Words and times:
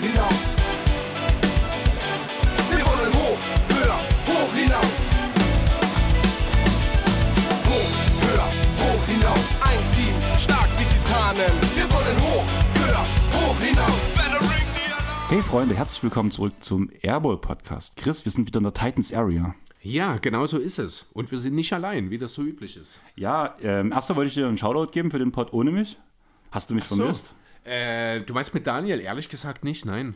hoch 0.00 0.06
hinaus. 0.06 0.34
Wir 2.70 2.84
wollen 2.86 3.12
hoch, 3.14 3.38
höher, 3.68 4.00
hoch 4.26 4.54
hinaus. 4.54 4.84
Hoch, 7.66 7.92
höher, 8.22 8.48
hoch 8.78 9.06
hinaus. 9.06 9.62
Ein 9.62 9.78
Team, 9.94 10.14
stark 10.38 10.68
wie 10.78 10.84
Titanen. 10.84 11.52
Wir 11.74 11.90
wollen 11.90 12.16
hoch, 12.22 12.44
höher, 12.74 13.06
hoch 13.32 13.60
hinaus. 13.60 14.00
Hey 15.28 15.42
Freunde, 15.42 15.76
herzlich 15.76 16.02
willkommen 16.02 16.32
zurück 16.32 16.54
zum 16.60 16.90
Airball 17.02 17.36
Podcast. 17.36 17.96
Chris, 17.96 18.24
wir 18.24 18.32
sind 18.32 18.48
wieder 18.48 18.58
in 18.58 18.64
der 18.64 18.74
Titans 18.74 19.12
Area. 19.12 19.54
Ja, 19.82 20.16
genau 20.16 20.46
so 20.46 20.58
ist 20.58 20.78
es. 20.78 21.06
Und 21.12 21.30
wir 21.30 21.38
sind 21.38 21.54
nicht 21.54 21.72
allein, 21.72 22.10
wie 22.10 22.18
das 22.18 22.34
so 22.34 22.42
üblich 22.42 22.76
ist. 22.76 23.00
Ja, 23.14 23.54
ähm, 23.62 23.92
erstmal 23.92 24.16
wollte 24.16 24.28
ich 24.28 24.34
dir 24.34 24.48
einen 24.48 24.58
Shoutout 24.58 24.90
geben 24.90 25.10
für 25.10 25.20
den 25.20 25.30
Pod 25.30 25.52
ohne 25.52 25.70
mich. 25.70 25.98
Hast 26.50 26.68
du 26.68 26.74
mich 26.74 26.84
so. 26.84 26.96
vermisst? 26.96 27.32
Äh, 27.64 28.20
du 28.20 28.34
meinst 28.34 28.54
mit 28.54 28.66
Daniel? 28.66 29.00
Ehrlich 29.00 29.28
gesagt 29.28 29.64
nicht, 29.64 29.84
nein. 29.84 30.14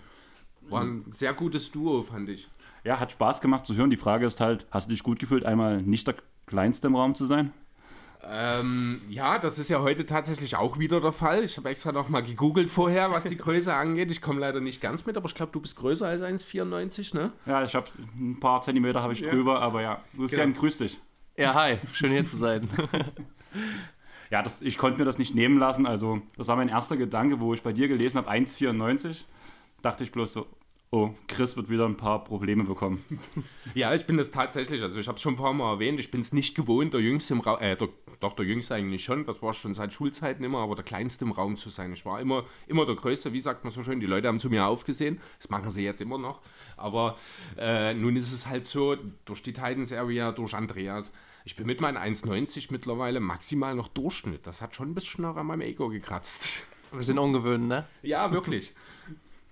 War 0.62 0.82
ein 0.82 1.04
sehr 1.10 1.34
gutes 1.34 1.70
Duo, 1.70 2.02
fand 2.02 2.28
ich. 2.30 2.48
Ja, 2.84 2.98
hat 3.00 3.12
Spaß 3.12 3.40
gemacht 3.40 3.66
zu 3.66 3.74
hören. 3.76 3.90
Die 3.90 3.96
Frage 3.96 4.26
ist 4.26 4.40
halt, 4.40 4.66
hast 4.70 4.88
du 4.88 4.94
dich 4.94 5.02
gut 5.02 5.18
gefühlt, 5.18 5.44
einmal 5.44 5.82
nicht 5.82 6.06
der 6.06 6.14
Kleinste 6.46 6.86
im 6.86 6.96
Raum 6.96 7.14
zu 7.14 7.26
sein? 7.26 7.52
Ähm, 8.26 9.02
ja, 9.10 9.38
das 9.38 9.58
ist 9.58 9.68
ja 9.68 9.82
heute 9.82 10.06
tatsächlich 10.06 10.56
auch 10.56 10.78
wieder 10.78 10.98
der 11.02 11.12
Fall. 11.12 11.44
Ich 11.44 11.58
habe 11.58 11.68
extra 11.68 11.92
noch 11.92 12.08
mal 12.08 12.22
gegoogelt 12.22 12.70
vorher, 12.70 13.10
was 13.10 13.24
die 13.24 13.36
Größe 13.38 13.74
angeht. 13.74 14.10
Ich 14.10 14.22
komme 14.22 14.40
leider 14.40 14.60
nicht 14.60 14.80
ganz 14.80 15.04
mit, 15.04 15.18
aber 15.18 15.26
ich 15.28 15.34
glaube, 15.34 15.52
du 15.52 15.60
bist 15.60 15.76
größer 15.76 16.06
als 16.06 16.22
1,94, 16.22 17.14
ne? 17.14 17.32
Ja, 17.44 17.62
ich 17.62 17.74
habe 17.74 17.86
ein 18.18 18.40
paar 18.40 18.62
Zentimeter 18.62 19.02
habe 19.02 19.12
ich 19.12 19.20
drüber, 19.22 19.60
aber 19.60 19.82
ja, 19.82 20.02
Lucian, 20.14 20.48
Genau. 20.50 20.60
grüß 20.60 20.78
dich. 20.78 20.98
Ja, 21.36 21.52
hi, 21.52 21.76
schön 21.92 22.12
hier 22.12 22.24
zu 22.26 22.36
sein. 22.38 22.66
Ja, 24.30 24.42
das, 24.42 24.62
ich 24.62 24.78
konnte 24.78 24.98
mir 24.98 25.04
das 25.04 25.18
nicht 25.18 25.34
nehmen 25.34 25.58
lassen. 25.58 25.86
Also, 25.86 26.22
das 26.36 26.48
war 26.48 26.56
mein 26.56 26.68
erster 26.68 26.96
Gedanke, 26.96 27.40
wo 27.40 27.54
ich 27.54 27.62
bei 27.62 27.72
dir 27.72 27.88
gelesen 27.88 28.18
habe, 28.18 28.30
1,94. 28.30 29.24
Dachte 29.82 30.04
ich 30.04 30.12
bloß 30.12 30.32
so, 30.32 30.46
oh, 30.94 31.10
Chris 31.26 31.56
wird 31.56 31.68
wieder 31.68 31.86
ein 31.86 31.96
paar 31.96 32.22
Probleme 32.22 32.64
bekommen. 32.64 33.04
Ja, 33.74 33.92
ich 33.92 34.06
bin 34.06 34.16
das 34.16 34.30
tatsächlich. 34.30 34.82
Also 34.82 35.00
ich 35.00 35.08
habe 35.08 35.16
es 35.16 35.22
schon 35.22 35.34
ein 35.34 35.38
paar 35.38 35.52
Mal 35.52 35.72
erwähnt. 35.72 35.98
Ich 35.98 36.12
bin 36.12 36.20
es 36.20 36.32
nicht 36.32 36.54
gewohnt, 36.54 36.94
der 36.94 37.00
Jüngste 37.00 37.34
im 37.34 37.40
Raum, 37.40 37.60
äh, 37.60 37.76
der, 37.76 37.88
doch 38.20 38.34
der 38.36 38.44
Jüngste 38.44 38.76
eigentlich 38.76 39.02
schon. 39.02 39.26
Das 39.26 39.42
war 39.42 39.52
schon 39.52 39.74
seit 39.74 39.92
Schulzeiten 39.92 40.44
immer, 40.44 40.60
aber 40.60 40.76
der 40.76 40.84
Kleinste 40.84 41.24
im 41.24 41.32
Raum 41.32 41.56
zu 41.56 41.70
sein. 41.70 41.92
Ich 41.92 42.06
war 42.06 42.20
immer, 42.20 42.44
immer 42.68 42.86
der 42.86 42.94
Größte. 42.94 43.32
Wie 43.32 43.40
sagt 43.40 43.64
man 43.64 43.72
so 43.72 43.82
schön? 43.82 43.98
Die 43.98 44.06
Leute 44.06 44.28
haben 44.28 44.38
zu 44.38 44.48
mir 44.48 44.66
aufgesehen. 44.66 45.20
Das 45.38 45.50
machen 45.50 45.72
sie 45.72 45.82
jetzt 45.82 46.00
immer 46.00 46.18
noch. 46.18 46.40
Aber 46.76 47.16
äh, 47.58 47.94
nun 47.94 48.14
ist 48.14 48.32
es 48.32 48.46
halt 48.46 48.66
so, 48.66 48.96
durch 49.24 49.42
die 49.42 49.52
Titans 49.52 49.92
Area, 49.92 50.30
durch 50.30 50.54
Andreas. 50.54 51.10
Ich 51.46 51.56
bin 51.56 51.66
mit 51.66 51.82
meinen 51.82 51.98
1,90 51.98 52.68
mittlerweile 52.70 53.20
maximal 53.20 53.74
noch 53.74 53.88
Durchschnitt. 53.88 54.46
Das 54.46 54.62
hat 54.62 54.74
schon 54.74 54.90
ein 54.90 54.94
bisschen 54.94 55.22
noch 55.22 55.36
an 55.36 55.46
meinem 55.46 55.60
Ego 55.60 55.90
gekratzt. 55.90 56.62
Wir 56.90 57.02
sind 57.02 57.18
ungewöhnt, 57.18 57.68
ne? 57.68 57.86
Ja, 58.02 58.32
wirklich. 58.32 58.74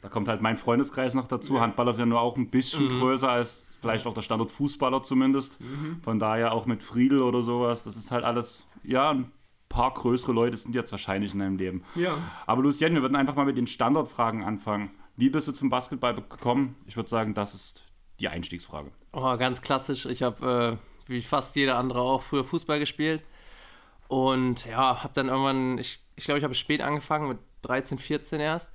Da 0.01 0.09
kommt 0.09 0.27
halt 0.29 0.41
mein 0.41 0.57
Freundeskreis 0.57 1.13
noch 1.13 1.29
dazu. 1.29 1.61
Handballer 1.61 1.93
sind 1.93 2.05
ja 2.05 2.07
nur 2.07 2.21
auch 2.21 2.37
ein 2.37 2.49
bisschen 2.49 2.89
größer 2.89 3.29
als 3.29 3.77
vielleicht 3.81 4.07
auch 4.07 4.15
der 4.15 4.23
Standort 4.23 4.51
Fußballer 4.51 5.03
zumindest. 5.03 5.59
Von 6.03 6.19
daher 6.19 6.55
auch 6.55 6.65
mit 6.65 6.83
Friedel 6.83 7.21
oder 7.21 7.43
sowas. 7.43 7.85
Das 7.85 7.97
ist 7.97 8.11
halt 8.11 8.25
alles, 8.25 8.67
ja, 8.83 9.11
ein 9.11 9.31
paar 9.69 9.93
größere 9.93 10.33
Leute 10.33 10.57
sind 10.57 10.75
jetzt 10.75 10.93
wahrscheinlich 10.93 11.35
in 11.35 11.41
deinem 11.41 11.59
Leben. 11.59 11.85
Ja. 11.95 12.17
Aber 12.47 12.63
Lucien, 12.63 12.95
wir 12.95 13.03
würden 13.03 13.17
einfach 13.17 13.35
mal 13.35 13.45
mit 13.45 13.59
den 13.59 13.67
Standardfragen 13.67 14.43
anfangen. 14.43 14.91
Wie 15.17 15.29
bist 15.29 15.47
du 15.47 15.53
zum 15.53 15.69
Basketball 15.69 16.15
gekommen? 16.15 16.75
Ich 16.87 16.97
würde 16.97 17.11
sagen, 17.11 17.35
das 17.35 17.55
ist 17.55 17.85
die 18.19 18.29
Einstiegsfrage. 18.29 18.91
Oh, 19.13 19.37
ganz 19.37 19.61
klassisch. 19.61 20.07
Ich 20.07 20.23
habe, 20.23 20.79
äh, 20.81 20.92
wie 21.07 21.21
fast 21.21 21.57
jeder 21.57 21.79
andere 21.79 22.01
auch, 22.01 22.23
früher 22.23 22.45
Fußball 22.45 22.79
gespielt. 22.79 23.23
Und 24.09 24.67
ja, 24.67 25.03
habe 25.03 25.15
dann 25.15 25.29
irgendwann, 25.29 25.79
ich 25.79 25.99
glaube, 25.99 26.13
ich, 26.17 26.25
glaub, 26.25 26.39
ich 26.39 26.45
habe 26.45 26.55
spät 26.55 26.81
angefangen, 26.83 27.29
mit 27.29 27.39
13, 27.63 27.99
14 27.99 28.41
erst. 28.41 28.73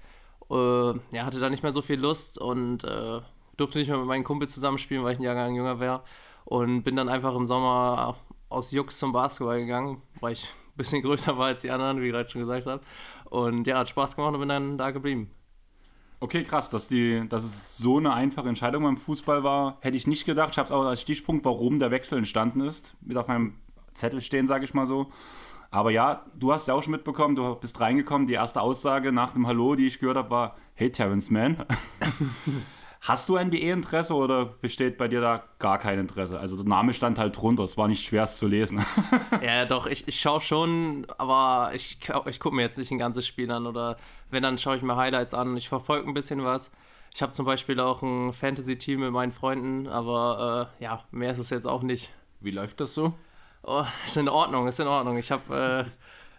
Äh, 0.49 0.55
ja, 0.55 1.25
hatte 1.25 1.39
da 1.39 1.49
nicht 1.49 1.63
mehr 1.63 1.73
so 1.73 1.81
viel 1.81 1.99
Lust 1.99 2.37
und 2.37 2.83
äh, 2.83 3.21
durfte 3.57 3.79
nicht 3.79 3.89
mehr 3.89 3.97
mit 3.97 4.07
meinen 4.07 4.23
Kumpels 4.23 4.53
zusammenspielen, 4.53 5.03
weil 5.03 5.13
ich 5.13 5.19
ein 5.19 5.23
Jahrgang 5.23 5.55
jünger 5.55 5.79
wäre. 5.79 6.03
Und 6.45 6.83
bin 6.83 6.95
dann 6.95 7.09
einfach 7.09 7.35
im 7.35 7.45
Sommer 7.45 8.17
aus 8.49 8.71
Jux 8.71 8.97
zum 8.97 9.11
Basketball 9.11 9.59
gegangen, 9.59 10.01
weil 10.21 10.33
ich 10.33 10.45
ein 10.45 10.77
bisschen 10.77 11.01
größer 11.03 11.37
war 11.37 11.47
als 11.47 11.61
die 11.61 11.71
anderen, 11.71 12.01
wie 12.01 12.07
ich 12.07 12.11
gerade 12.11 12.29
schon 12.29 12.41
gesagt 12.41 12.65
habe. 12.65 12.81
Und 13.25 13.67
ja, 13.67 13.79
hat 13.79 13.89
Spaß 13.89 14.15
gemacht 14.15 14.33
und 14.33 14.39
bin 14.39 14.49
dann 14.49 14.77
da 14.77 14.91
geblieben. 14.91 15.29
Okay, 16.19 16.43
krass, 16.43 16.71
dass, 16.71 16.87
die, 16.87 17.27
dass 17.29 17.43
es 17.43 17.77
so 17.77 17.97
eine 17.97 18.11
einfache 18.13 18.49
Entscheidung 18.49 18.83
beim 18.83 18.97
Fußball 18.97 19.43
war, 19.43 19.77
hätte 19.81 19.97
ich 19.97 20.07
nicht 20.07 20.25
gedacht. 20.25 20.49
Ich 20.53 20.57
habe 20.57 20.65
es 20.65 20.71
auch 20.71 20.85
als 20.85 21.01
Stichpunkt, 21.01 21.45
warum 21.45 21.77
der 21.77 21.91
Wechsel 21.91 22.17
entstanden 22.17 22.61
ist, 22.61 22.95
mit 23.01 23.17
auf 23.17 23.27
meinem 23.27 23.53
Zettel 23.93 24.21
stehen, 24.21 24.47
sage 24.47 24.65
ich 24.65 24.73
mal 24.73 24.87
so. 24.87 25.11
Aber 25.69 25.91
ja, 25.91 26.25
du 26.33 26.53
hast 26.53 26.67
ja 26.67 26.73
auch 26.73 26.81
schon 26.81 26.91
mitbekommen, 26.91 27.35
du 27.35 27.55
bist 27.55 27.79
reingekommen. 27.79 28.25
Die 28.25 28.33
erste 28.33 28.61
Aussage 28.61 29.11
nach 29.11 29.33
dem 29.33 29.45
Hallo, 29.45 29.75
die 29.75 29.85
ich 29.85 29.99
gehört 29.99 30.17
habe, 30.17 30.29
war: 30.31 30.55
Hey, 30.73 30.91
Terrence 30.91 31.29
Mann. 31.29 31.57
Hast 33.01 33.29
du 33.29 33.37
NBA-Interesse 33.37 34.13
oder 34.13 34.45
besteht 34.45 34.97
bei 34.97 35.07
dir 35.07 35.21
da 35.21 35.43
gar 35.59 35.77
kein 35.77 35.99
Interesse? 35.99 36.39
Also 36.39 36.55
der 36.55 36.65
Name 36.65 36.93
stand 36.93 37.19
halt 37.19 37.37
drunter, 37.37 37.63
es 37.63 37.77
war 37.77 37.87
nicht 37.87 38.05
schwer 38.05 38.23
es 38.23 38.37
zu 38.37 38.47
lesen. 38.47 38.83
Ja, 39.41 39.65
doch, 39.65 39.85
ich, 39.85 40.07
ich 40.07 40.19
schaue 40.19 40.41
schon, 40.41 41.05
aber 41.17 41.71
ich, 41.73 41.99
ich 42.25 42.39
gucke 42.39 42.55
mir 42.55 42.63
jetzt 42.63 42.77
nicht 42.77 42.91
ein 42.91 42.97
ganzes 42.97 43.27
Spiel 43.27 43.49
an 43.51 43.67
oder 43.67 43.97
wenn, 44.31 44.43
dann 44.43 44.57
schaue 44.57 44.75
ich 44.75 44.81
mir 44.81 44.95
Highlights 44.95 45.33
an. 45.33 45.55
Ich 45.57 45.69
verfolge 45.69 46.07
ein 46.07 46.13
bisschen 46.13 46.43
was. 46.43 46.71
Ich 47.13 47.21
habe 47.21 47.33
zum 47.33 47.45
Beispiel 47.45 47.79
auch 47.79 48.01
ein 48.01 48.33
Fantasy-Team 48.33 48.99
mit 48.99 49.11
meinen 49.11 49.31
Freunden, 49.31 49.87
aber 49.87 50.71
äh, 50.79 50.83
ja, 50.83 51.03
mehr 51.11 51.31
ist 51.31 51.39
es 51.39 51.49
jetzt 51.49 51.67
auch 51.67 51.83
nicht. 51.83 52.09
Wie 52.41 52.51
läuft 52.51 52.79
das 52.79 52.93
so? 52.93 53.13
Oh, 53.63 53.85
ist 54.03 54.17
in 54.17 54.29
Ordnung, 54.29 54.67
ist 54.67 54.79
in 54.79 54.87
Ordnung. 54.87 55.17
Ich 55.17 55.31
habe 55.31 55.87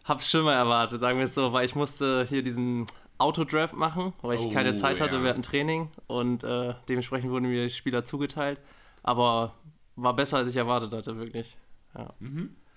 äh, 0.08 0.14
es 0.14 0.30
schlimmer 0.30 0.54
erwartet, 0.54 1.00
sagen 1.00 1.18
wir 1.18 1.24
es 1.24 1.34
so, 1.34 1.52
weil 1.52 1.64
ich 1.64 1.74
musste 1.74 2.26
hier 2.28 2.42
diesen 2.42 2.86
Autodraft 3.18 3.74
machen, 3.74 4.12
weil 4.22 4.36
ich 4.38 4.46
Oh, 4.46 4.50
keine 4.52 4.74
Zeit 4.76 5.00
hatte, 5.00 5.16
ja. 5.16 5.22
wir 5.22 5.30
hatten 5.30 5.42
Training 5.42 5.90
und 6.06 6.44
äh, 6.44 6.74
dementsprechend 6.88 7.30
wurden 7.30 7.48
mir 7.48 7.64
die 7.64 7.70
Spieler 7.70 8.04
zugeteilt. 8.04 8.60
Aber 9.02 9.54
war 9.96 10.14
besser, 10.14 10.38
als 10.38 10.48
ich 10.50 10.56
erwartet 10.56 10.92
hatte, 10.92 11.16
wirklich. 11.16 11.56
Ja. 11.96 12.14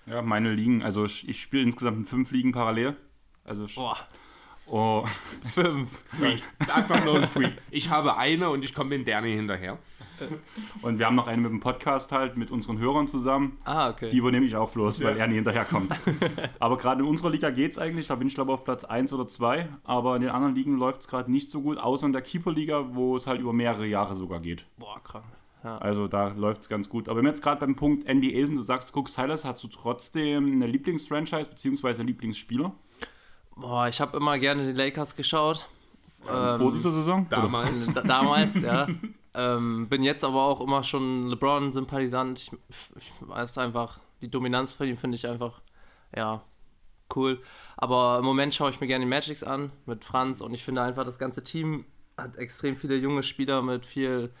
ja, 0.06 0.22
meine 0.22 0.52
Ligen, 0.52 0.82
also 0.82 1.04
ich, 1.04 1.28
ich 1.28 1.40
spiele 1.42 1.62
insgesamt 1.62 1.98
in 1.98 2.04
fünf 2.04 2.30
Ligen 2.32 2.52
parallel. 2.52 2.96
Also 3.44 3.66
ich- 3.66 3.74
Boah, 3.76 3.96
oh, 4.66 5.04
fünf. 5.52 5.90
Freak. 6.06 6.42
Einfach 6.72 7.04
nur 7.04 7.16
ein 7.20 7.26
Freak. 7.28 7.52
Ich 7.70 7.90
habe 7.90 8.16
eine 8.16 8.50
und 8.50 8.64
ich 8.64 8.74
komme 8.74 8.94
in 8.94 9.04
der 9.04 9.20
hinterher. 9.20 9.78
und 10.82 10.98
wir 10.98 11.06
haben 11.06 11.14
noch 11.14 11.26
eine 11.26 11.42
mit 11.42 11.50
dem 11.50 11.60
Podcast 11.60 12.12
halt 12.12 12.36
mit 12.36 12.50
unseren 12.50 12.78
Hörern 12.78 13.08
zusammen. 13.08 13.58
Ah, 13.64 13.90
okay. 13.90 14.08
Die 14.10 14.16
übernehme 14.16 14.46
ich 14.46 14.56
auch 14.56 14.70
bloß, 14.70 15.02
weil 15.02 15.16
er 15.16 15.26
nie 15.26 15.36
hinterherkommt. 15.36 15.94
aber 16.58 16.78
gerade 16.78 17.02
in 17.02 17.08
unserer 17.08 17.30
Liga 17.30 17.50
geht 17.50 17.72
es 17.72 17.78
eigentlich. 17.78 18.06
Da 18.06 18.14
bin 18.14 18.28
ich, 18.28 18.34
glaube 18.34 18.52
ich, 18.52 18.58
auf 18.58 18.64
Platz 18.64 18.84
1 18.84 19.12
oder 19.12 19.26
2. 19.26 19.68
Aber 19.84 20.16
in 20.16 20.22
den 20.22 20.30
anderen 20.30 20.54
Ligen 20.54 20.76
läuft 20.76 21.02
es 21.02 21.08
gerade 21.08 21.30
nicht 21.30 21.50
so 21.50 21.62
gut, 21.62 21.78
außer 21.78 22.06
in 22.06 22.12
der 22.12 22.22
Keeper-Liga, 22.22 22.94
wo 22.94 23.16
es 23.16 23.26
halt 23.26 23.40
über 23.40 23.52
mehrere 23.52 23.86
Jahre 23.86 24.14
sogar 24.14 24.40
geht. 24.40 24.66
Boah, 24.78 25.00
krank. 25.02 25.24
Ja. 25.64 25.78
Also 25.78 26.08
da 26.08 26.28
läuft 26.28 26.62
es 26.62 26.68
ganz 26.68 26.88
gut. 26.88 27.08
Aber 27.08 27.18
wenn 27.18 27.24
wir 27.24 27.30
jetzt 27.30 27.42
gerade 27.42 27.60
beim 27.60 27.76
Punkt 27.76 28.08
NBA 28.12 28.46
sind, 28.46 28.56
du 28.56 28.62
sagst, 28.62 28.88
du 28.88 28.92
guckst 28.92 29.16
Highlights, 29.16 29.44
hast 29.44 29.62
du 29.62 29.68
trotzdem 29.68 30.52
eine 30.52 30.66
Lieblingsfranchise 30.66 31.50
bzw. 31.50 32.02
Lieblingsspieler 32.02 32.72
Boah, 33.56 33.86
ich 33.88 34.00
habe 34.00 34.16
immer 34.16 34.38
gerne 34.38 34.64
die 34.64 34.72
Lakers 34.72 35.14
geschaut. 35.14 35.66
Ähm, 36.28 36.58
vor 36.58 36.72
dieser 36.72 36.92
Saison? 36.92 37.26
Damals. 37.28 37.92
Da, 37.92 38.00
damals, 38.02 38.62
ja. 38.62 38.88
Ähm, 39.34 39.88
bin 39.88 40.02
jetzt 40.02 40.24
aber 40.24 40.42
auch 40.42 40.60
immer 40.60 40.84
schon 40.84 41.28
LeBron-Sympathisant. 41.28 42.38
Ich, 42.38 42.52
ich 42.96 43.12
weiß 43.20 43.58
einfach, 43.58 43.98
die 44.20 44.30
Dominanz 44.30 44.72
von 44.72 44.86
ihm 44.86 44.96
finde 44.96 45.16
ich 45.16 45.26
einfach, 45.26 45.62
ja, 46.14 46.42
cool. 47.16 47.40
Aber 47.76 48.18
im 48.18 48.24
Moment 48.24 48.54
schaue 48.54 48.70
ich 48.70 48.80
mir 48.80 48.86
gerne 48.86 49.04
die 49.04 49.10
Magics 49.10 49.42
an 49.42 49.72
mit 49.86 50.04
Franz 50.04 50.40
und 50.40 50.54
ich 50.54 50.62
finde 50.62 50.82
einfach, 50.82 51.04
das 51.04 51.18
ganze 51.18 51.42
Team 51.42 51.84
hat 52.16 52.36
extrem 52.36 52.76
viele 52.76 52.96
junge 52.96 53.22
Spieler 53.22 53.62
mit 53.62 53.86
viel, 53.86 54.32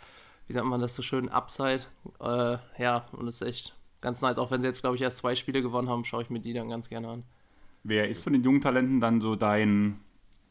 wie 0.46 0.52
sagt 0.52 0.66
man 0.66 0.80
das 0.80 0.94
so 0.94 1.02
schön, 1.02 1.28
Upside. 1.28 1.82
Äh, 2.20 2.58
ja, 2.78 3.06
und 3.12 3.28
ist 3.28 3.42
echt 3.42 3.74
ganz 4.00 4.20
nice. 4.20 4.38
Auch 4.38 4.50
wenn 4.50 4.60
sie 4.60 4.66
jetzt, 4.66 4.82
glaube 4.82 4.96
ich, 4.96 5.02
erst 5.02 5.18
zwei 5.18 5.34
Spiele 5.34 5.62
gewonnen 5.62 5.88
haben, 5.88 6.04
schaue 6.04 6.22
ich 6.22 6.30
mir 6.30 6.40
die 6.40 6.52
dann 6.52 6.68
ganz 6.68 6.88
gerne 6.88 7.08
an. 7.08 7.24
Wer 7.82 8.08
ist 8.08 8.22
von 8.22 8.32
den 8.32 8.44
jungen 8.44 8.60
Talenten 8.60 9.00
dann 9.00 9.20
so 9.20 9.34
dein, 9.36 10.00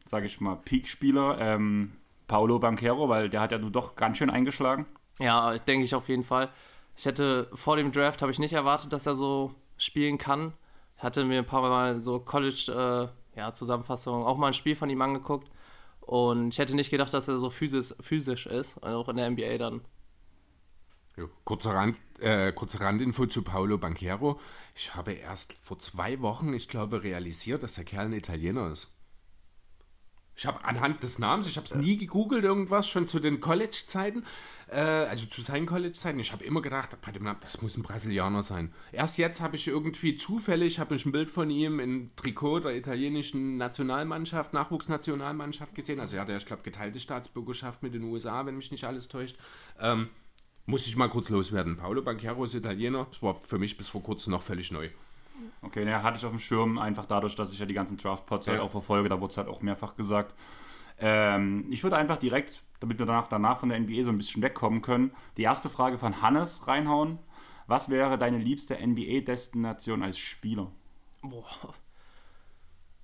sage 0.06 0.26
ich 0.26 0.42
mal, 0.42 0.56
Peak-Spieler? 0.56 1.38
Ähm, 1.40 1.94
Paolo 2.32 2.60
Banquero, 2.60 3.10
weil 3.10 3.30
der 3.30 3.42
hat 3.42 3.52
ja 3.52 3.58
nun 3.58 3.74
doch 3.74 3.98
ganz 3.98 4.18
schön 4.18 4.30
eingeschlagen. 4.30 4.86
Ja, 5.20 5.58
denke 5.58 5.84
ich 5.84 5.94
auf 5.94 6.08
jeden 6.08 6.24
Fall. 6.24 6.48
Ich 6.96 7.06
hätte 7.06 7.50
vor 7.54 7.76
dem 7.76 7.92
Draft 7.92 8.22
habe 8.22 8.32
ich 8.32 8.40
nicht 8.40 8.54
erwartet, 8.54 8.94
dass 8.94 9.06
er 9.06 9.16
so 9.16 9.54
spielen 9.76 10.18
kann. 10.18 10.54
Hatte 10.98 11.26
mir 11.26 11.40
ein 11.40 11.46
paar 11.46 11.62
Mal 11.62 12.00
so 12.00 12.20
College 12.20 13.12
äh, 13.36 13.38
ja, 13.38 13.52
Zusammenfassungen 13.52 14.26
auch 14.26 14.38
mal 14.38 14.48
ein 14.48 14.54
Spiel 14.54 14.78
von 14.78 14.90
ihm 14.90 15.02
angeguckt 15.02 15.52
und 16.00 16.54
ich 16.54 16.60
hätte 16.60 16.74
nicht 16.74 16.90
gedacht, 16.90 17.14
dass 17.14 17.28
er 17.28 17.38
so 17.38 17.50
physisch, 17.50 17.94
physisch 18.00 18.46
ist, 18.46 18.82
auch 18.82 19.10
in 19.10 19.18
der 19.18 19.30
NBA 19.30 19.58
dann. 19.58 19.82
Jo, 21.18 21.28
kurze, 21.44 21.72
Rand, 21.72 21.98
äh, 22.22 22.54
kurze 22.54 22.80
Randinfo 22.80 23.26
zu 23.26 23.42
Paolo 23.42 23.78
Banquero. 23.78 24.40
Ich 24.74 24.96
habe 24.96 25.12
erst 25.12 25.58
vor 25.62 25.80
zwei 25.80 26.22
Wochen, 26.22 26.54
ich 26.54 26.70
glaube, 26.70 27.04
realisiert, 27.04 27.62
dass 27.62 27.74
der 27.74 27.84
Kerl 27.84 28.06
ein 28.06 28.14
Italiener 28.14 28.72
ist. 28.72 28.90
Ich 30.42 30.48
habe 30.48 30.66
anhand 30.66 31.04
des 31.04 31.20
Namens, 31.20 31.48
ich 31.48 31.56
habe 31.56 31.68
es 31.68 31.76
nie 31.76 31.98
gegoogelt, 31.98 32.44
irgendwas, 32.44 32.90
schon 32.90 33.08
zu 33.08 33.20
den 33.20 33.42
College-Zeiten, 33.42 34.26
äh, 34.72 34.80
also 34.80 35.28
zu 35.28 35.44
seinen 35.44 35.68
College-Zeiten. 35.68 36.18
Ich 36.18 36.32
habe 36.32 36.44
immer 36.44 36.64
gedacht, 36.64 36.98
bei 37.06 37.12
dem 37.12 37.26
Namen, 37.26 37.38
das 37.44 37.62
muss 37.62 37.78
ein 37.78 37.84
Brasilianer 37.84 38.42
sein. 38.42 38.74
Erst 38.92 39.20
jetzt 39.20 39.40
habe 39.40 39.56
ich 39.56 39.68
irgendwie 39.68 40.16
zufällig, 40.16 40.80
habe 40.80 40.96
ich 40.96 41.06
ein 41.06 41.12
Bild 41.12 41.30
von 41.30 41.52
ihm 41.52 41.80
in 41.80 42.10
Trikot 42.16 42.62
der 42.62 42.76
italienischen 42.76 43.58
Nationalmannschaft, 43.58 44.52
Nachwuchsnationalmannschaft 44.54 45.76
gesehen. 45.76 46.00
Also 46.00 46.16
er 46.16 46.24
hat 46.24 46.30
ja, 46.30 46.38
ich 46.38 46.48
glaube, 46.48 46.64
geteilte 46.64 47.00
Staatsbürgerschaft 47.00 47.84
mit 47.84 47.94
den 47.94 48.02
USA, 48.06 48.44
wenn 48.44 48.58
mich 48.58 48.72
nicht 48.72 48.86
alles 48.86 49.10
täuscht. 49.10 49.38
Ähm, 49.80 50.10
muss 50.66 50.88
ich 50.88 50.96
mal 50.96 51.10
kurz 51.10 51.30
loswerden. 51.30 51.78
Paolo 51.78 52.02
Banquero 52.02 52.46
ist 52.46 52.56
Italiener. 52.56 53.06
Das 53.12 53.22
war 53.22 53.40
für 53.42 53.60
mich 53.60 53.78
bis 53.78 53.90
vor 53.90 54.02
kurzem 54.02 54.32
noch 54.32 54.42
völlig 54.42 54.72
neu. 54.72 54.90
Okay, 55.62 55.86
ne, 55.86 56.02
hatte 56.04 56.18
ich 56.18 56.26
auf 56.26 56.32
dem 56.32 56.40
Schirm, 56.40 56.78
einfach 56.78 57.06
dadurch, 57.06 57.36
dass 57.36 57.52
ich 57.54 57.60
ja 57.60 57.66
die 57.66 57.74
ganzen 57.74 57.98
Draft-Pods 57.98 58.48
halt 58.48 58.58
Ja. 58.58 58.64
auch 58.64 58.72
verfolge, 58.72 59.10
da 59.10 59.20
wurde 59.20 59.32
es 59.32 59.38
halt 59.38 59.48
auch 59.48 59.62
mehrfach 59.62 59.96
gesagt. 59.96 60.36
Ähm, 61.00 61.66
ich 61.70 61.84
würde 61.84 61.98
einfach 61.98 62.18
direkt, 62.18 62.64
damit 62.80 63.00
wir 63.00 63.06
danach, 63.06 63.28
danach 63.28 63.60
von 63.60 63.70
der 63.70 63.80
NBA 63.80 64.04
so 64.04 64.10
ein 64.10 64.18
bisschen 64.18 64.42
wegkommen 64.42 64.82
können, 64.82 65.12
die 65.38 65.44
erste 65.44 65.70
Frage 65.70 65.98
von 65.98 66.22
Hannes 66.22 66.68
reinhauen. 66.68 67.20
Was 67.68 67.90
wäre 67.90 68.18
deine 68.18 68.38
liebste 68.38 68.76
NBA-Destination 68.76 70.04
als 70.04 70.18
Spieler? 70.20 70.72
Boah. 71.22 71.74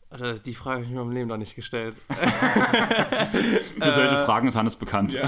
Alter, 0.10 0.36
die 0.39 0.54
Frage 0.56 0.75
habe 0.78 0.86
ich 0.86 0.92
mir 0.92 1.01
im 1.01 1.12
Leben 1.12 1.28
noch 1.28 1.38
nicht 1.38 1.56
gestellt. 1.56 2.01
Für 2.10 3.92
solche 3.92 4.25
Fragen 4.25 4.48
ist 4.48 4.56
Hannes 4.56 4.75
bekannt. 4.75 5.18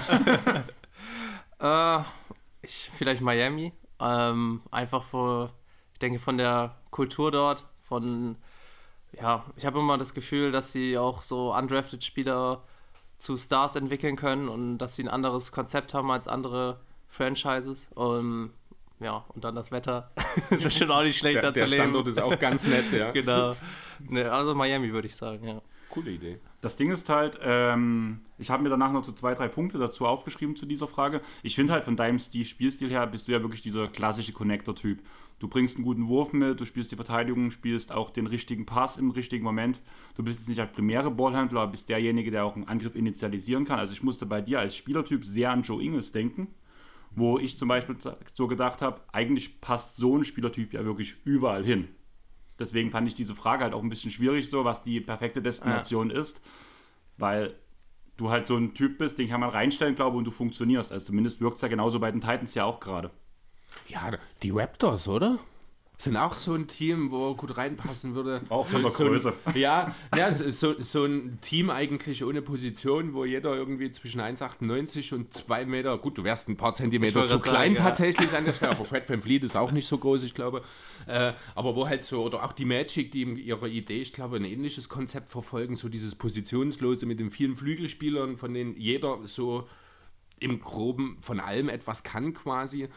Äh, 1.62 2.00
ich, 2.62 2.90
vielleicht 2.96 3.22
Miami. 3.22 3.74
Ähm, 4.00 4.62
einfach 4.72 5.04
vor, 5.04 5.52
ich 6.00 6.02
denke, 6.02 6.20
von 6.20 6.38
der 6.38 6.78
Kultur 6.92 7.30
dort, 7.30 7.66
von, 7.82 8.38
ja, 9.20 9.44
ich 9.58 9.66
habe 9.66 9.80
immer 9.80 9.98
das 9.98 10.14
Gefühl, 10.14 10.50
dass 10.50 10.72
sie 10.72 10.98
auch 10.98 11.24
so 11.24 11.54
undrafted 11.54 12.06
Spieler 12.06 12.64
zu 13.18 13.36
Stars 13.36 13.76
entwickeln 13.76 14.16
können 14.16 14.48
und 14.48 14.78
dass 14.78 14.96
sie 14.96 15.04
ein 15.04 15.10
anderes 15.10 15.52
Konzept 15.52 15.94
haben 15.94 16.10
als 16.10 16.30
andere 16.30 16.80
Franchises. 17.10 17.90
Und, 17.96 18.52
ja, 19.02 19.26
und 19.36 19.44
dann 19.44 19.56
das 19.56 19.74
Wetter. 19.74 20.10
ist 20.52 20.64
bestimmt 20.64 20.92
auch 20.92 21.04
nicht 21.04 21.18
schlecht, 21.18 21.36
Der, 21.36 21.42
da 21.42 21.52
der 21.52 21.66
zu 21.66 21.72
leben. 21.72 21.84
Standort 21.84 22.08
ist 22.08 22.20
auch 22.22 22.40
ganz 22.40 22.66
nett, 22.66 22.90
ja. 22.94 23.12
Genau. 23.12 23.58
Ne, 24.00 24.32
also 24.32 24.56
Miami 24.56 24.94
würde 24.94 25.08
ich 25.08 25.18
sagen, 25.18 25.46
ja. 25.46 25.62
Coole 25.90 26.12
Idee. 26.12 26.40
Das 26.62 26.78
Ding 26.78 26.92
ist 26.92 27.10
halt, 27.10 27.38
ähm, 27.44 28.22
ich 28.38 28.50
habe 28.50 28.64
mir 28.64 28.70
danach 28.70 28.94
noch 28.94 29.04
so 29.04 29.12
zwei, 29.12 29.34
drei 29.34 29.50
Punkte 29.50 29.78
dazu 29.78 30.06
aufgeschrieben 30.06 30.56
zu 30.56 30.66
dieser 30.66 30.88
Frage. 30.88 31.20
Ich 31.44 31.56
finde 31.56 31.74
halt 31.74 31.84
von 31.84 31.98
deinem 31.98 32.20
Stil, 32.20 32.46
Spielstil 32.46 32.90
her 32.90 33.06
bist 33.06 33.28
du 33.28 33.34
ja 33.34 33.42
wirklich 33.42 33.64
dieser 33.64 33.90
klassische 33.90 34.32
Connector-Typ. 34.32 35.02
Du 35.40 35.48
bringst 35.48 35.78
einen 35.78 35.86
guten 35.86 36.08
Wurf 36.10 36.34
mit, 36.34 36.60
du 36.60 36.66
spielst 36.66 36.92
die 36.92 36.98
Verteidigung, 36.98 37.50
spielst 37.50 37.94
auch 37.94 38.10
den 38.12 38.28
richtigen 38.28 38.66
Pass 38.66 38.98
im 38.98 39.10
richtigen 39.12 39.44
Moment. 39.44 39.80
Du 40.16 40.24
bist 40.24 40.40
jetzt 40.40 40.50
nicht 40.50 40.60
der 40.60 40.66
primäre 40.66 41.10
Ballhändler, 41.10 41.62
aber 41.62 41.72
bist 41.72 41.88
derjenige, 41.88 42.30
der 42.30 42.44
auch 42.44 42.56
einen 42.56 42.68
Angriff 42.68 42.96
initialisieren 42.96 43.64
kann. 43.64 43.80
Also 43.80 43.94
ich 43.94 44.04
musste 44.04 44.26
bei 44.26 44.42
dir 44.42 44.60
als 44.60 44.76
Spielertyp 44.76 45.24
sehr 45.24 45.52
an 45.52 45.62
Joe 45.62 45.82
Ingles 45.82 46.12
denken, 46.12 46.48
wo 47.12 47.40
ich 47.40 47.58
zum 47.58 47.70
Beispiel 47.70 47.96
so 48.34 48.48
gedacht 48.48 48.82
habe, 48.82 49.02
eigentlich 49.14 49.62
passt 49.62 49.96
so 49.96 50.18
ein 50.18 50.26
Spielertyp 50.26 50.74
ja 50.74 50.84
wirklich 50.84 51.16
überall 51.24 51.64
hin. 51.64 51.88
Deswegen 52.60 52.92
fand 52.92 53.08
ich 53.08 53.14
diese 53.14 53.34
Frage 53.34 53.64
halt 53.64 53.74
auch 53.74 53.82
ein 53.82 53.90
bisschen 53.90 54.12
schwierig, 54.12 54.50
so 54.50 54.66
was 54.66 54.84
die 54.84 55.00
perfekte 55.00 55.42
Destination 55.42 56.10
ist, 56.10 56.44
weil 57.18 57.56
du 58.18 58.30
halt 58.30 58.46
so 58.46 58.58
ein 58.58 58.74
Typ 58.74 58.98
bist, 58.98 59.18
den 59.18 59.30
kann 59.30 59.40
man 59.40 59.52
reinstellen, 59.52 59.96
glaube 59.96 60.16
ich, 60.16 60.18
und 60.18 60.26
du 60.26 60.32
funktionierst. 60.32 60.92
Also 60.92 61.08
zumindest 61.08 61.40
wirkt 61.40 61.56
es 61.56 61.62
ja 61.62 61.70
genauso 61.70 62.02
bei 62.02 62.12
den 62.12 62.20
Titans 62.20 62.54
ja 62.56 62.66
auch 62.66 62.82
gerade. 62.82 63.12
Ja, 63.90 64.12
die 64.44 64.52
Raptors, 64.52 65.08
oder? 65.08 65.40
Sind 66.02 66.16
auch 66.16 66.34
so 66.34 66.54
ein 66.54 66.68
Team, 66.68 67.12
wo 67.12 67.32
er 67.32 67.36
gut 67.36 67.58
reinpassen 67.58 68.16
würde. 68.16 68.40
Auch 68.50 68.66
von 68.66 68.82
der 68.82 68.90
so 68.90 69.04
ein- 69.04 69.10
Größe. 69.10 69.34
Ja, 69.56 69.94
ja 70.16 70.34
so, 70.34 70.82
so 70.82 71.04
ein 71.04 71.40
Team 71.42 71.70
eigentlich 71.70 72.24
ohne 72.24 72.42
Position, 72.42 73.14
wo 73.14 73.26
jeder 73.26 73.54
irgendwie 73.54 73.92
zwischen 73.92 74.22
1,98 74.22 75.14
und 75.14 75.34
2 75.34 75.66
Meter, 75.66 75.98
gut, 75.98 76.18
du 76.18 76.24
wärst 76.24 76.48
ein 76.48 76.56
paar 76.56 76.74
Zentimeter 76.74 77.28
zu 77.28 77.40
klein 77.40 77.54
sagen, 77.54 77.76
ja. 77.76 77.84
tatsächlich 77.84 78.34
an 78.34 78.46
der 78.46 78.54
Stelle, 78.54 78.72
aber 78.78 78.86
Fred 78.86 79.10
Van 79.10 79.22
Vliet 79.22 79.44
ist 79.44 79.58
auch 79.58 79.72
nicht 79.72 79.88
so 79.88 79.98
groß, 79.98 80.24
ich 80.24 80.34
glaube. 80.34 80.64
Äh, 81.06 81.34
aber 81.54 81.76
wo 81.76 81.86
halt 81.86 82.06
so, 82.06 82.24
oder 82.24 82.46
auch 82.46 82.54
die 82.54 82.64
Magic, 82.64 83.12
die 83.12 83.24
in 83.24 83.36
ihrer 83.36 83.68
Idee, 83.68 84.02
ich 84.02 84.14
glaube, 84.14 84.38
ein 84.38 84.46
ähnliches 84.46 84.88
Konzept 84.88 85.28
verfolgen, 85.28 85.76
so 85.76 85.90
dieses 85.90 86.16
Positionslose 86.16 87.08
mit 87.08 87.20
den 87.20 87.30
vielen 87.30 87.58
Flügelspielern, 87.58 88.38
von 88.38 88.54
denen 88.54 88.78
jeder 88.78 89.20
so 89.26 89.68
im 90.40 90.62
Groben 90.62 91.18
von 91.20 91.42
allem 91.42 91.68
etwas 91.68 92.04
kann 92.04 92.34
quasi. 92.34 92.88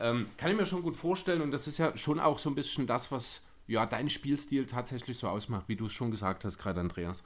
Ähm, 0.00 0.26
kann 0.36 0.50
ich 0.50 0.56
mir 0.56 0.66
schon 0.66 0.82
gut 0.82 0.96
vorstellen 0.96 1.42
und 1.42 1.50
das 1.50 1.66
ist 1.66 1.78
ja 1.78 1.96
schon 1.96 2.20
auch 2.20 2.38
so 2.38 2.48
ein 2.50 2.54
bisschen 2.54 2.86
das, 2.86 3.10
was 3.10 3.44
ja 3.66 3.84
dein 3.86 4.08
Spielstil 4.08 4.66
tatsächlich 4.66 5.18
so 5.18 5.28
ausmacht, 5.28 5.64
wie 5.68 5.76
du 5.76 5.86
es 5.86 5.92
schon 5.92 6.10
gesagt 6.10 6.44
hast, 6.44 6.58
gerade 6.58 6.80
Andreas. 6.80 7.22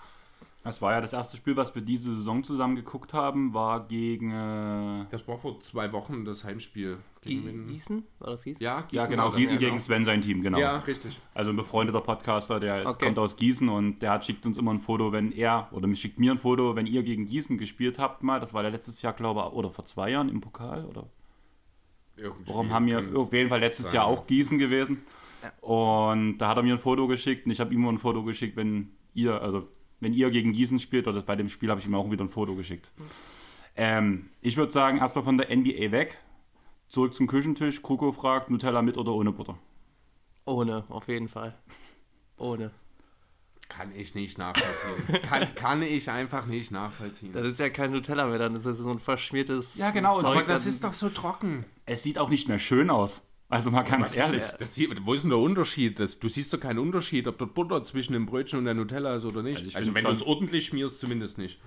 Das 0.65 0.81
war 0.81 0.93
ja 0.93 1.01
das 1.01 1.13
erste 1.13 1.37
Spiel, 1.37 1.57
was 1.57 1.75
wir 1.75 1.83
diese 1.83 2.15
Saison 2.15 2.45
zusammen 2.45 2.77
geguckt 2.77 3.15
haben, 3.15 3.53
war 3.53 3.87
gegen. 3.89 4.31
Äh, 4.31 5.07
Das 5.11 5.27
war 5.27 5.37
vor 5.37 5.61
zwei 5.61 5.91
Wochen 5.91 6.25
das 6.25 6.45
Heimspiel. 6.45 6.99
Gegen 7.21 7.45
wen? 7.47 7.67
Gießen? 7.67 8.05
War 8.21 8.31
das 8.31 8.45
Gießen? 8.45 8.63
Ja, 8.63 8.83
Gießen 8.83 8.97
ja, 8.97 9.07
genau, 9.07 9.31
Gießen 9.33 9.59
gegen 9.59 9.81
Sven, 9.81 10.05
sein 10.05 10.23
Team, 10.23 10.41
genau. 10.41 10.59
Ja, 10.59 10.77
richtig. 10.79 11.19
Also 11.35 11.51
ein 11.51 11.57
befreundeter 11.57 12.01
Podcaster, 12.01 12.61
der 12.61 12.87
Okay. 12.89 13.07
kommt 13.07 13.19
aus 13.19 13.37
Gießen 13.37 13.69
und 13.69 14.01
der 14.01 14.13
hat, 14.13 14.25
schickt 14.25 14.47
uns 14.47 14.57
immer 14.57 14.73
ein 14.73 14.79
Foto, 14.81 15.11
wenn 15.13 15.33
er, 15.33 15.69
oder 15.73 15.89
mich 15.89 16.01
schickt 16.01 16.21
mir 16.21 16.31
ein 16.33 16.39
Foto, 16.39 16.77
wenn 16.77 16.87
ihr 16.87 17.03
gegen 17.03 17.27
Gießen 17.27 17.59
gespielt 17.59 17.99
habt 17.99 18.23
mal. 18.23 18.39
Das 18.39 18.55
war 18.55 18.63
ja 18.63 18.69
letztes 18.69 19.03
Jahr, 19.03 19.15
glaube 19.15 19.41
ich, 19.41 19.47
oder 19.53 19.71
vor 19.71 19.85
zwei 19.85 20.11
Jahren 20.11 20.29
im 20.29 20.41
Pokal, 20.41 20.85
oder? 20.85 21.07
Irgendwie 22.17 22.49
Warum 22.49 22.71
haben 22.71 22.87
wir 22.87 23.03
auf 23.17 23.33
jeden 23.33 23.49
Fall 23.49 23.61
letztes 23.61 23.87
sein. 23.87 23.97
Jahr 23.97 24.07
auch 24.07 24.27
Gießen 24.27 24.59
gewesen? 24.59 25.03
Und 25.61 26.39
da 26.39 26.49
hat 26.49 26.57
er 26.57 26.63
mir 26.63 26.75
ein 26.75 26.79
Foto 26.79 27.07
geschickt 27.07 27.47
und 27.47 27.53
ich 27.53 27.61
habe 27.61 27.75
ihm 27.75 27.87
ein 27.87 27.99
Foto 27.99 28.23
geschickt, 28.23 28.57
wenn 28.57 28.93
ihr, 29.15 29.41
also 29.41 29.69
wenn 30.01 30.13
ihr 30.13 30.31
gegen 30.31 30.53
Gießen 30.53 30.79
spielt 30.79 31.09
oder 31.09 31.21
bei 31.23 31.37
dem 31.37 31.49
Spiel 31.49 31.71
habe 31.71 31.81
ich 31.81 31.87
ihm 31.87 31.95
auch 31.95 32.11
wieder 32.11 32.25
ein 32.25 32.29
Foto 32.29 32.55
geschickt. 32.55 32.93
Ähm, 33.75 34.31
ich 34.41 34.57
würde 34.57 34.71
sagen, 34.71 34.99
erstmal 34.99 35.25
von 35.25 35.39
der 35.39 35.55
NBA 35.55 35.91
weg, 35.93 36.19
zurück 36.89 37.15
zum 37.15 37.27
Küchentisch. 37.27 37.83
Kroko 37.83 38.13
fragt, 38.13 38.51
Nutella 38.51 38.83
mit 38.83 38.99
oder 38.99 39.13
ohne 39.13 39.33
Butter? 39.33 39.59
Ohne, 40.45 40.85
auf 40.89 41.09
jeden 41.09 41.29
Fall. 41.29 41.55
Ohne. 42.37 42.73
Kann 43.69 43.91
ich 43.95 44.15
nicht 44.15 44.37
nachvollziehen. 44.39 45.23
kann, 45.29 45.55
kann 45.55 45.83
ich 45.83 46.11
einfach 46.11 46.47
nicht 46.47 46.71
nachvollziehen. 46.73 47.33
Das 47.33 47.47
ist 47.47 47.59
ja 47.61 47.71
kein 47.71 47.91
Nutella 47.93 48.27
mehr, 48.27 48.39
dann 48.39 48.55
ist 48.57 48.67
das 48.67 48.79
so 48.79 48.91
ein 48.91 48.99
verschmiertes. 48.99 49.77
Ja, 49.79 49.91
genau, 49.91 50.17
und 50.19 50.25
Zeug, 50.27 50.37
Aber 50.37 50.45
das 50.47 50.67
ist 50.67 50.85
doch 50.85 50.93
so 50.93 51.09
trocken. 51.09 51.65
Es 51.87 52.03
sieht 52.03 52.19
auch 52.19 52.29
nicht 52.29 52.49
mehr 52.49 52.59
schön 52.59 52.91
aus. 52.91 53.27
Also 53.49 53.71
mal 53.71 53.83
ganz 53.83 54.17
ehrlich. 54.17 54.45
Das, 54.59 54.75
sieht- 54.75 55.05
wo 55.07 55.13
ist 55.15 55.23
denn 55.23 55.31
der 55.31 55.39
Unterschied? 55.39 56.01
Das, 56.01 56.19
du 56.19 56.29
siehst 56.29 56.53
doch 56.55 56.61
keinen 56.61 56.79
Unterschied, 56.79 57.27
ob 57.29 57.39
dort 57.39 57.55
Butter 57.55 57.83
zwischen 57.85 58.13
dem 58.15 58.25
Brötchen 58.27 58.59
und 58.59 58.65
der 58.67 58.75
Nutella 58.75 59.17
ist 59.17 59.25
oder 59.25 59.43
nicht. 59.43 59.57
Also 59.59 59.69
ich 59.69 59.77
Also, 59.77 59.95
wenn 59.95 60.05
du 60.05 60.11
es 60.11 60.23
ordentlich 60.23 60.67
schmierst, 60.67 61.01
zumindest 61.01 61.37
nicht. 61.39 61.61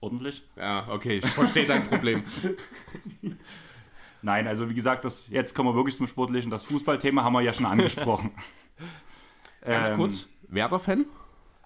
Ordentlich? 0.00 0.42
Ja, 0.56 0.88
okay, 0.90 1.18
ich 1.18 1.26
verstehe 1.26 1.66
dein 1.66 1.86
Problem. 1.88 2.22
Nein, 4.22 4.46
also 4.48 4.68
wie 4.68 4.74
gesagt, 4.74 5.04
das, 5.04 5.28
jetzt 5.28 5.54
kommen 5.54 5.68
wir 5.70 5.74
wirklich 5.76 5.96
zum 5.96 6.06
Sportlichen. 6.08 6.50
Das 6.50 6.64
Fußballthema 6.64 7.22
haben 7.22 7.32
wir 7.32 7.40
ja 7.42 7.52
schon 7.52 7.66
angesprochen. 7.66 8.32
Ganz 9.64 9.90
Ähm, 9.90 9.96
kurz, 9.96 10.26
Werder-Fan? 10.48 11.06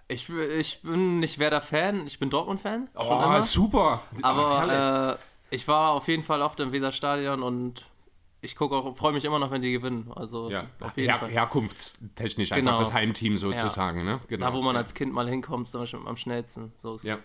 Ich, 0.08 0.28
ich 0.28 0.82
bin 0.82 1.20
nicht 1.20 1.38
Werder-Fan, 1.38 2.06
ich 2.06 2.18
bin 2.18 2.28
Dortmund-Fan. 2.30 2.88
Oh, 2.96 3.02
immer. 3.22 3.42
super. 3.42 4.02
Aber 4.20 5.18
äh, 5.50 5.54
ich 5.54 5.66
war 5.68 5.92
auf 5.92 6.08
jeden 6.08 6.22
Fall 6.22 6.42
oft 6.42 6.60
im 6.60 6.72
Weserstadion 6.72 7.42
und 7.42 7.86
ich 8.42 8.56
gucke 8.56 8.74
auch, 8.74 8.96
freue 8.96 9.12
mich 9.12 9.24
immer 9.24 9.38
noch, 9.38 9.50
wenn 9.50 9.62
die 9.62 9.72
gewinnen. 9.72 10.10
Also 10.14 10.50
ja, 10.50 10.66
auf 10.80 10.96
jeden 10.96 11.10
her 11.10 11.20
Fall. 11.20 11.30
herkunftstechnisch 11.30 12.50
Genau. 12.50 12.70
einfach 12.72 12.78
das 12.80 12.92
Heimteam 12.92 13.36
sozusagen. 13.36 14.04
Ne? 14.04 14.20
Genau. 14.28 14.46
Da, 14.46 14.52
wo 14.52 14.62
man 14.62 14.74
ja. 14.74 14.80
als 14.82 14.94
Kind 14.94 15.12
mal 15.12 15.28
hinkommt, 15.28 15.68
ist 15.68 15.76
am 15.94 16.06
am 16.06 16.16
schnellsten. 16.16 16.72
So. 16.82 16.98
Ja. 17.02 17.18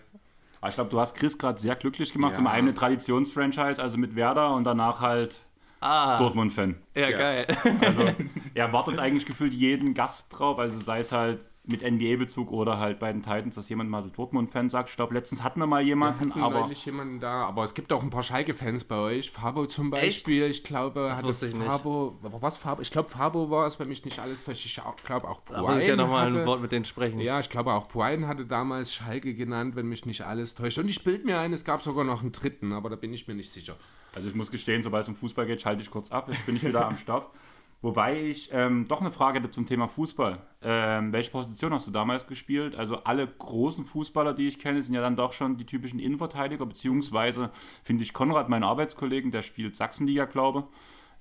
Aber 0.60 0.68
ich 0.70 0.74
glaube, 0.74 0.90
du 0.90 0.98
hast 1.00 1.16
Chris 1.16 1.36
gerade 1.38 1.58
sehr 1.60 1.76
glücklich 1.76 2.12
gemacht. 2.12 2.32
Ja. 2.32 2.36
Zum 2.36 2.46
einen 2.46 2.68
eine 2.68 2.74
Traditionsfranchise, 2.74 3.82
also 3.82 3.98
mit 3.98 4.14
Werder 4.16 4.54
und 4.54 4.64
danach 4.64 5.00
halt 5.00 5.40
Ah, 5.80 6.18
Dortmund-Fan. 6.18 6.76
ja, 6.96 7.08
Ja. 7.08 7.18
geil. 7.18 7.46
Also 7.80 8.02
er 8.54 8.72
wartet 8.72 8.98
eigentlich 8.98 9.26
gefühlt 9.26 9.54
jeden 9.54 9.94
Gast 9.94 10.36
drauf, 10.36 10.58
also 10.58 10.80
sei 10.80 10.98
es 11.00 11.12
halt 11.12 11.40
mit 11.68 11.82
NBA-Bezug 11.82 12.50
oder 12.50 12.78
halt 12.78 12.98
bei 12.98 13.12
den 13.12 13.22
Titans, 13.22 13.54
dass 13.54 13.68
jemand 13.68 13.90
mal 13.90 14.02
so 14.02 14.08
Dortmund-Fan 14.08 14.70
sagt. 14.70 14.88
Ich 14.90 14.96
glaube, 14.96 15.14
letztens 15.14 15.42
hatten 15.42 15.60
wir 15.60 15.66
mal 15.66 15.82
jemanden, 15.82 16.30
hatten 16.30 16.40
aber 16.42 16.60
neulich 16.60 16.84
jemanden 16.86 17.20
da, 17.20 17.44
aber 17.44 17.64
es 17.64 17.74
gibt 17.74 17.92
auch 17.92 18.02
ein 18.02 18.10
paar 18.10 18.22
Schalke-Fans 18.22 18.84
bei 18.84 18.96
euch. 18.96 19.30
Fabo 19.30 19.66
zum 19.66 19.90
Beispiel, 19.90 20.44
ich 20.44 20.64
glaube, 20.64 21.12
hatte 21.14 21.26
wusste 21.26 21.46
ich 21.48 21.54
nicht. 21.54 21.66
Fabo, 21.66 22.16
was 22.22 22.58
Fabo? 22.58 22.80
Ich 22.82 22.90
glaube, 22.90 23.08
Fabo 23.10 23.50
war 23.50 23.66
es, 23.66 23.78
wenn 23.78 23.88
mich 23.88 24.04
nicht 24.04 24.18
alles 24.18 24.44
täuscht. 24.44 24.64
Ich 24.66 24.80
glaube 25.04 25.28
auch 25.28 25.40
Da 25.46 25.60
muss 25.62 25.78
ich 25.82 25.88
ja 25.88 25.94
Puain 25.94 25.96
nochmal 25.98 26.26
hatte- 26.26 26.40
ein 26.40 26.46
Wort 26.46 26.62
mit 26.62 26.72
denen 26.72 26.84
sprechen. 26.84 27.20
Ja, 27.20 27.38
ich 27.40 27.50
glaube 27.50 27.72
auch 27.72 27.88
Puain 27.88 28.26
hatte 28.26 28.46
damals 28.46 28.94
Schalke 28.94 29.34
genannt, 29.34 29.76
wenn 29.76 29.88
mich 29.88 30.06
nicht 30.06 30.22
alles 30.22 30.54
täuscht. 30.54 30.78
Und 30.78 30.88
ich 30.88 31.04
bild 31.04 31.24
mir 31.24 31.38
ein, 31.38 31.52
es 31.52 31.64
gab 31.64 31.82
sogar 31.82 32.04
noch 32.04 32.22
einen 32.22 32.32
dritten, 32.32 32.72
aber 32.72 32.88
da 32.88 32.96
bin 32.96 33.12
ich 33.12 33.28
mir 33.28 33.34
nicht 33.34 33.52
sicher. 33.52 33.76
Also 34.14 34.28
ich 34.28 34.34
muss 34.34 34.50
gestehen, 34.50 34.80
sobald 34.82 35.02
es 35.02 35.08
um 35.10 35.14
Fußball 35.14 35.46
geht, 35.46 35.60
schalte 35.60 35.82
ich 35.82 35.90
kurz 35.90 36.10
ab. 36.10 36.28
Jetzt 36.32 36.46
bin 36.46 36.56
ich 36.56 36.64
wieder 36.64 36.86
am 36.86 36.96
Start. 36.96 37.26
Wobei 37.80 38.20
ich 38.20 38.50
ähm, 38.52 38.88
doch 38.88 39.00
eine 39.00 39.12
Frage 39.12 39.38
hätte 39.38 39.50
zum 39.52 39.66
Thema 39.66 39.86
Fußball. 39.86 40.38
Ähm, 40.62 41.12
welche 41.12 41.30
Position 41.30 41.72
hast 41.72 41.86
du 41.86 41.92
damals 41.92 42.26
gespielt? 42.26 42.74
Also 42.74 43.04
alle 43.04 43.26
großen 43.26 43.84
Fußballer, 43.84 44.34
die 44.34 44.48
ich 44.48 44.58
kenne, 44.58 44.82
sind 44.82 44.94
ja 44.94 45.00
dann 45.00 45.14
doch 45.14 45.32
schon 45.32 45.56
die 45.58 45.66
typischen 45.66 46.00
Innenverteidiger, 46.00 46.66
beziehungsweise 46.66 47.50
finde 47.84 48.02
ich 48.02 48.12
Konrad, 48.12 48.48
meinen 48.48 48.64
Arbeitskollegen, 48.64 49.30
der 49.30 49.42
spielt 49.42 49.76
Sachsenliga, 49.76 50.24
glaube 50.24 50.64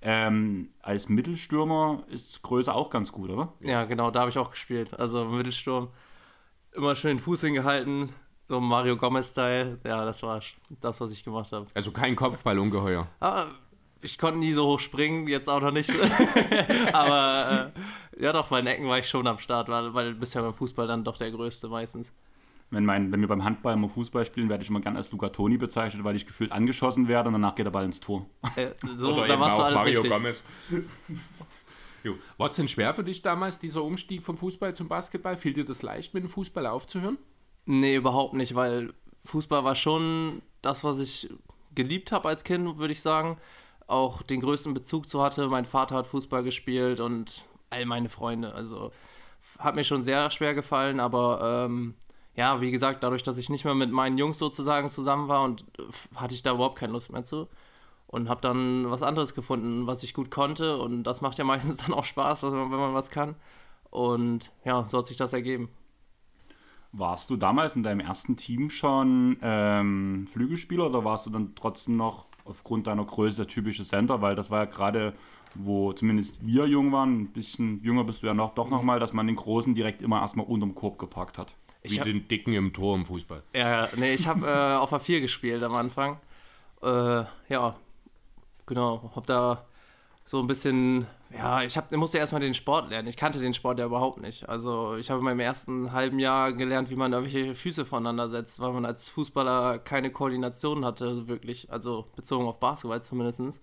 ähm, 0.01 0.69
als 0.81 1.09
Mittelstürmer 1.09 2.03
ist 2.09 2.41
Größe 2.41 2.73
auch 2.73 2.89
ganz 2.89 3.11
gut, 3.11 3.29
oder? 3.29 3.53
Ja, 3.61 3.85
genau, 3.85 4.11
da 4.11 4.21
habe 4.21 4.29
ich 4.29 4.37
auch 4.37 4.51
gespielt. 4.51 4.93
Also 4.97 5.25
Mittelsturm 5.25 5.89
immer 6.73 6.95
schön 6.95 7.17
den 7.17 7.19
Fuß 7.19 7.41
hingehalten, 7.41 8.13
so 8.45 8.59
Mario 8.59 8.97
Gomez-Style. 8.97 9.79
Ja, 9.83 10.05
das 10.05 10.21
war 10.21 10.39
das, 10.81 11.01
was 11.01 11.11
ich 11.11 11.23
gemacht 11.23 11.51
habe. 11.51 11.65
Also 11.73 11.91
kein 11.91 12.15
Kopfballungeheuer. 12.15 13.07
Aber 13.19 13.51
ich 14.01 14.17
konnte 14.17 14.39
nie 14.39 14.51
so 14.51 14.65
hoch 14.65 14.79
springen, 14.79 15.27
jetzt 15.27 15.49
auch 15.49 15.61
noch 15.61 15.71
nicht. 15.71 15.91
Aber 16.93 17.71
äh, 17.75 18.23
ja, 18.23 18.33
doch, 18.33 18.47
bei 18.47 18.61
den 18.61 18.67
Ecken 18.67 18.87
war 18.87 18.99
ich 18.99 19.07
schon 19.07 19.27
am 19.27 19.39
Start, 19.39 19.69
weil, 19.69 19.93
weil 19.93 20.13
du 20.13 20.19
bist 20.19 20.35
ja 20.35 20.41
beim 20.41 20.53
Fußball 20.53 20.87
dann 20.87 21.03
doch 21.03 21.17
der 21.17 21.31
Größte 21.31 21.67
meistens. 21.67 22.11
Wenn, 22.69 22.83
mein, 22.83 23.11
wenn 23.11 23.21
wir 23.21 23.27
beim 23.27 23.43
Handball 23.43 23.75
immer 23.75 23.87
Fußball 23.87 24.25
spielen, 24.25 24.49
werde 24.49 24.63
ich 24.63 24.69
immer 24.69 24.81
gern 24.81 24.97
als 24.97 25.11
Luca 25.11 25.29
Toni 25.29 25.57
bezeichnet, 25.57 26.03
weil 26.03 26.15
ich 26.15 26.25
gefühlt 26.25 26.51
angeschossen 26.51 27.07
werde 27.07 27.29
und 27.29 27.33
danach 27.33 27.55
geht 27.55 27.65
der 27.65 27.71
Ball 27.71 27.85
ins 27.85 27.99
Tor. 27.99 28.25
Äh, 28.55 28.71
so, 28.97 29.13
Oder 29.13 29.27
da 29.27 29.37
machst 29.37 29.57
du 29.57 29.63
alles 29.63 29.75
Mario 29.77 30.01
richtig. 30.01 30.11
Gomez. 30.11 30.43
War 32.37 32.47
es 32.47 32.55
denn 32.55 32.67
schwer 32.67 32.93
für 32.93 33.03
dich 33.03 33.21
damals, 33.21 33.59
dieser 33.59 33.83
Umstieg 33.83 34.23
vom 34.23 34.37
Fußball 34.37 34.73
zum 34.75 34.87
Basketball? 34.87 35.35
Fiel 35.35 35.53
dir 35.53 35.65
das 35.65 35.81
leicht, 35.81 36.13
mit 36.13 36.23
dem 36.23 36.29
Fußball 36.29 36.65
aufzuhören? 36.65 37.17
Nee, 37.65 37.95
überhaupt 37.95 38.33
nicht, 38.33 38.55
weil 38.55 38.93
Fußball 39.25 39.65
war 39.65 39.75
schon 39.75 40.41
das, 40.61 40.85
was 40.85 40.99
ich 40.99 41.29
geliebt 41.75 42.11
habe 42.11 42.29
als 42.29 42.43
Kind, 42.43 42.77
würde 42.77 42.93
ich 42.93 43.01
sagen. 43.01 43.37
Auch 43.87 44.21
den 44.21 44.41
größten 44.41 44.73
Bezug 44.73 45.07
zu 45.07 45.21
hatte. 45.23 45.47
Mein 45.47 45.65
Vater 45.65 45.95
hat 45.95 46.07
Fußball 46.07 46.43
gespielt 46.43 46.99
und 46.99 47.45
all 47.69 47.85
meine 47.85 48.09
Freunde. 48.09 48.53
Also 48.53 48.91
hat 49.59 49.75
mir 49.75 49.83
schon 49.83 50.03
sehr 50.03 50.29
schwer 50.29 50.53
gefallen, 50.53 50.99
aber 50.99 51.65
ähm, 51.65 51.95
ja, 52.35 52.61
wie 52.61 52.71
gesagt, 52.71 53.03
dadurch, 53.03 53.23
dass 53.23 53.37
ich 53.37 53.49
nicht 53.49 53.65
mehr 53.65 53.73
mit 53.73 53.91
meinen 53.91 54.17
Jungs 54.17 54.37
sozusagen 54.37 54.89
zusammen 54.89 55.27
war 55.27 55.43
und 55.43 55.65
hatte 56.15 56.35
ich 56.35 56.43
da 56.43 56.53
überhaupt 56.53 56.77
keine 56.77 56.93
Lust 56.93 57.11
mehr 57.11 57.23
zu. 57.23 57.47
Und 58.05 58.29
habe 58.29 58.39
dann 58.39 58.89
was 58.89 59.03
anderes 59.03 59.33
gefunden, 59.33 59.85
was 59.85 60.03
ich 60.03 60.13
gut 60.13 60.31
konnte. 60.31 60.77
Und 60.77 61.03
das 61.03 61.21
macht 61.21 61.37
ja 61.37 61.43
meistens 61.45 61.77
dann 61.77 61.93
auch 61.93 62.05
Spaß, 62.05 62.43
wenn 62.43 62.51
man, 62.51 62.71
wenn 62.71 62.79
man 62.79 62.93
was 62.93 63.09
kann. 63.09 63.35
Und 63.89 64.51
ja, 64.63 64.85
so 64.87 64.99
hat 64.99 65.07
sich 65.07 65.17
das 65.17 65.33
ergeben. 65.33 65.69
Warst 66.91 67.29
du 67.29 67.35
damals 67.35 67.75
in 67.75 67.83
deinem 67.83 67.99
ersten 67.99 68.37
Team 68.37 68.69
schon 68.69 69.37
ähm, 69.41 70.25
Flügelspieler 70.27 70.87
oder 70.87 71.03
warst 71.03 71.25
du 71.25 71.31
dann 71.31 71.53
trotzdem 71.55 71.97
noch 71.97 72.26
aufgrund 72.47 72.87
deiner 72.87 73.05
Größe 73.05 73.37
der 73.37 73.47
typische 73.47 73.83
Center? 73.83 74.21
Weil 74.21 74.35
das 74.35 74.49
war 74.51 74.59
ja 74.59 74.65
gerade, 74.65 75.13
wo 75.55 75.93
zumindest 75.93 76.45
wir 76.45 76.65
jung 76.67 76.91
waren, 76.91 77.21
ein 77.21 77.27
bisschen 77.33 77.81
jünger 77.83 78.03
bist 78.03 78.23
du 78.23 78.27
ja 78.27 78.33
noch, 78.33 78.53
doch 78.55 78.69
nochmal, 78.69 78.99
dass 78.99 79.13
man 79.13 79.27
den 79.27 79.35
Großen 79.35 79.73
direkt 79.75 80.01
immer 80.01 80.21
erstmal 80.21 80.45
unterm 80.45 80.75
Korb 80.75 80.97
gepackt 80.99 81.37
hat. 81.37 81.53
Wie 81.83 81.99
hab- 81.99 82.05
den 82.05 82.27
Dicken 82.27 82.53
im 82.53 82.73
Tor 82.73 82.95
im 82.95 83.05
Fußball. 83.05 83.43
Ja, 83.53 83.87
nee, 83.95 84.13
ich 84.13 84.27
habe 84.27 84.45
äh, 84.45 84.75
auf 84.75 84.91
A4 84.91 85.21
gespielt 85.21 85.63
am 85.63 85.73
Anfang. 85.75 86.17
Äh, 86.81 87.23
ja, 87.49 87.75
genau. 88.65 89.11
Hab 89.15 89.25
da 89.27 89.65
so 90.27 90.41
ein 90.41 90.47
bisschen, 90.47 91.07
ja, 91.31 91.63
ich, 91.63 91.77
hab, 91.77 91.89
ich 91.89 91.97
musste 91.97 92.17
erstmal 92.17 92.41
den 92.41 92.53
Sport 92.53 92.89
lernen. 92.89 93.07
Ich 93.07 93.15
kannte 93.15 93.39
den 93.39 93.53
Sport 93.53 93.79
ja 93.79 93.85
überhaupt 93.85 94.19
nicht. 94.19 94.47
Also 94.49 94.97
ich 94.97 95.09
habe 95.09 95.19
in 95.19 95.25
meinem 95.25 95.39
ersten 95.39 95.93
halben 95.93 96.19
Jahr 96.19 96.51
gelernt, 96.51 96.89
wie 96.89 96.97
man 96.97 97.13
irgendwelche 97.13 97.55
Füße 97.55 97.85
voneinander 97.85 98.27
setzt, 98.27 98.59
weil 98.59 98.73
man 98.73 98.85
als 98.85 99.07
Fußballer 99.07 99.79
keine 99.79 100.09
Koordination 100.09 100.83
hatte, 100.83 101.29
wirklich. 101.29 101.71
Also 101.71 102.07
bezogen 102.17 102.45
auf 102.45 102.59
Basketball 102.59 103.01
zumindest. 103.01 103.61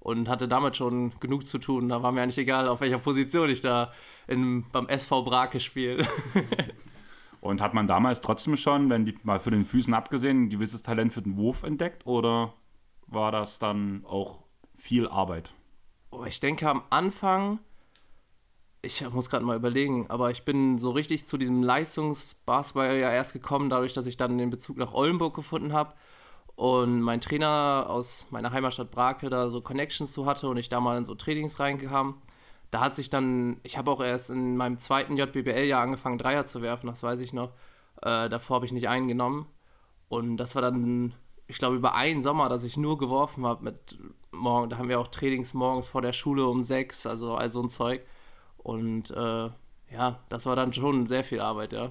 Und 0.00 0.28
hatte 0.28 0.48
damit 0.48 0.76
schon 0.76 1.18
genug 1.18 1.46
zu 1.46 1.56
tun. 1.56 1.88
Da 1.88 2.02
war 2.02 2.12
mir 2.12 2.20
eigentlich 2.22 2.38
egal, 2.38 2.68
auf 2.68 2.82
welcher 2.82 2.98
Position 2.98 3.48
ich 3.48 3.62
da 3.62 3.90
in, 4.28 4.66
beim 4.70 4.88
SV 4.88 5.22
Brake 5.22 5.60
spiele. 5.60 6.06
Und 7.40 7.62
hat 7.62 7.72
man 7.72 7.86
damals 7.86 8.20
trotzdem 8.20 8.56
schon, 8.58 8.90
wenn 8.90 9.06
die 9.06 9.16
mal 9.22 9.40
für 9.40 9.50
den 9.50 9.64
Füßen 9.64 9.94
abgesehen, 9.94 10.44
ein 10.44 10.50
gewisses 10.50 10.82
Talent 10.82 11.14
für 11.14 11.22
den 11.22 11.38
Wurf 11.38 11.62
entdeckt 11.62 12.06
oder 12.06 12.52
war 13.06 13.32
das 13.32 13.58
dann 13.58 14.04
auch 14.04 14.42
viel 14.74 15.08
Arbeit? 15.08 15.54
Oh, 16.14 16.24
ich 16.26 16.40
denke 16.40 16.68
am 16.68 16.82
Anfang, 16.90 17.58
ich 18.82 19.00
muss 19.12 19.30
gerade 19.30 19.46
mal 19.46 19.56
überlegen, 19.56 20.10
aber 20.10 20.30
ich 20.30 20.44
bin 20.44 20.78
so 20.78 20.90
richtig 20.90 21.26
zu 21.26 21.38
diesem 21.38 21.62
Leistungsbasketball 21.62 22.98
ja 22.98 23.10
erst 23.10 23.32
gekommen, 23.32 23.70
dadurch, 23.70 23.94
dass 23.94 24.06
ich 24.06 24.18
dann 24.18 24.36
den 24.36 24.50
Bezug 24.50 24.76
nach 24.76 24.92
Oldenburg 24.92 25.34
gefunden 25.34 25.72
habe 25.72 25.94
und 26.54 27.00
mein 27.00 27.22
Trainer 27.22 27.86
aus 27.88 28.26
meiner 28.30 28.52
Heimatstadt 28.52 28.90
Brake 28.90 29.30
da 29.30 29.48
so 29.48 29.62
Connections 29.62 30.12
zu 30.12 30.26
hatte 30.26 30.48
und 30.50 30.58
ich 30.58 30.68
da 30.68 30.80
mal 30.80 30.98
in 30.98 31.06
so 31.06 31.14
Trainings 31.14 31.58
reinkam. 31.58 32.20
Da 32.70 32.80
hat 32.80 32.94
sich 32.94 33.08
dann, 33.08 33.58
ich 33.62 33.78
habe 33.78 33.90
auch 33.90 34.02
erst 34.02 34.28
in 34.30 34.56
meinem 34.58 34.78
zweiten 34.78 35.16
JBBL-Jahr 35.16 35.82
angefangen, 35.82 36.18
Dreier 36.18 36.44
zu 36.46 36.60
werfen, 36.62 36.88
das 36.88 37.02
weiß 37.02 37.20
ich 37.20 37.32
noch. 37.32 37.52
Äh, 38.02 38.28
davor 38.28 38.56
habe 38.56 38.66
ich 38.66 38.72
nicht 38.72 38.88
einen 38.88 39.08
genommen. 39.08 39.46
Und 40.08 40.36
das 40.36 40.54
war 40.54 40.62
dann, 40.62 41.14
ich 41.52 41.58
glaube, 41.58 41.76
über 41.76 41.94
einen 41.94 42.22
Sommer, 42.22 42.48
dass 42.48 42.64
ich 42.64 42.78
nur 42.78 42.96
geworfen 42.96 43.44
habe 43.44 43.64
mit 43.64 43.98
morgen. 44.30 44.70
Da 44.70 44.78
haben 44.78 44.88
wir 44.88 44.98
auch 44.98 45.08
Trainings 45.08 45.52
morgens 45.52 45.86
vor 45.86 46.00
der 46.00 46.14
Schule 46.14 46.46
um 46.46 46.62
sechs, 46.62 47.06
also 47.06 47.34
all 47.34 47.50
so 47.50 47.62
ein 47.62 47.68
Zeug. 47.68 48.00
Und 48.56 49.10
äh, 49.10 49.50
ja, 49.92 50.18
das 50.30 50.46
war 50.46 50.56
dann 50.56 50.72
schon 50.72 51.06
sehr 51.08 51.22
viel 51.22 51.40
Arbeit, 51.40 51.74
ja. 51.74 51.90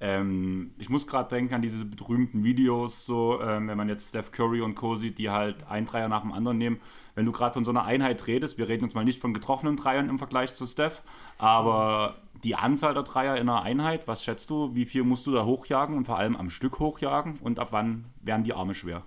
Ähm, 0.00 0.72
ich 0.78 0.90
muss 0.90 1.06
gerade 1.06 1.30
denken 1.30 1.54
an 1.54 1.62
diese 1.62 1.84
berühmten 1.86 2.44
Videos, 2.44 3.06
so, 3.06 3.40
ähm, 3.40 3.68
wenn 3.68 3.78
man 3.78 3.88
jetzt 3.88 4.10
Steph 4.10 4.32
Curry 4.32 4.60
und 4.60 4.74
Co. 4.74 4.96
sieht, 4.96 5.16
die 5.16 5.30
halt 5.30 5.66
ein 5.70 5.86
Dreier 5.86 6.08
nach 6.08 6.20
dem 6.20 6.32
anderen 6.32 6.58
nehmen. 6.58 6.78
Wenn 7.14 7.24
du 7.24 7.32
gerade 7.32 7.54
von 7.54 7.64
so 7.64 7.70
einer 7.70 7.84
Einheit 7.84 8.26
redest, 8.26 8.58
wir 8.58 8.68
reden 8.68 8.84
uns 8.84 8.94
mal 8.94 9.04
nicht 9.04 9.20
von 9.20 9.32
getroffenen 9.32 9.76
Dreiern 9.76 10.10
im 10.10 10.18
Vergleich 10.18 10.54
zu 10.54 10.66
Steph, 10.66 11.02
aber 11.38 12.16
die 12.44 12.56
Anzahl 12.56 12.94
der 12.94 13.02
Dreier 13.02 13.36
in 13.36 13.48
einer 13.48 13.62
Einheit, 13.62 14.08
was 14.08 14.24
schätzt 14.24 14.50
du? 14.50 14.74
Wie 14.74 14.86
viel 14.86 15.04
musst 15.04 15.26
du 15.26 15.32
da 15.32 15.44
hochjagen 15.44 15.96
und 15.96 16.04
vor 16.06 16.18
allem 16.18 16.36
am 16.36 16.50
Stück 16.50 16.78
hochjagen? 16.78 17.38
Und 17.40 17.58
ab 17.58 17.68
wann 17.70 18.06
werden 18.20 18.44
die 18.44 18.54
Arme 18.54 18.74
schwer? 18.74 19.02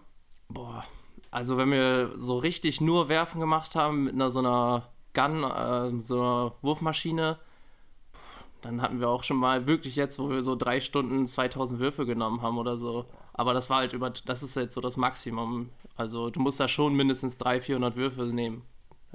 Boah, 0.49 0.85
also 1.31 1.57
wenn 1.57 1.71
wir 1.71 2.11
so 2.15 2.37
richtig 2.37 2.79
nur 2.79 3.09
Werfen 3.09 3.39
gemacht 3.39 3.75
haben 3.75 4.03
mit 4.03 4.13
einer 4.13 4.29
so 4.29 4.39
einer 4.39 4.89
Gun, 5.13 5.43
äh, 5.43 5.99
so 5.99 6.21
einer 6.21 6.53
Wurfmaschine, 6.61 7.39
dann 8.61 8.81
hatten 8.81 8.99
wir 8.99 9.09
auch 9.09 9.23
schon 9.23 9.37
mal 9.37 9.67
wirklich 9.67 9.95
jetzt, 9.95 10.19
wo 10.19 10.29
wir 10.29 10.41
so 10.41 10.55
drei 10.55 10.79
Stunden 10.79 11.27
2000 11.27 11.79
Würfe 11.79 12.05
genommen 12.05 12.41
haben 12.41 12.57
oder 12.57 12.77
so. 12.77 13.05
Aber 13.33 13.53
das 13.53 13.69
war 13.69 13.77
halt 13.77 13.93
über, 13.93 14.09
das 14.09 14.43
ist 14.43 14.55
jetzt 14.55 14.75
so 14.75 14.81
das 14.81 14.95
Maximum. 14.95 15.69
Also 15.95 16.29
du 16.29 16.39
musst 16.39 16.59
da 16.59 16.67
schon 16.67 16.95
mindestens 16.95 17.37
300, 17.37 17.63
400 17.65 17.95
Würfe 17.95 18.23
nehmen. 18.25 18.63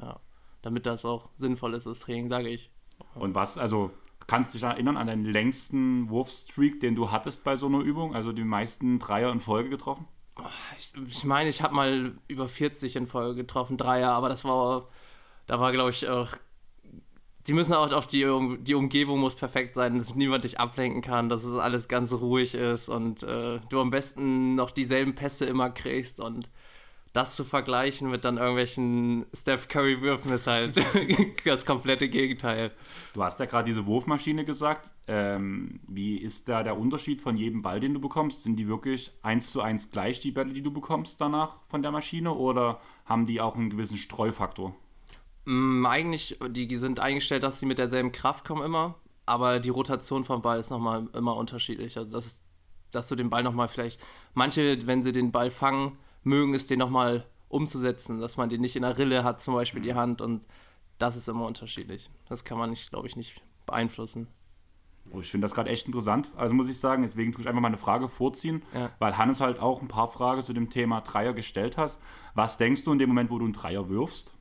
Ja, 0.01 0.21
damit 0.63 0.87
das 0.87 1.05
auch 1.05 1.29
sinnvoll 1.35 1.75
ist, 1.75 1.87
das 1.87 2.01
Training, 2.01 2.29
sage 2.29 2.49
ich. 2.49 2.71
Und 3.15 3.35
was, 3.35 3.59
also 3.59 3.91
kannst 4.29 4.55
dich 4.55 4.63
erinnern 4.63 4.97
an 4.97 5.09
deinen 5.09 5.25
längsten 5.25 6.09
Wurfstreak, 6.11 6.79
den 6.81 6.95
du 6.95 7.11
hattest 7.11 7.43
bei 7.43 7.57
so 7.57 7.67
einer 7.67 7.81
Übung? 7.81 8.15
Also 8.15 8.31
die 8.31 8.45
meisten 8.45 9.01
Dreier 9.01 9.33
in 9.33 9.41
Folge 9.41 9.71
getroffen? 9.71 10.07
Ich, 10.77 10.93
ich 11.09 11.25
meine, 11.25 11.49
ich 11.49 11.63
habe 11.63 11.75
mal 11.75 12.13
über 12.29 12.47
40 12.47 12.95
in 12.95 13.07
Folge 13.09 13.35
getroffen, 13.35 13.77
Dreier, 13.77 14.11
aber 14.13 14.29
das 14.29 14.45
war, 14.45 14.89
da 15.47 15.59
war, 15.59 15.73
glaube 15.73 15.91
ich, 15.91 16.09
auch, 16.09 16.29
die 17.49 17.55
müssen 17.55 17.73
auch 17.73 17.91
auf 17.91 18.07
die, 18.07 18.25
die 18.61 18.75
Umgebung 18.75 19.19
muss 19.19 19.35
perfekt 19.35 19.75
sein, 19.75 19.99
dass 19.99 20.15
niemand 20.15 20.45
dich 20.45 20.61
ablenken 20.61 21.01
kann, 21.01 21.31
dass 21.31 21.43
es 21.43 21.59
alles 21.59 21.89
ganz 21.89 22.13
ruhig 22.13 22.55
ist 22.55 22.89
und 22.89 23.23
äh, 23.23 23.59
du 23.71 23.81
am 23.81 23.91
besten 23.91 24.55
noch 24.55 24.71
dieselben 24.71 25.15
Pässe 25.15 25.47
immer 25.47 25.71
kriegst 25.71 26.21
und 26.21 26.51
das 27.13 27.37
zu 27.37 27.45
vergleichen 27.45 28.11
mit 28.11 28.25
dann 28.25 28.37
irgendwelchen 28.37 29.27
Steph 29.35 29.69
Curry 29.69 30.01
Würfen 30.03 30.33
ist 30.33 30.47
halt 30.47 30.77
das 31.45 31.65
komplette 31.65 32.09
Gegenteil. 32.09 32.73
Du 33.15 33.23
hast 33.23 33.41
ja 33.41 33.47
gerade 33.47 33.67
diese 33.67 33.87
Wurfmaschine 33.87 34.45
gesagt. 34.45 34.91
Ähm, 35.07 35.81
wie 35.89 36.17
ist 36.19 36.49
da 36.49 36.63
der 36.63 36.79
Unterschied 36.79 37.23
von 37.23 37.37
jedem 37.37 37.63
Ball, 37.63 37.81
den 37.81 37.95
du 37.95 38.01
bekommst? 38.01 38.43
Sind 38.43 38.57
die 38.57 38.69
wirklich 38.69 39.13
eins 39.23 39.51
zu 39.51 39.63
eins 39.63 39.91
gleich, 39.91 40.21
die 40.21 40.33
Bälle, 40.33 40.53
die 40.53 40.63
du 40.63 40.71
bekommst 40.71 41.21
danach 41.21 41.61
von 41.69 41.83
der 41.83 41.91
Maschine? 41.91 42.33
Oder 42.33 42.81
haben 43.05 43.27
die 43.27 43.41
auch 43.41 43.57
einen 43.57 43.71
gewissen 43.71 43.97
Streufaktor? 43.97 44.77
Mm, 45.47 45.87
eigentlich, 45.87 46.39
die 46.51 46.77
sind 46.77 47.01
eingestellt, 47.01 47.43
dass 47.43 47.59
sie 47.59 47.67
mit 47.67 47.79
derselben 47.79 48.13
Kraft 48.13 48.45
kommen 48.45 48.63
immer, 48.63 48.97
aber 49.25 49.61
die 49.61 49.71
Rotation 49.71 50.25
vom 50.25 50.43
Ball 50.43 50.61
ist 50.61 50.71
nochmal 50.71 51.09
immer 51.15 51.37
unterschiedlich. 51.37 51.97
Also 51.97 52.13
das 52.13 52.27
ist, 52.27 52.45
dass 52.91 53.09
du 53.09 53.17
den 53.17 53.31
Ball 53.31 53.43
nochmal 53.43 53.69
vielleicht, 53.69 53.99
manche, 54.35 54.87
wenn 54.87 55.03
sie 55.03 55.13
den 55.13 55.33
Ball 55.33 55.51
fangen, 55.51 55.97
mögen 56.29 56.55
es 56.55 56.67
den 56.67 56.79
nochmal 56.79 57.27
umzusetzen, 57.49 58.21
dass 58.21 58.37
man 58.37 58.49
den 58.49 58.61
nicht 58.61 58.77
in 58.77 58.83
der 58.83 58.99
Rille 58.99 59.25
hat, 59.25 59.41
zum 59.41 59.55
Beispiel 59.55 59.81
die 59.83 59.95
Hand 59.95 60.21
und 60.21 60.47
das 60.99 61.17
ist 61.17 61.29
immer 61.29 61.47
unterschiedlich. 61.47 62.11
Das 62.29 62.45
kann 62.45 62.59
man 62.59 62.71
nicht, 62.71 62.91
glaube 62.91 63.07
ich, 63.07 63.17
nicht 63.17 63.41
beeinflussen. 63.67 64.29
Oh, 65.11 65.21
ich 65.21 65.31
finde 65.31 65.47
das 65.47 65.55
gerade 65.55 65.71
echt 65.71 65.87
interessant. 65.87 66.31
Also 66.37 66.55
muss 66.55 66.69
ich 66.69 66.79
sagen, 66.79 67.01
deswegen 67.03 67.33
tue 67.33 67.41
ich 67.41 67.49
einfach 67.49 67.63
mal 67.63 67.69
eine 67.69 67.79
Frage 67.79 68.09
vorziehen, 68.11 68.63
Ja. 68.75 68.91
weil 68.99 69.17
Hannes 69.17 69.41
halt 69.41 69.59
auch 69.59 69.81
ein 69.81 69.89
paar 69.89 70.09
Fragen 70.09 70.43
zu 70.43 70.53
dem 70.53 70.69
Thema 70.69 71.01
Dreier 71.01 71.33
gestellt 71.33 71.79
hat. 71.79 71.97
Was 72.35 72.59
denkst 72.59 72.85
du 72.85 72.93
in 72.93 72.99
dem 72.99 73.09
Moment, 73.09 73.31
wo 73.31 73.39
du 73.39 73.45
einen 73.45 73.55
Dreier 73.55 73.89
wirfst? 73.89 74.35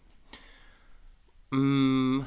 Mm, 1.51 2.22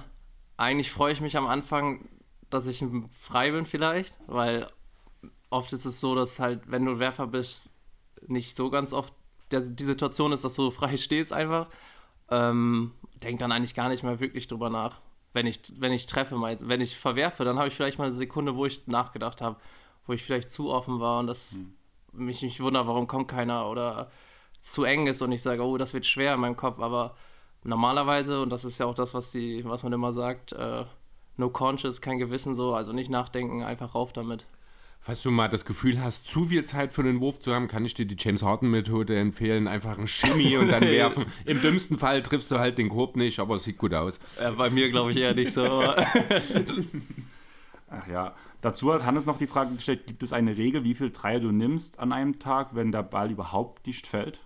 eigentlich 0.56 0.90
freue 0.90 1.12
ich 1.12 1.20
mich 1.20 1.36
am 1.36 1.46
Anfang, 1.46 2.08
dass 2.48 2.66
ich 2.66 2.82
frei 3.20 3.50
bin 3.50 3.66
vielleicht, 3.66 4.18
weil 4.26 4.66
oft 5.50 5.72
ist 5.74 5.84
es 5.84 6.00
so, 6.00 6.14
dass 6.14 6.38
halt, 6.38 6.62
wenn 6.70 6.86
du 6.86 6.98
Werfer 6.98 7.26
bist, 7.26 7.74
nicht 8.26 8.56
so 8.56 8.70
ganz 8.70 8.92
oft 8.92 9.12
der, 9.50 9.60
die 9.60 9.84
Situation 9.84 10.32
ist, 10.32 10.44
dass 10.44 10.54
du 10.54 10.70
frei 10.70 10.96
stehst 10.96 11.32
einfach. 11.32 11.68
Ähm, 12.30 12.92
denk 13.22 13.38
dann 13.40 13.52
eigentlich 13.52 13.74
gar 13.74 13.88
nicht 13.88 14.02
mehr 14.02 14.20
wirklich 14.20 14.48
drüber 14.48 14.70
nach. 14.70 15.00
Wenn 15.32 15.46
ich, 15.46 15.60
wenn 15.78 15.92
ich 15.92 16.06
treffe, 16.06 16.36
mein- 16.36 16.58
wenn 16.60 16.80
ich 16.80 16.96
verwerfe, 16.96 17.44
dann 17.44 17.58
habe 17.58 17.68
ich 17.68 17.74
vielleicht 17.74 17.98
mal 17.98 18.04
eine 18.06 18.14
Sekunde, 18.14 18.56
wo 18.56 18.66
ich 18.66 18.86
nachgedacht 18.86 19.40
habe, 19.40 19.56
wo 20.06 20.12
ich 20.12 20.22
vielleicht 20.22 20.50
zu 20.50 20.70
offen 20.70 21.00
war 21.00 21.20
und 21.20 21.26
das 21.26 21.56
mich 22.12 22.42
nicht 22.42 22.60
wundert, 22.60 22.86
warum 22.86 23.06
kommt 23.06 23.28
keiner 23.28 23.68
oder 23.68 24.10
zu 24.60 24.84
eng 24.84 25.06
ist 25.06 25.22
und 25.22 25.32
ich 25.32 25.42
sage, 25.42 25.62
oh, 25.62 25.76
das 25.78 25.94
wird 25.94 26.06
schwer 26.06 26.34
in 26.34 26.40
meinem 26.40 26.56
Kopf, 26.56 26.80
aber 26.80 27.16
normalerweise, 27.64 28.42
und 28.42 28.50
das 28.50 28.64
ist 28.64 28.78
ja 28.78 28.86
auch 28.86 28.94
das, 28.94 29.14
was, 29.14 29.30
die, 29.30 29.64
was 29.64 29.82
man 29.82 29.92
immer 29.92 30.12
sagt, 30.12 30.52
äh, 30.52 30.84
no 31.36 31.50
conscious, 31.50 32.00
kein 32.00 32.18
Gewissen 32.18 32.54
so, 32.54 32.74
also 32.74 32.92
nicht 32.92 33.10
nachdenken, 33.10 33.62
einfach 33.62 33.94
rauf 33.94 34.12
damit. 34.12 34.46
Falls 35.00 35.22
du 35.22 35.30
mal 35.30 35.48
das 35.48 35.64
Gefühl 35.64 36.02
hast, 36.02 36.26
zu 36.26 36.44
viel 36.44 36.64
Zeit 36.64 36.92
für 36.92 37.02
den 37.02 37.20
Wurf 37.20 37.40
zu 37.40 37.54
haben, 37.54 37.68
kann 37.68 37.84
ich 37.84 37.94
dir 37.94 38.06
die 38.06 38.16
James 38.18 38.42
Harden-Methode 38.42 39.18
empfehlen. 39.18 39.66
Einfach 39.66 39.98
ein 39.98 40.06
Shimmy 40.06 40.56
und 40.56 40.68
dann 40.68 40.82
werfen. 40.86 41.26
Im 41.44 41.60
dümmsten 41.60 41.98
Fall 41.98 42.22
triffst 42.22 42.50
du 42.50 42.58
halt 42.58 42.78
den 42.78 42.88
Korb 42.88 43.16
nicht, 43.16 43.40
aber 43.40 43.56
es 43.56 43.64
sieht 43.64 43.78
gut 43.78 43.94
aus. 43.94 44.20
Ja, 44.40 44.50
bei 44.52 44.70
mir 44.70 44.90
glaube 44.90 45.12
ich 45.12 45.16
eher 45.16 45.34
nicht 45.34 45.52
so. 45.52 45.82
Ach 47.90 48.06
ja. 48.06 48.34
Dazu 48.60 48.92
hat 48.92 49.04
Hannes 49.04 49.24
noch 49.24 49.38
die 49.38 49.46
Frage 49.46 49.74
gestellt, 49.74 50.06
gibt 50.06 50.22
es 50.22 50.34
eine 50.34 50.56
Regel, 50.56 50.84
wie 50.84 50.94
viel 50.94 51.10
Dreier 51.10 51.40
du 51.40 51.50
nimmst 51.50 51.98
an 51.98 52.12
einem 52.12 52.38
Tag, 52.38 52.74
wenn 52.74 52.92
der 52.92 53.02
Ball 53.02 53.30
überhaupt 53.30 53.86
nicht 53.86 54.06
fällt? 54.06 54.40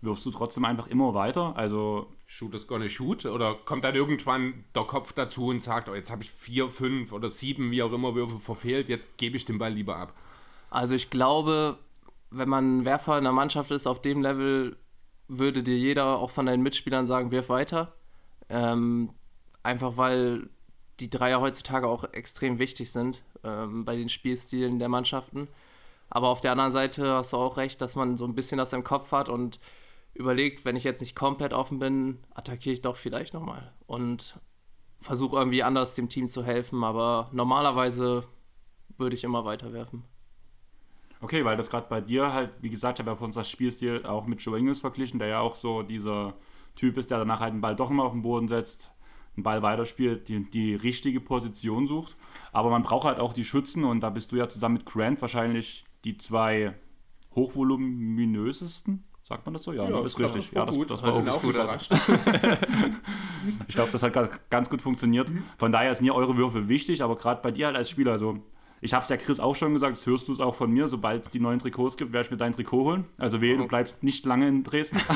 Wirfst 0.00 0.24
du 0.24 0.30
trotzdem 0.30 0.64
einfach 0.64 0.86
immer 0.86 1.14
weiter? 1.14 1.56
Also 1.56 2.06
Shoot 2.26 2.54
is 2.54 2.66
gonna 2.66 2.88
shoot? 2.88 3.26
Oder 3.26 3.54
kommt 3.54 3.84
dann 3.84 3.94
irgendwann 3.94 4.64
der 4.74 4.84
Kopf 4.84 5.12
dazu 5.12 5.46
und 5.48 5.60
sagt, 5.60 5.88
oh, 5.88 5.94
jetzt 5.94 6.10
habe 6.10 6.22
ich 6.22 6.30
vier, 6.30 6.70
fünf 6.70 7.12
oder 7.12 7.28
sieben, 7.28 7.70
wie 7.70 7.82
auch 7.82 7.92
immer, 7.92 8.14
Würfe 8.14 8.38
verfehlt, 8.38 8.88
jetzt 8.88 9.16
gebe 9.16 9.36
ich 9.36 9.44
den 9.44 9.58
Ball 9.58 9.72
lieber 9.72 9.96
ab? 9.96 10.14
Also 10.70 10.94
ich 10.94 11.10
glaube, 11.10 11.78
wenn 12.30 12.48
man 12.48 12.84
Werfer 12.84 13.18
in 13.18 13.24
der 13.24 13.32
Mannschaft 13.32 13.70
ist 13.70 13.86
auf 13.86 14.00
dem 14.00 14.22
Level, 14.22 14.76
würde 15.26 15.62
dir 15.62 15.76
jeder 15.76 16.18
auch 16.18 16.30
von 16.30 16.46
deinen 16.46 16.62
Mitspielern 16.62 17.06
sagen, 17.06 17.30
wirf 17.30 17.48
weiter. 17.48 17.94
Ähm, 18.48 19.10
einfach 19.62 19.96
weil 19.96 20.48
die 21.00 21.10
Dreier 21.10 21.40
heutzutage 21.40 21.86
auch 21.86 22.12
extrem 22.12 22.58
wichtig 22.58 22.92
sind 22.92 23.22
ähm, 23.44 23.84
bei 23.84 23.96
den 23.96 24.08
Spielstilen 24.08 24.78
der 24.78 24.88
Mannschaften. 24.88 25.48
Aber 26.10 26.28
auf 26.28 26.40
der 26.40 26.52
anderen 26.52 26.72
Seite 26.72 27.12
hast 27.14 27.32
du 27.32 27.36
auch 27.36 27.56
recht, 27.56 27.80
dass 27.80 27.96
man 27.96 28.16
so 28.16 28.24
ein 28.24 28.34
bisschen 28.34 28.58
das 28.58 28.72
im 28.72 28.84
Kopf 28.84 29.12
hat 29.12 29.28
und 29.28 29.60
überlegt, 30.18 30.64
wenn 30.64 30.76
ich 30.76 30.84
jetzt 30.84 31.00
nicht 31.00 31.14
komplett 31.14 31.52
offen 31.52 31.78
bin, 31.78 32.18
attackiere 32.34 32.74
ich 32.74 32.82
doch 32.82 32.96
vielleicht 32.96 33.34
nochmal 33.34 33.72
und 33.86 34.38
versuche 35.00 35.36
irgendwie 35.36 35.62
anders 35.62 35.94
dem 35.94 36.08
Team 36.08 36.26
zu 36.26 36.44
helfen. 36.44 36.82
Aber 36.82 37.30
normalerweise 37.32 38.24
würde 38.98 39.14
ich 39.14 39.24
immer 39.24 39.44
weiterwerfen. 39.44 40.04
Okay, 41.20 41.44
weil 41.44 41.56
das 41.56 41.70
gerade 41.70 41.88
bei 41.88 42.00
dir 42.00 42.32
halt, 42.32 42.50
wie 42.60 42.70
gesagt, 42.70 42.98
ich 42.98 43.02
habe 43.04 43.12
ja 43.12 43.16
von 43.16 43.26
unser 43.26 43.44
Spielstil 43.44 44.04
auch 44.06 44.26
mit 44.26 44.40
Joe 44.40 44.58
Ingles 44.58 44.80
verglichen, 44.80 45.18
der 45.18 45.28
ja 45.28 45.40
auch 45.40 45.56
so 45.56 45.82
dieser 45.82 46.34
Typ 46.74 46.96
ist, 46.96 47.10
der 47.10 47.18
danach 47.18 47.40
halt 47.40 47.54
den 47.54 47.60
Ball 47.60 47.74
doch 47.74 47.90
immer 47.90 48.04
auf 48.04 48.12
den 48.12 48.22
Boden 48.22 48.46
setzt, 48.46 48.92
den 49.36 49.42
Ball 49.42 49.62
weiterspielt, 49.62 50.28
die, 50.28 50.48
die 50.50 50.74
richtige 50.74 51.20
Position 51.20 51.86
sucht. 51.86 52.16
Aber 52.52 52.70
man 52.70 52.82
braucht 52.82 53.04
halt 53.04 53.18
auch 53.18 53.32
die 53.32 53.44
Schützen 53.44 53.84
und 53.84 54.00
da 54.00 54.10
bist 54.10 54.30
du 54.30 54.36
ja 54.36 54.48
zusammen 54.48 54.76
mit 54.76 54.86
Grant 54.86 55.20
wahrscheinlich 55.20 55.84
die 56.04 56.18
zwei 56.18 56.74
hochvoluminösesten. 57.34 59.04
Sagt 59.28 59.44
man 59.44 59.52
das 59.52 59.62
so? 59.64 59.72
Ja, 59.74 59.84
Ja, 59.84 59.90
das 59.90 60.06
ist 60.14 60.18
das 60.20 60.34
richtig. 60.34 60.54
war 60.54 60.62
Ja, 60.62 60.66
das, 60.66 60.76
gut. 60.76 60.90
das 60.90 61.02
war 61.02 61.12
auch 61.14 61.42
gut. 61.42 61.54
überrascht. 61.54 61.92
Ich 63.68 63.74
glaube, 63.74 63.90
das 63.92 64.02
hat 64.02 64.12
ga- 64.12 64.28
ganz 64.50 64.68
gut 64.70 64.80
funktioniert. 64.82 65.30
Von 65.58 65.70
daher 65.70 65.94
sind 65.94 66.06
ja 66.06 66.12
eure 66.14 66.36
Würfe 66.36 66.68
wichtig, 66.68 67.02
aber 67.02 67.16
gerade 67.16 67.40
bei 67.42 67.50
dir 67.50 67.66
halt 67.66 67.76
als 67.76 67.88
Spieler, 67.90 68.12
also 68.12 68.38
ich 68.80 68.94
habe 68.94 69.02
es 69.02 69.08
ja 69.10 69.16
Chris 69.16 69.38
auch 69.40 69.54
schon 69.56 69.74
gesagt, 69.74 69.92
das 69.96 70.06
hörst 70.06 70.28
du 70.28 70.32
es 70.32 70.40
auch 70.40 70.54
von 70.54 70.70
mir, 70.70 70.88
sobald 70.88 71.24
es 71.24 71.30
die 71.30 71.40
neuen 71.40 71.58
Trikots 71.58 71.96
gibt, 71.96 72.12
werde 72.12 72.26
ich 72.26 72.30
mir 72.30 72.36
dein 72.38 72.54
Trikot 72.54 72.84
holen. 72.84 73.04
Also 73.18 73.40
wehe, 73.40 73.56
du 73.56 73.66
bleibst 73.66 74.02
nicht 74.02 74.24
lange 74.26 74.48
in 74.48 74.64
Dresden. 74.64 75.00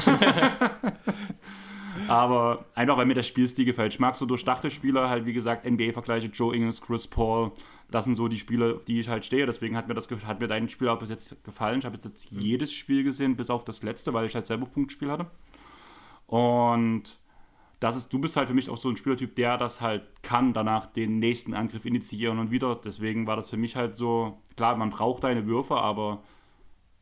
aber 2.09 2.65
einfach, 2.75 2.97
weil 2.97 3.07
mir 3.07 3.15
der 3.15 3.23
Spielstil 3.23 3.65
gefällt. 3.65 3.93
Ich 3.95 4.01
mag 4.01 4.17
so 4.17 4.27
durchdachte 4.27 4.71
Spieler, 4.71 5.09
halt 5.11 5.27
wie 5.27 5.33
gesagt, 5.33 5.69
NBA-Vergleiche, 5.69 6.29
Joe 6.29 6.55
Ingles, 6.55 6.81
Chris 6.81 7.07
Paul, 7.07 7.53
das 7.95 8.05
sind 8.07 8.15
so 8.15 8.29
die 8.29 8.39
Spiele, 8.39 8.77
auf 8.77 8.85
die 8.85 9.01
ich 9.01 9.09
halt 9.09 9.25
stehe. 9.25 9.47
Deswegen 9.47 9.77
hat 9.77 9.89
mir, 9.89 9.95
das, 9.95 10.09
hat 10.27 10.41
mir 10.41 10.49
dein 10.49 10.69
Spiel 10.69 10.89
auch 10.89 10.99
bis 10.99 11.11
jetzt 11.11 11.45
gefallen. 11.45 11.79
Ich 11.79 11.85
habe 11.85 11.95
jetzt, 11.95 12.05
jetzt 12.05 12.31
jedes 12.31 12.73
Spiel 12.73 13.05
gesehen, 13.05 13.37
bis 13.37 13.51
auf 13.51 13.65
das 13.65 13.83
letzte, 13.83 14.13
weil 14.13 14.27
ich 14.27 14.35
halt 14.35 14.47
selber 14.47 14.67
Punktspiel 14.67 15.11
hatte. 15.11 15.31
Und 16.27 17.19
das 17.81 17.97
ist, 17.97 18.13
du 18.13 18.19
bist 18.19 18.37
halt 18.37 18.49
für 18.49 18.55
mich 18.55 18.71
auch 18.71 18.77
so 18.77 18.89
ein 18.89 18.97
Spielertyp, 18.97 19.35
der 19.35 19.59
das 19.59 19.81
halt 19.81 20.05
kann, 20.23 20.53
danach 20.53 20.87
den 20.87 21.19
nächsten 21.19 21.53
Angriff 21.53 21.85
initiieren 21.85 22.39
und 22.39 22.51
wieder. 22.51 22.77
Deswegen 22.77 23.27
war 23.27 23.37
das 23.37 23.51
für 23.51 23.57
mich 23.57 23.77
halt 23.77 23.97
so, 23.97 24.41
klar, 24.57 24.77
man 24.77 24.91
braucht 24.91 25.25
deine 25.25 25.47
Würfe, 25.47 25.77
aber 25.77 26.23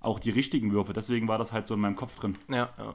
auch 0.00 0.18
die 0.18 0.30
richtigen 0.30 0.72
Würfe. 0.72 0.92
Deswegen 0.92 1.28
war 1.28 1.38
das 1.38 1.52
halt 1.52 1.66
so 1.66 1.74
in 1.74 1.80
meinem 1.80 1.96
Kopf 1.96 2.14
drin. 2.16 2.38
Ja, 2.48 2.70
ja. 2.78 2.94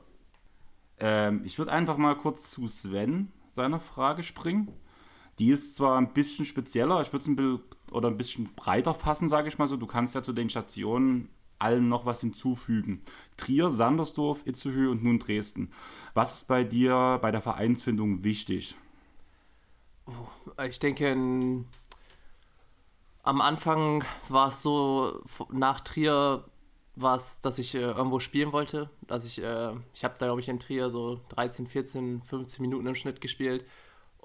Ähm, 0.97 1.41
ich 1.45 1.57
würde 1.57 1.71
einfach 1.71 1.97
mal 1.97 2.15
kurz 2.15 2.49
zu 2.49 2.67
Sven 2.67 3.31
seiner 3.49 3.79
Frage 3.79 4.23
springen. 4.23 4.73
Die 5.39 5.49
ist 5.49 5.75
zwar 5.75 5.97
ein 5.97 6.13
bisschen 6.13 6.45
spezieller, 6.45 7.01
ich 7.01 7.11
würde 7.11 7.21
es 7.21 7.27
ein 7.27 7.35
bisschen 7.35 7.63
oder 7.95 8.09
ein 8.09 8.17
bisschen 8.17 8.53
breiter 8.55 8.93
fassen, 8.93 9.29
sage 9.29 9.47
ich 9.47 9.57
mal 9.57 9.67
so. 9.67 9.77
Du 9.77 9.87
kannst 9.87 10.15
ja 10.15 10.21
zu 10.21 10.33
den 10.33 10.49
Stationen 10.49 11.29
allen 11.57 11.87
noch 11.87 12.05
was 12.05 12.21
hinzufügen. 12.21 13.01
Trier, 13.37 13.71
Sandersdorf, 13.71 14.45
Itzehoe 14.45 14.91
und 14.91 15.03
nun 15.03 15.19
Dresden. 15.19 15.71
Was 16.13 16.35
ist 16.35 16.47
bei 16.47 16.63
dir 16.63 17.19
bei 17.21 17.31
der 17.31 17.41
Vereinsfindung 17.41 18.23
wichtig? 18.23 18.75
Ich 20.67 20.79
denke, 20.79 21.11
am 23.23 23.41
Anfang 23.41 24.03
war 24.29 24.49
es 24.49 24.61
so, 24.61 25.23
nach 25.51 25.79
Trier 25.79 26.43
war 26.95 27.17
es, 27.17 27.41
dass 27.41 27.59
ich 27.59 27.75
äh, 27.75 27.79
irgendwo 27.79 28.19
spielen 28.19 28.51
wollte. 28.51 28.89
Dass 29.07 29.25
ich, 29.25 29.41
äh, 29.41 29.73
ich 29.93 30.03
habe 30.03 30.15
da, 30.17 30.27
glaube 30.27 30.41
ich, 30.41 30.49
in 30.49 30.59
Trier 30.59 30.89
so 30.89 31.19
13, 31.29 31.67
14, 31.67 32.21
15 32.21 32.61
Minuten 32.61 32.87
im 32.87 32.95
Schnitt 32.95 33.21
gespielt. 33.21 33.65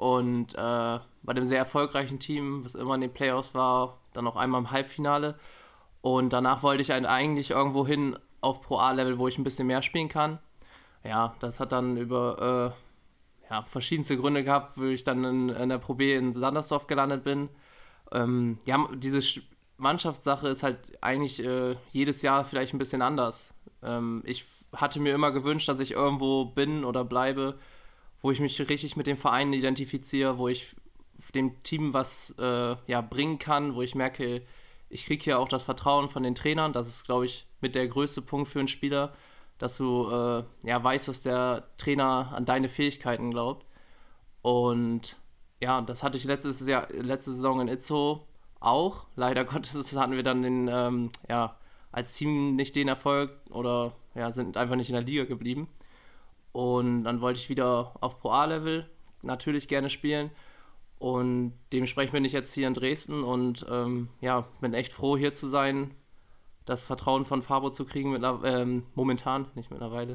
Und 0.01 0.55
äh, 0.55 0.99
bei 1.23 1.35
dem 1.35 1.45
sehr 1.45 1.59
erfolgreichen 1.59 2.19
Team, 2.19 2.65
was 2.65 2.75
immer 2.75 2.95
in 2.95 3.03
den 3.03 3.13
Playoffs 3.13 3.55
war, 3.55 3.99
dann 4.15 4.25
noch 4.25 4.37
einmal 4.37 4.63
im 4.63 4.71
Halbfinale. 4.71 5.39
Und 6.01 6.33
danach 6.33 6.63
wollte 6.63 6.81
ich 6.81 6.91
eigentlich 6.91 7.51
irgendwo 7.51 7.87
hin 7.87 8.19
auf 8.41 8.63
Pro 8.63 8.79
A-Level, 8.79 9.19
wo 9.19 9.29
ich 9.29 9.37
ein 9.37 9.45
bisschen 9.45 9.67
mehr 9.67 9.83
spielen 9.83 10.09
kann. 10.09 10.39
Ja, 11.05 11.35
das 11.41 11.61
hat 11.61 11.73
dann 11.73 11.99
über 11.99 12.73
äh, 12.73 13.51
ja, 13.51 13.63
verschiedenste 13.65 14.17
Gründe 14.17 14.43
gehabt, 14.43 14.79
wo 14.79 14.85
ich 14.85 15.05
dann 15.05 15.23
in, 15.23 15.49
in 15.51 15.69
der 15.69 15.77
Pro 15.77 15.93
B 15.93 16.17
in 16.17 16.33
Sandersdorf 16.33 16.87
gelandet 16.87 17.23
bin. 17.23 17.51
Ähm, 18.11 18.59
ja, 18.65 18.89
diese 18.95 19.19
Sch- 19.19 19.43
Mannschaftssache 19.77 20.49
ist 20.49 20.63
halt 20.63 20.79
eigentlich 21.03 21.45
äh, 21.45 21.77
jedes 21.91 22.23
Jahr 22.23 22.47
vielleicht 22.47 22.73
ein 22.73 22.79
bisschen 22.79 23.03
anders. 23.03 23.53
Ähm, 23.83 24.23
ich 24.25 24.47
hatte 24.75 24.99
mir 24.99 25.15
immer 25.15 25.31
gewünscht, 25.31 25.69
dass 25.69 25.81
ich 25.81 25.93
irgendwo 25.93 26.47
bin 26.47 26.87
oder 26.87 27.05
bleibe, 27.05 27.59
wo 28.23 28.31
ich 28.31 28.41
mich 28.41 28.59
richtig 28.69 28.97
mit 28.97 29.07
dem 29.07 29.17
Verein 29.17 29.53
identifiziere, 29.53 30.39
wo 30.39 30.49
ich 30.49 30.75
dem 31.35 31.63
Team 31.63 31.93
was 31.93 32.35
äh, 32.39 32.77
ja, 32.87 33.01
bringen 33.01 33.39
kann, 33.39 33.75
wo 33.75 33.83
ich 33.83 33.95
merke, 33.95 34.43
ich 34.89 35.07
kriege 35.07 35.23
hier 35.23 35.39
auch 35.39 35.49
das 35.49 35.63
Vertrauen 35.63 36.09
von 36.09 36.23
den 36.23 36.35
Trainern. 36.35 36.73
Das 36.73 36.89
ist, 36.89 37.05
glaube 37.05 37.27
ich, 37.27 37.47
mit 37.61 37.75
der 37.75 37.89
größte 37.89 38.23
Punkt 38.23 38.49
für 38.49 38.59
einen 38.59 38.69
Spieler, 38.69 39.15
dass 39.59 39.77
du 39.77 40.09
äh, 40.11 40.45
ja, 40.65 40.83
weißt, 40.83 41.09
dass 41.09 41.23
der 41.23 41.69
Trainer 41.79 42.33
an 42.35 42.45
deine 42.45 42.69
Fähigkeiten 42.69 43.31
glaubt. 43.31 43.67
Und 44.43 45.17
ja, 45.61 45.81
das 45.83 46.03
hatte 46.03 46.17
ich 46.19 46.25
letztes 46.25 46.67
Jahr, 46.67 46.89
letzte 46.91 47.33
Saison 47.33 47.61
in 47.61 47.69
Itzo 47.69 48.27
auch. 48.59 49.07
Leider 49.15 49.45
Gottes 49.47 49.97
hatten 49.97 50.13
wir 50.13 50.23
dann 50.23 50.43
den, 50.43 50.69
ähm, 50.69 51.11
ja, 51.29 51.57
als 51.93 52.15
Team 52.15 52.57
nicht 52.57 52.77
den 52.77 52.89
Erfolg 52.89 53.31
oder 53.51 53.93
ja, 54.15 54.31
sind 54.33 54.57
einfach 54.57 54.77
nicht 54.77 54.89
in 54.89 54.95
der 54.95 55.05
Liga 55.05 55.25
geblieben. 55.25 55.69
Und 56.53 57.05
dann 57.05 57.21
wollte 57.21 57.39
ich 57.39 57.49
wieder 57.49 57.95
auf 58.01 58.21
Pro 58.21 58.31
A-Level 58.31 58.89
natürlich 59.23 59.69
gerne 59.69 59.91
spielen. 59.91 60.31
Und 60.99 61.55
dementsprechend 61.73 62.13
bin 62.13 62.25
ich 62.25 62.33
jetzt 62.33 62.53
hier 62.53 62.67
in 62.67 62.75
Dresden 62.75 63.25
und 63.25 63.65
ähm, 63.71 64.09
ja, 64.21 64.47
bin 64.61 64.75
echt 64.75 64.93
froh, 64.93 65.17
hier 65.17 65.33
zu 65.33 65.49
sein, 65.49 65.93
das 66.67 66.83
Vertrauen 66.83 67.25
von 67.25 67.43
Fabo 67.43 67.71
zu 67.71 67.87
kriegen, 67.87 68.13
mit, 68.13 68.23
ähm, 68.45 68.85
momentan, 68.95 69.47
nicht 69.55 69.71
mittlerweile. 69.71 70.15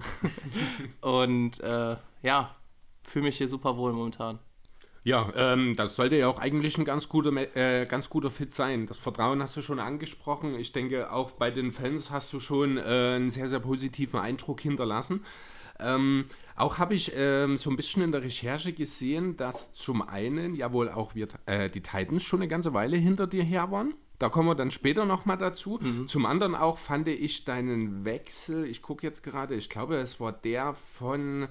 und 1.02 1.60
äh, 1.62 1.95
ja, 2.21 2.56
fühle 3.02 3.26
mich 3.26 3.38
hier 3.38 3.48
super 3.48 3.78
wohl 3.78 3.93
momentan. 3.93 4.39
Ja, 5.04 5.32
ähm, 5.36 5.76
das 5.76 5.95
sollte 5.95 6.17
ja 6.17 6.28
auch 6.28 6.39
eigentlich 6.39 6.78
ein 6.78 6.86
ganz 6.86 7.10
guter, 7.10 7.32
äh, 7.56 7.86
ganz 7.86 8.10
guter 8.10 8.32
Fit 8.32 8.54
sein. 8.54 8.88
Das 8.88 8.98
Vertrauen 8.98 9.41
hast 9.41 9.56
du 9.56 9.62
schon 9.62 9.80
angesprochen. 9.80 10.56
Ich 10.56 10.71
denke, 10.71 11.12
auch 11.12 11.32
bei 11.32 11.52
den 11.52 11.71
Fans 11.71 12.10
hast 12.10 12.34
du 12.34 12.39
schon 12.39 12.78
äh, 12.78 12.82
einen 12.82 13.30
sehr, 13.30 13.48
sehr 13.48 13.60
positiven 13.60 14.19
Eindruck 14.19 14.62
hinterlassen. 14.62 15.24
Ähm, 15.79 16.25
auch 16.55 16.77
habe 16.77 16.93
ich 16.93 17.11
ähm, 17.15 17.57
so 17.57 17.69
ein 17.69 17.75
bisschen 17.75 18.03
in 18.03 18.11
der 18.11 18.23
Recherche 18.23 18.71
gesehen, 18.73 19.35
dass 19.35 19.73
zum 19.73 20.01
einen 20.01 20.55
ja 20.55 20.71
wohl 20.71 20.89
auch 20.89 21.15
wir, 21.15 21.27
äh, 21.45 21.69
die 21.69 21.81
Titans 21.81 22.23
schon 22.23 22.39
eine 22.39 22.47
ganze 22.47 22.73
Weile 22.73 22.97
hinter 22.97 23.27
dir 23.27 23.43
her 23.43 23.71
waren. 23.71 23.93
Da 24.19 24.29
kommen 24.29 24.47
wir 24.47 24.55
dann 24.55 24.71
später 24.71 25.03
nochmal 25.05 25.38
dazu. 25.38 25.77
Zum 26.07 26.25
anderen 26.25 26.55
auch 26.55 26.77
fand 26.77 27.09
ich 27.09 27.43
deinen 27.43 28.05
Wechsel, 28.05 28.65
ich 28.65 28.81
gucke 28.81 29.05
jetzt 29.05 29.23
gerade, 29.23 29.55
ich 29.55 29.69
glaube, 29.69 29.97
es 29.97 30.21
war 30.21 30.31
der 30.31 30.73
von 30.73 31.49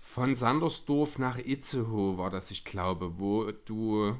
von 0.00 0.36
Sandersdorf 0.36 1.18
nach 1.18 1.38
Itzehoe 1.38 2.16
war 2.18 2.30
das, 2.30 2.52
ich 2.52 2.64
glaube, 2.64 3.18
wo 3.18 3.50
du 3.50 4.14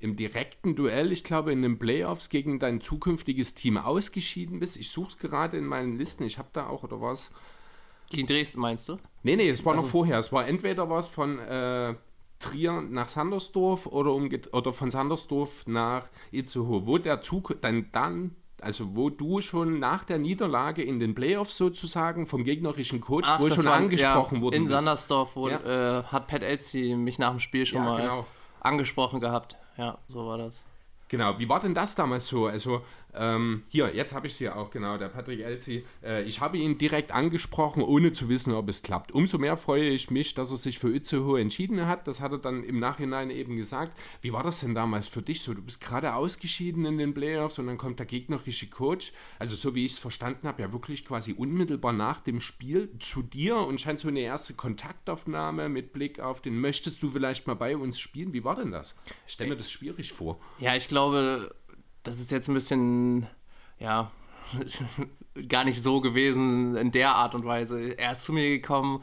im 0.00 0.16
direkten 0.16 0.76
Duell, 0.76 1.10
ich 1.12 1.24
glaube, 1.24 1.52
in 1.52 1.62
den 1.62 1.78
Playoffs 1.78 2.28
gegen 2.28 2.58
dein 2.58 2.80
zukünftiges 2.80 3.54
Team 3.54 3.76
ausgeschieden 3.76 4.60
bist. 4.60 4.76
Ich 4.76 4.90
suche 4.90 5.08
es 5.10 5.18
gerade 5.18 5.56
in 5.56 5.66
meinen 5.66 5.96
Listen. 5.96 6.24
Ich 6.24 6.38
habe 6.38 6.48
da 6.52 6.68
auch, 6.68 6.84
oder 6.84 7.00
was? 7.00 7.30
Gegen 8.10 8.26
Dresden 8.26 8.60
meinst 8.60 8.88
du? 8.88 8.98
Nee, 9.22 9.36
nee, 9.36 9.48
es 9.48 9.64
war 9.64 9.74
noch 9.74 9.86
vorher. 9.86 10.18
Es 10.18 10.32
war 10.32 10.46
entweder 10.46 10.88
was 10.88 11.08
von 11.08 11.38
äh, 11.40 11.94
Trier 12.38 12.80
nach 12.80 13.08
Sandersdorf 13.08 13.86
oder, 13.86 14.12
oder 14.52 14.72
von 14.72 14.90
Sandersdorf 14.90 15.66
nach 15.66 16.04
Itzehoe, 16.30 16.86
wo 16.86 16.98
der 16.98 17.20
Zug 17.20 17.56
dann, 17.60 17.88
dann, 17.90 18.36
also 18.60 18.94
wo 18.96 19.10
du 19.10 19.40
schon 19.40 19.80
nach 19.80 20.04
der 20.04 20.18
Niederlage 20.18 20.82
in 20.82 21.00
den 21.00 21.14
Playoffs 21.16 21.56
sozusagen 21.56 22.26
vom 22.26 22.44
gegnerischen 22.44 23.00
Coach, 23.00 23.28
wo 23.40 23.46
das 23.48 23.56
schon 23.56 23.64
war- 23.66 23.74
angesprochen 23.74 24.36
ja, 24.36 24.42
wurde. 24.42 24.56
In 24.56 24.68
Sandersdorf 24.68 25.34
wurde, 25.34 26.04
äh, 26.06 26.10
hat 26.12 26.28
Pat 26.28 26.44
Elsie 26.44 26.94
mich 26.94 27.18
nach 27.18 27.30
dem 27.32 27.40
Spiel 27.40 27.66
schon 27.66 27.80
Ja, 27.80 27.84
mal 27.84 28.00
genau. 28.00 28.26
angesprochen 28.60 29.20
gehabt. 29.20 29.56
Ja, 29.78 29.96
so 30.08 30.26
war 30.26 30.36
das. 30.38 30.60
Genau, 31.08 31.38
wie 31.38 31.48
war 31.48 31.60
denn 31.60 31.74
das 31.74 31.94
damals 31.94 32.28
so? 32.28 32.46
Also, 32.46 32.84
ähm, 33.18 33.64
hier, 33.68 33.94
jetzt 33.94 34.14
habe 34.14 34.28
ich 34.28 34.34
sie 34.34 34.44
ja 34.44 34.54
auch, 34.54 34.70
genau, 34.70 34.96
der 34.96 35.08
Patrick 35.08 35.40
Elzi. 35.40 35.84
Äh, 36.04 36.22
ich 36.22 36.40
habe 36.40 36.56
ihn 36.56 36.78
direkt 36.78 37.12
angesprochen, 37.12 37.82
ohne 37.82 38.12
zu 38.12 38.28
wissen, 38.28 38.52
ob 38.52 38.68
es 38.68 38.82
klappt. 38.82 39.10
Umso 39.10 39.38
mehr 39.38 39.56
freue 39.56 39.88
ich 39.88 40.10
mich, 40.10 40.34
dass 40.34 40.52
er 40.52 40.56
sich 40.56 40.78
für 40.78 40.94
Itzehoe 40.94 41.40
entschieden 41.40 41.86
hat. 41.86 42.06
Das 42.06 42.20
hat 42.20 42.32
er 42.32 42.38
dann 42.38 42.62
im 42.62 42.78
Nachhinein 42.78 43.30
eben 43.30 43.56
gesagt. 43.56 43.98
Wie 44.22 44.32
war 44.32 44.44
das 44.44 44.60
denn 44.60 44.74
damals 44.74 45.08
für 45.08 45.20
dich 45.20 45.42
so? 45.42 45.52
Du 45.52 45.62
bist 45.62 45.80
gerade 45.80 46.14
ausgeschieden 46.14 46.84
in 46.84 46.96
den 46.96 47.12
Playoffs 47.12 47.58
und 47.58 47.66
dann 47.66 47.76
kommt 47.76 47.98
der 47.98 48.06
gegnerische 48.06 48.68
Coach, 48.68 49.12
also 49.38 49.56
so 49.56 49.74
wie 49.74 49.84
ich 49.84 49.92
es 49.92 49.98
verstanden 49.98 50.46
habe, 50.46 50.62
ja 50.62 50.72
wirklich 50.72 51.04
quasi 51.04 51.32
unmittelbar 51.32 51.92
nach 51.92 52.20
dem 52.20 52.40
Spiel 52.40 52.88
zu 53.00 53.22
dir 53.22 53.56
und 53.56 53.80
scheint 53.80 53.98
so 53.98 54.08
eine 54.08 54.20
erste 54.20 54.54
Kontaktaufnahme 54.54 55.68
mit 55.68 55.92
Blick 55.92 56.20
auf 56.20 56.40
den, 56.40 56.60
möchtest 56.60 57.02
du 57.02 57.08
vielleicht 57.08 57.46
mal 57.48 57.54
bei 57.54 57.76
uns 57.76 57.98
spielen? 57.98 58.32
Wie 58.32 58.44
war 58.44 58.54
denn 58.54 58.70
das? 58.70 58.94
Ich 59.26 59.32
stelle 59.32 59.50
mir 59.50 59.56
das 59.56 59.70
schwierig 59.70 60.12
vor. 60.12 60.38
Ja, 60.60 60.76
ich 60.76 60.86
glaube, 60.86 61.54
das 62.08 62.20
ist 62.20 62.30
jetzt 62.30 62.48
ein 62.48 62.54
bisschen, 62.54 63.26
ja, 63.78 64.10
gar 65.48 65.64
nicht 65.64 65.82
so 65.82 66.00
gewesen 66.00 66.76
in 66.76 66.90
der 66.90 67.14
Art 67.14 67.34
und 67.34 67.44
Weise. 67.44 67.92
Er 67.92 68.12
ist 68.12 68.22
zu 68.22 68.32
mir 68.32 68.48
gekommen, 68.48 69.02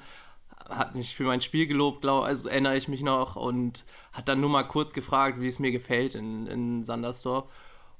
hat 0.68 0.96
mich 0.96 1.16
für 1.16 1.24
mein 1.24 1.42
Spiel 1.42 1.68
gelobt, 1.68 2.02
glaube 2.02 2.26
also 2.26 2.50
erinnere 2.50 2.76
ich 2.76 2.88
mich 2.88 3.02
noch, 3.02 3.36
und 3.36 3.86
hat 4.12 4.28
dann 4.28 4.42
nur 4.42 4.50
mal 4.50 4.64
kurz 4.64 4.94
gefragt, 4.94 5.40
wie 5.40 5.48
es 5.48 5.60
mir 5.60 5.72
gefällt 5.72 6.16
in, 6.16 6.48
in 6.48 6.84
Sandersdorf. 6.84 7.46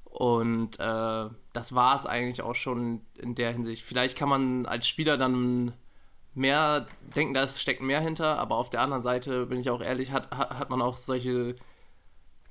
Und 0.06 0.80
äh, 0.80 1.30
das 1.54 1.76
war 1.76 1.96
es 1.96 2.06
eigentlich 2.06 2.42
auch 2.42 2.56
schon 2.56 3.02
in 3.18 3.36
der 3.36 3.52
Hinsicht. 3.52 3.84
Vielleicht 3.84 4.18
kann 4.18 4.30
man 4.30 4.66
als 4.66 4.88
Spieler 4.88 5.18
dann 5.18 5.74
mehr 6.34 6.88
denken, 7.16 7.34
da 7.34 7.48
steckt 7.48 7.82
mehr 7.82 8.02
hinter, 8.02 8.40
aber 8.40 8.56
auf 8.56 8.70
der 8.70 8.82
anderen 8.82 9.04
Seite, 9.04 9.46
bin 9.46 9.60
ich 9.60 9.70
auch 9.70 9.82
ehrlich, 9.82 10.12
hat, 10.12 10.32
hat 10.32 10.70
man 10.70 10.82
auch 10.82 10.96
solche 10.96 11.56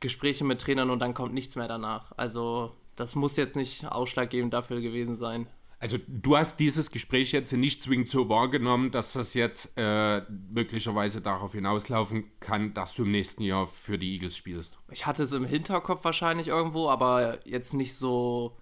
Gespräche 0.05 0.45
mit 0.45 0.61
Trainern 0.61 0.91
und 0.91 1.01
dann 1.01 1.15
kommt 1.15 1.33
nichts 1.33 1.57
mehr 1.57 1.67
danach. 1.67 2.13
Also 2.17 2.77
das 2.95 3.17
muss 3.17 3.37
jetzt 3.37 3.57
nicht 3.57 3.87
ausschlaggebend 3.87 4.53
dafür 4.53 4.81
gewesen 4.81 5.17
sein. 5.17 5.49
Also 5.81 5.99
du 6.07 6.37
hast 6.37 6.61
dieses 6.61 6.91
Gespräch 6.91 7.33
jetzt 7.33 7.53
nicht 7.53 7.83
zwingend 7.83 8.09
so 8.09 8.29
wahrgenommen, 8.29 8.91
dass 8.91 9.15
das 9.15 9.35
jetzt 9.35 9.73
äh, 9.77 10.23
möglicherweise 10.51 11.21
darauf 11.21 11.53
hinauslaufen 11.53 12.31
kann, 12.41 12.75
dass 12.75 12.95
du 12.95 13.05
im 13.05 13.11
nächsten 13.11 13.43
Jahr 13.43 13.67
für 13.67 13.99
die 13.99 14.13
Eagles 14.13 14.37
spielst. 14.37 14.79
Ich 14.91 15.07
hatte 15.07 15.23
es 15.23 15.33
im 15.33 15.45
Hinterkopf 15.45 16.05
wahrscheinlich 16.05 16.49
irgendwo, 16.49 16.89
aber 16.89 17.39
jetzt 17.47 17.75
nicht 17.75 17.95
so 17.95 18.57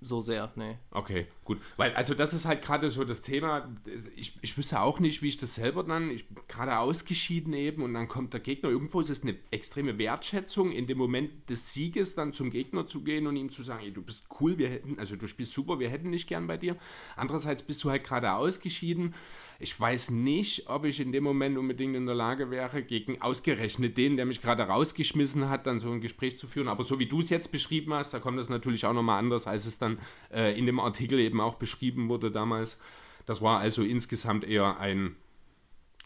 so 0.00 0.20
sehr, 0.20 0.52
nee. 0.56 0.76
Okay, 0.90 1.26
gut. 1.44 1.60
Weil, 1.76 1.94
also 1.94 2.14
das 2.14 2.34
ist 2.34 2.44
halt 2.44 2.62
gerade 2.62 2.90
so 2.90 3.04
das 3.04 3.22
Thema, 3.22 3.68
ich, 4.14 4.38
ich 4.42 4.56
wüsste 4.56 4.80
auch 4.80 5.00
nicht, 5.00 5.22
wie 5.22 5.28
ich 5.28 5.38
das 5.38 5.54
selber 5.54 5.84
dann, 5.84 6.10
ich 6.10 6.26
gerade 6.48 6.78
ausgeschieden 6.78 7.52
eben 7.54 7.82
und 7.82 7.94
dann 7.94 8.06
kommt 8.06 8.32
der 8.32 8.40
Gegner, 8.40 8.68
irgendwo 8.68 9.00
ist 9.00 9.10
es 9.10 9.22
eine 9.22 9.36
extreme 9.50 9.98
Wertschätzung, 9.98 10.70
in 10.70 10.86
dem 10.86 10.98
Moment 10.98 11.48
des 11.48 11.72
Sieges 11.72 12.14
dann 12.14 12.32
zum 12.32 12.50
Gegner 12.50 12.86
zu 12.86 13.02
gehen 13.02 13.26
und 13.26 13.36
ihm 13.36 13.50
zu 13.50 13.62
sagen, 13.62 13.84
ey, 13.84 13.92
du 13.92 14.02
bist 14.02 14.26
cool, 14.40 14.58
wir 14.58 14.68
hätten, 14.68 14.98
also 14.98 15.16
du 15.16 15.26
spielst 15.26 15.54
super, 15.54 15.78
wir 15.78 15.88
hätten 15.88 16.10
nicht 16.10 16.28
gern 16.28 16.46
bei 16.46 16.58
dir. 16.58 16.76
Andererseits 17.16 17.62
bist 17.62 17.82
du 17.82 17.90
halt 17.90 18.04
gerade 18.04 18.34
ausgeschieden 18.34 19.14
ich 19.58 19.78
weiß 19.78 20.10
nicht, 20.10 20.68
ob 20.68 20.84
ich 20.84 21.00
in 21.00 21.12
dem 21.12 21.24
Moment 21.24 21.56
unbedingt 21.56 21.96
in 21.96 22.06
der 22.06 22.14
Lage 22.14 22.50
wäre, 22.50 22.82
gegen 22.82 23.22
ausgerechnet 23.22 23.96
den, 23.96 24.16
der 24.16 24.26
mich 24.26 24.42
gerade 24.42 24.64
rausgeschmissen 24.64 25.48
hat, 25.48 25.66
dann 25.66 25.80
so 25.80 25.90
ein 25.90 26.00
Gespräch 26.00 26.38
zu 26.38 26.46
führen. 26.46 26.68
Aber 26.68 26.84
so 26.84 26.98
wie 26.98 27.06
du 27.06 27.20
es 27.20 27.30
jetzt 27.30 27.52
beschrieben 27.52 27.94
hast, 27.94 28.12
da 28.12 28.18
kommt 28.18 28.38
es 28.38 28.48
natürlich 28.48 28.84
auch 28.84 28.92
nochmal 28.92 29.18
anders, 29.18 29.46
als 29.46 29.66
es 29.66 29.78
dann 29.78 29.98
äh, 30.32 30.58
in 30.58 30.66
dem 30.66 30.78
Artikel 30.78 31.18
eben 31.18 31.40
auch 31.40 31.54
beschrieben 31.54 32.08
wurde 32.08 32.30
damals. 32.30 32.78
Das 33.24 33.40
war 33.40 33.58
also 33.58 33.82
insgesamt 33.82 34.44
eher 34.44 34.78
ein 34.78 35.16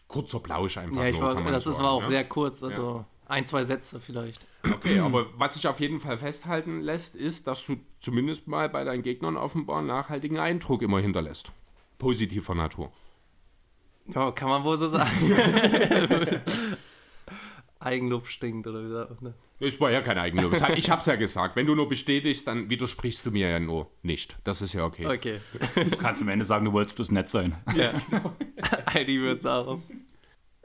kurzer 0.07 0.39
Plausch 0.39 0.77
einfach. 0.77 1.01
Ja, 1.01 1.09
ich 1.09 1.19
nur, 1.19 1.35
war, 1.35 1.51
das 1.51 1.63
sagen, 1.65 1.83
war 1.83 1.91
auch 1.91 2.03
ja? 2.03 2.07
sehr 2.07 2.23
kurz, 2.25 2.63
also 2.63 2.81
ja. 2.97 3.05
ein, 3.27 3.45
zwei 3.45 3.63
Sätze 3.63 3.99
vielleicht. 3.99 4.45
Okay, 4.63 4.99
aber 4.99 5.27
was 5.37 5.55
sich 5.55 5.67
auf 5.67 5.79
jeden 5.79 5.99
Fall 5.99 6.17
festhalten 6.17 6.81
lässt, 6.81 7.15
ist, 7.15 7.47
dass 7.47 7.65
du 7.65 7.77
zumindest 7.99 8.47
mal 8.47 8.69
bei 8.69 8.83
deinen 8.83 9.03
Gegnern 9.03 9.37
offenbar 9.37 9.79
einen 9.79 9.87
nachhaltigen 9.87 10.37
Eindruck 10.37 10.81
immer 10.81 10.99
hinterlässt. 10.99 11.51
Positiver 11.97 12.55
Natur. 12.55 12.91
Ja, 14.07 14.31
kann 14.31 14.49
man 14.49 14.63
wohl 14.63 14.77
so 14.77 14.87
sagen. 14.87 15.09
Eigenlob 17.79 18.27
stinkt, 18.27 18.67
oder 18.67 18.83
wie 18.83 18.91
sagt 18.91 19.21
man? 19.21 19.33
Es 19.59 19.79
war 19.79 19.91
ja 19.91 20.01
kein 20.01 20.17
Eigenlob. 20.17 20.53
Ich 20.75 20.89
hab's 20.89 21.05
ja 21.05 21.15
gesagt. 21.15 21.55
Wenn 21.55 21.67
du 21.67 21.75
nur 21.75 21.87
bestätigst, 21.87 22.47
dann 22.47 22.69
widersprichst 22.69 23.25
du 23.25 23.31
mir 23.31 23.49
ja 23.49 23.59
nur 23.59 23.91
nicht. 24.01 24.37
Das 24.43 24.61
ist 24.61 24.73
ja 24.73 24.85
okay. 24.85 25.05
Okay. 25.05 25.39
Du 25.75 25.97
kannst 25.97 26.21
am 26.21 26.29
Ende 26.29 26.45
sagen, 26.45 26.65
du 26.65 26.73
wolltest 26.73 26.95
bloß 26.95 27.11
nett 27.11 27.29
sein. 27.29 27.55
Ja. 27.75 27.93
Heidi 28.93 29.21
wird's 29.21 29.45
auch. 29.45 29.79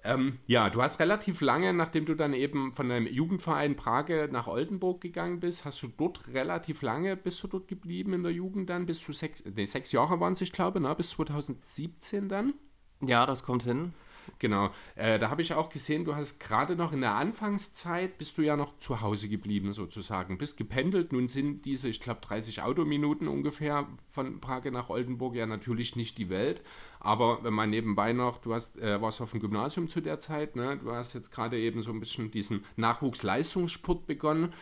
Ähm, 0.06 0.38
ja, 0.46 0.70
du 0.70 0.82
hast 0.82 1.00
relativ 1.00 1.40
lange, 1.40 1.72
nachdem 1.74 2.06
du 2.06 2.14
dann 2.14 2.32
eben 2.32 2.72
von 2.72 2.88
deinem 2.88 3.06
Jugendverein 3.06 3.76
Prage 3.76 4.28
nach 4.30 4.46
Oldenburg 4.46 5.00
gegangen 5.00 5.40
bist, 5.40 5.64
hast 5.64 5.82
du 5.82 5.88
dort 5.88 6.28
relativ 6.28 6.82
lange, 6.82 7.16
bist 7.16 7.42
du 7.42 7.48
dort 7.48 7.66
geblieben 7.68 8.12
in 8.12 8.22
der 8.22 8.32
Jugend 8.32 8.70
dann, 8.70 8.86
bis 8.86 9.00
zu 9.00 9.12
sechs, 9.12 9.42
nee, 9.44 9.64
sechs 9.64 9.92
Jahre 9.92 10.20
waren 10.20 10.34
es, 10.34 10.40
ich 10.40 10.52
glaube, 10.52 10.80
ne? 10.80 10.94
bis 10.94 11.10
2017 11.10 12.28
dann. 12.28 12.54
Ja, 13.00 13.26
das 13.26 13.42
kommt 13.42 13.62
hin. 13.64 13.92
Genau. 14.38 14.70
Äh, 14.96 15.18
da 15.18 15.30
habe 15.30 15.42
ich 15.42 15.54
auch 15.54 15.68
gesehen, 15.68 16.04
du 16.04 16.14
hast 16.14 16.38
gerade 16.40 16.76
noch 16.76 16.92
in 16.92 17.00
der 17.00 17.14
Anfangszeit, 17.14 18.18
bist 18.18 18.36
du 18.36 18.42
ja 18.42 18.56
noch 18.56 18.76
zu 18.78 19.00
Hause 19.00 19.28
geblieben 19.28 19.72
sozusagen, 19.72 20.38
bist 20.38 20.56
gependelt. 20.56 21.12
Nun 21.12 21.28
sind 21.28 21.64
diese, 21.64 21.88
ich 21.88 22.00
glaube, 22.00 22.20
30 22.22 22.62
Autominuten 22.62 23.28
ungefähr 23.28 23.86
von 24.10 24.40
Prag 24.40 24.64
nach 24.64 24.90
Oldenburg 24.90 25.34
ja 25.34 25.46
natürlich 25.46 25.96
nicht 25.96 26.18
die 26.18 26.28
Welt. 26.28 26.62
Aber 27.00 27.44
wenn 27.44 27.54
man 27.54 27.70
nebenbei 27.70 28.12
noch, 28.12 28.38
du 28.38 28.54
hast, 28.54 28.78
äh, 28.80 29.00
warst 29.00 29.20
auf 29.20 29.30
dem 29.30 29.40
Gymnasium 29.40 29.88
zu 29.88 30.00
der 30.00 30.18
Zeit, 30.18 30.56
ne? 30.56 30.76
du 30.76 30.92
hast 30.92 31.14
jetzt 31.14 31.30
gerade 31.30 31.58
eben 31.58 31.82
so 31.82 31.92
ein 31.92 32.00
bisschen 32.00 32.30
diesen 32.30 32.64
Nachwuchsleistungssport 32.76 34.06
begonnen. 34.06 34.52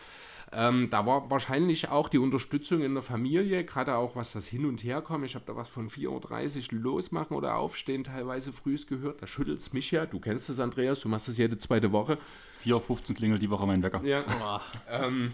Ähm, 0.51 0.89
da 0.89 1.05
war 1.05 1.29
wahrscheinlich 1.29 1.89
auch 1.89 2.09
die 2.09 2.17
Unterstützung 2.17 2.81
in 2.81 2.93
der 2.93 3.03
Familie, 3.03 3.63
gerade 3.65 3.95
auch 3.95 4.15
was 4.15 4.33
das 4.33 4.47
Hin- 4.47 4.65
und 4.65 4.83
Herkommen. 4.83 5.25
Ich 5.25 5.35
habe 5.35 5.45
da 5.45 5.55
was 5.55 5.69
von 5.69 5.89
4.30 5.89 6.73
Uhr 6.73 6.79
losmachen 6.79 7.35
oder 7.35 7.55
aufstehen 7.55 8.03
teilweise 8.03 8.53
frühs 8.53 8.87
gehört. 8.87 9.21
Da 9.21 9.27
schüttelt 9.27 9.59
es 9.59 9.73
mich 9.73 9.91
ja. 9.91 10.05
Du 10.05 10.19
kennst 10.19 10.49
es, 10.49 10.59
Andreas, 10.59 11.01
du 11.01 11.09
machst 11.09 11.27
es 11.27 11.37
jede 11.37 11.57
zweite 11.57 11.91
Woche. 11.91 12.17
4.15 12.63 13.09
Uhr 13.09 13.15
klingelt 13.15 13.41
die 13.41 13.49
Woche 13.49 13.65
mein 13.65 13.83
Wecker. 13.83 14.03
Ja. 14.03 14.61
ähm, 14.89 15.33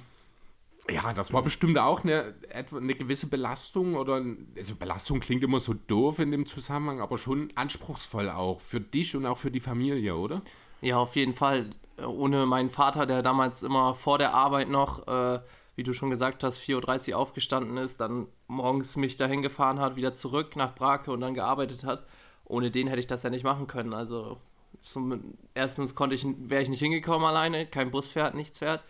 ja, 0.89 1.13
das 1.13 1.32
war 1.32 1.43
bestimmt 1.43 1.78
auch 1.78 2.04
eine, 2.04 2.34
eine 2.54 2.95
gewisse 2.95 3.28
Belastung 3.28 3.95
oder 3.95 4.24
also 4.58 4.76
Belastung 4.76 5.19
klingt 5.19 5.43
immer 5.43 5.60
so 5.60 5.74
doof 5.74 6.19
in 6.19 6.32
dem 6.32 6.45
Zusammenhang, 6.45 7.02
aber 7.02 7.17
schon 7.17 7.50
anspruchsvoll 7.56 8.30
auch 8.30 8.60
für 8.60 8.82
dich 8.82 9.15
und 9.15 9.26
auch 9.26 9.38
für 9.38 9.52
die 9.52 9.60
Familie, 9.60 10.15
oder? 10.15 10.41
Ja, 10.82 10.97
auf 10.97 11.15
jeden 11.15 11.34
Fall. 11.34 11.69
Ohne 12.06 12.46
meinen 12.46 12.70
Vater, 12.70 13.06
der 13.06 13.22
damals 13.22 13.64
immer 13.64 13.94
vor 13.96 14.18
der 14.18 14.34
Arbeit 14.34 14.70
noch, 14.70 15.08
äh, 15.08 15.40
wie 15.76 15.84
du 15.84 15.94
schon 15.94 16.10
gesagt 16.10 16.44
hast, 16.44 16.60
4.30 16.60 17.12
Uhr 17.12 17.18
aufgestanden 17.18 17.78
ist, 17.78 18.02
dann 18.02 18.28
morgens 18.48 18.96
mich 18.96 19.18
dahin 19.18 19.42
gefahren 19.42 19.80
hat, 19.80 19.96
wieder 19.96 20.14
zurück 20.14 20.56
nach 20.56 20.76
Brake 20.76 21.12
und 21.12 21.22
dann 21.22 21.34
gearbeitet 21.34 21.84
hat. 21.84 22.06
Ohne 22.46 22.72
den 22.72 22.88
hätte 22.88 23.00
ich 23.00 23.08
das 23.08 23.24
ja 23.24 23.30
nicht 23.30 23.44
machen 23.44 23.68
können. 23.68 23.94
Also 23.94 24.38
zum, 24.82 25.36
erstens 25.54 25.96
konnte 25.96 26.16
ich, 26.16 26.26
wäre 26.38 26.62
ich 26.62 26.70
nicht 26.70 26.80
hingekommen 26.80 27.28
alleine, 27.28 27.66
kein 27.66 27.92
Bus 27.92 28.10
fährt, 28.10 28.36
nichts 28.36 28.60
fährt. 28.60 28.84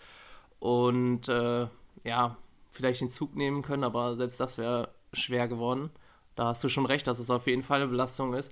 Und 0.60 1.28
äh, 1.30 1.68
ja, 2.04 2.38
vielleicht 2.70 3.02
den 3.02 3.10
Zug 3.10 3.36
nehmen 3.36 3.62
können, 3.62 3.84
aber 3.84 4.16
selbst 4.16 4.40
das 4.40 4.58
wäre 4.58 4.90
schwer 5.14 5.48
geworden. 5.48 5.92
Da 6.36 6.46
hast 6.48 6.64
du 6.64 6.70
schon 6.70 6.86
recht, 6.86 7.08
dass 7.08 7.20
es 7.20 7.30
auf 7.30 7.48
jeden 7.48 7.64
Fall 7.64 7.82
eine 7.82 7.90
Belastung 7.90 8.34
ist 8.34 8.52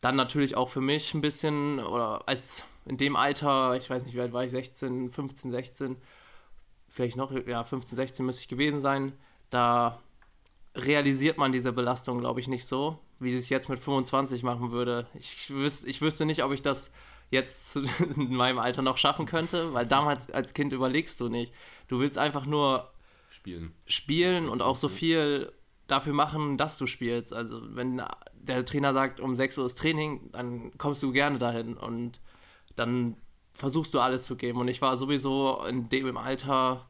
dann 0.00 0.16
natürlich 0.16 0.56
auch 0.56 0.68
für 0.68 0.80
mich 0.80 1.14
ein 1.14 1.20
bisschen, 1.20 1.80
oder 1.80 2.22
als 2.26 2.64
in 2.86 2.96
dem 2.96 3.16
Alter, 3.16 3.76
ich 3.76 3.90
weiß 3.90 4.04
nicht, 4.04 4.14
wie 4.14 4.20
alt 4.20 4.32
war 4.32 4.44
ich, 4.44 4.50
16, 4.50 5.10
15, 5.10 5.50
16, 5.50 5.96
vielleicht 6.88 7.16
noch, 7.16 7.32
ja, 7.46 7.64
15, 7.64 7.96
16 7.96 8.24
müsste 8.24 8.42
ich 8.42 8.48
gewesen 8.48 8.80
sein, 8.80 9.12
da 9.50 10.00
realisiert 10.74 11.38
man 11.38 11.52
diese 11.52 11.72
Belastung, 11.72 12.20
glaube 12.20 12.40
ich, 12.40 12.48
nicht 12.48 12.66
so, 12.66 12.98
wie 13.18 13.30
sie 13.30 13.38
es 13.38 13.48
jetzt 13.48 13.68
mit 13.68 13.80
25 13.80 14.42
machen 14.42 14.70
würde. 14.70 15.06
Ich, 15.14 15.50
wüs 15.50 15.84
ich 15.84 16.00
wüsste 16.00 16.26
nicht, 16.26 16.44
ob 16.44 16.52
ich 16.52 16.62
das 16.62 16.92
jetzt 17.30 17.76
in 18.16 18.34
meinem 18.34 18.58
Alter 18.58 18.82
noch 18.82 18.98
schaffen 18.98 19.26
könnte, 19.26 19.72
weil 19.72 19.86
damals 19.86 20.30
als 20.30 20.54
Kind 20.54 20.72
überlegst 20.72 21.20
du 21.20 21.28
nicht. 21.28 21.52
Du 21.88 21.98
willst 21.98 22.18
einfach 22.18 22.46
nur 22.46 22.90
spielen, 23.30 23.72
spielen 23.86 24.48
und 24.48 24.62
auch 24.62 24.76
so 24.76 24.88
viel 24.88 25.52
dafür 25.86 26.12
machen, 26.12 26.56
dass 26.56 26.78
du 26.78 26.86
spielst. 26.86 27.32
Also 27.32 27.60
wenn 27.74 28.02
der 28.34 28.64
Trainer 28.64 28.92
sagt, 28.92 29.20
um 29.20 29.34
6 29.34 29.58
Uhr 29.58 29.66
ist 29.66 29.78
Training, 29.78 30.30
dann 30.32 30.76
kommst 30.78 31.02
du 31.02 31.12
gerne 31.12 31.38
dahin 31.38 31.76
und 31.76 32.20
dann 32.76 33.16
versuchst 33.54 33.94
du 33.94 34.00
alles 34.00 34.24
zu 34.24 34.36
geben. 34.36 34.60
Und 34.60 34.68
ich 34.68 34.82
war 34.82 34.96
sowieso 34.96 35.64
in 35.68 35.88
dem 35.88 36.16
Alter 36.16 36.86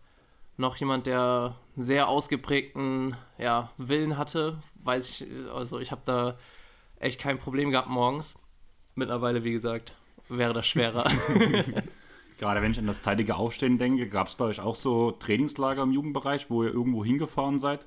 noch 0.57 0.77
jemand, 0.77 1.07
der 1.07 1.55
einen 1.77 1.85
sehr 1.85 2.09
ausgeprägten 2.09 3.17
ja, 3.39 3.71
Willen 3.79 4.19
hatte. 4.19 4.59
Weiß 4.83 5.23
ich, 5.23 5.29
also 5.53 5.79
ich 5.79 5.91
habe 5.91 6.03
da 6.05 6.39
echt 6.99 7.21
kein 7.21 7.39
Problem 7.39 7.71
gehabt 7.71 7.89
morgens. 7.89 8.35
Mittlerweile, 8.95 9.45
wie 9.45 9.53
gesagt, 9.53 9.93
wäre 10.29 10.53
das 10.53 10.67
schwerer. 10.67 11.11
Gerade 12.39 12.61
wenn 12.61 12.73
ich 12.73 12.79
an 12.79 12.87
das 12.87 13.01
zeitige 13.01 13.37
Aufstehen 13.37 13.79
denke, 13.79 14.09
gab 14.09 14.27
es 14.27 14.35
bei 14.35 14.45
euch 14.47 14.61
auch 14.61 14.75
so 14.75 15.13
Trainingslager 15.13 15.83
im 15.83 15.93
Jugendbereich, 15.93 16.51
wo 16.51 16.65
ihr 16.65 16.73
irgendwo 16.73 17.05
hingefahren 17.05 17.59
seid? 17.59 17.87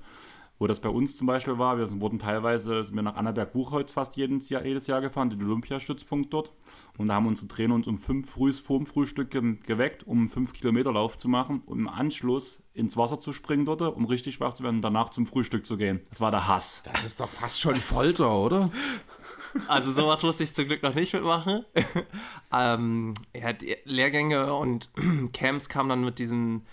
Wo 0.60 0.68
das 0.68 0.82
bei 0.82 0.90
uns 0.90 1.18
zum 1.18 1.26
Beispiel 1.26 1.58
war. 1.58 1.78
Wir 1.78 2.02
wurden 2.02 2.20
teilweise 2.20 2.84
sind 2.84 2.96
wir 2.96 3.02
nach 3.02 3.16
Annaberg-Buchholz 3.16 3.94
fast 3.94 4.18
jedes 4.18 4.50
Jahr, 4.50 4.66
jedes 4.66 4.88
Jahr 4.88 5.00
gefahren, 5.00 5.30
den 5.30 5.42
Olympiastützpunkt 5.42 6.34
dort. 6.34 6.52
Und 6.98 7.08
da 7.08 7.16
haben 7.16 7.28
unsere 7.28 7.48
Trainer 7.48 7.76
uns 7.76 7.88
um 7.88 7.98
fünf 7.98 8.30
früh 8.30 8.52
vorm 8.52 8.86
Frühstück 8.86 9.32
ge 9.32 9.56
geweckt, 9.66 10.06
um 10.06 10.20
einen 10.20 10.28
fünf 10.28 10.54
Kilometer 10.54 10.92
Lauf 10.92 11.18
zu 11.18 11.30
machen 11.30 11.64
und 11.66 11.80
im 11.80 11.88
Anschluss 11.88 12.62
ins 12.74 12.98
Wasser 12.98 13.20
zu 13.20 13.32
springen 13.32 13.66
dort, 13.66 13.82
um 13.82 14.06
richtig 14.06 14.42
wach 14.42 14.54
zu 14.54 14.64
werden 14.64 14.78
und 14.78 14.82
danach 14.82 15.10
zum 15.10 15.26
Frühstück 15.26 15.66
zu 15.66 15.78
gehen. 15.78 16.02
Das 16.10 16.20
war 16.20 16.32
der 16.32 16.48
Hass. 16.48 16.84
Das 16.84 17.06
ist 17.06 17.22
doch 17.22 17.30
fast 17.30 17.62
schon 17.62 17.76
Folter, 17.78 18.38
oder? 18.38 18.70
Also 19.68 19.92
sowas 19.92 20.24
musste 20.24 20.44
ich 20.44 20.54
zum 20.54 20.66
Glück 20.66 20.84
noch 20.84 20.94
nicht 20.94 21.14
mitmachen. 21.14 21.66
ähm, 22.54 23.14
ja, 23.34 23.54
die 23.54 23.78
Lehrgänge 23.86 24.54
und 24.54 24.90
Camps 25.34 25.70
kamen 25.70 25.90
dann 25.90 26.04
mit 26.04 26.20
diesen 26.20 26.66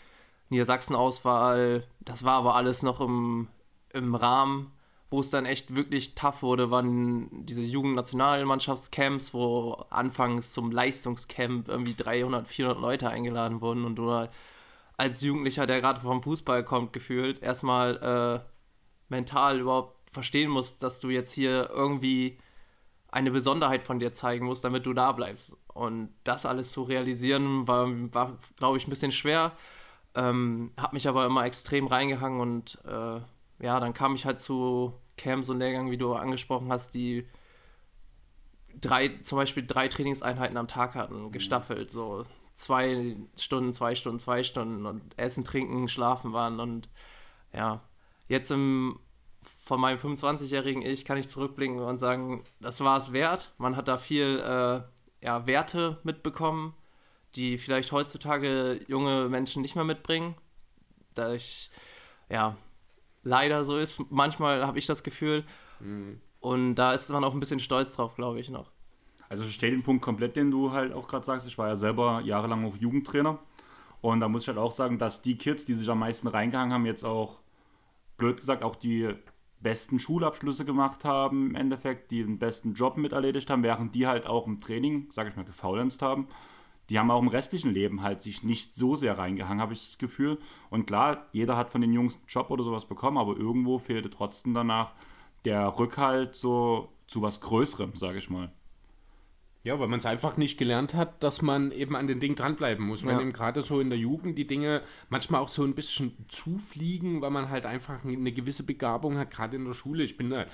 Niedersachsen-Auswahl. 0.50 1.84
Das 2.00 2.24
war 2.24 2.34
aber 2.34 2.54
alles 2.54 2.82
noch 2.82 3.00
im, 3.00 3.48
im 3.96 4.14
Rahmen. 4.14 4.72
Wo 5.08 5.20
es 5.20 5.30
dann 5.30 5.46
echt 5.46 5.76
wirklich 5.76 6.16
tough 6.16 6.42
wurde, 6.42 6.70
waren 6.72 7.28
diese 7.46 7.62
Jugendnationalmannschaftscamps, 7.62 9.32
wo 9.34 9.84
anfangs 9.88 10.52
zum 10.52 10.72
Leistungscamp 10.72 11.68
irgendwie 11.68 11.94
300, 11.94 12.48
400 12.48 12.80
Leute 12.80 13.08
eingeladen 13.08 13.60
wurden 13.60 13.84
und 13.84 13.94
du 13.96 14.28
als 14.96 15.20
Jugendlicher, 15.20 15.66
der 15.66 15.80
gerade 15.80 16.00
vom 16.00 16.22
Fußball 16.22 16.64
kommt, 16.64 16.92
gefühlt 16.92 17.40
erstmal 17.40 18.42
äh, 18.42 18.48
mental 19.08 19.60
überhaupt 19.60 20.10
verstehen 20.10 20.50
musst, 20.50 20.82
dass 20.82 21.00
du 21.00 21.10
jetzt 21.10 21.32
hier 21.32 21.70
irgendwie 21.72 22.38
eine 23.08 23.30
Besonderheit 23.30 23.82
von 23.82 23.98
dir 23.98 24.12
zeigen 24.12 24.46
musst, 24.46 24.64
damit 24.64 24.86
du 24.86 24.92
da 24.92 25.12
bleibst. 25.12 25.56
Und 25.68 26.10
das 26.24 26.46
alles 26.46 26.72
zu 26.72 26.82
realisieren, 26.82 27.68
war, 27.68 27.88
war 28.12 28.38
glaube 28.56 28.78
ich, 28.78 28.86
ein 28.86 28.90
bisschen 28.90 29.12
schwer. 29.12 29.52
Ähm, 30.14 30.72
hab 30.78 30.92
mich 30.94 31.08
aber 31.08 31.26
immer 31.26 31.44
extrem 31.44 31.86
reingehangen 31.86 32.40
und 32.40 32.78
äh, 32.86 33.20
ja, 33.58 33.80
dann 33.80 33.94
kam 33.94 34.14
ich 34.14 34.26
halt 34.26 34.40
zu 34.40 34.92
Camps 35.16 35.48
und 35.48 35.58
Lehrgängen, 35.58 35.90
wie 35.90 35.98
du 35.98 36.14
angesprochen 36.14 36.70
hast, 36.70 36.94
die 36.94 37.26
drei, 38.80 39.08
zum 39.22 39.36
Beispiel 39.36 39.66
drei 39.66 39.88
Trainingseinheiten 39.88 40.56
am 40.56 40.68
Tag 40.68 40.94
hatten, 40.94 41.32
gestaffelt, 41.32 41.90
so 41.90 42.24
zwei 42.54 43.16
Stunden, 43.38 43.72
zwei 43.72 43.94
Stunden, 43.94 44.18
zwei 44.18 44.42
Stunden 44.42 44.86
und 44.86 45.18
Essen, 45.18 45.44
Trinken, 45.44 45.88
Schlafen 45.88 46.32
waren 46.32 46.60
und 46.60 46.88
ja, 47.52 47.82
jetzt 48.28 48.50
im 48.50 48.98
von 49.66 49.80
meinem 49.80 49.98
25-jährigen 49.98 50.82
Ich 50.82 51.04
kann 51.04 51.18
ich 51.18 51.28
zurückblicken 51.28 51.78
und 51.78 51.98
sagen, 51.98 52.44
das 52.60 52.80
war 52.80 52.98
es 52.98 53.12
wert. 53.12 53.52
Man 53.58 53.76
hat 53.76 53.88
da 53.88 53.98
viel 53.98 54.40
äh, 54.40 54.82
ja, 55.24 55.46
Werte 55.46 55.98
mitbekommen, 56.04 56.74
die 57.34 57.58
vielleicht 57.58 57.92
heutzutage 57.92 58.80
junge 58.88 59.28
Menschen 59.28 59.62
nicht 59.62 59.74
mehr 59.74 59.84
mitbringen. 59.84 60.34
Da 61.14 61.32
ich, 61.32 61.70
ja, 62.28 62.56
leider 63.26 63.64
so 63.64 63.76
ist. 63.76 64.00
Manchmal 64.10 64.66
habe 64.66 64.78
ich 64.78 64.86
das 64.86 65.02
Gefühl. 65.02 65.44
Mhm. 65.80 66.20
Und 66.40 66.76
da 66.76 66.92
ist 66.92 67.10
man 67.10 67.24
auch 67.24 67.34
ein 67.34 67.40
bisschen 67.40 67.58
stolz 67.58 67.96
drauf, 67.96 68.14
glaube 68.14 68.38
ich, 68.38 68.50
noch. 68.50 68.70
Also 69.28 69.42
ich 69.42 69.50
verstehe 69.50 69.72
den 69.72 69.82
Punkt 69.82 70.02
komplett, 70.02 70.36
den 70.36 70.50
du 70.50 70.70
halt 70.70 70.92
auch 70.92 71.08
gerade 71.08 71.26
sagst. 71.26 71.46
Ich 71.46 71.58
war 71.58 71.68
ja 71.68 71.76
selber 71.76 72.20
jahrelang 72.24 72.64
auch 72.64 72.76
Jugendtrainer. 72.76 73.38
Und 74.00 74.20
da 74.20 74.28
muss 74.28 74.42
ich 74.42 74.48
halt 74.48 74.58
auch 74.58 74.70
sagen, 74.70 74.98
dass 74.98 75.22
die 75.22 75.36
Kids, 75.36 75.64
die 75.64 75.74
sich 75.74 75.90
am 75.90 75.98
meisten 75.98 76.28
reingehangen 76.28 76.72
haben, 76.72 76.86
jetzt 76.86 77.04
auch, 77.04 77.40
blöd 78.16 78.36
gesagt, 78.36 78.62
auch 78.62 78.76
die 78.76 79.12
besten 79.60 79.98
Schulabschlüsse 79.98 80.64
gemacht 80.64 81.04
haben, 81.04 81.50
im 81.50 81.54
Endeffekt, 81.56 82.12
die 82.12 82.22
den 82.22 82.38
besten 82.38 82.74
Job 82.74 82.96
mit 82.96 83.12
erledigt 83.12 83.50
haben, 83.50 83.64
während 83.64 83.94
die 83.94 84.06
halt 84.06 84.26
auch 84.26 84.46
im 84.46 84.60
Training, 84.60 85.08
sage 85.10 85.30
ich 85.30 85.36
mal, 85.36 85.44
gefaulenzt 85.44 86.02
haben. 86.02 86.28
Die 86.88 86.98
haben 86.98 87.10
auch 87.10 87.20
im 87.20 87.28
restlichen 87.28 87.72
Leben 87.72 88.02
halt 88.02 88.22
sich 88.22 88.42
nicht 88.42 88.74
so 88.74 88.94
sehr 88.94 89.18
reingehangen, 89.18 89.60
habe 89.60 89.72
ich 89.72 89.80
das 89.80 89.98
Gefühl. 89.98 90.38
Und 90.70 90.86
klar, 90.86 91.26
jeder 91.32 91.56
hat 91.56 91.70
von 91.70 91.80
den 91.80 91.92
Jungs 91.92 92.16
einen 92.16 92.26
Job 92.28 92.50
oder 92.50 92.64
sowas 92.64 92.86
bekommen, 92.86 93.18
aber 93.18 93.36
irgendwo 93.36 93.78
fehlte 93.78 94.10
trotzdem 94.10 94.54
danach 94.54 94.94
der 95.44 95.78
Rückhalt 95.78 96.36
so 96.36 96.92
zu 97.06 97.22
was 97.22 97.40
Größerem, 97.40 97.96
sage 97.96 98.18
ich 98.18 98.30
mal. 98.30 98.52
Ja, 99.66 99.80
weil 99.80 99.88
man 99.88 99.98
es 99.98 100.06
einfach 100.06 100.36
nicht 100.36 100.58
gelernt 100.58 100.94
hat, 100.94 101.24
dass 101.24 101.42
man 101.42 101.72
eben 101.72 101.96
an 101.96 102.06
den 102.06 102.20
Dingen 102.20 102.36
dranbleiben 102.36 102.86
muss. 102.86 103.02
Ja. 103.02 103.08
Wenn 103.08 103.18
eben 103.18 103.32
gerade 103.32 103.62
so 103.62 103.80
in 103.80 103.90
der 103.90 103.98
Jugend 103.98 104.38
die 104.38 104.46
Dinge 104.46 104.80
manchmal 105.08 105.40
auch 105.40 105.48
so 105.48 105.64
ein 105.64 105.74
bisschen 105.74 106.12
zufliegen, 106.28 107.20
weil 107.20 107.32
man 107.32 107.50
halt 107.50 107.66
einfach 107.66 108.04
eine 108.04 108.30
gewisse 108.30 108.62
Begabung 108.62 109.18
hat, 109.18 109.32
gerade 109.32 109.56
in 109.56 109.64
der 109.64 109.72
Schule. 109.72 110.04
Ich 110.04 110.16
bin 110.16 110.30
da, 110.30 110.46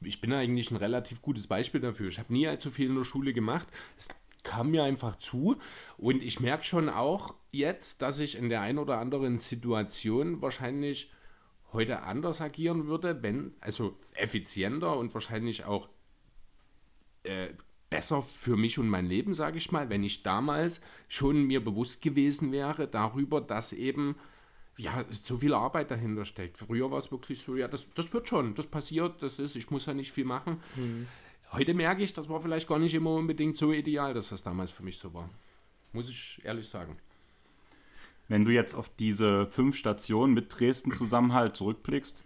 ich 0.00 0.20
bin 0.20 0.32
eigentlich 0.32 0.72
ein 0.72 0.76
relativ 0.78 1.22
gutes 1.22 1.46
Beispiel 1.46 1.80
dafür. 1.80 2.08
Ich 2.08 2.18
habe 2.18 2.32
nie 2.32 2.48
allzu 2.48 2.72
viel 2.72 2.88
in 2.88 2.96
der 2.96 3.04
Schule 3.04 3.32
gemacht. 3.32 3.68
Es 3.96 4.08
kam 4.46 4.70
mir 4.70 4.84
einfach 4.84 5.18
zu 5.18 5.56
und 5.98 6.22
ich 6.22 6.38
merke 6.38 6.64
schon 6.64 6.88
auch 6.88 7.34
jetzt, 7.50 8.00
dass 8.00 8.20
ich 8.20 8.38
in 8.38 8.48
der 8.48 8.60
einen 8.60 8.78
oder 8.78 8.98
anderen 8.98 9.38
Situation 9.38 10.40
wahrscheinlich 10.40 11.10
heute 11.72 12.02
anders 12.02 12.40
agieren 12.40 12.86
würde, 12.86 13.22
wenn, 13.22 13.54
also 13.60 13.98
effizienter 14.14 14.96
und 14.96 15.12
wahrscheinlich 15.14 15.64
auch 15.64 15.88
äh, 17.24 17.48
besser 17.90 18.22
für 18.22 18.56
mich 18.56 18.78
und 18.78 18.88
mein 18.88 19.06
Leben, 19.06 19.34
sage 19.34 19.58
ich 19.58 19.72
mal, 19.72 19.90
wenn 19.90 20.04
ich 20.04 20.22
damals 20.22 20.80
schon 21.08 21.44
mir 21.44 21.64
bewusst 21.64 22.00
gewesen 22.00 22.52
wäre 22.52 22.86
darüber, 22.86 23.40
dass 23.40 23.72
eben 23.72 24.14
ja, 24.76 25.04
so 25.10 25.38
viel 25.38 25.54
Arbeit 25.54 25.90
dahinter 25.90 26.24
steckt. 26.24 26.58
Früher 26.58 26.90
war 26.90 26.98
es 26.98 27.10
wirklich 27.10 27.40
so, 27.40 27.56
ja, 27.56 27.66
das, 27.66 27.86
das 27.94 28.12
wird 28.12 28.28
schon, 28.28 28.54
das 28.54 28.66
passiert, 28.66 29.22
das 29.22 29.38
ist, 29.38 29.56
ich 29.56 29.70
muss 29.70 29.86
ja 29.86 29.94
nicht 29.94 30.12
viel 30.12 30.24
machen. 30.24 30.60
Mhm. 30.76 31.08
Heute 31.52 31.74
merke 31.74 32.02
ich, 32.02 32.12
das 32.12 32.28
war 32.28 32.40
vielleicht 32.40 32.68
gar 32.68 32.78
nicht 32.78 32.94
immer 32.94 33.10
unbedingt 33.10 33.56
so 33.56 33.72
ideal, 33.72 34.14
dass 34.14 34.30
das 34.30 34.42
damals 34.42 34.72
für 34.72 34.82
mich 34.82 34.98
so 34.98 35.14
war. 35.14 35.30
Muss 35.92 36.08
ich 36.08 36.40
ehrlich 36.44 36.68
sagen. 36.68 36.96
Wenn 38.28 38.44
du 38.44 38.50
jetzt 38.50 38.74
auf 38.74 38.88
diese 38.88 39.46
fünf 39.46 39.76
Stationen 39.76 40.34
mit 40.34 40.58
Dresden 40.58 40.92
Zusammenhalt 40.92 41.56
zurückblickst, 41.56 42.24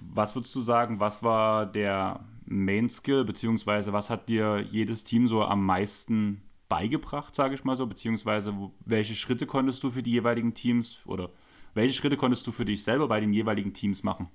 was 0.00 0.34
würdest 0.34 0.54
du 0.54 0.60
sagen, 0.60 1.00
was 1.00 1.22
war 1.22 1.66
der 1.66 2.24
Main 2.46 2.88
Skill, 2.88 3.24
beziehungsweise 3.24 3.92
was 3.92 4.10
hat 4.10 4.28
dir 4.28 4.66
jedes 4.70 5.04
Team 5.04 5.28
so 5.28 5.42
am 5.44 5.64
meisten 5.64 6.42
beigebracht, 6.68 7.34
sage 7.34 7.54
ich 7.54 7.64
mal 7.64 7.76
so, 7.76 7.86
beziehungsweise 7.86 8.54
welche 8.84 9.14
Schritte 9.14 9.46
konntest 9.46 9.82
du 9.82 9.90
für 9.90 10.02
die 10.02 10.12
jeweiligen 10.12 10.54
Teams 10.54 11.00
oder 11.06 11.30
welche 11.74 11.94
Schritte 11.94 12.16
konntest 12.16 12.46
du 12.46 12.52
für 12.52 12.64
dich 12.64 12.82
selber 12.82 13.08
bei 13.08 13.20
den 13.20 13.32
jeweiligen 13.32 13.74
Teams 13.74 14.02
machen? 14.02 14.28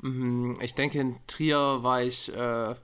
Mhm, 0.00 0.58
ich 0.60 0.74
denke, 0.74 1.00
in 1.00 1.16
Trier 1.26 1.82
war 1.82 2.02
ich 2.02 2.34
äh, 2.34 2.74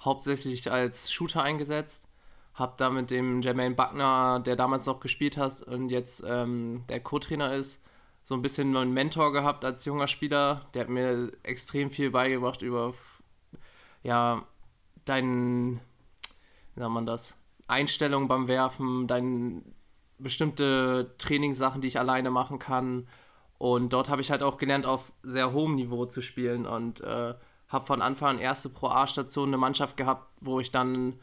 hauptsächlich 0.00 0.70
als 0.70 1.12
Shooter 1.12 1.42
eingesetzt. 1.42 2.08
Hab 2.54 2.78
da 2.78 2.90
mit 2.90 3.10
dem 3.10 3.42
Jermaine 3.42 3.74
Buckner, 3.74 4.40
der 4.40 4.56
damals 4.56 4.86
noch 4.86 5.00
gespielt 5.00 5.36
hat 5.36 5.62
und 5.62 5.90
jetzt 5.90 6.24
ähm, 6.26 6.84
der 6.88 7.00
Co-Trainer 7.00 7.54
ist, 7.54 7.84
so 8.24 8.34
ein 8.34 8.42
bisschen 8.42 8.76
einen 8.76 8.92
Mentor 8.92 9.32
gehabt 9.32 9.64
als 9.64 9.84
junger 9.84 10.08
Spieler. 10.08 10.66
Der 10.74 10.82
hat 10.82 10.88
mir 10.88 11.32
extrem 11.42 11.90
viel 11.90 12.10
beigebracht 12.10 12.62
über 12.62 12.94
ja, 14.02 14.42
dein, 15.04 15.80
wie 16.74 16.80
sagt 16.80 16.92
man 16.92 17.06
das, 17.06 17.36
Einstellung 17.66 18.28
beim 18.28 18.48
Werfen, 18.48 19.06
deine 19.06 19.62
bestimmte 20.18 21.14
Trainingssachen, 21.18 21.80
die 21.80 21.88
ich 21.88 21.98
alleine 21.98 22.30
machen 22.30 22.58
kann. 22.58 23.06
Und 23.58 23.92
dort 23.92 24.10
habe 24.10 24.22
ich 24.22 24.30
halt 24.30 24.42
auch 24.42 24.58
gelernt, 24.58 24.86
auf 24.86 25.12
sehr 25.22 25.52
hohem 25.52 25.74
Niveau 25.74 26.06
zu 26.06 26.20
spielen 26.22 26.66
und 26.66 27.00
äh, 27.00 27.34
habe 27.68 27.86
von 27.86 28.02
Anfang 28.02 28.36
an 28.36 28.38
erste 28.38 28.68
Pro 28.68 28.88
A-Station 28.88 29.48
eine 29.48 29.58
Mannschaft 29.58 29.96
gehabt, 29.96 30.30
wo 30.40 30.60
ich 30.60 30.70
dann 30.70 31.20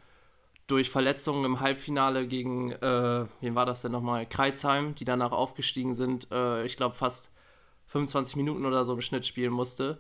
durch 0.67 0.89
Verletzungen 0.89 1.45
im 1.45 1.59
Halbfinale 1.59 2.27
gegen, 2.27 2.71
äh, 2.71 3.25
wen 3.41 3.55
war 3.55 3.65
das 3.65 3.81
denn 3.81 3.91
nochmal, 3.91 4.25
Kreuzheim, 4.25 4.95
die 4.95 5.05
danach 5.05 5.31
aufgestiegen 5.31 5.93
sind, 5.93 6.31
äh, 6.31 6.65
ich 6.65 6.77
glaube 6.77 6.95
fast 6.95 7.31
25 7.87 8.37
Minuten 8.37 8.65
oder 8.65 8.85
so 8.85 8.93
im 8.93 9.01
Schnitt 9.01 9.25
spielen 9.25 9.53
musste. 9.53 9.99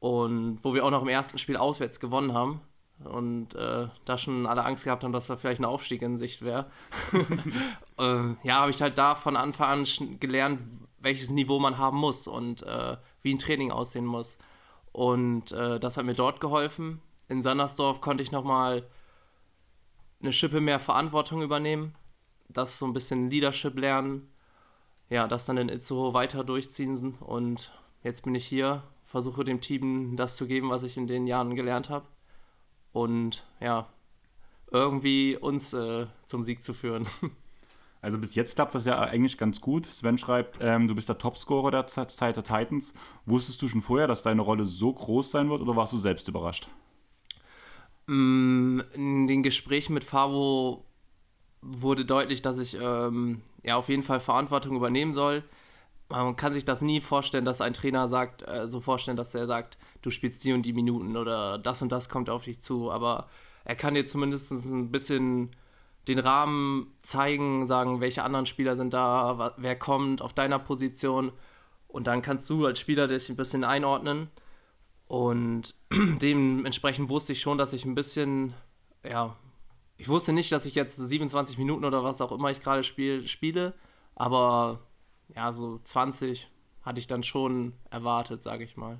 Und 0.00 0.58
wo 0.62 0.74
wir 0.74 0.84
auch 0.84 0.90
noch 0.90 1.02
im 1.02 1.08
ersten 1.08 1.38
Spiel 1.38 1.56
auswärts 1.56 2.00
gewonnen 2.00 2.32
haben. 2.32 2.62
Und 3.04 3.54
äh, 3.54 3.88
da 4.04 4.18
schon 4.18 4.46
alle 4.46 4.64
Angst 4.64 4.84
gehabt 4.84 5.04
haben, 5.04 5.12
dass 5.12 5.26
da 5.26 5.36
vielleicht 5.36 5.60
ein 5.60 5.64
Aufstieg 5.64 6.02
in 6.02 6.16
Sicht 6.16 6.42
wäre. 6.42 6.70
äh, 7.98 8.34
ja, 8.42 8.60
habe 8.60 8.70
ich 8.70 8.82
halt 8.82 8.98
da 8.98 9.14
von 9.14 9.36
Anfang 9.36 9.80
an 9.80 10.20
gelernt, 10.20 10.60
welches 10.98 11.30
Niveau 11.30 11.58
man 11.58 11.78
haben 11.78 11.96
muss 11.98 12.26
und 12.26 12.62
äh, 12.62 12.96
wie 13.22 13.32
ein 13.32 13.38
Training 13.38 13.70
aussehen 13.70 14.04
muss. 14.04 14.36
Und 14.92 15.52
äh, 15.52 15.78
das 15.78 15.96
hat 15.96 16.04
mir 16.04 16.14
dort 16.14 16.40
geholfen. 16.40 17.00
In 17.28 17.42
Sandersdorf 17.42 18.00
konnte 18.00 18.22
ich 18.22 18.32
nochmal 18.32 18.86
eine 20.20 20.32
Schippe 20.32 20.60
mehr 20.60 20.80
Verantwortung 20.80 21.42
übernehmen, 21.42 21.94
das 22.48 22.78
so 22.78 22.86
ein 22.86 22.92
bisschen 22.92 23.30
Leadership 23.30 23.78
lernen, 23.78 24.28
ja, 25.08 25.26
das 25.26 25.46
dann 25.46 25.56
in 25.56 25.68
Itzehoe 25.68 26.12
weiter 26.12 26.44
durchziehen 26.44 27.14
und 27.20 27.72
jetzt 28.02 28.22
bin 28.22 28.34
ich 28.34 28.46
hier 28.46 28.82
versuche 29.10 29.42
dem 29.42 29.60
Team 29.60 30.14
das 30.14 30.36
zu 30.36 30.46
geben, 30.46 30.70
was 30.70 30.84
ich 30.84 30.96
in 30.96 31.08
den 31.08 31.26
Jahren 31.26 31.56
gelernt 31.56 31.90
habe. 31.90 32.06
Und 32.92 33.44
ja, 33.58 33.88
irgendwie 34.70 35.36
uns 35.36 35.72
äh, 35.72 36.06
zum 36.26 36.44
Sieg 36.44 36.62
zu 36.62 36.74
führen. 36.74 37.08
Also 38.02 38.18
bis 38.18 38.34
jetzt 38.34 38.54
klappt 38.54 38.74
das 38.74 38.86
ja 38.86 38.98
eigentlich 38.98 39.36
ganz 39.36 39.60
gut. 39.60 39.86
Sven 39.86 40.18
schreibt, 40.18 40.58
ähm, 40.60 40.88
du 40.88 40.94
bist 40.94 41.08
der 41.08 41.18
Topscorer 41.18 41.70
der 41.70 41.86
Zeit 41.86 42.36
der 42.36 42.44
Titans. 42.44 42.94
Wusstest 43.26 43.60
du 43.62 43.68
schon 43.68 43.82
vorher, 43.82 44.06
dass 44.06 44.22
deine 44.22 44.42
Rolle 44.42 44.64
so 44.64 44.92
groß 44.92 45.30
sein 45.30 45.50
wird 45.50 45.60
oder 45.60 45.76
warst 45.76 45.92
du 45.92 45.98
selbst 45.98 46.26
überrascht? 46.28 46.68
Mm, 48.06 48.80
in 48.94 49.26
den 49.26 49.42
Gesprächen 49.42 49.92
mit 49.94 50.04
Favo 50.04 50.84
wurde 51.60 52.04
deutlich, 52.04 52.40
dass 52.40 52.58
ich 52.58 52.76
ähm, 52.80 53.42
ja 53.62 53.76
auf 53.76 53.88
jeden 53.88 54.02
Fall 54.02 54.20
Verantwortung 54.20 54.76
übernehmen 54.76 55.12
soll 55.12 55.44
man 56.10 56.36
kann 56.36 56.52
sich 56.52 56.64
das 56.64 56.82
nie 56.82 57.00
vorstellen, 57.00 57.44
dass 57.44 57.60
ein 57.60 57.72
Trainer 57.72 58.08
sagt, 58.08 58.46
äh, 58.46 58.68
so 58.68 58.80
vorstellen, 58.80 59.16
dass 59.16 59.34
er 59.34 59.46
sagt, 59.46 59.78
du 60.02 60.10
spielst 60.10 60.44
die 60.44 60.52
und 60.52 60.62
die 60.62 60.72
Minuten 60.72 61.16
oder 61.16 61.58
das 61.58 61.82
und 61.82 61.92
das 61.92 62.08
kommt 62.08 62.28
auf 62.28 62.44
dich 62.44 62.60
zu. 62.60 62.90
Aber 62.90 63.28
er 63.64 63.76
kann 63.76 63.94
dir 63.94 64.04
zumindest 64.04 64.50
ein 64.50 64.90
bisschen 64.90 65.50
den 66.10 66.18
Rahmen 66.18 66.92
zeigen, 67.02 67.66
sagen, 67.66 68.00
welche 68.00 68.24
anderen 68.24 68.46
Spieler 68.46 68.76
sind 68.76 68.92
da, 68.92 69.54
wer 69.56 69.78
kommt 69.78 70.22
auf 70.22 70.32
deiner 70.32 70.58
Position. 70.58 71.32
Und 71.88 72.06
dann 72.06 72.22
kannst 72.22 72.48
du 72.50 72.66
als 72.66 72.80
Spieler 72.80 73.06
dich 73.06 73.28
ein 73.28 73.36
bisschen 73.36 73.64
einordnen. 73.64 74.28
Und 75.06 75.74
dementsprechend 75.92 77.08
wusste 77.08 77.32
ich 77.32 77.40
schon, 77.40 77.58
dass 77.58 77.72
ich 77.72 77.84
ein 77.84 77.94
bisschen, 77.94 78.54
ja, 79.04 79.36
ich 79.96 80.08
wusste 80.08 80.32
nicht, 80.32 80.52
dass 80.52 80.66
ich 80.66 80.74
jetzt 80.74 80.96
27 80.96 81.58
Minuten 81.58 81.84
oder 81.84 82.04
was 82.04 82.20
auch 82.20 82.32
immer 82.32 82.50
ich 82.50 82.60
gerade 82.60 82.84
spiel, 82.84 83.26
spiele, 83.26 83.74
aber 84.14 84.80
ja, 85.34 85.52
so 85.52 85.80
20 85.82 86.48
hatte 86.82 87.00
ich 87.00 87.06
dann 87.06 87.22
schon 87.22 87.74
erwartet, 87.90 88.42
sage 88.42 88.64
ich 88.64 88.76
mal. 88.76 88.98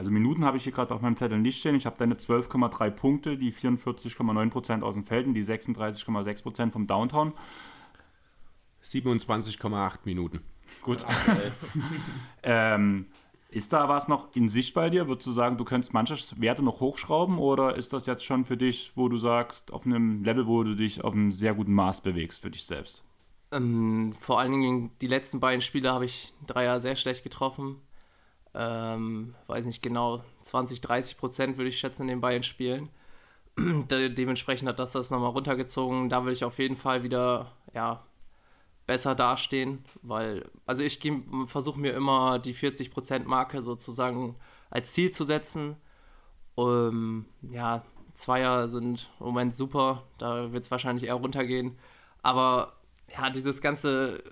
Also 0.00 0.10
Minuten 0.10 0.46
habe 0.46 0.56
ich 0.56 0.62
hier 0.62 0.72
gerade 0.72 0.94
auf 0.94 1.02
meinem 1.02 1.14
Zettel 1.14 1.38
nicht 1.38 1.60
stehen. 1.60 1.74
Ich 1.74 1.84
habe 1.84 1.96
deine 1.98 2.14
12,3 2.14 2.90
Punkte, 2.90 3.36
die 3.36 3.52
44,9% 3.52 4.80
aus 4.80 4.94
dem 4.94 5.04
Feld 5.04 5.26
und 5.26 5.34
die 5.34 5.44
36,6% 5.44 6.70
vom 6.70 6.86
Downtown. 6.86 7.34
27,8 8.82 9.98
Minuten. 10.04 10.40
Gut. 10.80 11.04
ähm, 12.42 13.08
ist 13.50 13.74
da 13.74 13.90
was 13.90 14.08
noch 14.08 14.34
in 14.34 14.48
Sicht 14.48 14.72
bei 14.72 14.88
dir? 14.88 15.06
Würdest 15.06 15.26
du 15.26 15.32
sagen, 15.32 15.58
du 15.58 15.66
könntest 15.66 15.92
manche 15.92 16.14
Werte 16.40 16.62
noch 16.62 16.80
hochschrauben 16.80 17.36
oder 17.36 17.76
ist 17.76 17.92
das 17.92 18.06
jetzt 18.06 18.24
schon 18.24 18.46
für 18.46 18.56
dich, 18.56 18.92
wo 18.94 19.10
du 19.10 19.18
sagst, 19.18 19.70
auf 19.70 19.84
einem 19.84 20.24
Level, 20.24 20.46
wo 20.46 20.62
du 20.62 20.76
dich 20.76 21.04
auf 21.04 21.12
einem 21.12 21.30
sehr 21.30 21.52
guten 21.52 21.74
Maß 21.74 22.00
bewegst 22.00 22.40
für 22.40 22.50
dich 22.50 22.64
selbst? 22.64 23.04
Ähm, 23.52 24.14
vor 24.18 24.40
allen 24.40 24.52
Dingen 24.52 24.92
die 25.02 25.08
letzten 25.08 25.40
beiden 25.40 25.60
Spiele 25.60 25.92
habe 25.92 26.06
ich 26.06 26.32
Dreier 26.46 26.80
sehr 26.80 26.96
schlecht 26.96 27.22
getroffen. 27.22 27.82
Ähm, 28.54 29.34
weiß 29.46 29.66
nicht 29.66 29.82
genau, 29.82 30.24
20, 30.42 30.80
30 30.80 31.18
Prozent 31.18 31.56
würde 31.56 31.68
ich 31.68 31.78
schätzen 31.78 32.02
in 32.02 32.08
den 32.08 32.20
beiden 32.20 32.42
Spielen. 32.42 32.88
De 33.58 34.08
dementsprechend 34.12 34.68
hat 34.68 34.78
das 34.78 34.92
das 34.92 35.10
nochmal 35.10 35.30
runtergezogen. 35.30 36.08
Da 36.08 36.24
will 36.24 36.32
ich 36.32 36.44
auf 36.44 36.58
jeden 36.58 36.76
Fall 36.76 37.02
wieder 37.02 37.52
ja, 37.74 38.04
besser 38.86 39.14
dastehen, 39.14 39.84
weil, 40.02 40.48
also 40.66 40.82
ich 40.82 41.00
versuche 41.46 41.78
mir 41.78 41.92
immer 41.94 42.38
die 42.40 42.54
40%-Marke 42.54 43.62
sozusagen 43.62 44.36
als 44.70 44.92
Ziel 44.92 45.10
zu 45.10 45.24
setzen. 45.24 45.76
Ähm, 46.56 47.26
ja, 47.42 47.84
Zweier 48.14 48.68
sind 48.68 49.10
im 49.20 49.26
Moment 49.26 49.54
super, 49.54 50.04
da 50.18 50.52
wird 50.52 50.64
es 50.64 50.70
wahrscheinlich 50.70 51.04
eher 51.06 51.14
runtergehen. 51.14 51.78
Aber 52.22 52.80
ja, 53.16 53.30
dieses 53.30 53.60
ganze 53.60 54.22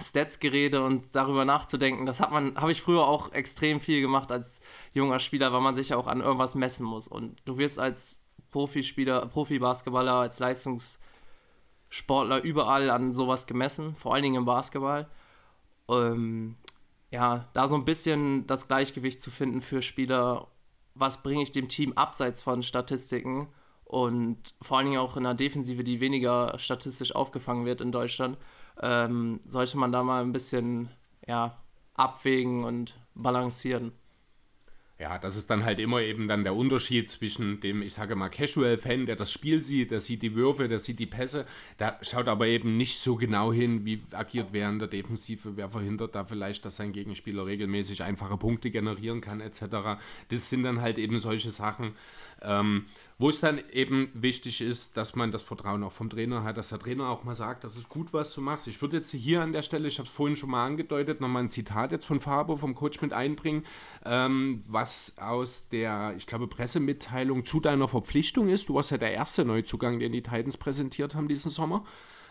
Stats-Gerede 0.00 0.82
und 0.82 1.14
darüber 1.14 1.44
nachzudenken, 1.44 2.06
das 2.06 2.20
hat 2.20 2.32
man, 2.32 2.56
habe 2.56 2.72
ich 2.72 2.80
früher 2.80 3.06
auch 3.06 3.32
extrem 3.32 3.80
viel 3.80 4.00
gemacht 4.00 4.32
als 4.32 4.60
junger 4.94 5.20
Spieler, 5.20 5.52
weil 5.52 5.60
man 5.60 5.74
sich 5.74 5.90
ja 5.90 5.96
auch 5.96 6.06
an 6.06 6.20
irgendwas 6.20 6.54
messen 6.54 6.86
muss. 6.86 7.06
Und 7.08 7.36
du 7.44 7.58
wirst 7.58 7.78
als 7.78 8.18
Profispieler, 8.50 9.26
Profi-Basketballer, 9.26 10.14
als 10.14 10.40
Leistungs- 10.40 10.98
Sportler 11.90 12.42
überall 12.42 12.90
an 12.90 13.12
sowas 13.12 13.46
gemessen, 13.46 13.96
vor 13.96 14.14
allen 14.14 14.22
Dingen 14.22 14.36
im 14.36 14.44
Basketball. 14.44 15.08
Ähm, 15.88 16.56
ja, 17.10 17.48
da 17.54 17.68
so 17.68 17.76
ein 17.76 17.84
bisschen 17.84 18.46
das 18.46 18.68
Gleichgewicht 18.68 19.22
zu 19.22 19.30
finden 19.30 19.62
für 19.62 19.80
Spieler, 19.80 20.48
was 20.94 21.22
bringe 21.22 21.42
ich 21.42 21.52
dem 21.52 21.68
Team 21.68 21.92
abseits 21.94 22.42
von 22.42 22.62
Statistiken 22.62 23.48
und 23.84 24.54
vor 24.60 24.76
allen 24.76 24.86
Dingen 24.86 25.00
auch 25.00 25.16
in 25.16 25.24
einer 25.24 25.34
Defensive, 25.34 25.82
die 25.82 26.00
weniger 26.00 26.58
statistisch 26.58 27.14
aufgefangen 27.14 27.64
wird 27.64 27.80
in 27.80 27.92
Deutschland, 27.92 28.36
ähm, 28.80 29.40
sollte 29.46 29.78
man 29.78 29.92
da 29.92 30.02
mal 30.02 30.22
ein 30.22 30.32
bisschen 30.32 30.88
ja, 31.26 31.58
abwägen 31.94 32.64
und 32.64 32.94
balancieren. 33.14 33.92
Ja, 35.00 35.16
das 35.16 35.36
ist 35.36 35.48
dann 35.48 35.64
halt 35.64 35.78
immer 35.78 36.00
eben 36.00 36.26
dann 36.26 36.42
der 36.42 36.56
Unterschied 36.56 37.08
zwischen 37.08 37.60
dem, 37.60 37.82
ich 37.82 37.92
sage 37.92 38.16
mal, 38.16 38.30
Casual-Fan, 38.30 39.06
der 39.06 39.14
das 39.14 39.30
Spiel 39.30 39.60
sieht, 39.60 39.92
der 39.92 40.00
sieht 40.00 40.22
die 40.22 40.34
Würfe, 40.34 40.66
der 40.66 40.80
sieht 40.80 40.98
die 40.98 41.06
Pässe, 41.06 41.46
der 41.78 42.00
schaut 42.02 42.26
aber 42.26 42.48
eben 42.48 42.76
nicht 42.76 42.98
so 42.98 43.14
genau 43.14 43.52
hin, 43.52 43.84
wie 43.84 44.02
agiert 44.10 44.48
während 44.52 44.80
der 44.80 44.88
Defensive, 44.88 45.56
wer 45.56 45.70
verhindert 45.70 46.16
da 46.16 46.24
vielleicht, 46.24 46.64
dass 46.64 46.76
sein 46.76 46.90
Gegenspieler 46.90 47.46
regelmäßig 47.46 48.02
einfache 48.02 48.36
Punkte 48.36 48.72
generieren 48.72 49.20
kann, 49.20 49.40
etc. 49.40 50.00
Das 50.30 50.50
sind 50.50 50.64
dann 50.64 50.80
halt 50.80 50.98
eben 50.98 51.20
solche 51.20 51.52
Sachen, 51.52 51.92
ähm, 52.42 52.86
wo 53.18 53.30
es 53.30 53.40
dann 53.40 53.60
eben 53.72 54.10
wichtig 54.14 54.60
ist, 54.60 54.96
dass 54.96 55.16
man 55.16 55.32
das 55.32 55.42
Vertrauen 55.42 55.82
auch 55.82 55.92
vom 55.92 56.08
Trainer 56.08 56.44
hat, 56.44 56.56
dass 56.56 56.68
der 56.68 56.78
Trainer 56.78 57.08
auch 57.08 57.24
mal 57.24 57.34
sagt, 57.34 57.64
das 57.64 57.76
ist 57.76 57.88
gut, 57.88 58.12
was 58.12 58.32
du 58.32 58.40
machst. 58.40 58.68
Ich 58.68 58.80
würde 58.80 58.98
jetzt 58.98 59.10
hier 59.10 59.42
an 59.42 59.52
der 59.52 59.62
Stelle, 59.62 59.88
ich 59.88 59.98
habe 59.98 60.08
es 60.08 60.14
vorhin 60.14 60.36
schon 60.36 60.50
mal 60.50 60.64
angedeutet, 60.64 61.20
nochmal 61.20 61.42
ein 61.42 61.50
Zitat 61.50 61.90
jetzt 61.90 62.04
von 62.04 62.20
Fabo, 62.20 62.54
vom 62.54 62.76
Coach 62.76 63.00
mit 63.00 63.12
einbringen, 63.12 63.66
ähm, 64.04 64.62
was 64.68 65.18
aus 65.18 65.68
der, 65.68 66.14
ich 66.16 66.28
glaube, 66.28 66.46
Pressemitteilung 66.46 67.44
zu 67.44 67.58
deiner 67.58 67.88
Verpflichtung 67.88 68.48
ist. 68.48 68.68
Du 68.68 68.74
warst 68.74 68.92
ja 68.92 68.98
der 68.98 69.12
erste 69.12 69.44
Neuzugang, 69.44 69.98
den 69.98 70.12
die 70.12 70.22
Titans 70.22 70.56
präsentiert 70.56 71.16
haben 71.16 71.26
diesen 71.26 71.50
Sommer. 71.50 71.84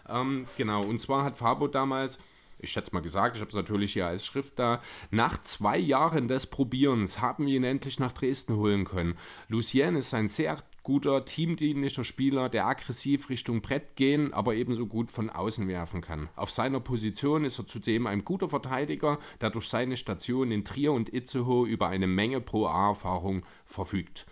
Ähm, 0.08 0.46
genau, 0.56 0.84
und 0.84 1.02
zwar 1.02 1.26
hat 1.26 1.38
Fabo 1.38 1.68
damals 1.68 2.18
ich 2.60 2.72
schätze 2.72 2.94
mal 2.94 3.02
gesagt, 3.02 3.36
ich 3.36 3.42
habe 3.42 3.50
es 3.50 3.56
natürlich 3.56 3.94
hier 3.94 4.08
als 4.08 4.26
Schrift 4.26 4.58
da. 4.58 4.82
Nach 5.12 5.40
zwei 5.44 5.78
Jahren 5.78 6.28
des 6.28 6.48
Probierens 6.48 7.22
haben 7.22 7.46
wir 7.46 7.56
ihn 7.56 7.64
endlich 7.64 8.00
nach 8.00 8.14
Dresden 8.14 8.56
holen 8.56 8.86
können. 8.86 9.16
Lucien 9.48 9.96
ist 9.96 10.14
ein 10.14 10.28
sehr 10.28 10.64
guter, 10.88 11.26
teamdienlicher 11.26 12.06
Spieler, 12.06 12.48
der 12.48 12.66
aggressiv 12.66 13.30
Richtung 13.30 13.60
Brett 13.60 13.98
gehen, 13.98 14.34
aber 14.34 14.56
ebenso 14.56 14.88
gut 14.88 15.12
von 15.12 15.30
außen 15.30 15.68
werfen 15.68 16.00
kann. 16.00 16.30
Auf 16.38 16.50
seiner 16.50 16.80
Position 16.80 17.44
ist 17.44 17.60
er 17.60 17.68
zudem 17.68 18.08
ein 18.08 18.24
guter 18.24 18.48
Verteidiger, 18.48 19.20
der 19.42 19.50
durch 19.50 19.68
seine 19.68 19.98
Station 19.98 20.50
in 20.50 20.64
Trier 20.64 20.94
und 20.94 21.14
Itzehoe 21.14 21.68
über 21.68 21.90
eine 21.90 22.08
Menge 22.08 22.40
Pro-A-Erfahrung 22.40 23.46
verfügt. 23.66 24.28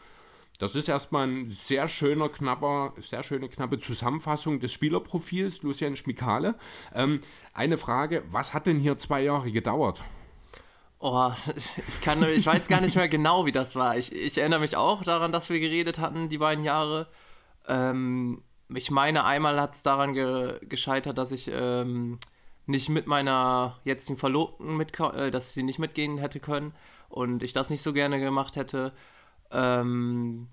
Das 0.58 0.76
ist 0.76 0.88
erstmal 0.88 1.28
ein 1.28 1.52
sehr 1.52 1.90
schöner, 1.90 2.30
knapper, 2.30 2.94
sehr 3.02 3.24
schöne, 3.24 3.50
knappe 3.50 3.78
Zusammenfassung 3.80 4.62
des 4.62 4.72
Spielerprofils 4.72 5.62
Lucien 5.62 5.98
Schmikale. 5.98 6.56
Ähm, 6.94 7.20
eine 7.54 7.78
Frage, 7.78 8.24
was 8.32 8.54
hat 8.54 8.66
denn 8.66 8.80
hier 8.80 8.98
zwei 8.98 9.24
Jahre 9.24 9.52
gedauert? 9.52 10.06
Oh, 11.08 11.32
ich, 11.88 12.02
kann, 12.02 12.24
ich 12.24 12.48
weiß 12.48 12.68
gar 12.68 12.82
nicht 12.82 12.96
mehr 12.96 13.08
genau, 13.08 13.46
wie 13.46 13.52
das 13.52 13.76
war. 13.76 13.96
Ich, 13.96 14.12
ich 14.12 14.40
erinnere 14.40 14.60
mich 14.62 14.76
auch 14.76 15.04
daran, 15.04 15.32
dass 15.32 15.52
wir 15.52 15.60
geredet 15.60 16.00
hatten, 16.00 16.30
die 16.30 16.40
beiden 16.40 16.64
Jahre. 16.64 17.08
Ähm, 17.68 18.42
ich 18.74 18.90
meine, 18.90 19.24
einmal 19.24 19.62
hat 19.62 19.76
es 19.76 19.84
daran 19.84 20.14
ge 20.14 20.60
gescheitert, 20.68 21.20
dass 21.20 21.32
ich 21.32 21.52
ähm, 21.54 22.18
nicht 22.66 22.90
mit 22.90 23.06
meiner 23.06 23.80
jetzigen 23.84 24.18
Verlobten 24.18 24.78
mit, 24.78 25.00
äh, 25.00 25.30
dass 25.30 25.54
sie 25.54 25.62
nicht 25.62 25.78
mitgehen 25.78 26.18
hätte 26.18 26.40
können 26.40 26.74
und 27.10 27.44
ich 27.44 27.54
das 27.54 27.70
nicht 27.70 27.84
so 27.84 27.94
gerne 27.94 28.20
gemacht 28.20 28.56
hätte. 28.56 28.92
Ähm, 29.52 30.48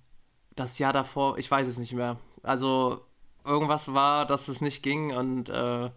das 0.54 0.78
Jahr 0.78 0.92
davor, 0.92 1.38
ich 1.38 1.50
weiß 1.50 1.66
es 1.66 1.78
nicht 1.78 1.94
mehr. 1.94 2.18
Also 2.42 3.00
irgendwas 3.42 3.94
war, 3.94 4.26
dass 4.26 4.48
es 4.48 4.60
nicht 4.60 4.82
ging 4.82 5.16
und 5.16 5.48
äh, 5.48 5.90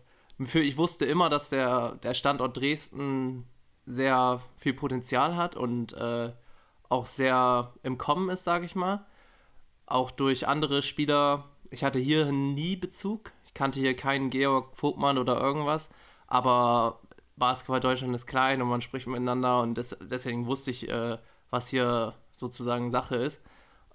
für, 0.46 0.62
ich 0.62 0.78
wusste 0.78 1.04
immer, 1.04 1.28
dass 1.28 1.50
der, 1.50 1.96
der 2.04 2.13
Standort 2.13 2.56
Dresden 2.56 3.46
sehr 3.86 4.41
viel 4.58 4.74
Potenzial 4.74 5.36
hat 5.36 5.56
und 5.56 5.93
äh, 5.93 6.32
auch 6.89 7.06
sehr 7.06 7.74
im 7.84 7.98
Kommen 7.98 8.30
ist, 8.30 8.43
sage 8.43 8.65
ich 8.65 8.76
mal. 8.76 9.06
Auch 9.86 10.12
durch 10.12 10.48
andere 10.48 10.82
Spieler. 10.82 11.45
Ich 11.69 11.84
hatte 11.84 12.00
hier 12.00 12.32
nie 12.32 12.76
Bezug. 12.76 13.32
Ich 13.45 13.54
kannte 13.54 13.80
hier 13.80 13.95
keinen 13.95 14.30
Georg 14.30 14.76
Vogtmann 14.76 15.17
oder 15.17 15.39
irgendwas. 15.39 15.89
Aber 16.28 17.00
Basketball 17.38 17.80
Deutschland 17.80 18.15
ist 18.15 18.26
klein 18.28 18.62
und 18.62 18.69
man 18.69 18.82
spricht 18.82 19.08
miteinander 19.08 19.62
und 19.62 19.78
des, 19.78 19.95
deswegen 20.02 20.48
wusste 20.48 20.71
ich, 20.71 20.89
äh, 20.89 21.17
was 21.50 21.67
hier 21.67 22.15
sozusagen 22.34 22.91
Sache 22.91 23.15
ist. 23.17 23.41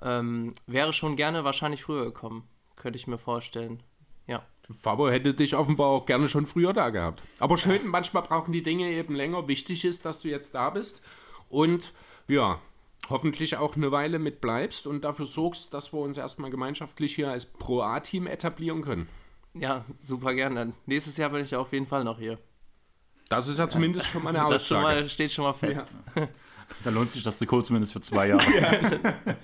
Ähm, 0.03 0.55
wäre 0.66 0.92
schon 0.92 1.16
gerne 1.16 1.44
wahrscheinlich 1.44 1.83
früher 1.83 2.05
gekommen, 2.05 2.48
könnte 2.76 2.98
ich 2.98 3.07
mir 3.07 3.18
vorstellen. 3.18 3.83
Ja. 4.31 4.45
Fabo 4.71 5.11
hätte 5.11 5.35
dich 5.35 5.57
offenbar 5.57 5.88
auch 5.88 6.07
gerne 6.07 6.29
schon 6.29 6.47
früher 6.47 6.73
da 6.73 6.90
gehabt. 6.90 7.25
Aber 7.40 7.59
schön, 7.59 7.88
manchmal 7.88 8.23
brauchen 8.23 8.53
die 8.53 8.62
Dinge 8.62 8.88
eben 8.88 9.16
länger. 9.16 9.49
Wichtig 9.49 9.85
ist, 9.85 10.05
dass 10.05 10.21
du 10.21 10.29
jetzt 10.29 10.55
da 10.55 10.71
bist 10.71 11.03
und 11.49 11.93
ja, 12.29 12.61
hoffentlich 13.09 13.57
auch 13.57 13.75
eine 13.75 13.90
Weile 13.90 14.21
mit 14.21 14.40
bleibst 14.40 14.87
und 14.87 15.03
dafür 15.03 15.27
sorgst, 15.27 15.75
dass 15.75 15.93
wir 15.93 15.99
uns 15.99 16.16
erstmal 16.16 16.53
gemeinschaftlich 16.53 17.16
hier 17.16 17.29
als 17.29 17.45
Pro-A-Team 17.45 18.29
etablieren 18.29 18.83
können. 18.83 19.09
Ja, 19.55 19.85
super 20.05 20.33
gerne. 20.35 20.75
Nächstes 20.87 21.16
Jahr 21.16 21.31
bin 21.31 21.45
ich 21.45 21.57
auf 21.57 21.73
jeden 21.73 21.88
Fall 21.88 22.05
noch 22.05 22.21
hier. 22.21 22.38
Das 23.29 23.49
ist 23.49 23.59
ja 23.59 23.69
zumindest 23.69 24.07
schon 24.07 24.23
mal 24.23 24.31
eine 24.31 24.45
Aussage. 24.45 24.53
Das 24.55 24.66
schon 24.69 24.83
mal, 24.83 25.09
steht 25.09 25.33
schon 25.33 25.45
mal 25.45 25.53
fest. 25.53 25.83
Ja. 26.14 26.29
Da 26.85 26.90
lohnt 26.90 27.11
sich 27.11 27.25
das 27.25 27.37
Trikot 27.37 27.62
zumindest 27.62 27.93
für 27.93 28.01
zwei 28.01 28.29
Jahre. 28.29 28.45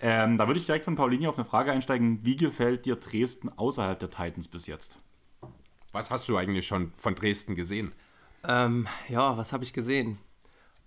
ähm, 0.00 0.38
da 0.38 0.46
würde 0.46 0.58
ich 0.58 0.66
direkt 0.66 0.84
von 0.84 0.96
Paulini 0.96 1.26
auf 1.26 1.36
eine 1.36 1.44
Frage 1.44 1.72
einsteigen. 1.72 2.20
Wie 2.22 2.36
gefällt 2.36 2.86
dir 2.86 2.96
Dresden 2.96 3.48
außerhalb 3.48 3.98
der 3.98 4.10
Titans 4.10 4.48
bis 4.48 4.66
jetzt? 4.66 4.98
Was 5.92 6.10
hast 6.10 6.28
du 6.28 6.36
eigentlich 6.36 6.66
schon 6.66 6.92
von 6.96 7.14
Dresden 7.14 7.54
gesehen? 7.54 7.92
Ähm, 8.46 8.86
ja, 9.08 9.36
was 9.36 9.52
habe 9.52 9.64
ich 9.64 9.72
gesehen? 9.72 10.18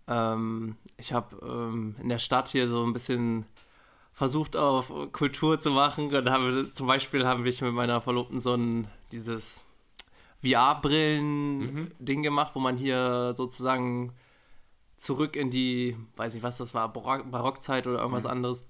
Ähm, 0.08 0.78
ich 0.98 1.14
habe 1.14 1.38
ähm, 1.42 1.96
in 2.02 2.10
der 2.10 2.20
Stadt 2.20 2.50
hier 2.50 2.68
so 2.68 2.86
ein 2.86 2.94
bisschen 2.94 3.46
versucht 4.14 4.56
auf 4.56 4.92
Kultur 5.12 5.60
zu 5.60 5.72
machen 5.72 6.14
und 6.14 6.30
habe 6.30 6.70
zum 6.72 6.88
Beispiel 6.88 7.26
haben 7.26 7.44
wir 7.44 7.54
mit 7.62 7.74
meiner 7.74 8.02
Verlobten 8.02 8.40
so 8.40 8.54
ein 8.56 8.88
dieses 9.12 9.66
VR-Brillen-Ding 10.44 12.24
gemacht, 12.24 12.54
wo 12.56 12.60
man 12.60 12.78
hier 12.78 13.34
sozusagen 13.36 14.14
zurück 14.96 15.36
in 15.36 15.52
die, 15.52 15.96
weiß 16.16 16.36
ich 16.36 16.44
was 16.44 16.58
das 16.58 16.74
war, 16.74 16.92
Barock 16.92 17.30
Barockzeit 17.30 17.86
oder 17.88 18.00
irgendwas 18.00 18.26
anderes, 18.26 18.70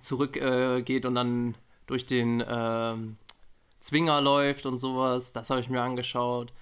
zurückgeht 0.00 1.04
äh, 1.04 1.08
und 1.08 1.14
dann 1.14 1.54
durch 1.86 2.06
den 2.06 2.44
ähm, 2.46 3.16
Zwinger 3.80 4.20
läuft 4.20 4.66
und 4.66 4.78
sowas. 4.78 5.32
Das 5.32 5.50
habe 5.50 5.60
ich 5.60 5.68
mir 5.68 5.80
angeschaut. 5.82 6.52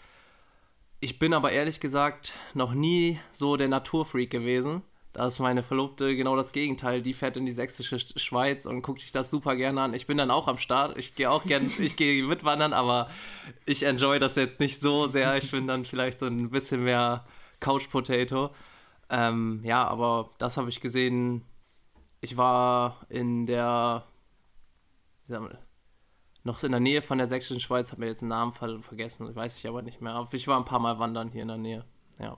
Ich 1.01 1.18
bin 1.18 1.34
aber 1.34 1.53
ehrlich 1.53 1.80
gesagt 1.80 2.34
noch 2.55 2.72
nie 2.74 3.18
so 3.32 3.57
der 3.57 3.68
Naturfreak 3.68 4.30
gewesen. 4.30 4.82
Da 5.12 5.26
ist 5.26 5.39
meine 5.39 5.62
Verlobte 5.62 6.14
genau 6.14 6.37
das 6.37 6.53
Gegenteil. 6.53 7.01
Die 7.01 7.14
fährt 7.14 7.37
in 7.39 7.47
die 7.47 7.53
sächsische 7.53 7.97
Sch- 7.97 8.18
Schweiz 8.18 8.66
und 8.66 8.82
guckt 8.82 9.01
sich 9.01 9.12
das 9.12 9.30
super 9.30 9.57
gerne 9.57 9.80
an. 9.80 9.95
Ich 9.95 10.07
bin 10.07 10.18
dann 10.18 10.30
auch 10.30 10.47
am 10.47 10.59
Start. 10.59 10.97
Ich 10.99 11.14
gehe 11.14 11.30
auch 11.30 11.45
gern, 11.45 11.70
ich 11.78 11.97
gehe 11.97 12.22
mitwandern, 12.22 12.72
aber 12.74 13.09
ich 13.64 13.82
enjoy 13.84 14.18
das 14.18 14.37
jetzt 14.37 14.61
nicht 14.61 14.80
so 14.80 15.07
sehr. 15.07 15.37
Ich 15.37 15.51
bin 15.51 15.66
dann 15.66 15.87
vielleicht 15.87 16.18
so 16.18 16.26
ein 16.26 16.51
bisschen 16.51 16.84
mehr 16.84 17.24
Couch 17.61 17.89
Potato. 17.91 18.51
Ähm, 19.09 19.61
ja, 19.64 19.87
aber 19.87 20.30
das 20.39 20.57
habe 20.59 20.68
ich 20.68 20.80
gesehen. 20.82 21.43
Ich 22.27 22.37
war 22.37 23.07
in 23.09 23.47
der, 23.47 24.03
wie 25.29 25.33
sagen 25.33 25.45
wir, 25.45 25.59
noch 26.43 26.61
in 26.64 26.72
der 26.72 26.81
Nähe 26.81 27.01
von 27.01 27.18
der 27.18 27.29
sächsischen 27.29 27.61
Schweiz, 27.61 27.93
habe 27.93 28.01
mir 28.01 28.09
jetzt 28.09 28.20
den 28.20 28.27
Namen 28.27 28.53
ver 28.53 28.81
vergessen, 28.83 29.33
weiß 29.33 29.57
ich 29.61 29.68
aber 29.68 29.81
nicht 29.83 30.01
mehr. 30.01 30.14
Aber 30.14 30.29
ich 30.33 30.49
war 30.49 30.59
ein 30.59 30.64
paar 30.64 30.81
Mal 30.81 30.99
wandern 30.99 31.29
hier 31.29 31.43
in 31.43 31.49
der 31.49 31.57
Nähe. 31.57 31.85
Ja. 32.18 32.37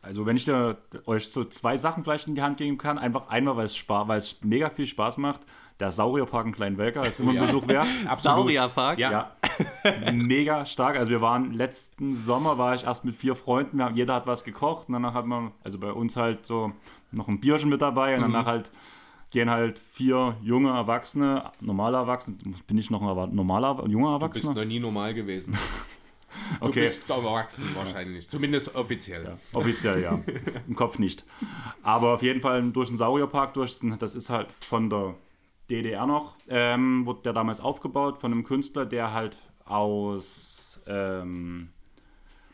Also 0.00 0.24
wenn 0.24 0.36
ich 0.36 0.46
dir, 0.46 0.78
euch 1.04 1.30
so 1.30 1.44
zwei 1.44 1.76
Sachen 1.76 2.04
vielleicht 2.04 2.26
in 2.26 2.34
die 2.34 2.40
Hand 2.40 2.56
geben 2.56 2.78
kann, 2.78 2.96
einfach 2.96 3.28
einmal, 3.28 3.58
weil 3.58 3.66
es, 3.66 3.76
Spa 3.76 4.08
weil 4.08 4.16
es 4.16 4.42
mega 4.42 4.70
viel 4.70 4.86
Spaß 4.86 5.18
macht. 5.18 5.42
Der 5.78 5.90
Saurierpark 5.90 6.46
in 6.46 6.52
Kleinwelker 6.52 7.06
ist 7.06 7.20
immer 7.20 7.32
ein 7.32 7.36
Ja. 7.36 7.42
Besuch 7.42 7.68
wert. 7.68 7.86
Saurierpark? 8.18 8.98
Ja. 8.98 9.36
Ja, 9.84 10.12
mega 10.12 10.64
stark. 10.64 10.96
Also 10.96 11.10
wir 11.10 11.20
waren 11.20 11.52
letzten 11.52 12.14
Sommer, 12.14 12.56
war 12.56 12.74
ich 12.74 12.84
erst 12.84 13.04
mit 13.04 13.14
vier 13.14 13.36
Freunden, 13.36 13.76
wir 13.76 13.84
haben, 13.84 13.94
jeder 13.94 14.14
hat 14.14 14.26
was 14.26 14.42
gekocht 14.42 14.88
und 14.88 14.94
danach 14.94 15.12
hat 15.12 15.26
man, 15.26 15.52
also 15.62 15.78
bei 15.78 15.92
uns 15.92 16.16
halt 16.16 16.46
so 16.46 16.72
noch 17.10 17.28
ein 17.28 17.40
Bierchen 17.40 17.68
mit 17.68 17.82
dabei 17.82 18.14
und 18.14 18.22
danach 18.22 18.46
halt 18.46 18.70
gehen 19.32 19.50
halt 19.50 19.78
vier 19.78 20.36
junge 20.42 20.70
Erwachsene, 20.70 21.50
normale 21.60 21.96
Erwachsene, 21.96 22.36
bin 22.66 22.78
ich 22.78 22.90
noch 22.90 23.00
ein 23.02 23.34
normaler, 23.34 23.84
junger 23.88 24.18
Du 24.18 24.28
bist 24.28 24.44
Erwachsener? 24.44 24.54
noch 24.64 24.68
nie 24.68 24.78
normal 24.80 25.12
gewesen. 25.14 25.56
Du 26.60 26.68
Okay. 26.68 26.80
bist 26.80 27.10
erwachsen 27.10 27.68
wahrscheinlich. 27.74 28.26
Zumindest 28.30 28.74
offiziell. 28.74 29.24
Ja, 29.24 29.36
offiziell 29.52 30.02
ja. 30.02 30.18
Im 30.66 30.74
Kopf 30.74 30.98
nicht. 30.98 31.26
Aber 31.82 32.14
auf 32.14 32.22
jeden 32.22 32.40
Fall 32.40 32.62
durch 32.72 32.88
den 32.88 32.96
Saurierpark, 32.96 33.52
durch, 33.52 33.78
den- 33.80 33.98
das 33.98 34.14
ist 34.14 34.30
halt 34.30 34.50
von 34.50 34.88
der 34.88 35.14
DDR 35.68 36.06
noch, 36.06 36.36
ähm, 36.48 37.04
wurde 37.04 37.20
der 37.24 37.32
damals 37.34 37.60
aufgebaut 37.60 38.16
von 38.16 38.32
einem 38.32 38.44
Künstler, 38.44 38.86
der 38.86 39.12
halt 39.12 39.36
aus 39.66 40.80
ähm, 40.86 41.68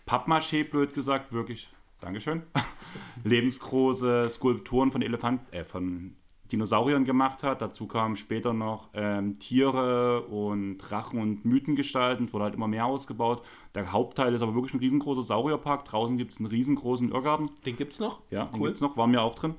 Pappmaché, 0.06 0.68
blöd 0.68 0.92
gesagt, 0.92 1.32
wirklich, 1.32 1.68
Dankeschön, 2.00 2.42
lebensgroße 3.24 4.28
Skulpturen 4.28 4.90
von 4.90 5.02
Elefant, 5.02 5.40
äh, 5.52 5.64
von 5.64 6.16
Dinosauriern 6.52 7.04
gemacht 7.04 7.42
hat. 7.42 7.62
Dazu 7.62 7.86
kamen 7.86 8.16
später 8.16 8.52
noch 8.52 8.90
ähm, 8.94 9.38
Tiere 9.38 10.22
und 10.22 10.78
Drachen 10.78 11.20
und 11.20 11.44
Mythengestalten. 11.44 12.26
Es 12.26 12.32
wurde 12.32 12.44
halt 12.44 12.54
immer 12.54 12.68
mehr 12.68 12.86
ausgebaut. 12.86 13.42
Der 13.74 13.92
Hauptteil 13.92 14.34
ist 14.34 14.42
aber 14.42 14.54
wirklich 14.54 14.74
ein 14.74 14.80
riesengroßer 14.80 15.22
Saurierpark. 15.22 15.84
Draußen 15.84 16.16
gibt 16.16 16.32
es 16.32 16.38
einen 16.38 16.46
riesengroßen 16.46 17.10
Irrgarten. 17.10 17.50
Den 17.64 17.76
gibt's 17.76 17.98
noch? 17.98 18.20
Ja, 18.30 18.46
den 18.46 18.60
cool. 18.60 18.68
gibt's 18.68 18.80
noch, 18.80 18.96
waren 18.96 19.12
wir 19.12 19.22
auch 19.22 19.34
drin. 19.34 19.54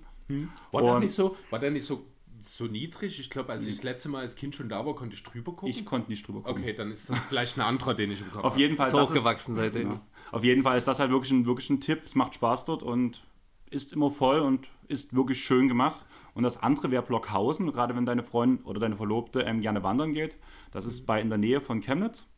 War 0.72 0.82
der 0.82 1.00
nicht 1.00 1.14
so, 1.14 1.36
war 1.50 1.60
der 1.60 1.72
nicht 1.72 1.86
so, 1.86 2.06
so 2.40 2.66
niedrig? 2.66 3.20
Ich 3.20 3.30
glaube, 3.30 3.52
als 3.52 3.66
ich 3.66 3.76
das 3.76 3.84
letzte 3.84 4.10
Mal 4.10 4.22
als 4.22 4.36
Kind 4.36 4.56
schon 4.56 4.70
da 4.70 4.86
war, 4.86 4.96
konnte 4.96 5.16
ich 5.16 5.24
drüber 5.24 5.54
gucken. 5.54 5.70
Ich 5.70 5.86
konnte 5.86 6.10
nicht 6.10 6.28
drüber 6.28 6.42
gucken. 6.42 6.62
okay, 6.62 6.74
dann 6.74 6.92
ist 6.92 7.10
das 7.10 7.20
vielleicht 7.30 7.58
ein 7.58 7.62
anderer, 7.62 7.96
den 7.96 8.12
ich 8.12 8.22
im 8.22 8.32
Kopf 8.32 8.44
Auf 8.44 8.58
jeden 8.58 8.76
Fall. 8.76 8.88
Ist 8.88 8.94
das 8.94 9.10
hochgewachsen 9.10 9.56
seitdem. 9.56 9.92
Ja. 9.92 10.02
Auf 10.32 10.44
jeden 10.44 10.64
Fall 10.64 10.78
ist 10.78 10.88
das 10.88 11.00
halt 11.00 11.12
wirklich 11.12 11.32
ein, 11.32 11.46
wirklich 11.46 11.70
ein 11.70 11.82
Tipp. 11.82 12.02
Es 12.06 12.16
macht 12.16 12.36
Spaß 12.36 12.66
dort 12.66 12.84
und 12.84 13.26
ist 13.72 13.94
immer 13.94 14.12
voll 14.12 14.40
und 14.40 14.68
ist 14.88 15.16
wirklich 15.16 15.44
schön 15.44 15.68
gemacht. 15.68 16.06
Und 16.40 16.44
das 16.44 16.64
andere 16.64 16.90
wäre 16.90 17.04
Blockhausen, 17.04 17.70
gerade 17.74 17.98
wenn 17.98 18.06
deine 18.06 18.24
Freundin 18.24 18.64
oder 18.64 18.80
deine 18.80 18.96
Verlobte 18.96 19.42
ähm, 19.42 19.60
gerne 19.60 19.84
wandern 19.84 20.14
geht. 20.14 20.38
Das 20.72 20.86
ist 20.86 21.06
bei 21.06 21.20
in 21.20 21.28
der 21.28 21.38
Nähe 21.38 21.60
von 21.60 21.82
Chemnitz. 21.82 22.30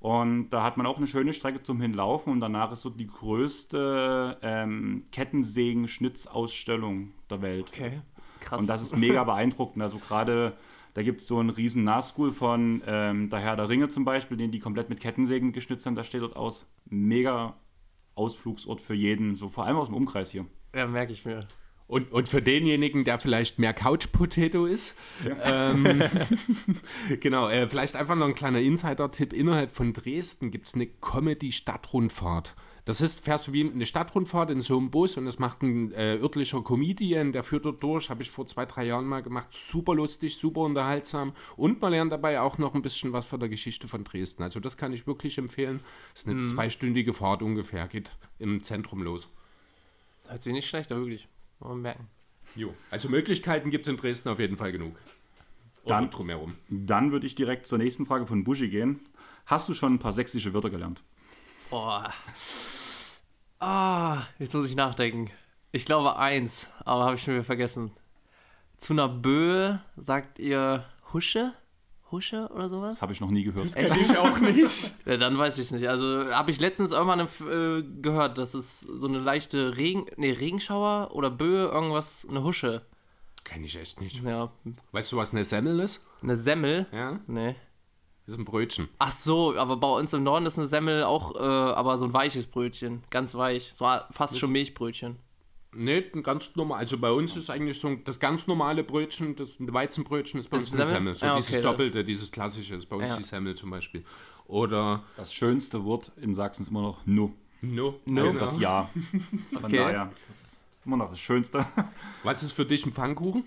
Und 0.00 0.48
da 0.48 0.62
hat 0.62 0.78
man 0.78 0.86
auch 0.86 0.96
eine 0.96 1.06
schöne 1.06 1.34
Strecke 1.34 1.62
zum 1.62 1.78
Hinlaufen 1.78 2.32
und 2.32 2.40
danach 2.40 2.72
ist 2.72 2.80
so 2.80 2.88
die 2.88 3.08
größte 3.08 4.38
ähm, 4.40 5.04
Kettensägen-Schnitzausstellung 5.12 7.12
der 7.28 7.42
Welt. 7.42 7.70
Okay. 7.74 8.00
Krass. 8.40 8.58
Und 8.58 8.68
das 8.68 8.80
ist 8.80 8.96
mega 8.96 9.22
beeindruckend. 9.22 9.82
Also 9.82 9.98
gerade, 9.98 10.56
da 10.94 11.02
gibt 11.02 11.20
es 11.20 11.26
so 11.26 11.38
einen 11.38 11.50
riesen 11.50 11.84
Nahschool 11.84 12.32
von 12.32 12.82
ähm, 12.86 13.28
der 13.28 13.40
Herr 13.40 13.56
der 13.56 13.68
Ringe 13.68 13.88
zum 13.88 14.06
Beispiel, 14.06 14.38
den 14.38 14.50
die 14.50 14.60
komplett 14.60 14.88
mit 14.88 14.98
Kettensägen 14.98 15.52
geschnitzt 15.52 15.84
haben. 15.84 15.94
Das 15.94 16.06
steht 16.06 16.22
dort 16.22 16.36
aus. 16.36 16.66
Mega 16.86 17.54
Ausflugsort 18.14 18.80
für 18.80 18.94
jeden, 18.94 19.36
so 19.36 19.50
vor 19.50 19.66
allem 19.66 19.76
aus 19.76 19.88
dem 19.88 19.96
Umkreis 19.96 20.30
hier. 20.30 20.46
ja, 20.74 20.86
merke 20.86 21.12
ich 21.12 21.26
mir. 21.26 21.46
Und, 21.92 22.10
und 22.10 22.26
für 22.26 22.40
denjenigen, 22.40 23.04
der 23.04 23.18
vielleicht 23.18 23.58
mehr 23.58 23.74
Couch-Potato 23.74 24.64
ist, 24.64 24.96
ähm, 25.44 26.02
genau, 27.20 27.50
äh, 27.50 27.68
vielleicht 27.68 27.96
einfach 27.96 28.16
noch 28.16 28.28
ein 28.28 28.34
kleiner 28.34 28.60
Insider-Tipp. 28.60 29.34
Innerhalb 29.34 29.70
von 29.70 29.92
Dresden 29.92 30.50
gibt 30.50 30.68
es 30.68 30.74
eine 30.74 30.86
Comedy-Stadtrundfahrt. 30.86 32.54
Das 32.86 33.02
ist, 33.02 33.22
fährst 33.22 33.48
du 33.48 33.52
wie 33.52 33.70
eine 33.70 33.84
Stadtrundfahrt 33.84 34.48
in 34.48 34.62
so 34.62 34.78
einem 34.78 34.90
Bus 34.90 35.18
und 35.18 35.26
das 35.26 35.38
macht 35.38 35.60
ein 35.60 35.92
äh, 35.92 36.16
örtlicher 36.16 36.62
Comedian, 36.62 37.30
der 37.30 37.42
führt 37.42 37.66
dort 37.66 37.82
durch, 37.82 38.08
habe 38.08 38.22
ich 38.22 38.30
vor 38.30 38.46
zwei, 38.46 38.64
drei 38.64 38.86
Jahren 38.86 39.04
mal 39.04 39.22
gemacht. 39.22 39.48
Super 39.50 39.94
lustig, 39.94 40.38
super 40.38 40.62
unterhaltsam 40.62 41.34
und 41.58 41.82
man 41.82 41.92
lernt 41.92 42.10
dabei 42.10 42.40
auch 42.40 42.56
noch 42.56 42.74
ein 42.74 42.80
bisschen 42.80 43.12
was 43.12 43.26
von 43.26 43.38
der 43.38 43.50
Geschichte 43.50 43.86
von 43.86 44.02
Dresden. 44.02 44.42
Also 44.42 44.60
das 44.60 44.78
kann 44.78 44.94
ich 44.94 45.06
wirklich 45.06 45.36
empfehlen. 45.36 45.80
Ist 46.14 46.26
eine 46.26 46.46
zweistündige 46.46 47.12
Fahrt 47.12 47.42
ungefähr, 47.42 47.86
geht 47.86 48.12
im 48.38 48.62
Zentrum 48.62 49.02
los. 49.02 49.28
Hört 50.26 50.42
sich 50.42 50.54
nicht 50.54 50.66
schlecht, 50.66 50.90
aber 50.90 51.02
wirklich. 51.02 51.28
Mal 51.62 51.74
merken. 51.76 52.08
Jo. 52.54 52.74
Also 52.90 53.08
Möglichkeiten 53.08 53.70
gibt 53.70 53.86
es 53.86 53.90
in 53.90 53.96
Dresden 53.96 54.28
auf 54.28 54.38
jeden 54.38 54.56
Fall 54.56 54.72
genug. 54.72 54.96
Dann- 55.86 56.04
Und 56.04 56.10
drumherum. 56.10 56.56
Dann 56.68 57.10
würde 57.12 57.26
ich 57.26 57.34
direkt 57.34 57.66
zur 57.66 57.78
nächsten 57.78 58.06
Frage 58.06 58.26
von 58.26 58.44
Buschi 58.44 58.68
gehen. 58.68 59.00
Hast 59.46 59.68
du 59.68 59.74
schon 59.74 59.94
ein 59.94 59.98
paar 59.98 60.12
sächsische 60.12 60.52
Wörter 60.54 60.70
gelernt? 60.70 61.02
Boah. 61.70 62.12
Ah, 63.58 64.22
jetzt 64.38 64.54
muss 64.54 64.68
ich 64.68 64.76
nachdenken. 64.76 65.30
Ich 65.70 65.84
glaube 65.84 66.16
eins, 66.18 66.68
aber 66.84 67.04
habe 67.04 67.14
ich 67.16 67.22
schon 67.22 67.34
wieder 67.34 67.44
vergessen. 67.44 67.92
Zu 68.76 68.92
einer 68.92 69.08
Böe 69.08 69.80
sagt 69.96 70.38
ihr 70.38 70.84
Husche? 71.12 71.54
Husche 72.12 72.48
oder 72.54 72.68
sowas? 72.68 72.94
Das 72.94 73.02
habe 73.02 73.12
ich 73.12 73.20
noch 73.20 73.30
nie 73.30 73.42
gehört. 73.42 73.74
Kenn 73.74 73.98
ich 74.00 74.16
auch 74.18 74.38
nicht. 74.38 74.92
Ja, 75.06 75.16
dann 75.16 75.36
weiß 75.36 75.58
ich 75.58 75.64
es 75.64 75.70
nicht. 75.72 75.88
Also 75.88 76.30
habe 76.32 76.50
ich 76.50 76.60
letztens 76.60 76.92
irgendwann 76.92 77.20
äh, 77.20 77.82
gehört, 78.00 78.38
dass 78.38 78.54
es 78.54 78.80
so 78.80 79.06
eine 79.06 79.18
leichte 79.18 79.76
Regen, 79.76 80.06
nee, 80.16 80.30
Regenschauer 80.30 81.10
oder 81.12 81.30
Böe, 81.30 81.68
irgendwas, 81.68 82.26
eine 82.28 82.44
Husche. 82.44 82.82
Kenn 83.44 83.64
ich 83.64 83.76
echt 83.76 84.00
nicht. 84.00 84.22
Ja, 84.22 84.52
Weißt 84.92 85.10
du, 85.10 85.16
was 85.16 85.32
eine 85.32 85.44
Semmel 85.44 85.80
ist? 85.80 86.06
eine 86.22 86.36
Semmel. 86.36 86.86
Ja. 86.92 87.18
Nee. 87.26 87.56
Das 88.26 88.34
ist 88.34 88.38
ein 88.40 88.44
Brötchen. 88.44 88.88
Ach 89.00 89.10
so, 89.10 89.56
aber 89.56 89.76
bei 89.76 89.88
uns 89.88 90.12
im 90.12 90.22
Norden 90.22 90.46
ist 90.46 90.56
eine 90.56 90.68
Semmel 90.68 91.02
auch, 91.02 91.34
äh, 91.34 91.38
aber 91.40 91.98
so 91.98 92.04
ein 92.04 92.12
weiches 92.12 92.46
Brötchen, 92.46 93.02
ganz 93.10 93.34
weich, 93.34 93.72
so 93.72 93.84
fast 94.12 94.38
schon 94.38 94.52
Milchbrötchen. 94.52 95.16
Nee, 95.74 96.04
ein 96.14 96.22
ganz 96.22 96.54
normal. 96.54 96.78
Also 96.80 96.98
bei 96.98 97.10
uns 97.10 97.34
ist 97.36 97.48
eigentlich 97.48 97.80
so 97.80 97.94
das 98.04 98.20
ganz 98.20 98.46
normale 98.46 98.84
Brötchen, 98.84 99.34
das 99.36 99.50
Weizenbrötchen 99.58 100.40
ist 100.40 100.50
bei 100.50 100.58
Das 100.58 100.66
uns 100.66 100.74
ist 100.74 100.80
eine 100.80 100.88
Semmel? 100.88 101.14
Semmel. 101.14 101.14
So 101.16 101.26
Ja, 101.26 101.36
dieses 101.36 101.50
okay, 101.50 101.62
dann- 101.62 101.70
Doppelte, 101.72 102.04
dieses 102.04 102.30
klassische 102.30 102.74
ist 102.74 102.86
bei 102.88 102.96
uns 102.96 103.10
Ja. 103.10 103.16
die 103.16 103.22
Semmel 103.22 103.54
zum 103.54 103.70
Beispiel. 103.70 104.04
Oder 104.46 105.02
Das 105.16 105.32
schönste 105.32 105.84
Wort 105.84 106.12
in 106.20 106.34
Sachsen 106.34 106.62
ist 106.64 106.68
immer 106.68 106.82
noch 106.82 107.06
Nu. 107.06 107.32
no. 107.62 107.98
No. 108.04 108.22
Also 108.22 108.38
das 108.38 108.60
Ja. 108.60 108.90
Von 109.52 109.64
Okay. 109.64 109.76
daher, 109.78 110.12
das 110.28 110.42
ist 110.42 110.62
immer 110.84 110.98
noch 110.98 111.08
das 111.08 111.20
Schönste. 111.20 111.64
Was 112.22 112.42
ist 112.42 112.52
für 112.52 112.66
dich 112.66 112.84
ein 112.84 112.92
Pfannkuchen? 112.92 113.44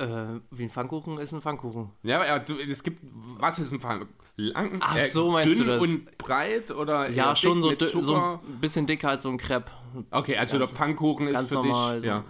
Äh, 0.00 0.40
wie 0.50 0.64
ein 0.64 0.70
Pfannkuchen 0.70 1.18
ist 1.18 1.32
ein 1.32 1.42
Pfannkuchen. 1.42 1.90
Ja, 2.02 2.24
ja 2.24 2.38
du, 2.38 2.58
es 2.58 2.82
gibt, 2.82 3.00
was 3.38 3.58
ist 3.58 3.70
ein 3.70 3.80
Pfannkuchen? 3.80 4.14
Lang, 4.36 4.78
Ach 4.80 4.98
so, 4.98 5.30
meinst 5.32 5.58
dünn 5.58 5.66
du 5.66 5.72
das? 5.72 5.82
und 5.82 6.16
breit 6.16 6.70
oder 6.70 7.10
Ja, 7.10 7.28
eher 7.28 7.36
schon 7.36 7.60
dick 7.60 7.82
so, 7.82 8.00
so 8.00 8.16
ein 8.16 8.60
bisschen 8.60 8.86
dicker 8.86 9.10
als 9.10 9.24
so 9.24 9.28
ein 9.28 9.36
Crepe. 9.36 9.70
Okay, 10.10 10.38
also 10.38 10.56
der 10.56 10.68
Pfannkuchen 10.68 11.28
ist 11.28 11.34
ganz 11.34 11.48
für 11.50 11.56
normal, 11.56 12.00
dich, 12.00 12.08
ja. 12.08 12.24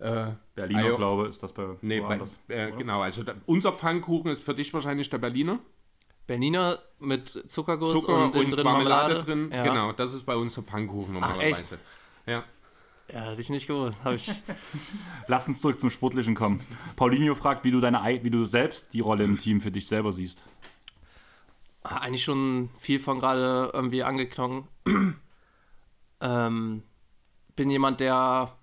Äh, 0.00 0.32
Berliner, 0.56 0.84
ja. 0.88 0.96
glaube 0.96 1.28
ist 1.28 1.40
das 1.40 1.52
bei 1.52 1.64
nee, 1.80 2.00
bei, 2.00 2.08
woanders. 2.08 2.36
äh, 2.48 2.72
genau, 2.72 3.02
also 3.02 3.22
da, 3.22 3.34
unser 3.46 3.72
Pfannkuchen 3.72 4.32
ist 4.32 4.42
für 4.42 4.54
dich 4.54 4.74
wahrscheinlich 4.74 5.08
der 5.08 5.18
Berliner. 5.18 5.60
Berliner 6.26 6.80
mit 6.98 7.28
Zuckerguss 7.28 8.00
Zucker 8.00 8.24
und, 8.24 8.34
und, 8.34 8.50
drin 8.50 8.64
Marmelade, 8.64 8.64
Marmelade. 8.64 9.24
drin. 9.24 9.50
Ja. 9.52 9.62
Genau, 9.62 9.92
das 9.92 10.14
ist 10.14 10.24
bei 10.24 10.34
uns 10.34 10.54
der 10.54 10.64
Pfannkuchen 10.64 11.14
normalerweise. 11.14 11.78
Ja. 12.26 12.42
Ja, 13.12 13.30
hätte 13.30 13.40
ich 13.40 13.50
nicht 13.50 13.66
gewusst. 13.66 13.98
Ich. 14.14 14.30
Lass 15.26 15.48
uns 15.48 15.60
zurück 15.60 15.80
zum 15.80 15.90
Sportlichen 15.90 16.34
kommen. 16.34 16.60
Paulinho 16.96 17.34
fragt, 17.34 17.64
wie 17.64 17.70
du, 17.70 17.80
deine, 17.80 18.02
ei- 18.02 18.22
wie 18.22 18.30
du 18.30 18.44
selbst 18.44 18.94
die 18.94 19.00
Rolle 19.00 19.24
im 19.24 19.38
Team 19.38 19.60
für 19.60 19.70
dich 19.70 19.86
selber 19.86 20.12
siehst. 20.12 20.44
Ah, 21.82 21.98
Eigentlich 21.98 22.24
schon 22.24 22.70
viel 22.78 23.00
von 23.00 23.18
gerade 23.18 23.70
irgendwie 23.74 24.02
angeklungen. 24.02 24.66
ähm, 26.20 26.82
bin 27.56 27.70
jemand, 27.70 28.00
der 28.00 28.56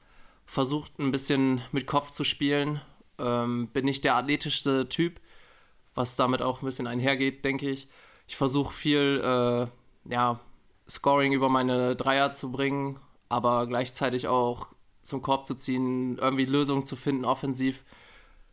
versucht, 0.45 0.97
ein 0.99 1.11
bisschen 1.11 1.61
mit 1.71 1.85
Kopf 1.85 2.11
zu 2.11 2.23
spielen. 2.23 2.81
Ähm, 3.19 3.67
bin 3.67 3.85
nicht 3.85 4.03
der 4.03 4.15
athletischste 4.15 4.87
Typ, 4.89 5.19
was 5.93 6.15
damit 6.15 6.41
auch 6.41 6.61
ein 6.61 6.65
bisschen 6.65 6.87
einhergeht, 6.87 7.43
denke 7.45 7.69
ich. 7.69 7.87
Ich 8.27 8.35
versuche 8.37 8.73
viel 8.73 9.21
äh, 9.23 10.11
ja, 10.11 10.39
Scoring 10.89 11.33
über 11.33 11.49
meine 11.49 11.95
Dreier 11.95 12.31
zu 12.33 12.51
bringen, 12.51 12.99
aber 13.29 13.67
gleichzeitig 13.67 14.27
auch 14.27 14.67
zum 15.03 15.21
Korb 15.21 15.45
zu 15.45 15.55
ziehen, 15.55 16.17
irgendwie 16.17 16.45
Lösungen 16.45 16.85
zu 16.85 16.95
finden, 16.95 17.25
offensiv 17.25 17.83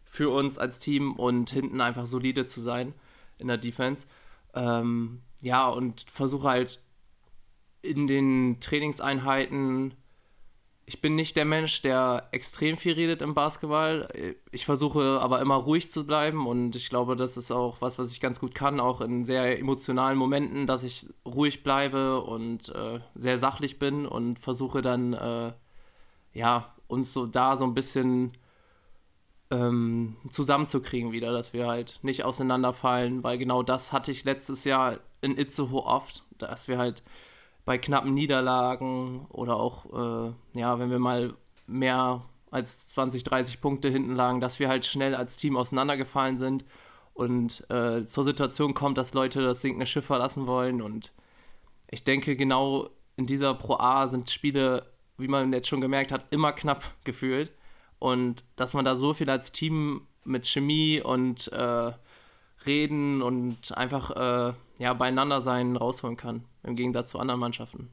für 0.05 0.31
uns 0.31 0.59
als 0.59 0.79
Team 0.79 1.15
und 1.15 1.51
hinten 1.51 1.81
einfach 1.81 2.07
solide 2.07 2.47
zu 2.47 2.61
sein 2.61 2.95
in 3.39 3.49
der 3.49 3.59
Defense. 3.59 4.07
Ähm, 4.55 5.23
ja, 5.41 5.69
und 5.69 6.07
versuche 6.11 6.49
halt 6.49 6.83
in 7.83 8.07
den 8.07 8.59
Trainingseinheiten 8.61 9.95
ich 10.89 11.01
bin 11.01 11.17
nicht 11.17 11.37
der 11.37 11.45
Mensch, 11.45 11.83
der 11.83 12.29
extrem 12.31 12.77
viel 12.77 12.93
redet 12.93 13.21
im 13.21 13.35
Basketball. 13.35 14.09
Ich 14.53 14.65
versuche 14.65 15.21
aber 15.21 15.41
immer 15.41 15.57
ruhig 15.57 15.91
zu 15.91 16.07
bleiben 16.07 16.47
und 16.47 16.77
ich 16.77 16.89
glaube, 16.89 17.17
das 17.17 17.37
ist 17.37 17.51
auch 17.51 17.81
was, 17.81 17.99
was 17.99 18.13
ich 18.13 18.21
ganz 18.21 18.39
gut 18.39 18.55
kann, 18.55 18.79
auch 18.79 19.01
in 19.01 19.25
sehr 19.25 19.59
emotionalen 19.59 20.17
Momenten, 20.17 20.69
dass 20.69 20.85
ich 20.85 21.07
ruhig 21.27 21.65
bleibe 21.65 22.21
und 22.23 22.69
äh, 22.69 23.01
sehr 23.17 23.37
sachlich 23.37 23.81
bin 23.81 24.07
und 24.07 24.39
versuche 24.39 24.81
dann, 24.81 25.13
äh, 25.13 25.53
ja, 26.35 26.73
uns 26.87 27.13
so 27.13 27.27
da 27.27 27.57
so 27.57 27.65
ein 27.65 27.75
bisschen 27.75 28.31
ähm, 29.51 30.17
zusammenzukriegen 30.31 31.11
wieder, 31.11 31.33
dass 31.33 31.53
wir 31.53 31.67
halt 31.67 31.99
nicht 32.03 32.25
auseinanderfallen, 32.25 33.25
weil 33.25 33.39
genau 33.39 33.65
das 33.65 33.93
hatte 33.93 34.13
ich 34.13 34.23
letztes 34.25 34.63
Jahr 34.65 35.01
in 35.21 35.37
Itzehoe 35.37 35.85
oft, 35.85 36.25
dass 36.39 36.69
wir 36.69 36.79
halt 36.79 37.03
bei 37.67 37.77
knappen 37.77 38.15
Niederlagen 38.15 39.27
oder 39.27 39.57
auch, 39.57 39.85
äh, 39.93 40.59
ja, 40.59 40.79
wenn 40.79 40.91
wir 40.91 41.01
mal 41.01 41.35
mehr 41.67 42.23
als 42.51 42.89
20, 42.91 43.25
30 43.25 43.61
Punkte 43.61 43.91
hinten 43.91 44.15
lagen, 44.15 44.41
dass 44.41 44.61
wir 44.61 44.69
halt 44.69 44.87
schnell 44.87 45.15
als 45.15 45.37
Team 45.37 45.57
auseinandergefallen 45.57 46.39
sind 46.39 46.65
und 47.13 47.69
äh, 47.69 48.05
zur 48.05 48.25
Situation 48.25 48.73
kommt, 48.73 48.97
dass 48.97 49.15
Leute 49.15 49.43
das 49.43 49.63
sinkende 49.63 49.87
Schiff 49.87 50.07
verlassen 50.07 50.47
wollen. 50.47 50.81
Und 50.81 51.13
ich 51.91 52.05
denke, 52.05 52.37
genau 52.37 52.89
in 53.17 53.27
dieser 53.27 53.53
Pro 53.55 53.75
A 53.79 54.07
sind 54.07 54.31
Spiele, 54.31 54.93
wie 55.19 55.29
man 55.29 55.53
jetzt 55.53 55.69
schon 55.69 55.81
gemerkt 55.81 56.13
hat, 56.13 56.27
immer 56.31 56.53
knapp 56.53 56.85
gefühlt. 57.03 57.53
Und 57.99 58.45
dass 58.55 58.75
man 58.75 58.85
da 58.85 58.95
so 58.95 59.13
viel 59.13 59.29
als 59.29 59.51
Team 59.51 60.07
mit 60.25 60.47
Chemie 60.47 61.01
und 61.01 61.51
äh, 61.53 61.93
Reden 62.65 63.23
und 63.23 63.77
einfach 63.77 64.11
äh, 64.11 64.55
ja, 64.79 64.95
beieinander 64.95 65.41
sein 65.41 65.77
rausholen 65.77 66.17
kann 66.17 66.45
im 66.63 66.77
Gegensatz 66.77 67.11
zu 67.11 67.19
anderen 67.19 67.41
Mannschaften. 67.41 67.91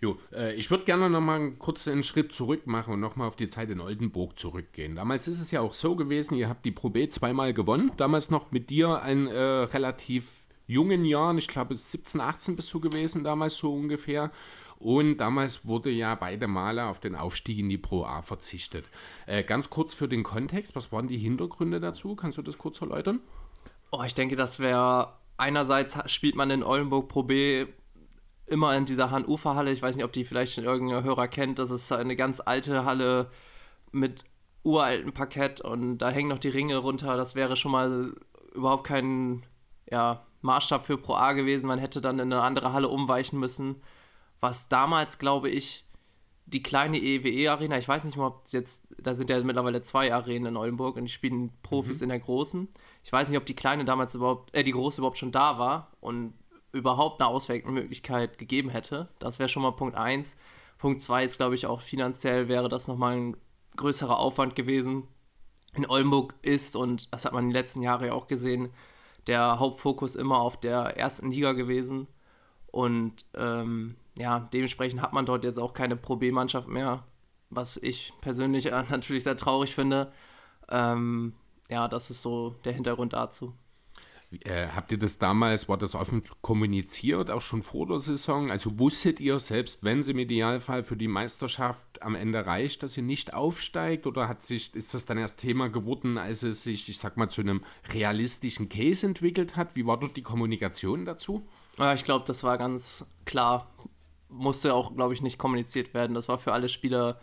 Jo, 0.00 0.16
äh, 0.32 0.54
ich 0.54 0.70
würde 0.70 0.84
gerne 0.84 1.10
noch 1.10 1.20
mal 1.20 1.40
einen 1.40 1.58
kurzen 1.58 2.04
Schritt 2.04 2.32
zurück 2.32 2.66
machen 2.66 2.94
und 2.94 3.00
noch 3.00 3.16
mal 3.16 3.26
auf 3.26 3.34
die 3.34 3.48
Zeit 3.48 3.68
in 3.70 3.80
Oldenburg 3.80 4.38
zurückgehen. 4.38 4.94
Damals 4.94 5.26
ist 5.26 5.40
es 5.40 5.50
ja 5.50 5.60
auch 5.60 5.72
so 5.72 5.96
gewesen, 5.96 6.34
ihr 6.34 6.48
habt 6.48 6.64
die 6.64 6.70
Pro 6.70 6.90
B 6.90 7.08
zweimal 7.08 7.52
gewonnen. 7.52 7.90
Damals 7.96 8.30
noch 8.30 8.52
mit 8.52 8.70
dir 8.70 9.02
ein 9.02 9.26
äh, 9.26 9.36
relativ 9.36 10.46
jungen 10.68 11.04
Jahren, 11.04 11.38
ich 11.38 11.48
glaube 11.48 11.74
17, 11.74 12.20
18 12.20 12.54
bist 12.54 12.72
du 12.72 12.78
gewesen, 12.78 13.24
damals 13.24 13.56
so 13.56 13.74
ungefähr. 13.74 14.30
Und 14.78 15.16
damals 15.16 15.66
wurde 15.66 15.90
ja 15.90 16.14
beide 16.14 16.46
Male 16.46 16.86
auf 16.86 17.00
den 17.00 17.16
Aufstieg 17.16 17.58
in 17.58 17.68
die 17.68 17.78
Pro 17.78 18.04
A 18.04 18.22
verzichtet. 18.22 18.88
Äh, 19.26 19.42
ganz 19.42 19.68
kurz 19.68 19.92
für 19.92 20.06
den 20.06 20.22
Kontext, 20.22 20.76
was 20.76 20.92
waren 20.92 21.08
die 21.08 21.18
Hintergründe 21.18 21.80
dazu? 21.80 22.14
Kannst 22.14 22.38
du 22.38 22.42
das 22.42 22.58
kurz 22.58 22.80
erläutern? 22.80 23.18
Oh, 23.90 24.02
ich 24.04 24.14
denke, 24.14 24.36
das 24.36 24.58
wäre 24.58 25.18
einerseits 25.38 25.96
spielt 26.10 26.34
man 26.34 26.50
in 26.50 26.62
Oldenburg 26.62 27.08
Pro 27.08 27.22
B 27.22 27.66
immer 28.46 28.76
in 28.76 28.84
dieser 28.84 29.10
Han-Ufer-Halle. 29.10 29.72
Ich 29.72 29.82
weiß 29.82 29.96
nicht, 29.96 30.04
ob 30.04 30.12
die 30.12 30.24
vielleicht 30.24 30.58
irgendein 30.58 31.04
Hörer 31.04 31.28
kennt. 31.28 31.58
Das 31.58 31.70
ist 31.70 31.90
eine 31.92 32.16
ganz 32.16 32.40
alte 32.40 32.84
Halle 32.84 33.30
mit 33.92 34.24
uraltem 34.64 35.12
Parkett 35.12 35.60
und 35.60 35.98
da 35.98 36.10
hängen 36.10 36.28
noch 36.28 36.38
die 36.38 36.48
Ringe 36.48 36.76
runter. 36.78 37.16
Das 37.16 37.34
wäre 37.34 37.56
schon 37.56 37.72
mal 37.72 38.14
überhaupt 38.54 38.84
kein 38.84 39.44
ja, 39.90 40.26
Maßstab 40.42 40.84
für 40.84 40.98
Pro 40.98 41.14
A 41.14 41.32
gewesen. 41.32 41.66
Man 41.66 41.78
hätte 41.78 42.00
dann 42.00 42.18
in 42.18 42.32
eine 42.32 42.42
andere 42.42 42.72
Halle 42.72 42.88
umweichen 42.88 43.38
müssen. 43.38 43.76
Was 44.40 44.68
damals, 44.68 45.18
glaube 45.18 45.50
ich, 45.50 45.84
die 46.46 46.62
kleine 46.62 46.98
EWE-Arena, 46.98 47.76
ich 47.76 47.88
weiß 47.88 48.04
nicht 48.04 48.16
mal, 48.16 48.28
ob 48.28 48.46
es 48.46 48.52
jetzt, 48.52 48.82
da 48.98 49.14
sind 49.14 49.28
ja 49.28 49.42
mittlerweile 49.42 49.82
zwei 49.82 50.14
Arenen 50.14 50.46
in 50.46 50.56
Oldenburg 50.56 50.96
und 50.96 51.04
die 51.04 51.12
spielen 51.12 51.52
Profis 51.62 51.98
mhm. 51.98 52.04
in 52.04 52.08
der 52.08 52.20
großen. 52.20 52.68
Ich 53.08 53.12
weiß 53.12 53.30
nicht, 53.30 53.38
ob 53.38 53.46
die 53.46 53.56
kleine 53.56 53.86
damals 53.86 54.14
überhaupt, 54.14 54.54
äh, 54.54 54.62
die 54.62 54.72
große 54.72 55.00
überhaupt 55.00 55.16
schon 55.16 55.32
da 55.32 55.58
war 55.58 55.92
und 56.02 56.34
überhaupt 56.72 57.22
eine 57.22 57.30
Ausweichmöglichkeit 57.30 58.36
gegeben 58.36 58.68
hätte. 58.68 59.08
Das 59.18 59.38
wäre 59.38 59.48
schon 59.48 59.62
mal 59.62 59.70
Punkt 59.70 59.96
1. 59.96 60.36
Punkt 60.76 61.00
2 61.00 61.24
ist, 61.24 61.38
glaube 61.38 61.54
ich, 61.54 61.64
auch 61.64 61.80
finanziell 61.80 62.48
wäre 62.48 62.68
das 62.68 62.86
nochmal 62.86 63.16
ein 63.16 63.36
größerer 63.76 64.18
Aufwand 64.18 64.54
gewesen. 64.56 65.04
In 65.72 65.88
Oldenburg 65.88 66.34
ist, 66.42 66.76
und 66.76 67.10
das 67.10 67.24
hat 67.24 67.32
man 67.32 67.44
in 67.44 67.48
den 67.48 67.54
letzten 67.54 67.80
Jahren 67.80 68.04
ja 68.04 68.12
auch 68.12 68.26
gesehen, 68.26 68.74
der 69.26 69.58
Hauptfokus 69.58 70.14
immer 70.14 70.40
auf 70.40 70.60
der 70.60 70.98
ersten 70.98 71.30
Liga 71.32 71.54
gewesen. 71.54 72.08
Und 72.66 73.24
ähm, 73.32 73.96
ja, 74.18 74.40
dementsprechend 74.52 75.00
hat 75.00 75.14
man 75.14 75.24
dort 75.24 75.44
jetzt 75.44 75.58
auch 75.58 75.72
keine 75.72 75.96
Pro 75.96 76.16
B-Mannschaft 76.16 76.68
mehr, 76.68 77.04
was 77.48 77.78
ich 77.78 78.12
persönlich 78.20 78.66
natürlich 78.90 79.24
sehr 79.24 79.38
traurig 79.38 79.74
finde. 79.74 80.12
Ähm, 80.68 81.32
ja, 81.68 81.88
das 81.88 82.10
ist 82.10 82.22
so 82.22 82.56
der 82.64 82.72
Hintergrund 82.72 83.12
dazu. 83.12 83.54
Äh, 84.44 84.68
habt 84.74 84.92
ihr 84.92 84.98
das 84.98 85.18
damals, 85.18 85.70
war 85.70 85.78
das 85.78 85.94
offen 85.94 86.22
kommuniziert, 86.42 87.30
auch 87.30 87.40
schon 87.40 87.62
vor 87.62 87.86
der 87.86 88.00
Saison? 88.00 88.50
Also 88.50 88.78
wusstet 88.78 89.20
ihr 89.20 89.38
selbst, 89.40 89.84
wenn 89.84 90.00
es 90.00 90.08
im 90.08 90.18
Idealfall 90.18 90.84
für 90.84 90.98
die 90.98 91.08
Meisterschaft 91.08 92.02
am 92.02 92.14
Ende 92.14 92.44
reicht, 92.44 92.82
dass 92.82 92.96
ihr 92.98 93.02
nicht 93.02 93.32
aufsteigt? 93.32 94.06
Oder 94.06 94.28
hat 94.28 94.42
sich, 94.42 94.74
ist 94.74 94.92
das 94.92 95.06
dann 95.06 95.16
erst 95.16 95.40
Thema 95.40 95.70
geworden, 95.70 96.18
als 96.18 96.42
es 96.42 96.62
sich, 96.62 96.88
ich 96.90 96.98
sag 96.98 97.16
mal, 97.16 97.30
zu 97.30 97.40
einem 97.40 97.64
realistischen 97.90 98.68
Case 98.68 99.06
entwickelt 99.06 99.56
hat? 99.56 99.76
Wie 99.76 99.86
war 99.86 99.98
dort 99.98 100.16
die 100.18 100.22
Kommunikation 100.22 101.06
dazu? 101.06 101.48
Ja, 101.78 101.94
ich 101.94 102.04
glaube, 102.04 102.26
das 102.26 102.42
war 102.42 102.58
ganz 102.58 103.10
klar. 103.24 103.72
Musste 104.28 104.74
auch, 104.74 104.94
glaube 104.94 105.14
ich, 105.14 105.22
nicht 105.22 105.38
kommuniziert 105.38 105.94
werden. 105.94 106.12
Das 106.12 106.28
war 106.28 106.36
für 106.36 106.52
alle 106.52 106.68
Spieler 106.68 107.18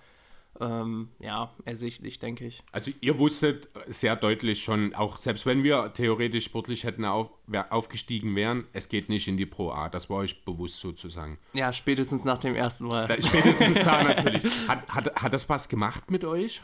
ähm, 0.61 1.09
ja, 1.19 1.53
ersichtlich, 1.65 2.19
denke 2.19 2.45
ich. 2.45 2.63
Also 2.71 2.91
ihr 3.01 3.17
wusstet 3.19 3.69
sehr 3.87 4.15
deutlich 4.15 4.63
schon, 4.63 4.95
auch 4.95 5.17
selbst 5.17 5.45
wenn 5.45 5.63
wir 5.63 5.93
theoretisch 5.93 6.45
sportlich 6.45 6.83
hätten 6.83 7.05
auf, 7.05 7.29
aufgestiegen 7.69 8.35
wären, 8.35 8.67
es 8.71 8.87
geht 8.87 9.09
nicht 9.09 9.27
in 9.27 9.37
die 9.37 9.45
Pro 9.45 9.71
A. 9.71 9.89
Das 9.89 10.09
war 10.09 10.17
euch 10.17 10.45
bewusst 10.45 10.79
sozusagen. 10.79 11.37
Ja, 11.53 11.73
spätestens 11.73 12.23
nach 12.23 12.37
dem 12.37 12.55
ersten 12.55 12.85
Mal. 12.85 13.05
Spätestens 13.21 13.83
da 13.83 14.03
natürlich. 14.15 14.67
Hat, 14.67 14.87
hat, 14.87 15.15
hat 15.15 15.33
das 15.33 15.49
was 15.49 15.67
gemacht 15.67 16.09
mit 16.09 16.23
euch? 16.23 16.61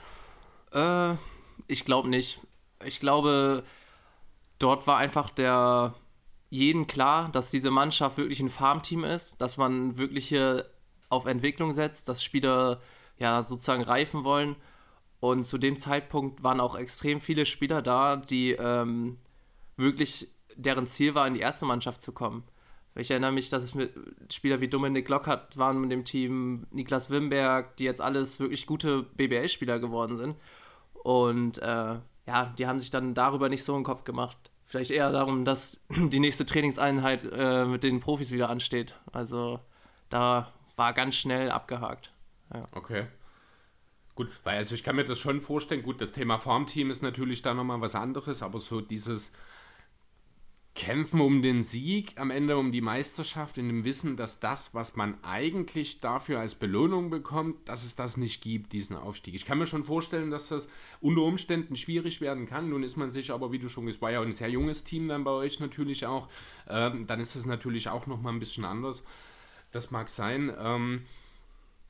Äh, 0.74 1.14
ich 1.68 1.84
glaube 1.84 2.10
nicht. 2.10 2.40
Ich 2.86 3.00
glaube, 3.00 3.64
dort 4.58 4.88
war 4.88 4.98
einfach 4.98 5.30
der 5.30 5.96
jeden 6.50 6.88
klar, 6.88 7.30
dass 7.32 7.52
diese 7.52 7.72
Mannschaft 7.72 8.18
wirklich 8.18 8.40
ein 8.42 8.50
Farmteam 8.50 9.04
ist, 9.04 9.40
dass 9.40 9.58
man 9.58 9.98
wirklich 9.98 10.28
hier 10.28 10.66
auf 11.10 11.26
Entwicklung 11.26 11.74
setzt, 11.74 12.10
dass 12.10 12.24
Spieler 12.24 12.82
ja 13.22 13.44
sozusagen 13.44 13.84
reifen 13.84 14.24
wollen. 14.24 14.56
Und 15.20 15.44
zu 15.44 15.58
dem 15.58 15.78
Zeitpunkt 15.78 16.44
waren 16.44 16.60
auch 16.60 16.76
extrem 16.76 17.22
viele 17.22 17.46
Spieler 17.46 17.82
da, 17.82 18.16
die 18.18 18.52
ähm, 18.54 19.18
wirklich 19.78 20.30
deren 20.56 20.88
Ziel 20.88 21.16
war, 21.16 21.28
in 21.28 21.36
die 21.36 21.40
erste 21.40 21.66
Mannschaft 21.66 22.02
zu 22.02 22.12
kommen. 22.12 22.44
Ich 22.96 23.12
erinnere 23.12 23.32
mich, 23.32 23.50
dass 23.50 23.64
es 23.64 23.74
mit 23.74 23.94
Spieler 24.34 24.60
wie 24.60 24.68
Dominik 24.68 25.08
Lockert 25.08 25.58
waren 25.58 25.80
mit 25.80 25.92
dem 25.92 26.04
Team, 26.04 26.66
Niklas 26.72 27.10
Wimberg, 27.10 27.78
die 27.78 27.86
jetzt 27.86 28.02
alles 28.02 28.40
wirklich 28.40 28.66
gute 28.66 29.04
BBL-Spieler 29.04 29.80
geworden 29.80 30.18
sind. 30.18 30.36
Und 31.04 31.60
äh, 31.60 32.00
ja, 32.28 32.54
die 32.58 32.68
haben 32.68 32.80
sich 32.80 32.90
dann 32.90 33.14
darüber 33.14 33.48
nicht 33.48 33.64
so 33.64 33.76
einen 33.76 33.86
Kopf 33.86 34.04
gemacht. 34.04 34.38
Vielleicht 34.66 34.92
eher 34.92 35.12
darum, 35.12 35.46
dass 35.46 35.86
die 35.96 36.20
nächste 36.20 36.46
Trainingseinheit 36.46 37.24
äh, 37.32 37.66
mit 37.66 37.84
den 37.84 38.00
Profis 38.00 38.32
wieder 38.32 38.50
ansteht. 38.50 38.96
Also 39.12 39.60
da 40.10 40.52
war 40.76 40.94
ganz 40.94 41.16
schnell 41.16 41.52
abgehakt. 41.52 42.11
Ja. 42.54 42.68
Okay. 42.74 43.08
Gut, 44.16 44.30
weil 44.44 44.58
also 44.58 44.76
ich 44.76 44.84
kann 44.84 44.98
mir 44.98 45.06
das 45.06 45.20
schon 45.20 45.42
vorstellen, 45.42 45.84
gut, 45.84 46.02
das 46.02 46.12
Thema 46.12 46.38
Farmteam 46.38 46.92
ist 46.92 47.02
natürlich 47.02 47.42
da 47.42 47.54
nochmal 47.54 47.82
was 47.82 47.96
anderes, 47.96 48.44
aber 48.44 48.60
so 48.60 48.82
dieses 48.82 49.32
Kämpfen 50.74 51.20
um 51.20 51.42
den 51.42 51.64
Sieg, 51.64 52.14
am 52.16 52.32
Ende 52.32 52.58
um 52.58 52.72
die 52.72 52.82
Meisterschaft, 52.82 53.58
in 53.58 53.68
dem 53.68 53.84
Wissen, 53.84 54.16
dass 54.16 54.40
das, 54.40 54.74
was 54.74 54.96
man 54.96 55.22
eigentlich 55.22 56.00
dafür 56.00 56.40
als 56.40 56.56
Belohnung 56.56 57.10
bekommt, 57.10 57.68
dass 57.68 57.86
es 57.86 57.98
das 57.98 58.16
nicht 58.16 58.42
gibt, 58.42 58.72
diesen 58.72 58.96
Aufstieg. 58.96 59.36
Ich 59.36 59.44
kann 59.44 59.58
mir 59.58 59.68
schon 59.68 59.84
vorstellen, 59.84 60.32
dass 60.32 60.48
das 60.48 60.70
unter 61.02 61.24
Umständen 61.24 61.76
schwierig 61.76 62.22
werden 62.22 62.46
kann. 62.46 62.70
Nun 62.70 62.84
ist 62.84 62.96
man 62.96 63.12
sich 63.12 63.32
aber, 63.32 63.52
wie 63.52 63.60
du 63.60 63.68
schon 63.68 63.86
gesagt 63.86 63.98
hast, 63.98 64.02
war 64.02 64.12
ja 64.12 64.22
ein 64.22 64.32
sehr 64.32 64.50
junges 64.50 64.86
Team 64.86 65.10
dann 65.10 65.26
bei 65.26 65.32
euch 65.32 65.60
natürlich 65.60 66.06
auch. 66.06 66.30
Ähm, 66.70 67.06
dann 67.06 67.20
ist 67.20 67.36
es 67.36 67.46
natürlich 67.46 67.90
auch 67.90 68.08
nochmal 68.08 68.34
ein 68.34 68.40
bisschen 68.40 68.64
anders. 68.64 69.04
Das 69.72 69.92
mag 69.92 70.10
sein. 70.10 70.54
Ähm, 70.58 71.02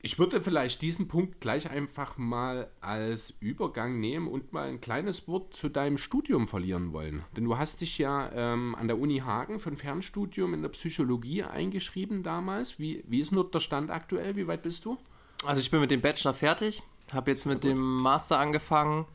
ich 0.04 0.18
würde 0.18 0.42
vielleicht 0.42 0.82
diesen 0.82 1.06
Punkt 1.06 1.40
gleich 1.40 1.70
einfach 1.70 2.18
mal 2.18 2.68
als 2.80 3.34
Übergang 3.38 4.00
nehmen 4.00 4.26
und 4.26 4.52
mal 4.52 4.68
ein 4.68 4.80
kleines 4.80 5.28
Wort 5.28 5.54
zu 5.54 5.68
deinem 5.68 5.96
Studium 5.96 6.48
verlieren 6.48 6.92
wollen. 6.92 7.24
Denn 7.36 7.44
du 7.44 7.56
hast 7.56 7.80
dich 7.80 7.98
ja 7.98 8.28
ähm, 8.34 8.74
an 8.74 8.88
der 8.88 8.98
Uni 8.98 9.18
Hagen 9.18 9.60
für 9.60 9.70
ein 9.70 9.76
Fernstudium 9.76 10.54
in 10.54 10.62
der 10.62 10.70
Psychologie 10.70 11.44
eingeschrieben 11.44 12.24
damals. 12.24 12.80
Wie, 12.80 13.04
wie 13.06 13.20
ist 13.20 13.30
nur 13.30 13.48
der 13.48 13.60
Stand 13.60 13.92
aktuell? 13.92 14.34
Wie 14.34 14.48
weit 14.48 14.62
bist 14.62 14.84
du? 14.84 14.98
Also 15.44 15.60
ich 15.60 15.70
bin 15.70 15.80
mit 15.80 15.92
dem 15.92 16.00
Bachelor 16.00 16.34
fertig, 16.34 16.82
habe 17.12 17.30
jetzt 17.30 17.46
mit 17.46 17.62
dem 17.62 17.78
Master 17.80 18.38
angefangen, 18.38 19.06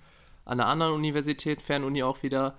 an 0.45 0.61
einer 0.61 0.69
anderen 0.69 0.93
Universität, 0.93 1.61
Fernuni 1.61 2.01
auch 2.03 2.23
wieder, 2.23 2.57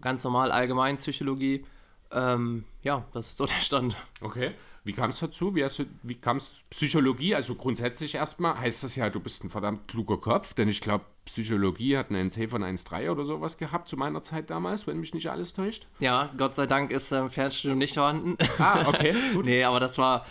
ganz 0.00 0.22
normal 0.22 0.52
Allgemeinpsychologie. 0.52 1.66
Ähm, 2.12 2.64
ja, 2.82 3.04
das 3.12 3.30
ist 3.30 3.38
so 3.38 3.46
der 3.46 3.60
Stand. 3.60 3.96
Okay. 4.20 4.52
Wie 4.86 4.92
kam 4.92 5.10
es 5.10 5.18
dazu? 5.18 5.54
Wie, 5.56 5.64
hast 5.64 5.80
du, 5.80 5.84
wie 6.04 6.14
kam 6.14 6.36
es 6.36 6.52
Psychologie? 6.70 7.34
Also 7.34 7.56
grundsätzlich 7.56 8.14
erstmal 8.14 8.58
heißt 8.58 8.84
das 8.84 8.94
ja, 8.94 9.10
du 9.10 9.18
bist 9.18 9.42
ein 9.42 9.50
verdammt 9.50 9.88
kluger 9.88 10.16
Kopf, 10.16 10.54
denn 10.54 10.68
ich 10.68 10.80
glaube, 10.80 11.04
Psychologie 11.24 11.96
hat 11.96 12.10
einen 12.10 12.28
NC 12.28 12.48
von 12.48 12.62
1,3 12.62 13.10
oder 13.10 13.24
sowas 13.24 13.58
gehabt 13.58 13.88
zu 13.88 13.96
meiner 13.96 14.22
Zeit 14.22 14.48
damals, 14.48 14.86
wenn 14.86 15.00
mich 15.00 15.12
nicht 15.12 15.28
alles 15.28 15.54
täuscht. 15.54 15.88
Ja, 15.98 16.30
Gott 16.38 16.54
sei 16.54 16.68
Dank 16.68 16.92
ist 16.92 17.10
ähm, 17.10 17.30
Fernstudium 17.30 17.78
nicht 17.78 17.94
vorhanden. 17.94 18.36
Ah, 18.58 18.86
okay. 18.86 19.12
Gut. 19.34 19.44
nee, 19.44 19.64
aber 19.64 19.80
das 19.80 19.98
war 19.98 20.24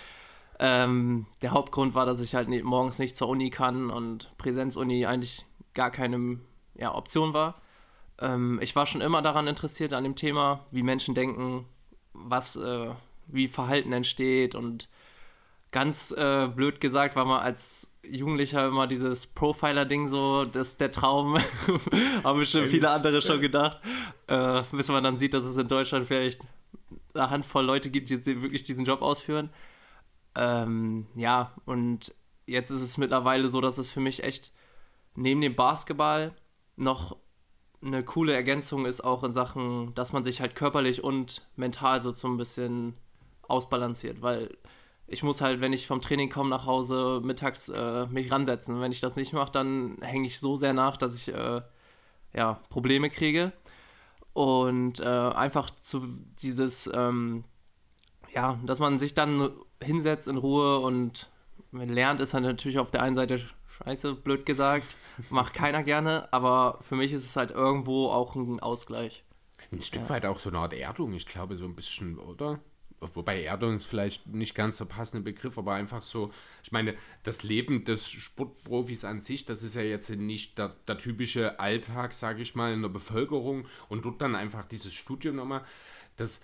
ähm, 0.59 1.25
der 1.41 1.51
Hauptgrund 1.51 1.93
war, 1.93 2.05
dass 2.05 2.21
ich 2.21 2.33
halt 2.33 2.47
nie, 2.47 2.63
morgens 2.63 2.97
nicht 2.97 3.17
zur 3.17 3.27
Uni 3.27 3.49
kann 3.49 3.89
und 3.89 4.31
Präsenzuni 4.37 5.05
eigentlich 5.05 5.45
gar 5.73 5.91
keine 5.91 6.39
ja, 6.75 6.95
Option 6.95 7.33
war. 7.33 7.61
Ähm, 8.19 8.59
ich 8.61 8.73
war 8.75 8.85
schon 8.85 9.01
immer 9.01 9.21
daran 9.21 9.47
interessiert 9.47 9.91
an 9.91 10.05
dem 10.05 10.15
Thema, 10.15 10.65
wie 10.71 10.83
Menschen 10.83 11.13
denken, 11.13 11.65
was, 12.13 12.55
äh, 12.55 12.91
wie 13.27 13.47
Verhalten 13.47 13.93
entsteht 13.93 14.55
und 14.55 14.89
ganz 15.71 16.11
äh, 16.11 16.47
blöd 16.47 16.79
gesagt 16.79 17.15
war 17.15 17.25
man 17.25 17.41
als 17.41 17.91
Jugendlicher 18.09 18.67
immer 18.67 18.87
dieses 18.87 19.27
Profiler-Ding 19.27 20.07
so, 20.07 20.45
das 20.45 20.69
ist 20.69 20.81
der 20.81 20.91
Traum. 20.91 21.37
Haben 22.23 22.39
bestimmt 22.39 22.69
viele 22.69 22.89
andere 22.89 23.21
schon 23.21 23.41
gedacht. 23.41 23.81
Äh, 24.27 24.63
bis 24.71 24.87
man 24.89 25.03
dann 25.03 25.17
sieht, 25.17 25.33
dass 25.33 25.43
es 25.43 25.57
in 25.57 25.67
Deutschland 25.67 26.07
vielleicht 26.07 26.41
eine 27.13 27.29
Handvoll 27.29 27.65
Leute 27.65 27.89
gibt, 27.89 28.09
die 28.09 28.25
wirklich 28.25 28.63
diesen 28.63 28.85
Job 28.85 29.01
ausführen. 29.01 29.49
Ähm, 30.35 31.07
ja, 31.15 31.53
und 31.65 32.13
jetzt 32.45 32.69
ist 32.69 32.81
es 32.81 32.97
mittlerweile 32.97 33.47
so, 33.47 33.61
dass 33.61 33.77
es 33.77 33.89
für 33.89 34.01
mich 34.01 34.23
echt 34.23 34.51
neben 35.15 35.41
dem 35.41 35.55
Basketball 35.55 36.35
noch 36.75 37.17
eine 37.81 38.03
coole 38.03 38.33
Ergänzung 38.33 38.85
ist, 38.85 39.01
auch 39.01 39.23
in 39.23 39.33
Sachen, 39.33 39.93
dass 39.93 40.11
man 40.13 40.23
sich 40.23 40.41
halt 40.41 40.55
körperlich 40.55 41.03
und 41.03 41.47
mental 41.55 42.01
so 42.01 42.11
so 42.11 42.27
ein 42.27 42.37
bisschen 42.37 42.95
ausbalanciert, 43.47 44.21
weil 44.21 44.57
ich 45.07 45.23
muss 45.23 45.41
halt, 45.41 45.61
wenn 45.61 45.73
ich 45.73 45.87
vom 45.87 46.01
Training 46.01 46.29
komme 46.29 46.49
nach 46.49 46.65
Hause, 46.65 47.21
mittags 47.23 47.69
äh, 47.69 48.07
mich 48.07 48.31
ransetzen. 48.31 48.81
Wenn 48.81 48.91
ich 48.91 49.01
das 49.01 49.15
nicht 49.15 49.33
mache, 49.33 49.51
dann 49.51 49.97
hänge 50.01 50.27
ich 50.27 50.39
so 50.39 50.55
sehr 50.57 50.73
nach, 50.73 50.97
dass 50.97 51.15
ich 51.15 51.27
äh, 51.27 51.61
ja, 52.33 52.59
Probleme 52.69 53.09
kriege. 53.09 53.53
Und 54.33 54.99
äh, 54.99 55.05
einfach 55.05 55.69
zu 55.79 56.07
dieses, 56.41 56.89
ähm, 56.93 57.45
ja, 58.33 58.59
dass 58.65 58.79
man 58.79 58.99
sich 58.99 59.13
dann 59.13 59.51
hinsetzt 59.81 60.27
in 60.27 60.37
Ruhe 60.37 60.79
und 60.79 61.29
lernt, 61.71 62.19
ist 62.19 62.33
halt 62.33 62.43
natürlich 62.43 62.79
auf 62.79 62.91
der 62.91 63.01
einen 63.01 63.15
Seite 63.15 63.39
scheiße, 63.77 64.15
blöd 64.15 64.45
gesagt. 64.45 64.95
Macht 65.29 65.53
keiner 65.53 65.83
gerne, 65.83 66.31
aber 66.33 66.79
für 66.81 66.95
mich 66.95 67.13
ist 67.13 67.23
es 67.23 67.35
halt 67.35 67.51
irgendwo 67.51 68.09
auch 68.09 68.35
ein 68.35 68.59
Ausgleich. 68.59 69.23
Ein 69.71 69.81
Stück 69.81 70.09
weit 70.09 70.25
auch 70.25 70.39
so 70.39 70.49
eine 70.49 70.59
Art 70.59 70.73
Erdung, 70.73 71.13
ich 71.13 71.25
glaube, 71.25 71.55
so 71.55 71.65
ein 71.65 71.75
bisschen, 71.75 72.19
oder? 72.19 72.59
Wobei 73.13 73.43
Erdung 73.43 73.75
ist 73.75 73.85
vielleicht 73.85 74.27
nicht 74.27 74.55
ganz 74.55 74.77
der 74.77 74.85
passende 74.85 75.23
Begriff, 75.23 75.57
aber 75.57 75.73
einfach 75.73 76.01
so, 76.01 76.31
ich 76.63 76.71
meine, 76.71 76.95
das 77.23 77.43
Leben 77.43 77.85
des 77.85 78.09
Sportprofis 78.09 79.03
an 79.03 79.19
sich, 79.19 79.45
das 79.45 79.63
ist 79.63 79.75
ja 79.75 79.81
jetzt 79.81 80.09
nicht 80.09 80.57
der, 80.57 80.75
der 80.87 80.97
typische 80.97 81.59
Alltag, 81.59 82.13
sage 82.13 82.41
ich 82.41 82.55
mal, 82.55 82.73
in 82.73 82.81
der 82.81 82.89
Bevölkerung 82.89 83.67
und 83.89 84.05
dort 84.05 84.21
dann 84.21 84.35
einfach 84.35 84.65
dieses 84.65 84.93
Studium 84.93 85.35
nochmal, 85.35 85.63
das 86.17 86.41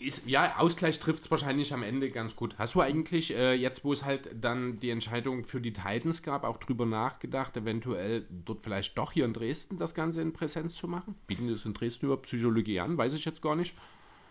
ist, 0.00 0.26
ja, 0.26 0.56
Ausgleich 0.58 0.98
trifft 0.98 1.24
es 1.24 1.30
wahrscheinlich 1.30 1.72
am 1.74 1.82
Ende 1.82 2.10
ganz 2.10 2.34
gut. 2.34 2.54
Hast 2.58 2.74
du 2.74 2.80
eigentlich, 2.80 3.36
äh, 3.36 3.52
jetzt 3.54 3.84
wo 3.84 3.92
es 3.92 4.04
halt 4.04 4.30
dann 4.40 4.78
die 4.78 4.90
Entscheidung 4.90 5.44
für 5.44 5.60
die 5.60 5.72
Titans 5.72 6.22
gab, 6.22 6.44
auch 6.44 6.56
drüber 6.56 6.86
nachgedacht, 6.86 7.56
eventuell 7.56 8.26
dort 8.30 8.62
vielleicht 8.62 8.96
doch 8.96 9.12
hier 9.12 9.26
in 9.26 9.34
Dresden 9.34 9.78
das 9.78 9.94
Ganze 9.94 10.22
in 10.22 10.32
Präsenz 10.32 10.74
zu 10.74 10.88
machen? 10.88 11.14
Bieten 11.26 11.48
das 11.48 11.66
in 11.66 11.74
Dresden 11.74 12.06
über 12.06 12.16
Psychologie 12.16 12.80
an? 12.80 12.96
Weiß 12.96 13.12
ich 13.14 13.24
jetzt 13.24 13.42
gar 13.42 13.56
nicht. 13.56 13.76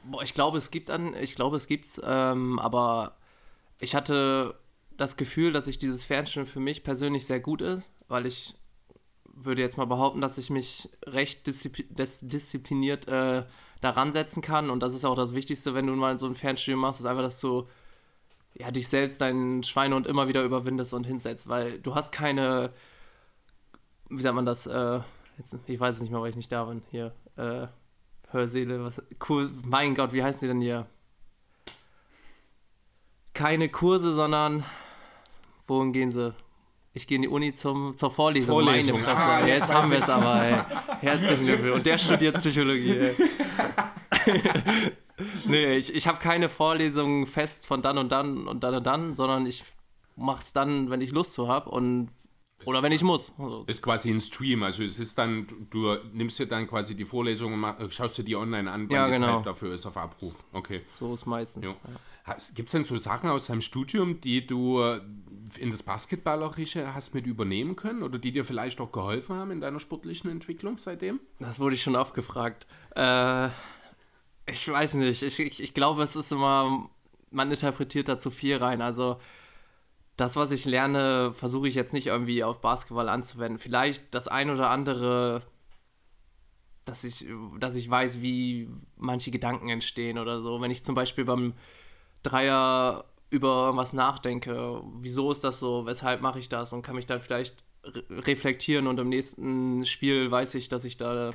Boah, 0.04 0.24
ich 0.24 0.34
glaube, 0.34 0.58
es 0.58 0.72
gibt 0.72 0.90
an, 0.90 1.14
ich 1.16 1.36
glaube, 1.36 1.58
es 1.58 1.68
gibt's, 1.68 2.02
ähm, 2.04 2.60
aber 2.60 3.18
ich 3.80 3.96
hatte 3.96 4.56
das 4.98 5.18
Gefühl, 5.18 5.52
dass 5.52 5.66
sich 5.66 5.80
dieses 5.80 6.04
Fernstudium 6.04 6.48
für 6.48 6.60
mich 6.60 6.84
persönlich 6.84 7.26
sehr 7.26 7.40
gut 7.40 7.62
ist, 7.62 7.92
weil 8.08 8.26
ich 8.26 8.56
würde 9.26 9.62
jetzt 9.62 9.78
mal 9.78 9.86
behaupten, 9.86 10.22
dass 10.22 10.38
ich 10.38 10.50
mich 10.50 10.90
recht 11.06 11.48
disziplin 11.48 11.88
diszipliniert 11.96 13.08
äh, 13.08 13.46
daran 13.82 14.12
setzen 14.12 14.42
kann. 14.42 14.70
Und 14.70 14.82
das 14.82 14.94
ist 14.94 15.06
auch 15.06 15.16
das 15.16 15.34
Wichtigste, 15.34 15.74
wenn 15.74 15.88
du 15.88 15.94
mal 15.94 16.20
so 16.20 16.26
ein 16.26 16.36
Fernstudium 16.36 16.82
machst, 16.82 17.00
ist 17.00 17.06
einfach, 17.06 17.24
dass 17.24 17.40
du 17.40 17.68
ja, 18.56 18.72
dich 18.72 18.88
selbst, 18.90 19.22
deinen 19.22 19.64
Schweinehund 19.64 20.08
immer 20.08 20.28
wieder 20.28 20.44
überwindest 20.44 20.94
und 20.94 21.06
hinsetzt, 21.06 21.48
weil 21.48 21.80
du 21.80 21.96
hast 21.96 22.12
keine, 22.12 22.74
wie 24.10 24.22
sagt 24.22 24.36
man 24.36 24.46
das, 24.46 24.68
äh, 24.68 25.00
jetzt, 25.38 25.58
ich 25.66 25.80
weiß 25.80 25.96
es 25.96 26.02
nicht 26.02 26.12
mehr, 26.12 26.22
weil 26.22 26.32
ich 26.32 26.36
nicht 26.36 26.52
da 26.52 26.66
bin, 26.66 26.82
hier, 26.92 27.14
äh, 27.38 27.68
Hörseele, 28.32 28.84
was, 28.84 29.02
cool, 29.28 29.50
mein 29.64 29.96
Gott, 29.96 30.14
wie 30.14 30.24
heißen 30.24 30.42
die 30.42 30.48
denn 30.48 30.62
hier? 30.62 30.86
Keine 33.34 33.70
Kurse, 33.70 34.14
sondern, 34.14 34.64
wohin 35.68 35.94
gehen 35.94 36.12
sie? 36.12 36.34
Ich 36.94 37.08
gehe 37.08 37.16
in 37.16 37.22
die 37.22 37.28
Uni 37.28 37.54
zum, 37.54 37.96
zur 37.96 38.12
Vorlesung. 38.12 38.64
Vorlesung. 38.64 38.94
Meine 38.94 39.04
Fresse. 39.04 39.30
Ah, 39.30 39.40
jetzt 39.40 39.62
jetzt 39.62 39.74
haben 39.74 39.92
wir 39.92 40.00
es 40.00 40.10
aber, 40.10 40.44
ey. 40.44 40.62
Herzlichen 41.02 41.46
Glückwunsch. 41.46 41.76
Und 41.76 41.86
der 41.86 41.98
studiert 41.98 42.36
Psychologie, 42.36 42.98
ey. 42.98 43.16
nee, 45.46 45.78
ich, 45.78 45.94
ich 45.94 46.08
habe 46.08 46.20
keine 46.20 46.50
Vorlesungen 46.50 47.26
fest 47.26 47.68
von 47.68 47.82
dann 47.82 47.98
und 47.98 48.12
dann 48.12 48.48
und 48.48 48.64
dann 48.64 48.76
und 48.76 48.86
dann, 48.86 49.16
sondern 49.16 49.46
ich 49.46 49.64
mache 50.16 50.42
es 50.42 50.54
dann, 50.54 50.90
wenn 50.90 51.02
ich 51.02 51.12
Lust 51.12 51.34
zu 51.34 51.48
habe 51.48 51.70
und 51.70 52.10
oder 52.66 52.84
wenn 52.84 52.92
ich 52.92 53.04
muss. 53.04 53.34
Also, 53.38 53.64
Ist 53.68 53.82
quasi 53.82 54.10
ein 54.10 54.22
Stream, 54.22 54.64
also 54.64 54.84
es 54.84 55.00
ist 55.00 55.18
dann, 55.18 55.48
du 55.70 55.96
nimmst 56.14 56.40
dir 56.40 56.46
dann 56.46 56.68
quasi 56.68 56.96
die 56.96 57.06
Vorlesung 57.06 57.54
und 57.54 57.60
mach, 57.60 57.76
schaust 57.92 58.18
dir 58.18 58.24
die 58.24 58.36
online 58.36 58.70
an, 58.70 58.90
Ja, 58.90 59.08
genau. 59.08 59.38
Zeit 59.38 59.48
dafür 59.48 59.74
ist 59.74 59.86
auf 59.86 59.98
Abruf. 59.98 60.36
Okay. 60.52 60.82
so 61.00 61.14
ist 61.14 61.26
meistens. 61.26 61.66
Ja. 61.66 61.72
Ja. 61.72 62.36
Gibt 62.54 62.70
es 62.70 62.74
denn 62.74 62.84
so 62.84 62.98
Sachen 62.98 63.30
aus 63.30 63.48
deinem 63.48 63.62
Studium, 63.62 64.22
die 64.22 64.46
du 64.46 64.82
äh, 64.82 65.02
in 65.58 65.72
das 65.72 65.82
Basketballerische 65.82 66.94
hast 66.94 67.16
mit 67.16 67.26
übernehmen 67.26 67.76
können 67.76 68.04
oder 68.04 68.20
die 68.20 68.32
dir 68.32 68.46
vielleicht 68.46 68.80
auch 68.82 68.92
geholfen 68.92 69.36
haben 69.36 69.52
in 69.52 69.62
deiner 69.62 69.80
sportlichen 69.80 70.30
Entwicklung 70.30 70.78
seitdem? 70.78 71.20
Das 71.40 71.60
wurde 71.60 71.76
ich 71.76 71.82
schon 71.82 71.96
oft 71.96 72.14
gefragt. 72.14 72.68
Äh, 72.96 73.48
ich 74.46 74.68
weiß 74.68 74.96
nicht. 74.96 75.24
Ich, 75.24 75.40
ich, 75.40 75.60
ich 75.64 75.74
glaube, 75.74 76.04
es 76.04 76.16
ist 76.16 76.32
immer, 76.32 76.90
man 77.32 77.50
interpretiert 77.50 78.08
da 78.08 78.20
zu 78.20 78.30
viel 78.30 78.58
rein. 78.58 78.82
Also 78.82 79.18
das, 80.20 80.36
was 80.36 80.52
ich 80.52 80.66
lerne, 80.66 81.34
versuche 81.34 81.68
ich 81.68 81.76
jetzt 81.76 81.94
nicht 81.94 82.08
irgendwie 82.08 82.44
auf 82.44 82.62
Basketball 82.62 83.10
anzuwenden. 83.10 83.60
Vielleicht 83.60 84.14
das 84.14 84.28
ein 84.28 84.50
oder 84.50 84.70
andere, 84.70 85.44
dass 86.86 87.04
ich, 87.04 87.26
dass 87.60 87.76
ich 87.76 87.90
weiß, 87.90 88.22
wie 88.22 88.70
manche 88.98 89.32
Gedanken 89.32 89.70
entstehen 89.70 90.18
oder 90.18 90.42
so. 90.42 90.62
Wenn 90.62 90.72
ich 90.72 90.84
zum 90.84 90.96
Beispiel 90.96 91.26
beim 91.26 91.54
Dreier 92.24 93.06
über 93.30 93.66
irgendwas 93.66 93.94
nachdenke, 93.94 94.82
wieso 95.00 95.32
ist 95.32 95.44
das 95.44 95.60
so, 95.60 95.86
weshalb 95.86 96.22
mache 96.22 96.40
ich 96.40 96.50
das 96.50 96.74
und 96.74 96.82
kann 96.82 96.96
mich 96.96 97.06
dann 97.06 97.22
vielleicht 97.22 97.64
re 97.84 98.04
reflektieren 98.10 98.88
und 98.88 99.00
im 99.00 99.10
nächsten 99.10 99.86
Spiel 99.86 100.30
weiß 100.30 100.56
ich, 100.56 100.68
dass 100.68 100.84
ich 100.84 100.98
da 100.98 101.32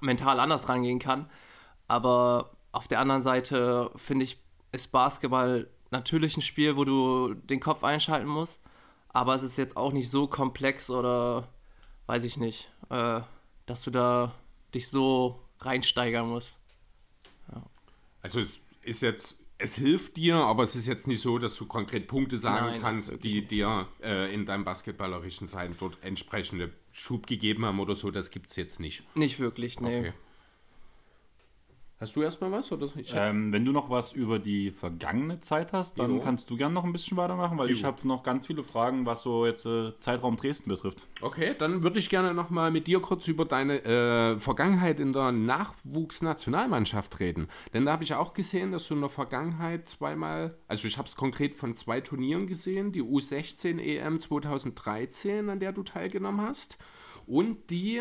mental 0.00 0.38
anders 0.38 0.68
rangehen 0.68 0.98
kann. 0.98 1.28
Aber 1.88 2.56
auf 2.70 2.86
der 2.86 3.00
anderen 3.00 3.22
Seite 3.22 3.90
finde 3.96 4.24
ich, 4.24 4.38
ist 4.70 4.92
Basketball 4.92 5.68
natürlich 5.90 6.36
ein 6.36 6.42
Spiel, 6.42 6.76
wo 6.76 6.84
du 6.84 7.34
den 7.34 7.60
Kopf 7.60 7.84
einschalten 7.84 8.28
musst. 8.28 8.62
Aber 9.08 9.34
es 9.34 9.42
ist 9.42 9.56
jetzt 9.56 9.76
auch 9.76 9.92
nicht 9.92 10.10
so 10.10 10.26
komplex 10.26 10.90
oder 10.90 11.48
weiß 12.06 12.24
ich 12.24 12.36
nicht, 12.36 12.70
äh, 12.90 13.20
dass 13.66 13.84
du 13.84 13.90
da 13.90 14.34
dich 14.74 14.88
so 14.88 15.40
reinsteigern 15.60 16.28
musst. 16.28 16.58
Also 18.22 18.40
es 18.40 18.60
ist 18.82 19.00
jetzt, 19.00 19.38
es 19.58 19.76
hilft 19.76 20.16
dir, 20.16 20.36
aber 20.36 20.62
es 20.62 20.76
ist 20.76 20.86
jetzt 20.86 21.06
nicht 21.06 21.20
so, 21.20 21.38
dass 21.38 21.54
du 21.56 21.66
konkret 21.66 22.06
Punkte 22.06 22.36
sagen 22.38 22.66
Nein, 22.66 22.80
kannst, 22.80 23.24
die 23.24 23.46
dir 23.46 23.88
äh, 24.02 24.32
in 24.32 24.44
deinem 24.44 24.64
basketballerischen 24.64 25.46
Sein 25.48 25.74
dort 25.78 25.98
entsprechende 26.02 26.72
Schub 26.92 27.26
gegeben 27.26 27.64
haben 27.64 27.80
oder 27.80 27.94
so. 27.94 28.10
Das 28.10 28.30
gibt 28.30 28.50
es 28.50 28.56
jetzt 28.56 28.80
nicht. 28.80 29.04
Nicht 29.16 29.38
wirklich, 29.38 29.80
nee. 29.80 29.98
Okay. 29.98 30.12
Hast 32.00 32.14
du 32.14 32.22
erstmal 32.22 32.52
was? 32.52 32.70
Oder? 32.70 32.86
Ich 32.94 33.12
Ähm, 33.12 33.52
wenn 33.52 33.64
du 33.64 33.72
noch 33.72 33.90
was 33.90 34.12
über 34.12 34.38
die 34.38 34.70
vergangene 34.70 35.40
Zeit 35.40 35.72
hast, 35.72 35.98
dann 35.98 36.12
Jo. 36.12 36.20
kannst 36.20 36.48
du 36.48 36.56
gerne 36.56 36.72
noch 36.72 36.84
ein 36.84 36.92
bisschen 36.92 37.16
weitermachen, 37.16 37.58
weil 37.58 37.70
ich 37.72 37.80
Jo. 37.80 37.88
habe 37.88 38.06
noch 38.06 38.22
ganz 38.22 38.46
viele 38.46 38.62
Fragen, 38.62 39.04
was 39.04 39.24
so 39.24 39.44
jetzt 39.46 39.66
äh, 39.66 39.92
Zeitraum 39.98 40.36
Dresden 40.36 40.68
betrifft. 40.70 41.08
Okay, 41.22 41.56
dann 41.58 41.82
würde 41.82 41.98
ich 41.98 42.08
gerne 42.08 42.34
nochmal 42.34 42.70
mit 42.70 42.86
dir 42.86 43.00
kurz 43.00 43.26
über 43.26 43.44
deine 43.44 43.82
äh, 43.84 44.38
Vergangenheit 44.38 45.00
in 45.00 45.12
der 45.12 45.32
Nachwuchsnationalmannschaft 45.32 47.18
reden. 47.18 47.48
Denn 47.74 47.84
da 47.84 47.92
habe 47.92 48.04
ich 48.04 48.14
auch 48.14 48.32
gesehen, 48.32 48.70
dass 48.70 48.86
du 48.86 48.94
in 48.94 49.00
der 49.00 49.10
Vergangenheit 49.10 49.88
zweimal, 49.88 50.56
also 50.68 50.86
ich 50.86 50.98
habe 50.98 51.08
es 51.08 51.16
konkret 51.16 51.56
von 51.56 51.74
zwei 51.74 52.00
Turnieren 52.00 52.46
gesehen, 52.46 52.92
die 52.92 53.02
U16 53.02 53.80
EM 53.80 54.20
2013, 54.20 55.50
an 55.50 55.58
der 55.58 55.72
du 55.72 55.82
teilgenommen 55.82 56.42
hast, 56.46 56.78
und 57.26 57.70
die 57.70 58.00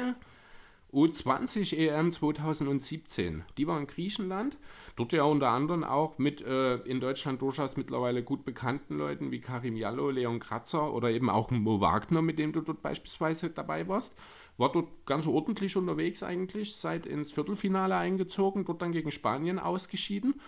U20 0.97 1.77
EM 1.77 2.11
2017. 2.11 3.43
Die 3.57 3.67
war 3.67 3.79
in 3.79 3.85
Griechenland. 3.85 4.57
Dort 4.95 5.13
ja 5.13 5.23
unter 5.23 5.49
anderem 5.49 5.83
auch 5.83 6.17
mit 6.17 6.41
äh, 6.41 6.77
in 6.77 6.99
Deutschland 6.99 7.39
durchaus 7.43 7.77
mittlerweile 7.77 8.23
gut 8.23 8.45
bekannten 8.45 8.97
Leuten 8.97 9.29
wie 9.29 9.39
Karim 9.39 9.75
Jallo, 9.75 10.09
Leon 10.09 10.39
Kratzer 10.39 10.91
oder 10.91 11.11
eben 11.11 11.29
auch 11.29 11.51
Mo 11.51 11.79
Wagner, 11.79 12.23
mit 12.23 12.39
dem 12.39 12.51
du 12.51 12.61
dort 12.61 12.81
beispielsweise 12.81 13.51
dabei 13.51 13.87
warst. 13.87 14.15
War 14.57 14.71
dort 14.71 14.87
ganz 15.05 15.27
ordentlich 15.27 15.77
unterwegs 15.77 16.23
eigentlich, 16.23 16.75
seit 16.75 17.05
ins 17.05 17.31
Viertelfinale 17.31 17.95
eingezogen, 17.95 18.65
dort 18.65 18.81
dann 18.81 18.91
gegen 18.91 19.11
Spanien 19.11 19.59
ausgeschieden. 19.59 20.41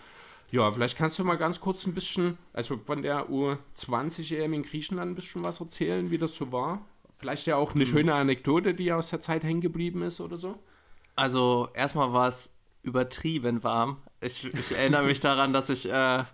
Ja, 0.50 0.68
vielleicht 0.72 0.98
kannst 0.98 1.16
du 1.20 1.22
mal 1.22 1.36
ganz 1.36 1.60
kurz 1.60 1.86
ein 1.86 1.94
bisschen, 1.94 2.36
also 2.52 2.76
von 2.76 3.02
der 3.02 3.30
U20 3.30 4.36
EM 4.36 4.54
in 4.54 4.62
Griechenland 4.62 5.12
ein 5.12 5.14
bisschen 5.14 5.44
was 5.44 5.60
erzählen, 5.60 6.10
wie 6.10 6.18
das 6.18 6.34
so 6.34 6.50
war. 6.50 6.84
Vielleicht 7.20 7.46
ja 7.46 7.56
auch 7.56 7.74
eine 7.74 7.84
Hm. 7.84 7.90
schöne 7.90 8.14
Anekdote, 8.14 8.74
die 8.74 8.92
aus 8.92 9.10
der 9.10 9.20
Zeit 9.20 9.44
hängen 9.44 9.60
geblieben 9.60 10.02
ist 10.02 10.20
oder 10.20 10.36
so. 10.36 10.58
Also 11.16 11.68
erstmal 11.74 12.12
war 12.12 12.28
es 12.28 12.56
übertrieben 12.82 13.62
warm. 13.62 13.98
Ich, 14.20 14.44
ich 14.52 14.72
erinnere 14.76 15.04
mich 15.04 15.20
daran, 15.20 15.52
dass 15.52 15.68
ich, 15.68 15.86
äh, 15.90 16.24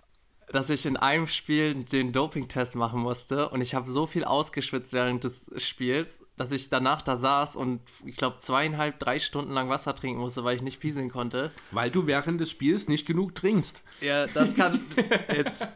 dass 0.53 0.69
ich 0.69 0.85
in 0.85 0.95
einem 0.95 1.27
Spiel 1.27 1.73
den 1.75 2.13
Dopingtest 2.13 2.75
machen 2.75 3.01
musste 3.01 3.49
und 3.49 3.59
ich 3.59 3.75
habe 3.75 3.91
so 3.91 4.05
viel 4.05 4.23
ausgeschwitzt 4.23 4.93
während 4.93 5.25
des 5.25 5.51
Spiels, 5.57 6.21
dass 6.37 6.53
ich 6.53 6.69
danach 6.69 7.01
da 7.01 7.17
saß 7.17 7.57
und 7.57 7.81
ich 8.05 8.15
glaube 8.15 8.37
zweieinhalb, 8.37 8.97
drei 8.99 9.19
Stunden 9.19 9.51
lang 9.51 9.67
Wasser 9.69 9.93
trinken 9.93 10.21
musste, 10.21 10.45
weil 10.45 10.55
ich 10.55 10.61
nicht 10.61 10.79
pieseln 10.79 11.09
konnte. 11.11 11.51
Weil 11.71 11.91
du 11.91 12.07
während 12.07 12.39
des 12.39 12.49
Spiels 12.51 12.87
nicht 12.87 13.05
genug 13.05 13.35
trinkst. 13.35 13.83
Ja, 13.99 14.27
das 14.27 14.55
kann 14.55 14.79
jetzt. 15.35 15.67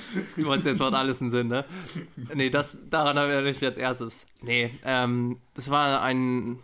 Du 0.36 0.46
meinst, 0.46 0.66
jetzt 0.66 0.78
macht 0.78 0.94
alles 0.94 1.20
einen 1.20 1.30
Sinn, 1.30 1.48
ne? 1.48 1.64
Nee, 2.34 2.50
das, 2.50 2.78
daran 2.90 3.16
erinnere 3.16 3.50
ich 3.50 3.60
mich 3.60 3.68
als 3.68 3.78
erstes. 3.78 4.26
Nee, 4.40 4.72
ähm, 4.84 5.38
das 5.54 5.70
war 5.70 6.02
ein 6.02 6.58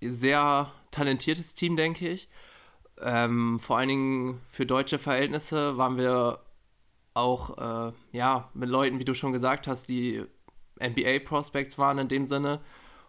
sehr 0.00 0.72
talentiertes 0.90 1.54
Team, 1.54 1.76
denke 1.76 2.08
ich. 2.08 2.28
Ähm, 3.00 3.58
vor 3.60 3.78
allen 3.78 3.88
Dingen 3.88 4.40
für 4.50 4.66
deutsche 4.66 4.98
Verhältnisse 4.98 5.76
waren 5.76 5.96
wir 5.96 6.40
auch, 7.14 7.58
äh, 7.88 7.92
ja, 8.12 8.50
mit 8.54 8.68
Leuten, 8.68 8.98
wie 8.98 9.04
du 9.04 9.14
schon 9.14 9.32
gesagt 9.32 9.66
hast, 9.66 9.88
die 9.88 10.24
NBA-Prospects 10.80 11.78
waren 11.78 11.98
in 11.98 12.08
dem 12.08 12.24
Sinne. 12.24 12.60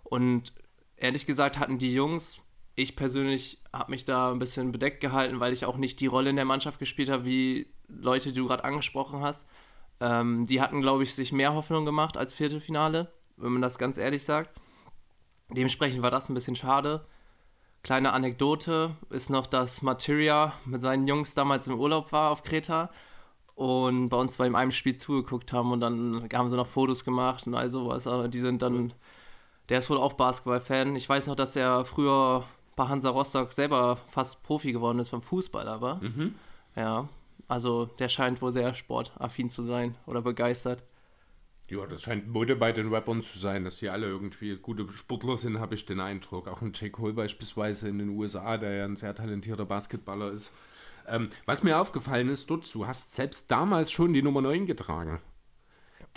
Und 0.04 0.54
ehrlich 0.98 1.26
gesagt 1.26 1.60
hatten 1.60 1.80
die 1.80 1.94
Jungs, 1.94 2.45
ich 2.76 2.96
persönlich 2.96 3.62
habe 3.74 3.92
mich 3.92 4.06
da 4.06 4.32
ein 4.32 4.40
bisschen 4.40 4.72
bedeckt 4.72 5.00
gehalten, 5.00 5.40
weil 5.40 5.54
ich 5.54 5.66
auch 5.66 5.78
nicht 5.78 6.00
die 6.00 6.08
Rolle 6.08 6.30
in 6.30 6.36
der 6.36 6.46
Mannschaft 6.46 6.80
gespielt 6.80 7.10
habe, 7.10 7.26
wie 7.26 7.68
Leute, 7.88 8.30
die 8.30 8.40
du 8.40 8.48
gerade 8.48 8.64
angesprochen 8.64 9.22
hast. 9.22 9.48
Ähm, 10.02 10.46
die 10.46 10.62
hatten, 10.62 10.82
glaube 10.82 11.04
ich, 11.04 11.14
sich 11.14 11.32
mehr 11.32 11.54
Hoffnung 11.54 11.86
gemacht 11.86 12.18
als 12.18 12.34
Viertelfinale, 12.34 13.12
wenn 13.38 13.54
man 13.54 13.62
das 13.62 13.78
ganz 13.78 13.98
ehrlich 13.98 14.24
sagt. 14.24 14.60
Dementsprechend 15.50 16.02
war 16.02 16.12
das 16.12 16.30
ein 16.30 16.34
bisschen 16.34 16.56
schade. 16.56 17.06
Kleine 17.84 18.14
Anekdote 18.14 18.98
ist 19.10 19.30
noch, 19.30 19.46
dass 19.46 19.82
Materia 19.82 20.54
mit 20.66 20.82
seinen 20.82 21.08
Jungs 21.08 21.36
damals 21.36 21.68
im 21.68 21.80
Urlaub 21.80 22.12
war 22.12 22.32
auf 22.32 22.44
Kreta 22.44 22.90
und 23.54 24.10
bei 24.10 24.18
uns 24.18 24.38
bei 24.38 24.54
einem 24.54 24.72
Spiel 24.72 24.98
zugeguckt 24.98 25.54
haben 25.54 25.72
und 25.72 25.80
dann 25.80 26.28
haben 26.34 26.50
sie 26.50 26.58
noch 26.58 26.68
Fotos 26.68 27.06
gemacht 27.06 27.48
und 27.48 27.56
all 27.56 27.70
sowas. 27.70 28.08
Aber 28.08 28.28
die 28.28 28.40
sind 28.40 28.62
dann, 28.62 28.92
der 29.70 29.80
ist 29.80 29.90
wohl 29.90 29.98
auch 29.98 30.14
Basketball-Fan. 30.14 30.96
Ich 30.96 31.08
weiß 31.08 31.28
noch, 31.28 31.36
dass 31.36 31.56
er 31.56 31.86
früher 31.86 32.46
bei 32.76 32.88
Hansa 32.88 33.10
Rostock 33.10 33.52
selber 33.52 33.98
fast 34.08 34.44
Profi 34.44 34.72
geworden 34.72 35.00
ist 35.00 35.10
vom 35.10 35.22
Fußball, 35.22 35.68
aber 35.68 36.02
ja, 36.76 37.08
also 37.48 37.86
der 37.86 38.10
scheint 38.10 38.42
wohl 38.42 38.52
sehr 38.52 38.74
sportaffin 38.74 39.50
zu 39.50 39.66
sein 39.66 39.96
oder 40.06 40.22
begeistert. 40.22 40.84
Ja, 41.70 41.86
das 41.88 42.04
scheint 42.04 42.28
Mode 42.28 42.56
bei 42.56 42.72
den 42.72 42.94
Rappern 42.94 43.24
zu 43.24 43.40
sein, 43.40 43.64
dass 43.64 43.78
sie 43.78 43.90
alle 43.90 44.06
irgendwie 44.06 44.56
gute 44.58 44.88
Sportler 44.92 45.38
sind, 45.38 45.60
habe 45.60 45.74
ich 45.74 45.86
den 45.86 46.00
Eindruck. 46.00 46.48
Auch 46.48 46.62
ein 46.62 46.74
J. 46.74 46.92
Cole 46.92 47.14
beispielsweise 47.14 47.88
in 47.88 47.98
den 47.98 48.10
USA, 48.10 48.58
der 48.58 48.76
ja 48.76 48.86
ein 48.86 48.96
sehr 48.96 49.16
talentierter 49.16 49.66
Basketballer 49.66 50.32
ist. 50.32 50.54
Ähm, 51.08 51.30
was 51.46 51.64
mir 51.64 51.80
aufgefallen 51.80 52.30
ist, 52.30 52.50
dort, 52.50 52.72
du 52.74 52.86
hast 52.86 53.16
selbst 53.16 53.50
damals 53.50 53.92
schon 53.92 54.14
die 54.14 54.22
Nummer 54.22 54.42
9 54.42 54.66
getragen. 54.66 55.20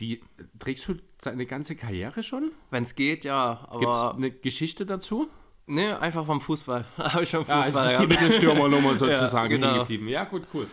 Die 0.01 0.23
trägst 0.59 0.89
du 0.89 0.97
seine 1.19 1.47
ganze 1.47 1.77
Karriere 1.77 2.23
schon? 2.23 2.53
Wenn 2.71 2.83
es 2.83 2.95
geht, 2.95 3.25
ja, 3.25 3.69
Gibt 3.79 3.93
es 3.93 4.03
eine 4.03 4.31
Geschichte 4.31 4.87
dazu? 4.87 5.29
Ne, 5.69 5.99
einfach 6.01 6.27
vom 6.27 6.41
Fußball. 6.41 6.85
Habe 6.99 7.23
ich 7.23 7.31
vom 7.31 7.45
Ja, 7.47 7.63
Fußball 7.63 7.85
es 7.85 7.93
ist 7.93 8.01
die. 8.01 8.07
Mittelstürmernummer 8.07 8.95
sozusagen 8.97 9.51
genau. 9.51 9.67
hängen 9.69 9.79
geblieben. 9.81 10.09
Ja, 10.09 10.25
gut, 10.25 10.45
cool. 10.55 10.67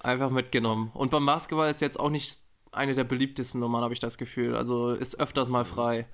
einfach 0.00 0.30
mitgenommen. 0.30 0.90
Und 0.94 1.10
beim 1.10 1.24
Basketball 1.26 1.70
ist 1.70 1.80
jetzt 1.80 1.98
auch 2.00 2.10
nicht 2.10 2.40
eine 2.72 2.94
der 2.94 3.04
beliebtesten 3.04 3.60
Nummern, 3.60 3.82
habe 3.82 3.94
ich 3.94 4.00
das 4.00 4.18
Gefühl. 4.18 4.54
Also 4.56 4.90
ist 4.92 5.20
öfters 5.20 5.48
mal 5.48 5.64
frei. 5.64 6.06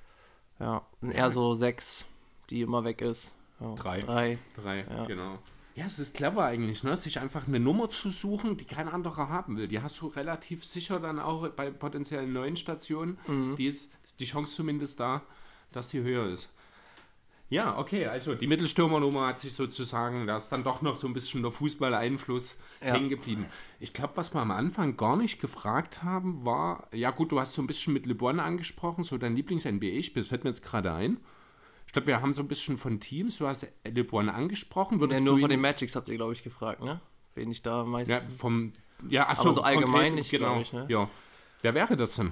Ja, 0.59 0.85
und 1.01 1.11
eher 1.11 1.31
so 1.31 1.55
sechs, 1.55 2.05
die 2.49 2.61
immer 2.61 2.83
weg 2.83 3.01
ist. 3.01 3.33
Ja, 3.59 3.73
Drei. 3.75 4.01
Drei. 4.01 4.37
Drei, 4.55 4.85
genau. 5.07 5.39
Ja, 5.75 5.85
es 5.85 5.99
ist 5.99 6.15
clever 6.15 6.45
eigentlich, 6.45 6.83
ne? 6.85 6.95
sich 6.95 7.19
einfach 7.19 7.47
eine 7.47 7.59
Nummer 7.59 7.89
zu 7.89 8.09
suchen, 8.09 8.55
die 8.55 8.63
kein 8.63 8.87
anderer 8.87 9.27
haben 9.27 9.57
will. 9.57 9.67
Die 9.67 9.81
hast 9.81 9.99
du 9.99 10.07
relativ 10.07 10.63
sicher 10.63 11.01
dann 11.01 11.19
auch 11.19 11.49
bei 11.49 11.69
potenziellen 11.69 12.31
neuen 12.31 12.55
Stationen. 12.55 13.17
Die 13.57 13.67
ist 13.67 13.89
die 14.19 14.25
Chance 14.25 14.55
zumindest 14.55 15.01
da, 15.01 15.21
dass 15.73 15.89
sie 15.89 16.01
höher 16.01 16.27
ist. 16.29 16.49
Ja, 17.49 17.77
okay, 17.77 18.07
also 18.07 18.33
die 18.33 18.47
Mittelstürmernummer 18.47 19.27
hat 19.27 19.39
sich 19.39 19.53
sozusagen, 19.53 20.25
da 20.25 20.37
ist 20.37 20.49
dann 20.49 20.63
doch 20.63 20.81
noch 20.81 20.95
so 20.95 21.07
ein 21.07 21.13
bisschen 21.13 21.43
der 21.43 21.51
Fußball-Einfluss 21.51 22.59
Ja. 22.81 22.93
hängen 22.93 23.09
geblieben. 23.09 23.45
Ich 23.79 23.93
glaube, 23.93 24.13
was 24.17 24.33
wir 24.33 24.41
am 24.41 24.49
Anfang 24.51 24.97
gar 24.97 25.15
nicht 25.15 25.39
gefragt 25.39 26.01
haben, 26.01 26.43
war, 26.43 26.87
ja 26.91 27.11
gut, 27.11 27.31
du 27.31 27.39
hast 27.39 27.53
so 27.53 27.61
ein 27.61 27.67
bisschen 27.67 27.93
mit 27.93 28.07
LeBron 28.07 28.39
angesprochen, 28.39 29.03
so 29.03 29.17
dein 29.17 29.35
Lieblings-NBA-Spiel, 29.35 30.21
das 30.23 30.27
fällt 30.27 30.43
mir 30.43 30.49
jetzt 30.49 30.63
gerade 30.63 30.91
ein. 30.91 31.17
Ich 31.85 31.93
glaube, 31.93 32.07
wir 32.07 32.19
haben 32.21 32.33
so 32.33 32.41
ein 32.41 32.47
bisschen 32.47 32.79
von 32.79 32.99
Teams, 32.99 33.37
du 33.37 33.47
hast 33.47 33.67
LeBron 33.83 34.27
angesprochen. 34.29 34.99
Würdest 34.99 35.19
Ja, 35.19 35.23
nur 35.23 35.35
du 35.35 35.41
von 35.41 35.49
den 35.51 35.61
Magics 35.61 35.95
habt 35.95 36.09
ihr, 36.09 36.15
glaube 36.15 36.33
ich, 36.33 36.41
gefragt, 36.43 36.83
ne? 36.83 36.99
Wen 37.35 37.51
ich 37.51 37.61
da 37.61 37.83
meistens. 37.83 38.15
Ja, 38.15 38.37
vom. 38.37 38.73
Ja, 39.07 39.27
ach 39.29 39.37
so 39.37 39.53
konkret, 39.53 39.65
allgemein 39.65 40.15
nicht, 40.15 40.31
genau. 40.31 40.59
ich, 40.59 40.73
ne? 40.73 40.85
Ja. 40.89 41.09
Wer 41.61 41.73
wäre 41.75 41.95
das 41.95 42.15
denn? 42.15 42.31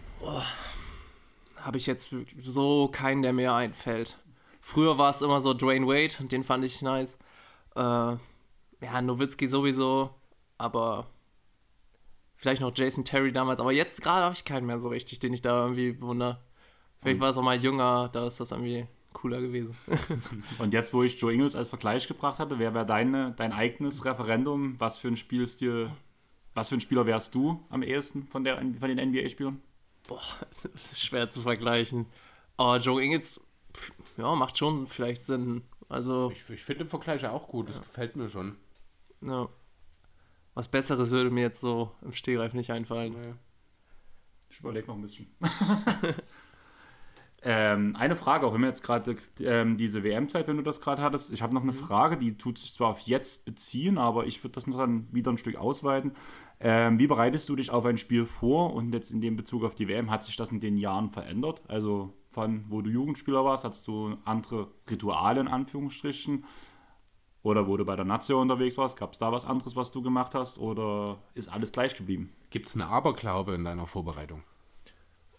habe 1.64 1.78
ich 1.78 1.88
jetzt 1.88 2.14
so 2.40 2.90
keinen, 2.90 3.22
der 3.22 3.32
mir 3.34 3.54
einfällt. 3.54 4.18
Früher 4.66 4.98
war 4.98 5.10
es 5.10 5.22
immer 5.22 5.42
so 5.42 5.54
Dwayne 5.54 5.86
Wade, 5.86 6.26
den 6.30 6.46
fand 6.46 6.64
ich 6.64 6.82
nice. 6.82 7.18
Äh, 7.76 7.80
ja, 7.80 9.02
Nowitzki 9.02 9.46
sowieso, 9.46 10.12
aber 10.58 11.08
vielleicht 12.38 12.62
noch 12.62 12.72
Jason 12.74 13.04
Terry 13.04 13.34
damals. 13.34 13.60
Aber 13.60 13.74
jetzt 13.74 14.02
gerade 14.02 14.24
habe 14.24 14.34
ich 14.34 14.46
keinen 14.46 14.66
mehr 14.66 14.80
so 14.80 14.88
richtig, 14.88 15.20
den 15.20 15.34
ich 15.34 15.42
da 15.42 15.64
irgendwie 15.64 15.92
bewundere. 15.92 16.40
Vielleicht 17.02 17.20
war 17.20 17.30
es 17.30 17.38
auch 17.38 17.44
mal 17.44 17.62
jünger, 17.62 18.08
da 18.14 18.26
ist 18.26 18.40
das 18.40 18.52
irgendwie 18.52 18.88
cooler 19.12 19.42
gewesen. 19.42 19.76
Und 20.60 20.74
jetzt, 20.74 20.94
wo 20.94 21.04
ich 21.04 21.20
Joe 21.20 21.34
Ingles 21.34 21.58
als 21.58 21.70
Vergleich 21.70 22.08
gebracht 22.08 22.40
hatte, 22.40 22.58
wer 22.58 22.74
wäre 22.74 22.86
deine, 22.86 23.34
dein 23.36 23.52
eigenes 23.52 24.06
Referendum? 24.06 24.80
Was 24.80 24.98
für 24.98 25.10
ein 25.10 25.18
Spielstil, 25.18 25.92
was 26.54 26.70
für 26.70 26.76
ein 26.76 26.82
Spieler 26.82 27.06
wärst 27.06 27.36
du 27.36 27.62
am 27.70 27.84
ehesten 27.84 28.28
von, 28.28 28.46
der, 28.46 28.60
von 28.80 28.96
den 28.96 29.10
NBA-Spielern? 29.10 29.62
Schwer 30.96 31.30
zu 31.30 31.42
vergleichen. 31.42 32.06
Aber 32.56 32.78
Joe 32.78 33.04
Ingles, 33.04 33.42
ja, 34.18 34.36
macht 34.36 34.58
schon 34.58 34.88
vielleicht 34.88 35.26
Sinn. 35.26 35.64
Also, 35.90 36.32
Ich, 36.32 36.50
ich 36.50 36.64
finde 36.64 36.86
den 36.86 36.90
Vergleich 36.90 37.26
auch 37.26 37.48
gut, 37.48 37.70
das 37.70 37.82
gefällt 37.82 38.16
mir 38.16 38.30
schon. 38.30 38.56
ja. 39.22 39.48
Was 40.56 40.68
Besseres 40.68 41.10
würde 41.10 41.32
mir 41.32 41.42
jetzt 41.42 41.62
so 41.62 41.92
im 42.04 42.12
Stehgreif 42.12 42.54
nicht 42.54 42.72
einfallen. 42.72 43.16
Ich 44.52 44.60
überlege 44.60 44.86
noch 44.86 44.96
ein 44.96 45.02
bisschen. 45.02 45.28
ähm, 47.42 47.96
eine 47.96 48.16
Frage, 48.16 48.46
auch 48.46 48.54
wenn 48.54 48.62
wir 48.62 48.68
jetzt 48.68 48.84
gerade 48.84 49.18
ähm, 49.40 49.78
diese 49.78 50.04
WM-Zeit, 50.04 50.48
wenn 50.48 50.58
du 50.58 50.62
das 50.62 50.80
gerade 50.80 51.02
hattest, 51.02 51.34
ich 51.34 51.42
habe 51.42 51.56
noch 51.56 51.64
eine 51.64 51.74
Frage, 51.74 52.18
die 52.18 52.38
tut 52.38 52.60
sich 52.60 52.72
zwar 52.72 52.90
auf 52.90 53.00
jetzt 53.00 53.46
beziehen, 53.46 53.98
aber 53.98 54.28
ich 54.28 54.44
würde 54.44 54.54
das 54.54 54.68
noch 54.68 54.78
dann 54.78 55.12
wieder 55.12 55.32
ein 55.32 55.40
Stück 55.40 55.56
ausweiten. 55.56 56.16
Ähm, 56.60 57.00
wie 57.00 57.08
bereitest 57.08 57.50
du 57.50 57.56
dich 57.56 57.72
auf 57.72 57.84
ein 57.86 57.98
Spiel 57.98 58.28
vor 58.28 58.76
und 58.76 58.94
jetzt 58.94 59.10
in 59.10 59.22
dem 59.22 59.36
Bezug 59.36 59.64
auf 59.64 59.74
die 59.74 59.88
WM, 59.88 60.12
hat 60.12 60.24
sich 60.24 60.36
das 60.36 60.52
in 60.52 60.60
den 60.60 60.78
Jahren 60.78 61.10
verändert? 61.10 61.64
Also 61.68 62.14
von 62.34 62.66
wo 62.70 62.82
du 62.82 62.90
Jugendspieler 62.90 63.46
warst, 63.46 63.64
hattest 63.64 63.88
du 63.88 64.18
andere 64.26 64.68
Rituale 64.90 65.40
in 65.40 65.48
Anführungsstrichen? 65.48 66.46
Oder 67.44 67.68
wo 67.68 67.76
du 67.76 67.84
bei 67.84 67.96
der 67.96 68.06
Nation 68.06 68.42
unterwegs 68.42 68.78
warst, 68.78 68.98
gab 68.98 69.14
es 69.14 69.20
da 69.20 69.32
was 69.32 69.46
anderes, 69.46 69.76
was 69.76 69.92
du 69.92 70.02
gemacht 70.02 70.34
hast? 70.34 70.58
Oder 70.58 71.18
ist 71.34 71.50
alles 71.50 71.72
gleich 71.74 71.96
geblieben? 71.96 72.32
Gibt 72.50 72.70
es 72.70 72.76
einen 72.76 72.90
Aberglaube 72.90 73.54
in 73.54 73.66
deiner 73.66 73.86
Vorbereitung? 73.86 74.44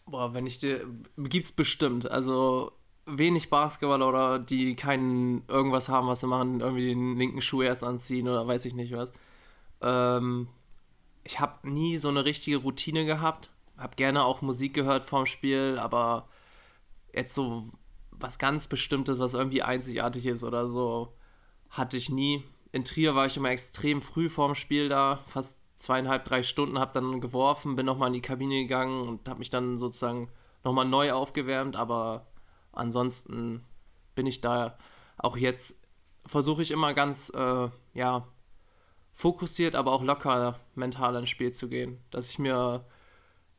Boah, 0.06 0.34
wenn 0.34 0.46
ich 0.46 0.58
dir. 0.58 0.86
Gibt's 1.16 1.50
bestimmt. 1.50 2.10
Also 2.10 2.72
wenig 3.06 3.50
Basketballer 3.50 4.08
oder 4.08 4.38
die 4.38 4.76
keinen 4.76 5.44
irgendwas 5.48 5.88
haben, 5.88 6.06
was 6.06 6.20
sie 6.20 6.26
machen, 6.26 6.60
irgendwie 6.60 6.88
den 6.88 7.16
linken 7.16 7.40
Schuh 7.40 7.62
erst 7.62 7.84
anziehen 7.84 8.28
oder 8.28 8.46
weiß 8.46 8.66
ich 8.66 8.74
nicht 8.74 8.94
was. 8.94 9.12
Ähm, 9.80 10.48
ich 11.24 11.40
habe 11.40 11.68
nie 11.68 11.96
so 11.96 12.08
eine 12.08 12.24
richtige 12.24 12.58
Routine 12.58 13.06
gehabt. 13.06 13.50
Hab 13.78 13.96
gerne 13.96 14.24
auch 14.24 14.42
Musik 14.42 14.74
gehört 14.74 15.04
vorm 15.04 15.26
Spiel, 15.26 15.78
aber 15.80 16.28
jetzt 17.14 17.34
so 17.34 17.70
was 18.10 18.38
ganz 18.38 18.66
Bestimmtes, 18.68 19.18
was 19.18 19.34
irgendwie 19.34 19.62
einzigartig 19.62 20.26
ist 20.26 20.44
oder 20.44 20.68
so, 20.68 21.14
hatte 21.70 21.96
ich 21.96 22.10
nie. 22.10 22.44
In 22.72 22.84
Trier 22.84 23.14
war 23.14 23.26
ich 23.26 23.36
immer 23.36 23.50
extrem 23.50 24.02
früh 24.02 24.28
vorm 24.28 24.54
Spiel 24.54 24.88
da, 24.88 25.20
fast 25.26 25.60
zweieinhalb, 25.78 26.24
drei 26.24 26.42
Stunden, 26.42 26.78
habe 26.78 26.92
dann 26.92 27.20
geworfen, 27.20 27.76
bin 27.76 27.86
nochmal 27.86 28.08
in 28.08 28.14
die 28.14 28.22
Kabine 28.22 28.62
gegangen 28.62 29.08
und 29.08 29.28
habe 29.28 29.38
mich 29.38 29.50
dann 29.50 29.78
sozusagen 29.78 30.30
nochmal 30.62 30.86
neu 30.86 31.12
aufgewärmt, 31.12 31.76
aber 31.76 32.26
ansonsten 32.72 33.64
bin 34.14 34.26
ich 34.26 34.40
da 34.40 34.78
auch 35.18 35.36
jetzt 35.36 35.84
versuche 36.26 36.62
ich 36.62 36.70
immer 36.70 36.94
ganz, 36.94 37.30
äh, 37.34 37.68
ja, 37.92 38.26
fokussiert, 39.12 39.74
aber 39.74 39.92
auch 39.92 40.02
locker 40.02 40.58
mental 40.74 41.16
ins 41.16 41.30
Spiel 41.30 41.52
zu 41.52 41.68
gehen. 41.68 42.02
Dass 42.10 42.28
ich 42.28 42.38
mir, 42.38 42.84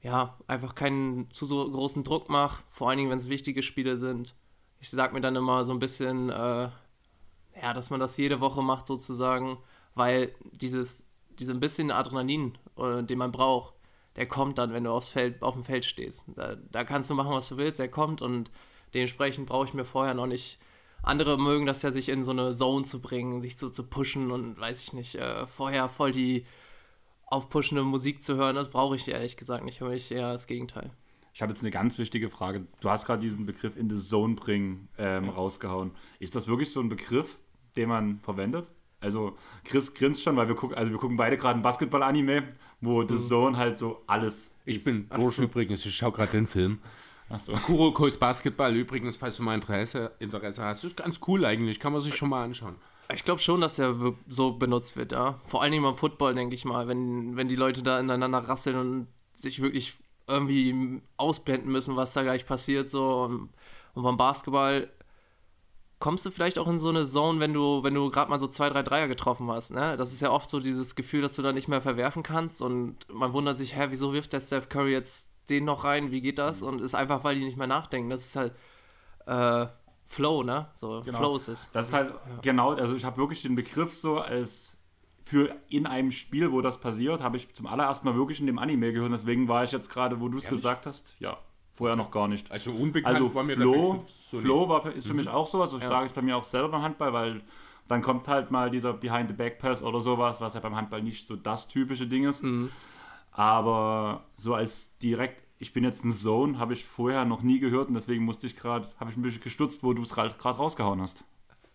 ja, 0.05 0.37
einfach 0.45 0.75
keinen 0.75 1.31
zu 1.31 1.47
so 1.47 1.67
großen 1.67 2.03
Druck 2.03 2.29
mache, 2.29 2.61
vor 2.67 2.89
allen 2.89 2.99
Dingen, 2.99 3.09
wenn 3.09 3.17
es 3.17 3.27
wichtige 3.27 3.63
Spiele 3.63 3.97
sind. 3.97 4.35
Ich 4.79 4.91
sag 4.91 5.13
mir 5.13 5.21
dann 5.21 5.35
immer 5.35 5.65
so 5.65 5.71
ein 5.71 5.79
bisschen, 5.79 6.29
äh, 6.29 6.69
ja, 7.59 7.73
dass 7.73 7.89
man 7.89 7.99
das 7.99 8.15
jede 8.15 8.39
Woche 8.39 8.61
macht 8.61 8.85
sozusagen, 8.85 9.57
weil 9.95 10.35
dieses, 10.51 11.09
diese 11.39 11.53
ein 11.53 11.59
bisschen 11.59 11.89
Adrenalin, 11.89 12.55
äh, 12.77 13.01
den 13.01 13.17
man 13.17 13.31
braucht, 13.31 13.73
der 14.15 14.27
kommt 14.27 14.59
dann, 14.59 14.73
wenn 14.73 14.83
du 14.83 14.91
aufs 14.91 15.09
Feld, 15.09 15.41
auf 15.41 15.55
dem 15.55 15.63
Feld 15.63 15.85
stehst. 15.85 16.25
Da, 16.35 16.55
da 16.55 16.83
kannst 16.83 17.09
du 17.09 17.15
machen, 17.15 17.31
was 17.31 17.49
du 17.49 17.57
willst, 17.57 17.79
der 17.79 17.89
kommt 17.89 18.21
und 18.21 18.51
dementsprechend 18.93 19.47
brauche 19.47 19.65
ich 19.65 19.73
mir 19.73 19.85
vorher 19.85 20.13
noch 20.13 20.27
nicht. 20.27 20.59
Andere 21.01 21.39
mögen 21.39 21.65
das 21.65 21.81
ja, 21.81 21.89
sich 21.89 22.09
in 22.09 22.23
so 22.23 22.29
eine 22.29 22.53
Zone 22.53 22.85
zu 22.85 23.01
bringen, 23.01 23.41
sich 23.41 23.57
so 23.57 23.71
zu 23.71 23.81
pushen 23.81 24.29
und 24.29 24.59
weiß 24.59 24.83
ich 24.83 24.93
nicht, 24.93 25.15
äh, 25.15 25.47
vorher 25.47 25.89
voll 25.89 26.11
die 26.11 26.45
aufpushende 27.35 27.83
Musik 27.83 28.23
zu 28.23 28.35
hören, 28.35 28.55
das 28.55 28.69
brauche 28.69 28.95
ich 28.95 29.07
ehrlich 29.07 29.37
gesagt 29.37 29.63
nicht. 29.65 29.77
Für 29.79 29.89
mich 29.89 30.11
eher 30.11 30.31
das 30.31 30.47
Gegenteil. 30.47 30.91
Ich 31.33 31.41
habe 31.41 31.51
jetzt 31.51 31.61
eine 31.61 31.71
ganz 31.71 31.97
wichtige 31.97 32.29
Frage. 32.29 32.65
Du 32.79 32.89
hast 32.89 33.05
gerade 33.05 33.21
diesen 33.21 33.45
Begriff 33.45 33.75
in 33.75 33.89
the 33.89 33.97
Zone 33.97 34.35
bringen 34.35 34.87
ähm, 34.97 35.29
rausgehauen. 35.29 35.91
Ist 36.19 36.35
das 36.35 36.47
wirklich 36.47 36.71
so 36.71 36.79
ein 36.79 36.87
Begriff, 36.87 37.37
den 37.75 37.89
man 37.89 38.19
verwendet? 38.21 38.71
Also 39.01 39.35
Chris 39.65 39.93
grinst 39.93 40.23
schon, 40.23 40.37
weil 40.37 40.47
wir 40.47 40.55
gucken, 40.55 40.77
also 40.77 40.91
wir 40.91 40.97
gucken 40.97 41.17
beide 41.17 41.37
gerade 41.37 41.59
ein 41.59 41.61
Basketball-Anime, 41.61 42.43
wo 42.81 43.05
The 43.05 43.17
Zone 43.17 43.57
halt 43.57 43.77
so 43.77 44.01
alles 44.07 44.53
Ich 44.63 44.77
ist. 44.77 44.85
bin 44.85 45.09
durch 45.13 45.37
übrigens, 45.37 45.85
ich 45.85 45.95
schaue 45.95 46.13
gerade 46.13 46.31
den 46.31 46.47
Film. 46.47 46.79
Achso. 47.29 47.53
Kurokos 47.53 48.17
Basketball 48.17 48.75
übrigens, 48.75 49.17
falls 49.17 49.37
du 49.37 49.43
mal 49.43 49.55
Interesse, 49.55 50.13
Interesse 50.19 50.63
hast. 50.63 50.83
Das 50.83 50.91
ist 50.91 50.97
ganz 50.97 51.19
cool 51.27 51.43
eigentlich, 51.43 51.79
kann 51.79 51.91
man 51.91 52.01
sich 52.01 52.15
schon 52.15 52.29
mal 52.29 52.43
anschauen. 52.43 52.75
Ich 53.13 53.23
glaube 53.23 53.39
schon, 53.39 53.61
dass 53.61 53.77
er 53.79 53.95
so 54.27 54.53
benutzt 54.53 54.97
wird, 54.97 55.11
ja. 55.11 55.39
Vor 55.45 55.61
allen 55.61 55.71
Dingen 55.71 55.83
beim 55.83 55.95
Football, 55.95 56.35
denke 56.35 56.55
ich 56.55 56.65
mal, 56.65 56.87
wenn, 56.87 57.37
wenn 57.37 57.47
die 57.47 57.55
Leute 57.55 57.83
da 57.83 57.99
ineinander 57.99 58.39
rasseln 58.39 58.77
und 58.77 59.07
sich 59.35 59.61
wirklich 59.61 59.93
irgendwie 60.27 61.01
ausblenden 61.17 61.71
müssen, 61.71 61.95
was 61.95 62.13
da 62.13 62.23
gleich 62.23 62.45
passiert, 62.45 62.89
so. 62.89 63.23
Und, 63.23 63.49
und 63.93 64.03
beim 64.03 64.17
Basketball 64.17 64.89
kommst 65.99 66.25
du 66.25 66.31
vielleicht 66.31 66.59
auch 66.59 66.67
in 66.67 66.79
so 66.79 66.89
eine 66.89 67.05
Zone, 67.05 67.39
wenn 67.39 67.53
du, 67.53 67.83
wenn 67.83 67.93
du 67.93 68.09
gerade 68.11 68.29
mal 68.29 68.39
so 68.39 68.47
zwei, 68.47 68.69
drei 68.69 68.83
Dreier 68.83 69.07
getroffen 69.07 69.49
hast, 69.49 69.71
ne? 69.71 69.97
Das 69.97 70.13
ist 70.13 70.21
ja 70.21 70.31
oft 70.31 70.49
so 70.49 70.59
dieses 70.59 70.95
Gefühl, 70.95 71.21
dass 71.21 71.35
du 71.35 71.41
da 71.41 71.51
nicht 71.53 71.67
mehr 71.67 71.81
verwerfen 71.81 72.23
kannst 72.23 72.61
und 72.61 73.07
man 73.11 73.33
wundert 73.33 73.57
sich, 73.57 73.75
hä, 73.75 73.87
wieso 73.89 74.13
wirft 74.13 74.33
der 74.33 74.41
Steph 74.41 74.69
Curry 74.69 74.91
jetzt 74.91 75.29
den 75.49 75.65
noch 75.65 75.83
rein, 75.83 76.11
wie 76.11 76.21
geht 76.21 76.39
das? 76.39 76.63
Und 76.63 76.81
ist 76.81 76.95
einfach, 76.95 77.23
weil 77.23 77.35
die 77.35 77.45
nicht 77.45 77.57
mehr 77.57 77.67
nachdenken. 77.67 78.09
Das 78.09 78.25
ist 78.25 78.35
halt 78.35 78.53
äh, 79.27 79.67
Flow, 80.15 80.43
ne? 80.43 80.67
So, 80.75 81.01
Genau. 81.03 81.17
Flow 81.19 81.35
ist 81.35 81.47
es. 81.49 81.69
Das 81.73 81.87
ist 81.87 81.93
halt 81.93 82.13
genau, 82.41 82.71
also 82.71 82.95
ich 82.95 83.03
habe 83.05 83.17
wirklich 83.17 83.41
den 83.41 83.55
Begriff 83.55 83.93
so 83.93 84.19
als 84.19 84.77
für 85.23 85.55
in 85.69 85.85
einem 85.87 86.11
Spiel, 86.11 86.51
wo 86.51 86.61
das 86.61 86.79
passiert, 86.79 87.21
habe 87.21 87.37
ich 87.37 87.51
zum 87.53 87.65
allerersten 87.67 88.07
Mal 88.07 88.15
wirklich 88.15 88.39
in 88.39 88.45
dem 88.45 88.59
Anime 88.59 88.93
gehört. 88.93 89.11
Deswegen 89.11 89.47
war 89.47 89.63
ich 89.63 89.71
jetzt 89.71 89.89
gerade, 89.89 90.19
wo 90.21 90.29
du 90.29 90.37
es 90.37 90.47
gesagt 90.47 90.85
hast, 90.85 91.15
ja, 91.19 91.37
vorher 91.73 91.95
noch 91.95 92.11
gar 92.11 92.27
nicht. 92.27 92.51
Also 92.51 92.71
unbekannt 92.71 93.15
Also 93.15 93.33
war 93.35 93.43
mir 93.43 93.55
Flow, 93.55 94.05
so 94.31 94.39
Flow 94.39 94.69
war 94.69 94.83
für, 94.83 94.89
ist 94.91 95.07
für 95.07 95.13
mich 95.15 95.27
auch 95.27 95.47
sowas. 95.47 95.73
Ich 95.73 95.81
Ja. 95.81 95.89
sage 95.89 96.05
es 96.05 96.11
bei 96.13 96.21
mir 96.21 96.37
auch 96.37 96.43
selber 96.43 96.69
beim 96.69 96.81
Handball, 96.83 97.11
weil 97.11 97.41
dann 97.87 98.01
kommt 98.01 98.27
halt 98.27 98.51
mal 98.51 98.69
dieser 98.71 98.93
Behind 98.93 99.27
the 99.27 99.33
Back 99.35 99.59
Pass 99.59 99.81
oder 99.83 99.99
sowas, 100.01 100.41
was 100.41 100.53
ja 100.53 100.59
beim 100.59 100.75
Handball 100.75 101.01
nicht 101.03 101.27
so 101.27 101.35
das 101.35 101.67
typische 101.67 102.07
Ding 102.07 102.25
ist. 102.25 102.45
Aber 103.31 104.25
so 104.37 104.53
als 104.53 104.97
direkt, 104.99 105.43
ich 105.57 105.73
bin 105.73 105.83
jetzt 105.83 106.03
ein 106.03 106.11
Zone, 106.11 106.59
habe 106.59 106.73
ich 106.73 106.85
vorher 106.85 107.25
noch 107.25 107.41
nie 107.41 107.59
gehört 107.59 107.87
und 107.87 107.93
deswegen 107.93 108.23
musste 108.25 108.47
ich 108.47 108.55
gerade, 108.55 108.87
habe 108.99 109.11
ich 109.11 109.17
ein 109.17 109.21
bisschen 109.21 109.41
gestutzt, 109.41 109.83
wo 109.83 109.93
du 109.93 110.01
es 110.01 110.13
gerade 110.13 110.35
rausgehauen 110.39 111.01
hast. 111.01 111.23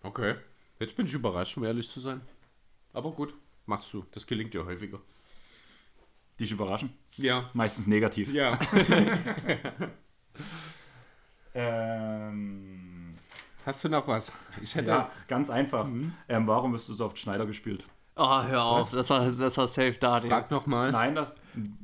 Okay. 0.02 0.36
Jetzt 0.78 0.96
bin 0.96 1.06
ich 1.06 1.14
überrascht, 1.14 1.56
um 1.56 1.64
ehrlich 1.64 1.88
zu 1.90 2.00
sein. 2.00 2.20
Aber 2.92 3.10
gut, 3.12 3.34
machst 3.66 3.92
du. 3.92 4.04
Das 4.12 4.26
gelingt 4.26 4.54
dir 4.54 4.64
häufiger. 4.64 5.00
Dich 6.38 6.50
überraschen. 6.52 6.92
Ja. 7.16 7.50
Meistens 7.52 7.86
negativ. 7.86 8.32
Ja. 8.32 8.58
Ähm, 11.54 13.16
Hast 13.66 13.84
du 13.84 13.88
noch 13.88 14.06
was? 14.06 14.32
Ich 14.62 14.74
hätte. 14.74 14.88
ja, 14.88 15.10
ganz 15.28 15.50
einfach. 15.50 15.88
Ähm, 16.28 16.46
warum 16.46 16.72
wirst 16.72 16.88
du 16.88 16.94
so 16.94 17.06
oft 17.06 17.18
Schneider 17.18 17.46
gespielt? 17.46 17.84
Oh, 18.16 18.42
hör 18.42 18.64
auf, 18.64 18.90
das 18.90 19.08
war, 19.08 19.24
das 19.30 19.56
war 19.56 19.66
safe 19.68 19.92
Daniel. 19.98 20.30
Frag 20.30 20.50
nochmal. 20.50 20.90
Nein, 20.92 21.14
das. 21.14 21.36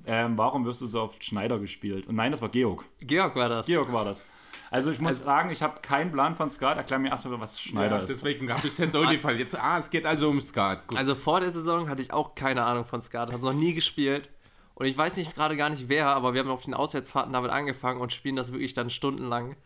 Ähm, 0.06 0.36
warum 0.36 0.64
wirst 0.66 0.82
du 0.82 0.86
so 0.86 1.02
oft 1.02 1.24
Schneider 1.24 1.58
gespielt? 1.58 2.06
Und 2.06 2.16
nein, 2.16 2.30
das 2.32 2.42
war 2.42 2.48
Georg. 2.50 2.84
Georg 3.00 3.34
war 3.36 3.48
das. 3.48 3.66
Georg 3.66 3.90
war 3.92 4.04
das. 4.04 4.24
Also 4.70 4.90
ich 4.90 5.00
muss 5.00 5.20
sagen, 5.22 5.50
ich 5.50 5.62
habe 5.62 5.80
keinen 5.80 6.10
Plan 6.12 6.34
von 6.34 6.50
Skat. 6.50 6.76
Erklär 6.76 6.98
mir 6.98 7.08
erstmal, 7.10 7.40
was 7.40 7.60
Schneider 7.60 7.96
Ja, 7.96 8.02
ist. 8.02 8.10
deswegen 8.10 8.50
habe 8.50 8.58
ich 8.60 8.66
es 8.72 8.78
jetzt 8.78 8.96
auch 8.96 9.08
gefallen. 9.10 9.38
Jetzt, 9.38 9.58
ah, 9.58 9.78
es 9.78 9.90
geht 9.90 10.04
also 10.04 10.28
um 10.28 10.40
Skat. 10.40 10.86
Gut. 10.88 10.98
Also 10.98 11.14
vor 11.14 11.40
der 11.40 11.52
Saison 11.52 11.88
hatte 11.88 12.02
ich 12.02 12.12
auch 12.12 12.34
keine 12.34 12.64
Ahnung 12.64 12.84
von 12.84 13.00
Skat, 13.00 13.32
habe 13.32 13.44
noch 13.44 13.52
nie 13.52 13.74
gespielt. 13.74 14.28
Und 14.74 14.86
ich 14.86 14.98
weiß 14.98 15.16
nicht 15.16 15.34
gerade 15.34 15.56
gar 15.56 15.70
nicht 15.70 15.88
wer, 15.88 16.08
aber 16.08 16.34
wir 16.34 16.40
haben 16.40 16.50
auf 16.50 16.64
den 16.64 16.74
Auswärtsfahrten 16.74 17.32
damit 17.32 17.50
angefangen 17.50 18.00
und 18.00 18.12
spielen 18.12 18.36
das 18.36 18.52
wirklich 18.52 18.74
dann 18.74 18.90
stundenlang. 18.90 19.56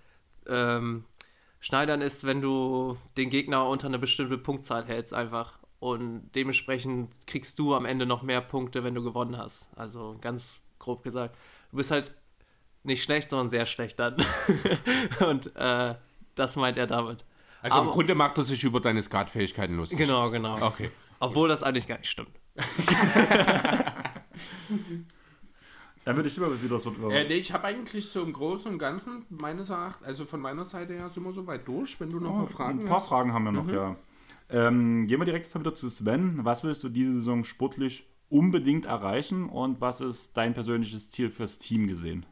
Ähm, 0.46 1.04
Schneidern 1.58 2.00
ist, 2.00 2.24
wenn 2.26 2.40
du 2.40 2.96
den 3.16 3.28
Gegner 3.30 3.66
unter 3.66 3.88
eine 3.88 3.98
bestimmte 3.98 4.38
Punktzahl 4.38 4.84
hältst, 4.84 5.12
einfach. 5.12 5.58
Und 5.80 6.30
dementsprechend 6.34 7.10
kriegst 7.26 7.58
du 7.58 7.74
am 7.74 7.86
Ende 7.86 8.04
noch 8.06 8.22
mehr 8.22 8.42
Punkte, 8.42 8.84
wenn 8.84 8.94
du 8.94 9.02
gewonnen 9.02 9.36
hast. 9.38 9.68
Also 9.76 10.16
ganz 10.20 10.62
grob 10.78 11.02
gesagt. 11.02 11.34
Du 11.70 11.78
bist 11.78 11.90
halt 11.90 12.14
nicht 12.84 13.02
schlecht, 13.02 13.30
sondern 13.30 13.48
sehr 13.48 13.64
schlecht 13.66 13.98
dann. 13.98 14.16
und 15.26 15.56
äh, 15.56 15.94
das 16.34 16.56
meint 16.56 16.76
er 16.78 16.86
damit. 16.86 17.24
also 17.62 17.78
im 17.78 17.84
aber- 17.84 17.92
Grunde 17.92 18.14
macht 18.14 18.36
er 18.38 18.44
sich 18.44 18.62
über 18.62 18.80
deine 18.80 19.00
Skatfähigkeiten 19.00 19.76
lustig. 19.76 19.98
Genau, 19.98 20.30
genau. 20.30 20.60
Okay. 20.66 20.90
Obwohl 21.18 21.48
das 21.48 21.62
eigentlich 21.62 21.86
gar 21.86 21.98
nicht 21.98 22.10
stimmt. 22.10 22.38
Dann 26.04 26.16
würde 26.16 26.28
ich 26.28 26.36
immer 26.38 26.62
wieder 26.62 26.74
das 26.76 26.86
Wort 26.86 26.96
über. 26.96 27.12
Äh, 27.12 27.28
nee, 27.28 27.34
ich 27.34 27.52
habe 27.52 27.64
eigentlich 27.64 28.08
so 28.08 28.22
im 28.22 28.32
Großen 28.32 28.72
und 28.72 28.78
Ganzen, 28.78 29.26
meines 29.28 29.68
Erachtens, 29.68 30.06
also 30.06 30.24
von 30.24 30.40
meiner 30.40 30.64
Seite 30.64 30.94
her 30.94 31.10
sind 31.10 31.22
wir 31.24 31.32
so 31.32 31.46
weit 31.46 31.68
durch, 31.68 32.00
wenn 32.00 32.08
du 32.10 32.20
noch 32.20 32.34
mal 32.34 32.46
Fragen 32.46 32.80
Ein 32.80 32.86
paar 32.86 33.00
hast. 33.00 33.08
Fragen 33.08 33.32
haben 33.34 33.44
wir 33.44 33.52
noch, 33.52 33.68
ja. 33.68 33.96
Ähm, 34.50 35.06
gehen 35.06 35.20
wir 35.20 35.26
direkt 35.26 35.54
wieder 35.54 35.74
zu 35.74 35.88
Sven. 35.88 36.44
Was 36.44 36.64
willst 36.64 36.82
du 36.82 36.88
diese 36.88 37.12
Saison 37.12 37.44
sportlich 37.44 38.06
unbedingt 38.28 38.84
erreichen 38.84 39.48
und 39.48 39.80
was 39.80 40.00
ist 40.00 40.36
dein 40.36 40.54
persönliches 40.54 41.10
Ziel 41.10 41.30
fürs 41.30 41.58
Team 41.58 41.86
gesehen? 41.86 42.26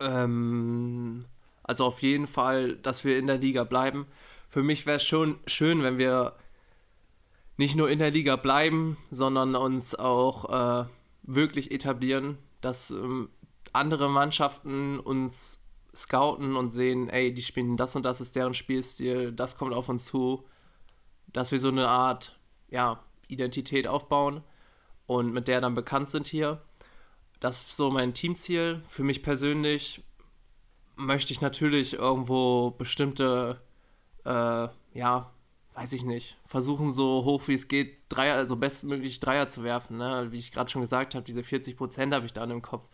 Ähm, 0.00 1.24
also 1.62 1.84
auf 1.86 2.02
jeden 2.02 2.26
Fall, 2.26 2.76
dass 2.76 3.04
wir 3.04 3.18
in 3.18 3.26
der 3.26 3.38
Liga 3.38 3.64
bleiben. 3.64 4.06
Für 4.48 4.62
mich 4.62 4.86
wäre 4.86 4.96
es 4.96 5.04
schon 5.04 5.38
schön, 5.46 5.82
wenn 5.82 5.98
wir 5.98 6.34
nicht 7.56 7.76
nur 7.76 7.90
in 7.90 7.98
der 7.98 8.10
Liga 8.10 8.36
bleiben, 8.36 8.96
sondern 9.10 9.54
uns 9.56 9.94
auch 9.94 10.84
äh, 10.84 10.88
wirklich 11.22 11.70
etablieren, 11.70 12.38
dass 12.60 12.90
ähm, 12.90 13.30
andere 13.72 14.08
Mannschaften 14.08 14.98
uns 14.98 15.62
scouten 15.94 16.56
und 16.56 16.70
sehen, 16.70 17.08
ey, 17.08 17.32
die 17.32 17.42
spielen 17.42 17.76
das 17.76 17.96
und 17.96 18.04
das 18.04 18.20
ist 18.20 18.36
deren 18.36 18.54
Spielstil, 18.54 19.32
das 19.32 19.56
kommt 19.56 19.72
auf 19.72 19.88
uns 19.88 20.04
zu, 20.04 20.44
dass 21.36 21.52
wir 21.52 21.58
so 21.58 21.68
eine 21.68 21.86
Art, 21.86 22.38
ja, 22.70 22.98
Identität 23.28 23.86
aufbauen 23.86 24.42
und 25.06 25.34
mit 25.34 25.48
der 25.48 25.60
dann 25.60 25.74
bekannt 25.74 26.08
sind 26.08 26.26
hier. 26.26 26.62
Das 27.40 27.66
ist 27.66 27.76
so 27.76 27.90
mein 27.90 28.14
Teamziel. 28.14 28.80
Für 28.86 29.02
mich 29.02 29.22
persönlich 29.22 30.02
möchte 30.94 31.34
ich 31.34 31.42
natürlich 31.42 31.92
irgendwo 31.92 32.70
bestimmte, 32.70 33.60
äh, 34.24 34.68
ja, 34.94 35.30
weiß 35.74 35.92
ich 35.92 36.04
nicht, 36.04 36.38
versuchen 36.46 36.90
so 36.90 37.24
hoch 37.24 37.46
wie 37.48 37.54
es 37.54 37.68
geht, 37.68 37.98
Dreier, 38.08 38.36
also 38.36 38.56
bestmöglich 38.56 39.20
Dreier 39.20 39.48
zu 39.50 39.62
werfen. 39.62 39.98
Ne? 39.98 40.28
Wie 40.30 40.38
ich 40.38 40.52
gerade 40.52 40.70
schon 40.70 40.80
gesagt 40.80 41.14
habe, 41.14 41.26
diese 41.26 41.42
40 41.42 41.76
Prozent 41.76 42.14
habe 42.14 42.24
ich 42.24 42.32
dann 42.32 42.50
im 42.50 42.62
Kopf. 42.62 42.88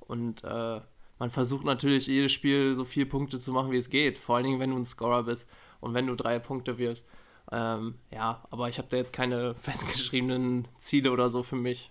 Und 0.00 0.42
äh, 0.42 0.80
man 1.20 1.30
versucht 1.30 1.64
natürlich 1.64 2.08
jedes 2.08 2.32
Spiel 2.32 2.74
so 2.74 2.84
viele 2.84 3.06
Punkte 3.06 3.38
zu 3.38 3.52
machen, 3.52 3.70
wie 3.70 3.76
es 3.76 3.88
geht. 3.88 4.18
Vor 4.18 4.34
allen 4.34 4.46
Dingen, 4.46 4.58
wenn 4.58 4.70
du 4.70 4.78
ein 4.78 4.84
Scorer 4.84 5.22
bist 5.22 5.48
und 5.78 5.94
wenn 5.94 6.08
du 6.08 6.16
drei 6.16 6.40
Punkte 6.40 6.76
wirfst. 6.76 7.06
Ähm, 7.52 7.94
ja, 8.10 8.42
aber 8.50 8.68
ich 8.68 8.78
habe 8.78 8.88
da 8.88 8.96
jetzt 8.96 9.12
keine 9.12 9.54
festgeschriebenen 9.60 10.68
Ziele 10.78 11.12
oder 11.12 11.30
so 11.30 11.42
für 11.42 11.56
mich. 11.56 11.90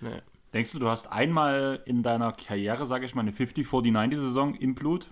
Nee. 0.00 0.20
Denkst 0.52 0.72
du, 0.72 0.78
du 0.80 0.88
hast 0.88 1.12
einmal 1.12 1.80
in 1.84 2.02
deiner 2.02 2.32
Karriere, 2.32 2.86
sage 2.86 3.06
ich 3.06 3.14
mal, 3.14 3.20
eine 3.22 3.30
50-49 3.30 4.08
die 4.08 4.16
Saison 4.16 4.54
im 4.54 4.74
Blut, 4.74 5.10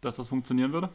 dass 0.00 0.16
das 0.16 0.28
funktionieren 0.28 0.72
würde? 0.72 0.90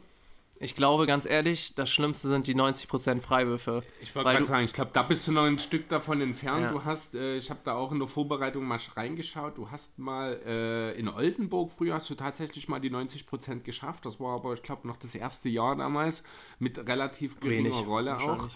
Ich 0.60 0.74
glaube, 0.74 1.06
ganz 1.06 1.24
ehrlich, 1.24 1.74
das 1.76 1.88
Schlimmste 1.88 2.28
sind 2.28 2.48
die 2.48 2.54
90% 2.54 3.20
Freiwürfe. 3.20 3.82
Ich 4.00 4.14
wollte 4.14 4.30
gerade 4.30 4.44
sagen, 4.44 4.64
ich 4.64 4.72
glaube, 4.72 4.90
da 4.92 5.02
bist 5.02 5.28
du 5.28 5.32
noch 5.32 5.44
ein 5.44 5.58
Stück 5.58 5.88
davon 5.88 6.20
entfernt. 6.20 6.62
Ja. 6.62 6.72
Du 6.72 6.84
hast, 6.84 7.14
äh, 7.14 7.36
ich 7.36 7.50
habe 7.50 7.60
da 7.64 7.74
auch 7.74 7.92
in 7.92 8.00
der 8.00 8.08
Vorbereitung 8.08 8.64
mal 8.64 8.80
reingeschaut, 8.96 9.56
du 9.56 9.70
hast 9.70 9.98
mal 9.98 10.40
äh, 10.44 10.98
in 10.98 11.08
Oldenburg, 11.08 11.70
früher 11.70 11.94
hast 11.94 12.10
du 12.10 12.16
tatsächlich 12.16 12.68
mal 12.68 12.80
die 12.80 12.90
90% 12.90 13.60
geschafft. 13.60 14.04
Das 14.04 14.18
war 14.18 14.34
aber, 14.34 14.54
ich 14.54 14.62
glaube, 14.62 14.88
noch 14.88 14.96
das 14.96 15.14
erste 15.14 15.48
Jahr 15.48 15.76
damals 15.76 16.24
mit 16.58 16.78
relativ 16.88 17.38
geringer 17.38 17.70
Wenig, 17.70 17.86
Rolle 17.86 18.18
auch. 18.18 18.48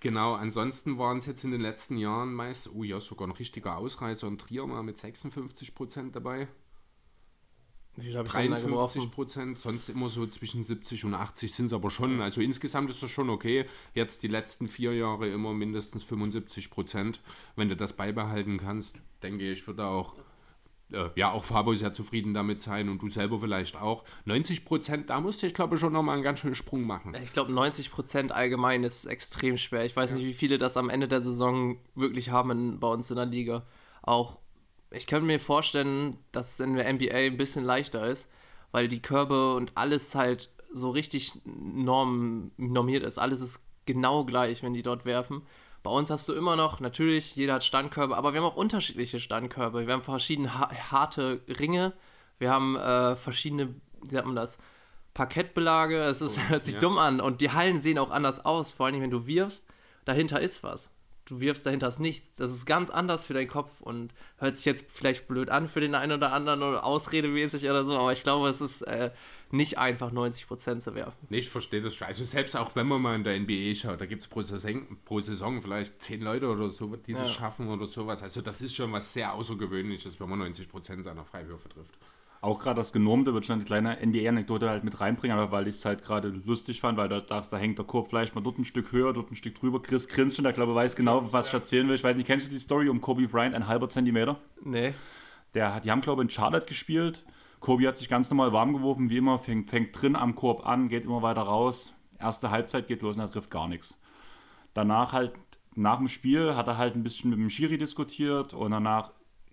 Genau, 0.00 0.32
ansonsten 0.32 0.98
waren 0.98 1.18
es 1.18 1.26
jetzt 1.26 1.44
in 1.44 1.52
den 1.52 1.60
letzten 1.60 1.96
Jahren 1.98 2.32
meist, 2.32 2.70
oh 2.74 2.82
ja, 2.82 3.00
sogar 3.00 3.28
ein 3.28 3.32
richtiger 3.32 3.76
Ausreißer 3.76 4.26
in 4.26 4.38
Trier 4.38 4.66
mal 4.66 4.82
mit 4.82 4.96
56% 4.96 6.10
dabei. 6.10 6.48
Wie 7.96 8.02
viel 8.02 8.16
habe 8.16 8.28
ich 8.28 8.32
denn 8.32 8.50
da 8.50 8.56
53 8.56 8.70
geworfen? 8.70 9.10
Prozent, 9.10 9.58
sonst 9.58 9.88
immer 9.88 10.08
so 10.08 10.26
zwischen 10.26 10.64
70 10.64 11.04
und 11.04 11.14
80 11.14 11.52
sind 11.52 11.66
es 11.66 11.72
aber 11.72 11.90
schon. 11.90 12.20
Also 12.20 12.40
insgesamt 12.40 12.88
ist 12.90 13.02
das 13.02 13.10
schon 13.10 13.30
okay. 13.30 13.66
Jetzt 13.94 14.22
die 14.22 14.28
letzten 14.28 14.68
vier 14.68 14.94
Jahre 14.94 15.28
immer 15.28 15.52
mindestens 15.52 16.04
75 16.04 16.70
Prozent. 16.70 17.20
Wenn 17.56 17.68
du 17.68 17.76
das 17.76 17.92
beibehalten 17.92 18.58
kannst, 18.58 18.94
denke 19.22 19.50
ich, 19.50 19.66
wird 19.66 19.80
auch, 19.80 20.14
äh, 20.92 21.08
ja, 21.16 21.32
auch 21.32 21.44
Fabo 21.44 21.74
sehr 21.74 21.92
zufrieden 21.92 22.32
damit 22.32 22.60
sein 22.60 22.88
und 22.88 23.02
du 23.02 23.08
selber 23.08 23.38
vielleicht 23.40 23.76
auch. 23.76 24.04
90 24.24 24.64
Prozent, 24.64 25.10
da 25.10 25.20
musste 25.20 25.46
ich 25.46 25.54
glaube 25.54 25.74
ich 25.74 25.80
schon 25.80 25.92
nochmal 25.92 26.14
einen 26.14 26.24
ganz 26.24 26.40
schönen 26.40 26.54
Sprung 26.54 26.84
machen. 26.84 27.14
Ich 27.22 27.32
glaube, 27.32 27.52
90% 27.52 28.30
allgemein 28.30 28.84
ist 28.84 29.04
extrem 29.06 29.56
schwer. 29.56 29.84
Ich 29.84 29.96
weiß 29.96 30.12
nicht, 30.12 30.24
wie 30.24 30.32
viele 30.32 30.58
das 30.58 30.76
am 30.76 30.90
Ende 30.90 31.08
der 31.08 31.20
Saison 31.20 31.78
wirklich 31.94 32.30
haben 32.30 32.50
in, 32.50 32.80
bei 32.80 32.88
uns 32.88 33.10
in 33.10 33.16
der 33.16 33.26
Liga. 33.26 33.66
Auch, 34.02 34.38
ich 34.90 35.06
könnte 35.06 35.26
mir 35.26 35.40
vorstellen, 35.40 36.18
dass 36.32 36.54
es 36.54 36.60
in 36.60 36.74
der 36.74 36.92
NBA 36.92 37.14
ein 37.14 37.36
bisschen 37.36 37.64
leichter 37.64 38.06
ist, 38.06 38.28
weil 38.72 38.88
die 38.88 39.02
Körbe 39.02 39.54
und 39.54 39.76
alles 39.76 40.14
halt 40.14 40.50
so 40.72 40.90
richtig 40.90 41.32
norm, 41.44 42.52
normiert 42.56 43.04
ist. 43.04 43.18
Alles 43.18 43.40
ist 43.40 43.64
genau 43.86 44.24
gleich, 44.24 44.62
wenn 44.62 44.72
die 44.72 44.82
dort 44.82 45.04
werfen. 45.04 45.42
Bei 45.82 45.90
uns 45.90 46.10
hast 46.10 46.28
du 46.28 46.34
immer 46.34 46.56
noch, 46.56 46.80
natürlich, 46.80 47.36
jeder 47.36 47.54
hat 47.54 47.64
Standkörbe, 47.64 48.16
aber 48.16 48.32
wir 48.32 48.40
haben 48.40 48.48
auch 48.48 48.56
unterschiedliche 48.56 49.18
Standkörbe. 49.18 49.86
Wir 49.86 49.94
haben 49.94 50.02
verschiedene 50.02 50.58
ha 50.58 50.70
harte 50.90 51.40
Ringe, 51.48 51.94
wir 52.38 52.50
haben 52.50 52.76
äh, 52.76 53.16
verschiedene, 53.16 53.74
wie 54.02 54.10
sagt 54.10 54.26
man 54.26 54.36
das, 54.36 54.58
Parkettbelage. 55.14 56.02
Es 56.02 56.20
ist, 56.20 56.48
hört 56.48 56.64
sich 56.64 56.74
ja. 56.74 56.80
dumm 56.80 56.98
an. 56.98 57.20
Und 57.20 57.40
die 57.40 57.50
Hallen 57.50 57.80
sehen 57.80 57.98
auch 57.98 58.10
anders 58.10 58.44
aus, 58.44 58.70
vor 58.70 58.86
allem 58.86 59.00
wenn 59.00 59.10
du 59.10 59.26
wirfst, 59.26 59.66
dahinter 60.04 60.40
ist 60.40 60.62
was. 60.62 60.90
Du 61.30 61.40
wirfst 61.40 61.64
dahinter 61.64 61.86
ist 61.86 62.00
nichts. 62.00 62.36
Das 62.36 62.52
ist 62.52 62.66
ganz 62.66 62.90
anders 62.90 63.24
für 63.24 63.34
deinen 63.34 63.46
Kopf 63.46 63.80
und 63.80 64.12
hört 64.38 64.56
sich 64.56 64.64
jetzt 64.66 64.90
vielleicht 64.90 65.28
blöd 65.28 65.48
an 65.48 65.68
für 65.68 65.80
den 65.80 65.94
einen 65.94 66.12
oder 66.12 66.32
anderen 66.32 66.62
oder 66.62 66.84
ausredemäßig 66.84 67.64
oder 67.70 67.84
so, 67.84 67.96
aber 67.96 68.12
ich 68.12 68.24
glaube, 68.24 68.48
es 68.48 68.60
ist 68.60 68.82
äh, 68.82 69.12
nicht 69.52 69.78
einfach 69.78 70.10
90% 70.10 70.80
zu 70.80 70.94
werfen. 70.96 71.16
Nee, 71.28 71.38
ich 71.38 71.48
verstehe 71.48 71.80
das 71.82 71.94
schon. 71.94 72.08
Also 72.08 72.24
selbst 72.24 72.56
auch 72.56 72.74
wenn 72.74 72.88
man 72.88 73.00
mal 73.00 73.14
in 73.14 73.22
der 73.22 73.38
NBA 73.38 73.76
schaut, 73.76 74.00
da 74.00 74.06
gibt 74.06 74.22
es 74.22 74.28
pro 74.28 74.42
Saison, 74.42 74.98
pro 75.04 75.20
Saison 75.20 75.62
vielleicht 75.62 76.02
zehn 76.02 76.20
Leute 76.20 76.48
oder 76.48 76.68
so, 76.70 76.96
die 76.96 77.14
das 77.14 77.28
Ja. 77.28 77.34
schaffen 77.34 77.68
oder 77.68 77.86
sowas. 77.86 78.22
Also 78.24 78.42
das 78.42 78.60
ist 78.60 78.74
schon 78.74 78.92
was 78.92 79.12
sehr 79.12 79.32
Außergewöhnliches, 79.32 80.18
wenn 80.18 80.28
man 80.28 80.40
90% 80.40 81.02
seiner 81.04 81.24
Freiwürfe 81.24 81.68
trifft. 81.68 81.96
Auch 82.42 82.58
gerade 82.58 82.76
das 82.80 82.92
Genormte 82.94 83.34
würde 83.34 83.44
ich 83.44 83.48
noch 83.50 83.56
eine 83.56 83.64
kleine 83.66 83.98
NBA-Anekdote 84.04 84.70
halt 84.70 84.82
mit 84.82 84.98
reinbringen, 84.98 85.36
aber 85.38 85.52
weil 85.52 85.68
ich 85.68 85.74
es 85.76 85.84
halt 85.84 86.02
gerade 86.02 86.28
lustig 86.28 86.80
fand, 86.80 86.96
weil 86.96 87.08
da, 87.08 87.20
da, 87.20 87.42
da 87.42 87.56
hängt 87.58 87.76
der 87.76 87.84
Korb 87.84 88.08
vielleicht 88.08 88.34
mal 88.34 88.40
dort 88.40 88.58
ein 88.58 88.64
Stück 88.64 88.92
höher, 88.92 89.12
dort 89.12 89.30
ein 89.30 89.36
Stück 89.36 89.56
drüber. 89.56 89.82
Chris 89.82 90.08
grinst 90.08 90.36
schon, 90.36 90.44
der 90.44 90.54
glaube 90.54 90.74
weiß 90.74 90.96
genau, 90.96 91.30
was 91.32 91.48
ich 91.48 91.52
erzählen 91.54 91.86
will. 91.86 91.96
Ich 91.96 92.04
weiß 92.04 92.16
nicht, 92.16 92.26
kennst 92.26 92.46
du 92.46 92.50
die 92.50 92.58
Story 92.58 92.88
um 92.88 93.02
Kobe 93.02 93.28
Bryant, 93.28 93.54
ein 93.54 93.68
halber 93.68 93.90
Zentimeter? 93.90 94.38
Nee. 94.64 94.94
Der, 95.54 95.74
hat- 95.74 95.84
die 95.84 95.90
haben, 95.90 96.00
glaube 96.00 96.22
ich, 96.22 96.26
in 96.26 96.30
Charlotte 96.30 96.64
gespielt. 96.66 97.24
Kobe 97.58 97.86
hat 97.86 97.98
sich 97.98 98.08
ganz 98.08 98.30
normal 98.30 98.54
warm 98.54 98.72
geworfen, 98.72 99.10
wie 99.10 99.18
immer, 99.18 99.38
fängt, 99.38 99.68
fängt 99.68 100.00
drin 100.00 100.16
am 100.16 100.34
Korb 100.34 100.66
an, 100.66 100.88
geht 100.88 101.04
immer 101.04 101.20
weiter 101.20 101.42
raus. 101.42 101.92
Erste 102.18 102.50
Halbzeit 102.50 102.86
geht 102.86 103.02
los 103.02 103.16
und 103.18 103.22
er 103.24 103.30
trifft 103.30 103.50
gar 103.50 103.68
nichts. 103.68 103.98
Danach 104.72 105.12
halt, 105.12 105.32
nach 105.74 105.98
dem 105.98 106.08
Spiel, 106.08 106.54
hat 106.54 106.68
er 106.68 106.78
halt 106.78 106.94
ein 106.94 107.02
bisschen 107.02 107.28
mit 107.30 107.38
dem 107.38 107.50
Schiri 107.50 107.76
diskutiert 107.76 108.54
und 108.54 108.70
danach 108.70 109.10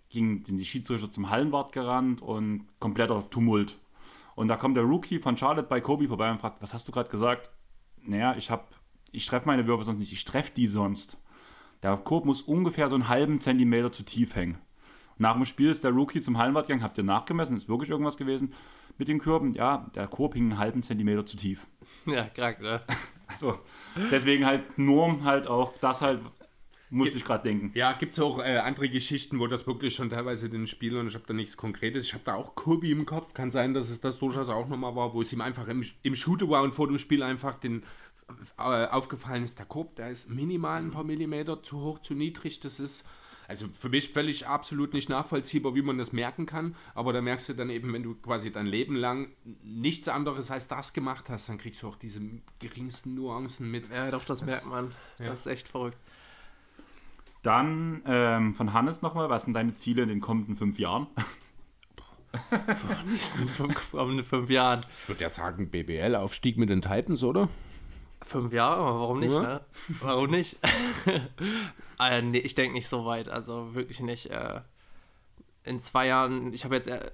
ging 0.08 0.42
die 0.44 0.64
Schiedsrichter 0.64 1.10
zum 1.10 1.30
Hallenwart 1.30 1.72
gerannt 1.72 2.22
und 2.22 2.66
kompletter 2.78 3.28
Tumult. 3.30 3.78
Und 4.34 4.48
da 4.48 4.56
kommt 4.56 4.76
der 4.76 4.84
Rookie 4.84 5.18
von 5.18 5.36
Charlotte 5.36 5.68
bei 5.68 5.80
Kobe 5.80 6.08
vorbei 6.08 6.30
und 6.30 6.38
fragt, 6.38 6.62
was 6.62 6.72
hast 6.72 6.86
du 6.86 6.92
gerade 6.92 7.10
gesagt? 7.10 7.50
Naja, 8.02 8.36
ich 8.36 8.50
hab, 8.50 8.74
ich 9.10 9.26
treffe 9.26 9.46
meine 9.46 9.66
Würfe 9.66 9.84
sonst 9.84 9.98
nicht, 9.98 10.12
ich 10.12 10.24
treffe 10.24 10.52
die 10.54 10.66
sonst. 10.66 11.18
Der 11.82 11.96
Korb 11.96 12.24
muss 12.24 12.42
ungefähr 12.42 12.88
so 12.88 12.94
einen 12.94 13.08
halben 13.08 13.40
Zentimeter 13.40 13.92
zu 13.92 14.04
tief 14.04 14.34
hängen. 14.34 14.58
Nach 15.16 15.34
dem 15.34 15.44
Spiel 15.44 15.70
ist 15.70 15.84
der 15.84 15.90
Rookie 15.90 16.20
zum 16.20 16.38
Hallenwart 16.38 16.68
gegangen, 16.68 16.84
habt 16.84 16.96
ihr 16.98 17.04
nachgemessen, 17.04 17.56
ist 17.56 17.68
wirklich 17.68 17.90
irgendwas 17.90 18.16
gewesen 18.16 18.54
mit 18.96 19.08
den 19.08 19.18
Körben? 19.18 19.52
Ja, 19.52 19.90
der 19.94 20.06
Korb 20.06 20.34
hing 20.34 20.50
einen 20.50 20.58
halben 20.58 20.82
Zentimeter 20.82 21.26
zu 21.26 21.36
tief. 21.36 21.66
Ja, 22.06 22.24
krank, 22.28 22.60
ne? 22.60 22.82
Also, 23.30 23.58
deswegen 24.10 24.46
halt 24.46 24.78
nur 24.78 25.22
halt 25.22 25.48
auch 25.48 25.74
das 25.82 26.00
halt, 26.00 26.22
musste 26.90 27.18
ich 27.18 27.24
gerade 27.24 27.44
denken. 27.44 27.70
Ja, 27.74 27.92
gibt 27.92 28.14
es 28.14 28.20
auch 28.20 28.38
äh, 28.38 28.58
andere 28.58 28.88
Geschichten, 28.88 29.38
wo 29.38 29.46
das 29.46 29.66
wirklich 29.66 29.94
schon 29.94 30.10
teilweise 30.10 30.48
den 30.48 30.66
Spielern, 30.66 31.08
ich 31.08 31.14
habe 31.14 31.24
da 31.26 31.34
nichts 31.34 31.56
Konkretes, 31.56 32.04
ich 32.04 32.14
habe 32.14 32.24
da 32.24 32.34
auch 32.34 32.54
Kobe 32.54 32.88
im 32.88 33.06
Kopf, 33.06 33.34
kann 33.34 33.50
sein, 33.50 33.74
dass 33.74 33.90
es 33.90 34.00
das 34.00 34.18
durchaus 34.18 34.48
auch 34.48 34.68
nochmal 34.68 34.96
war, 34.96 35.14
wo 35.14 35.22
es 35.22 35.32
ihm 35.32 35.40
einfach 35.40 35.68
im, 35.68 35.84
im 36.02 36.16
Shooter 36.16 36.48
war 36.48 36.62
und 36.62 36.72
vor 36.72 36.88
dem 36.88 36.98
Spiel 36.98 37.22
einfach 37.22 37.58
den 37.58 37.82
äh, 38.58 38.62
aufgefallen 38.62 39.44
ist, 39.44 39.58
der 39.58 39.66
Korb, 39.66 39.96
der 39.96 40.10
ist 40.10 40.30
minimal 40.30 40.82
ein 40.82 40.90
paar 40.90 41.04
Millimeter 41.04 41.62
zu 41.62 41.80
hoch, 41.80 41.98
zu 42.00 42.14
niedrig, 42.14 42.60
das 42.60 42.80
ist 42.80 43.06
also 43.48 43.66
für 43.72 43.88
mich 43.88 44.10
völlig 44.10 44.46
absolut 44.46 44.92
nicht 44.92 45.08
nachvollziehbar, 45.08 45.74
wie 45.74 45.80
man 45.80 45.96
das 45.96 46.12
merken 46.12 46.44
kann, 46.44 46.76
aber 46.94 47.14
da 47.14 47.22
merkst 47.22 47.48
du 47.48 47.54
dann 47.54 47.70
eben, 47.70 47.94
wenn 47.94 48.02
du 48.02 48.14
quasi 48.14 48.52
dein 48.52 48.66
Leben 48.66 48.94
lang 48.94 49.30
nichts 49.64 50.06
anderes 50.08 50.50
als 50.50 50.68
das 50.68 50.92
gemacht 50.92 51.30
hast, 51.30 51.48
dann 51.48 51.56
kriegst 51.56 51.82
du 51.82 51.88
auch 51.88 51.96
diese 51.96 52.20
geringsten 52.58 53.14
Nuancen 53.14 53.70
mit. 53.70 53.88
Ja, 53.88 54.10
doch, 54.10 54.26
das, 54.26 54.44
merkt 54.44 54.66
man. 54.66 54.94
ja. 55.18 55.30
Das 55.30 55.40
ist 55.40 55.46
echt 55.46 55.68
verrückt. 55.68 55.96
Dann 57.48 58.02
ähm, 58.06 58.54
von 58.54 58.72
Hannes 58.72 59.00
nochmal, 59.02 59.30
was 59.30 59.44
sind 59.44 59.54
deine 59.54 59.74
Ziele 59.74 60.02
in 60.02 60.08
den 60.08 60.20
kommenden 60.20 60.54
fünf 60.54 60.78
Jahren? 60.78 61.06
nächsten 63.06 63.48
fünf, 63.48 63.90
kommenden 63.90 64.24
fünf 64.24 64.50
Jahren. 64.50 64.80
Ich 65.00 65.08
würde 65.08 65.22
ja 65.22 65.30
sagen, 65.30 65.70
BBL-Aufstieg 65.70 66.58
mit 66.58 66.68
den 66.68 66.82
Titans, 66.82 67.22
oder? 67.24 67.48
Fünf 68.22 68.52
Jahre, 68.52 68.80
aber 68.80 69.00
warum 69.00 69.20
nicht, 69.20 69.32
Ja. 69.32 69.42
ne? 69.42 69.60
Warum 70.00 70.30
nicht? 70.30 70.58
äh, 72.00 72.20
nee, 72.22 72.38
ich 72.38 72.54
denke 72.54 72.74
nicht 72.74 72.88
so 72.88 73.06
weit, 73.06 73.28
also 73.28 73.74
wirklich 73.74 74.00
nicht. 74.00 74.26
Äh, 74.30 74.60
in 75.64 75.80
zwei 75.80 76.06
Jahren, 76.06 76.52
ich 76.52 76.64
habe 76.64 76.74
jetzt 76.74 76.88
äh, 76.88 77.10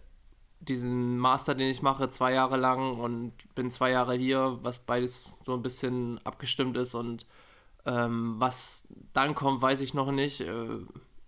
diesen 0.61 1.18
Master, 1.18 1.55
den 1.55 1.68
ich 1.68 1.82
mache, 1.82 2.09
zwei 2.09 2.32
Jahre 2.32 2.57
lang 2.57 2.99
und 2.99 3.32
bin 3.55 3.70
zwei 3.70 3.91
Jahre 3.91 4.14
hier, 4.16 4.59
was 4.62 4.78
beides 4.78 5.39
so 5.45 5.55
ein 5.55 5.62
bisschen 5.62 6.18
abgestimmt 6.24 6.76
ist 6.76 6.95
und 6.95 7.26
ähm, 7.87 8.35
was 8.39 8.89
dann 9.12 9.35
kommt, 9.35 9.62
weiß 9.62 9.80
ich 9.80 9.95
noch 9.95 10.11
nicht. 10.11 10.41
Äh, 10.41 10.78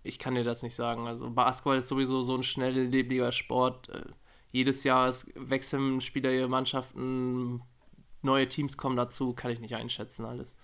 ich 0.03 0.19
kann 0.19 0.35
dir 0.35 0.43
das 0.43 0.63
nicht 0.63 0.75
sagen. 0.75 1.07
Also 1.07 1.29
Basketball 1.29 1.77
ist 1.77 1.87
sowieso 1.87 2.21
so 2.21 2.35
ein 2.35 2.43
schnelllebiger 2.43 3.31
Sport. 3.31 3.89
Äh, 3.89 4.05
jedes 4.51 4.83
Jahr 4.83 5.13
wechseln 5.35 6.01
Spieler 6.01 6.31
ihre 6.31 6.47
Mannschaften, 6.47 7.61
neue 8.21 8.47
Teams 8.47 8.77
kommen 8.77 8.95
dazu, 8.95 9.33
kann 9.33 9.51
ich 9.51 9.59
nicht 9.59 9.75
einschätzen 9.75 10.25
alles. 10.25 10.55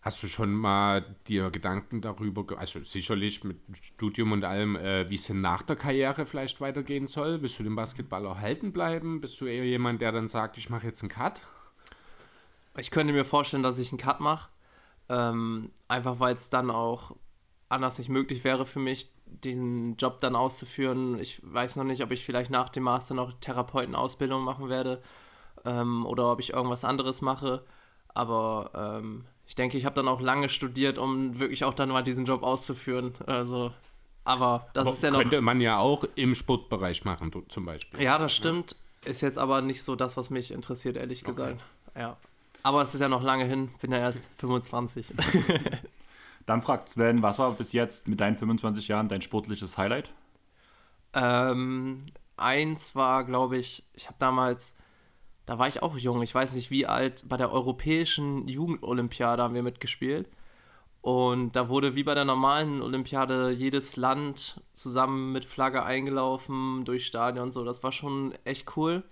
Hast 0.00 0.22
du 0.22 0.28
schon 0.28 0.54
mal 0.54 1.16
dir 1.26 1.50
Gedanken 1.50 2.00
darüber, 2.00 2.58
also 2.58 2.80
sicherlich 2.84 3.42
mit 3.42 3.58
Studium 3.82 4.32
und 4.32 4.44
allem, 4.44 4.76
äh, 4.76 5.10
wie 5.10 5.16
es 5.16 5.26
denn 5.26 5.40
nach 5.40 5.62
der 5.62 5.74
Karriere 5.74 6.26
vielleicht 6.26 6.60
weitergehen 6.60 7.08
soll? 7.08 7.42
Willst 7.42 7.58
du 7.58 7.64
dem 7.64 7.74
Basketball 7.74 8.24
erhalten 8.24 8.72
bleiben? 8.72 9.20
Bist 9.20 9.40
du 9.40 9.46
eher 9.46 9.64
jemand, 9.64 10.00
der 10.00 10.12
dann 10.12 10.28
sagt, 10.28 10.58
ich 10.58 10.70
mache 10.70 10.86
jetzt 10.86 11.02
einen 11.02 11.10
Cut? 11.10 11.42
Ich 12.78 12.92
könnte 12.92 13.12
mir 13.12 13.24
vorstellen, 13.24 13.64
dass 13.64 13.78
ich 13.78 13.90
einen 13.90 13.98
Cut 13.98 14.20
mache. 14.20 14.48
Ähm, 15.08 15.70
einfach 15.88 16.18
weil 16.18 16.34
es 16.34 16.50
dann 16.50 16.70
auch 16.70 17.12
anders 17.68 17.98
nicht 17.98 18.08
möglich 18.08 18.44
wäre 18.44 18.66
für 18.66 18.78
mich, 18.78 19.10
den 19.26 19.96
Job 19.96 20.20
dann 20.20 20.36
auszuführen. 20.36 21.18
Ich 21.18 21.40
weiß 21.42 21.76
noch 21.76 21.84
nicht, 21.84 22.02
ob 22.02 22.10
ich 22.12 22.24
vielleicht 22.24 22.50
nach 22.50 22.68
dem 22.68 22.84
Master 22.84 23.14
noch 23.14 23.32
Therapeutenausbildung 23.40 24.42
machen 24.42 24.68
werde 24.68 25.02
ähm, 25.64 26.06
oder 26.06 26.32
ob 26.32 26.40
ich 26.40 26.52
irgendwas 26.52 26.84
anderes 26.84 27.20
mache. 27.22 27.64
Aber 28.08 28.70
ähm, 28.74 29.26
ich 29.46 29.54
denke, 29.54 29.76
ich 29.76 29.84
habe 29.84 29.96
dann 29.96 30.08
auch 30.08 30.20
lange 30.20 30.48
studiert, 30.48 30.98
um 30.98 31.38
wirklich 31.38 31.64
auch 31.64 31.74
dann 31.74 31.88
mal 31.90 32.02
diesen 32.02 32.24
Job 32.24 32.42
auszuführen. 32.42 33.14
Also, 33.26 33.72
aber 34.24 34.68
das 34.72 34.94
ist 34.94 35.02
ja 35.02 35.10
noch. 35.10 35.20
Könnte 35.20 35.40
man 35.40 35.60
ja 35.60 35.78
auch 35.78 36.04
im 36.14 36.34
Sportbereich 36.34 37.04
machen, 37.04 37.30
zum 37.48 37.64
Beispiel. 37.64 38.02
Ja, 38.02 38.18
das 38.18 38.34
stimmt. 38.34 38.76
Ist 39.04 39.20
jetzt 39.20 39.38
aber 39.38 39.60
nicht 39.60 39.82
so 39.82 39.94
das, 39.94 40.16
was 40.16 40.30
mich 40.30 40.50
interessiert, 40.50 40.96
ehrlich 40.96 41.22
gesagt. 41.22 41.62
Ja. 41.96 42.16
Aber 42.66 42.82
es 42.82 42.94
ist 42.94 43.00
ja 43.00 43.08
noch 43.08 43.22
lange 43.22 43.44
hin, 43.44 43.70
bin 43.80 43.92
ja 43.92 43.98
erst 43.98 44.28
25. 44.38 45.14
Dann 46.46 46.62
fragt 46.62 46.88
Sven, 46.88 47.22
was 47.22 47.38
war 47.38 47.52
bis 47.52 47.72
jetzt 47.72 48.08
mit 48.08 48.18
deinen 48.18 48.34
25 48.34 48.88
Jahren 48.88 49.08
dein 49.08 49.22
sportliches 49.22 49.78
Highlight? 49.78 50.10
ähm, 51.14 52.06
eins 52.36 52.96
war, 52.96 53.24
glaube 53.24 53.56
ich, 53.56 53.84
ich 53.94 54.08
habe 54.08 54.16
damals, 54.18 54.74
da 55.46 55.60
war 55.60 55.68
ich 55.68 55.80
auch 55.80 55.96
jung, 55.96 56.22
ich 56.22 56.34
weiß 56.34 56.54
nicht 56.54 56.72
wie 56.72 56.86
alt, 56.86 57.28
bei 57.28 57.36
der 57.36 57.52
Europäischen 57.52 58.48
Jugendolympiade 58.48 59.44
haben 59.44 59.54
wir 59.54 59.62
mitgespielt. 59.62 60.28
Und 61.02 61.54
da 61.54 61.68
wurde 61.68 61.94
wie 61.94 62.02
bei 62.02 62.14
der 62.14 62.24
normalen 62.24 62.82
Olympiade 62.82 63.50
jedes 63.50 63.96
Land 63.96 64.60
zusammen 64.74 65.30
mit 65.32 65.44
Flagge 65.44 65.84
eingelaufen 65.84 66.84
durch 66.84 67.06
Stadion 67.06 67.44
und 67.44 67.52
so. 67.52 67.64
Das 67.64 67.84
war 67.84 67.92
schon 67.92 68.34
echt 68.44 68.76
cool. 68.76 69.04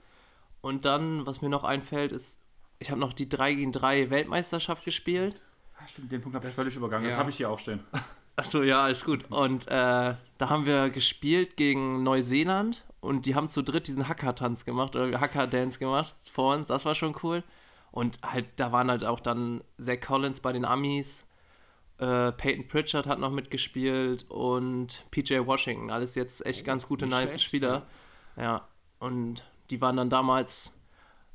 Und 0.61 0.87
dann, 0.87 1.25
was 1.25 1.41
mir 1.41 1.51
noch 1.51 1.63
einfällt, 1.63 2.11
ist, 2.13 2.41
ich 2.85 2.91
habe 2.91 3.01
noch 3.01 3.15
die 3.15 3.31
3 3.31 3.55
gegen 3.55 3.73
3 3.73 4.11
Weltmeisterschaft 4.11 4.85
gespielt. 4.85 5.41
Ah, 5.79 5.87
stimmt, 5.87 6.13
den 6.13 6.21
Punkt 6.21 6.37
habe 6.37 6.47
ich 6.47 6.55
völlig 6.55 6.77
übergangen. 6.77 7.05
Das 7.05 7.15
ja. 7.15 7.19
habe 7.19 7.31
ich 7.31 7.37
hier 7.39 7.49
auch 7.49 7.59
stehen. 7.59 7.81
Achso, 8.37 8.63
ja, 8.63 8.85
alles 8.85 9.05
gut. 9.07 9.25
Und 9.31 9.67
äh, 9.69 9.71
da 9.71 10.49
haben 10.51 10.67
wir 10.67 10.91
gespielt 10.91 11.57
gegen 11.57 12.03
Neuseeland 12.03 12.85
und 13.01 13.25
die 13.25 13.35
haben 13.35 13.49
zu 13.49 13.63
dritt 13.63 13.87
diesen 13.87 14.07
Hacker-Tanz 14.07 14.67
gemacht 14.67 14.97
oder 14.97 15.19
Hacker-Dance 15.19 15.79
gemacht 15.79 16.15
vor 16.31 16.55
uns. 16.55 16.67
Das 16.67 16.85
war 16.85 16.95
schon 16.95 17.15
cool. 17.23 17.43
Und 17.91 18.19
halt, 18.23 18.47
da 18.57 18.71
waren 18.71 18.91
halt 18.91 19.05
auch 19.05 19.21
dann 19.21 19.63
Zach 19.81 20.01
Collins 20.01 20.41
bei 20.41 20.53
den 20.53 20.67
Amis, 20.67 21.25
äh, 21.97 22.33
Peyton 22.33 22.69
Pritchard 22.69 23.07
hat 23.07 23.19
noch 23.19 23.31
mitgespielt 23.31 24.27
und 24.29 25.07
PJ 25.11 25.39
Washington. 25.47 25.91
Alles 25.91 26.17
jetzt 26.17 26.45
echt 26.45 26.67
ganz 26.67 26.87
gute, 26.87 27.07
nice 27.07 27.41
Spieler. 27.41 27.87
Ja. 28.37 28.69
Und 28.99 29.43
die 29.71 29.81
waren 29.81 29.97
dann 29.97 30.11
damals 30.11 30.75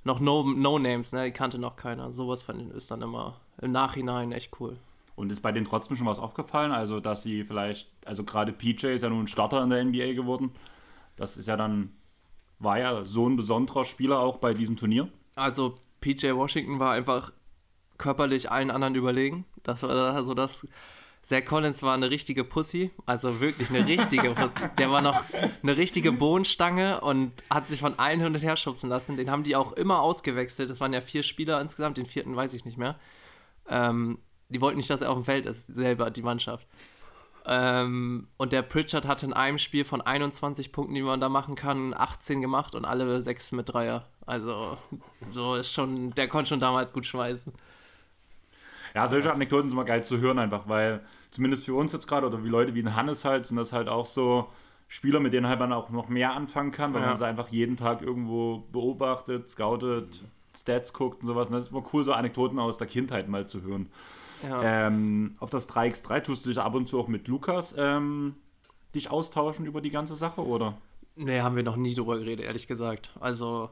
noch 0.04 0.20
No-Names, 0.20 1.12
no 1.12 1.20
ne? 1.20 1.26
die 1.26 1.32
kannte 1.32 1.58
noch 1.58 1.76
keiner. 1.76 2.12
Sowas 2.12 2.42
fand, 2.42 2.72
ist 2.74 2.92
dann 2.92 3.02
immer 3.02 3.40
im 3.62 3.72
Nachhinein 3.72 4.32
echt 4.32 4.60
cool. 4.60 4.78
Und 5.16 5.32
ist 5.32 5.42
bei 5.42 5.52
denen 5.52 5.66
trotzdem 5.66 5.98
schon 5.98 6.08
was 6.08 6.20
aufgefallen? 6.20 6.72
Also, 6.72 7.02
dass 7.02 7.24
sie 7.24 7.44
vielleicht, 7.44 7.92
also 8.06 8.24
gerade 8.24 8.54
PJ 8.54 8.88
ist 8.88 9.02
ja 9.02 9.10
nun 9.10 9.26
ein 9.26 9.28
Starter 9.28 9.62
in 9.64 9.70
der 9.70 9.84
NBA 9.84 10.14
geworden. 10.14 10.52
Das 11.18 11.36
ist 11.36 11.48
ja 11.48 11.58
dann, 11.58 11.92
war 12.60 12.80
ja 12.80 13.04
so 13.04 13.28
ein 13.28 13.36
besonderer 13.36 13.84
Spieler 13.84 14.20
auch 14.20 14.38
bei 14.38 14.54
diesem 14.54 14.78
Turnier. 14.78 15.10
Also, 15.36 15.78
PJ 16.00 16.32
Washington 16.32 16.80
war 16.80 16.94
einfach 16.94 17.34
körperlich 17.98 18.50
allen 18.50 18.72
anderen 18.72 18.96
überlegen. 18.96 19.46
Das 19.64 19.84
war 19.84 19.92
also 20.14 20.34
das. 20.34 20.66
Zach 21.22 21.46
Collins 21.46 21.84
war 21.84 21.94
eine 21.94 22.10
richtige 22.10 22.44
Pussy, 22.44 22.92
also 23.06 23.40
wirklich 23.40 23.70
eine 23.70 23.86
richtige 23.86 24.32
Pussy. 24.36 24.70
Der 24.78 24.90
war 24.90 25.02
noch 25.02 25.22
eine 25.62 25.78
richtige 25.78 26.12
Bohnenstange 26.12 27.02
und 27.02 27.34
hat 27.50 27.68
sich 27.68 27.82
von 27.82 28.00
allen 28.00 28.20
hin 28.20 28.34
und 28.34 28.42
her 28.42 28.56
schubsen 28.56 28.90
lassen. 28.90 29.18
Den 29.18 29.30
haben 29.30 29.44
die 29.44 29.56
auch 29.56 29.74
immer 29.74 30.02
ausgewechselt. 30.02 30.70
Das 30.70 30.80
waren 30.80 30.94
ja 30.94 31.02
vier 31.02 31.24
Spieler 31.24 31.60
insgesamt, 31.62 31.98
den 31.98 32.06
vierten 32.06 32.36
weiß 32.36 32.54
ich 32.54 32.66
nicht 32.66 32.78
mehr. 32.78 32.98
Ähm, 33.68 34.20
die 34.50 34.62
wollten 34.62 34.78
nicht, 34.78 34.90
dass 34.90 35.02
er 35.02 35.12
auf 35.12 35.18
dem 35.18 35.26
Feld 35.26 35.46
ist, 35.46 35.68
selber, 35.68 36.10
die 36.10 36.24
Mannschaft. 36.24 36.68
Ähm, 37.46 38.28
und 38.38 38.52
der 38.52 38.62
Pritchard 38.62 39.08
hatte 39.08 39.26
in 39.26 39.34
einem 39.34 39.58
Spiel 39.58 39.86
von 39.86 40.02
21 40.02 40.72
Punkten, 40.72 40.94
die 40.94 41.02
man 41.02 41.22
da 41.22 41.30
machen 41.30 41.56
kann, 41.56 41.94
18 41.94 42.42
gemacht 42.42 42.76
und 42.76 42.86
alle 42.86 43.22
sechs 43.22 43.52
mit 43.52 43.74
Dreier. 43.74 44.08
Also, 44.26 44.78
so 45.32 45.56
ist 45.56 45.74
schon, 45.74 46.12
der 46.12 46.28
konnte 46.28 46.50
schon 46.50 46.60
damals 46.60 46.94
gut 46.94 47.06
schmeißen. 47.06 47.54
Ja, 48.96 49.08
solche 49.08 49.32
Anekdoten 49.32 49.70
sind 49.70 49.78
immer 49.78 49.86
geil 49.86 50.04
zu 50.04 50.20
hören, 50.20 50.40
einfach, 50.40 50.68
weil 50.68 51.02
zumindest 51.32 51.66
für 51.66 51.74
uns 51.76 51.94
jetzt 51.94 52.08
gerade 52.08 52.28
oder 52.28 52.44
wie 52.44 52.50
Leute 52.50 52.76
wie 52.76 52.82
ein 52.82 52.96
Hannes 52.96 53.26
halt, 53.26 53.46
sind 53.46 53.58
das 53.58 53.74
halt 53.74 53.88
auch 53.88 54.06
so 54.06 54.48
Spieler, 54.88 55.20
mit 55.20 55.34
denen 55.34 55.48
halt 55.48 55.60
man 55.60 55.72
auch 55.72 55.90
noch 55.90 56.10
mehr 56.10 56.34
anfangen 56.34 56.72
kann, 56.72 56.94
weil 56.94 57.02
ja. 57.02 57.10
man 57.10 57.18
sie 57.18 57.26
einfach 57.26 57.50
jeden 57.50 57.78
Tag 57.78 58.02
irgendwo 58.02 58.64
beobachtet, 58.72 59.48
scoutet, 59.48 60.24
Stats 60.56 60.94
guckt 60.94 61.22
und 61.22 61.28
sowas. 61.28 61.50
Und 61.50 61.56
das 61.56 61.66
ist 61.66 61.72
immer 61.72 61.84
cool, 61.94 62.04
so 62.04 62.14
Anekdoten 62.14 62.58
aus 62.58 62.78
der 62.78 62.88
Kindheit 62.88 63.28
mal 63.28 63.46
zu 63.46 63.62
hören. 63.62 63.90
Ja. 64.42 64.88
Ähm, 64.88 65.36
auf 65.40 65.50
das 65.50 65.70
3x3 65.70 66.24
tust 66.24 66.46
du 66.46 66.50
dich 66.50 66.58
ab 66.58 66.74
und 66.74 66.88
zu 66.88 67.00
auch 67.00 67.08
mit 67.08 67.28
Lukas 67.28 67.76
ähm, 67.78 68.36
dich 68.96 69.12
austauschen 69.12 69.66
über 69.66 69.82
die 69.82 69.92
ganze 69.92 70.16
Sache, 70.16 70.46
oder? 70.46 70.78
Nee, 71.16 71.42
haben 71.42 71.56
wir 71.56 71.64
noch 71.64 71.76
nie 71.76 71.94
drüber 71.94 72.18
geredet, 72.18 72.46
ehrlich 72.46 72.68
gesagt. 72.68 73.12
Also 73.20 73.70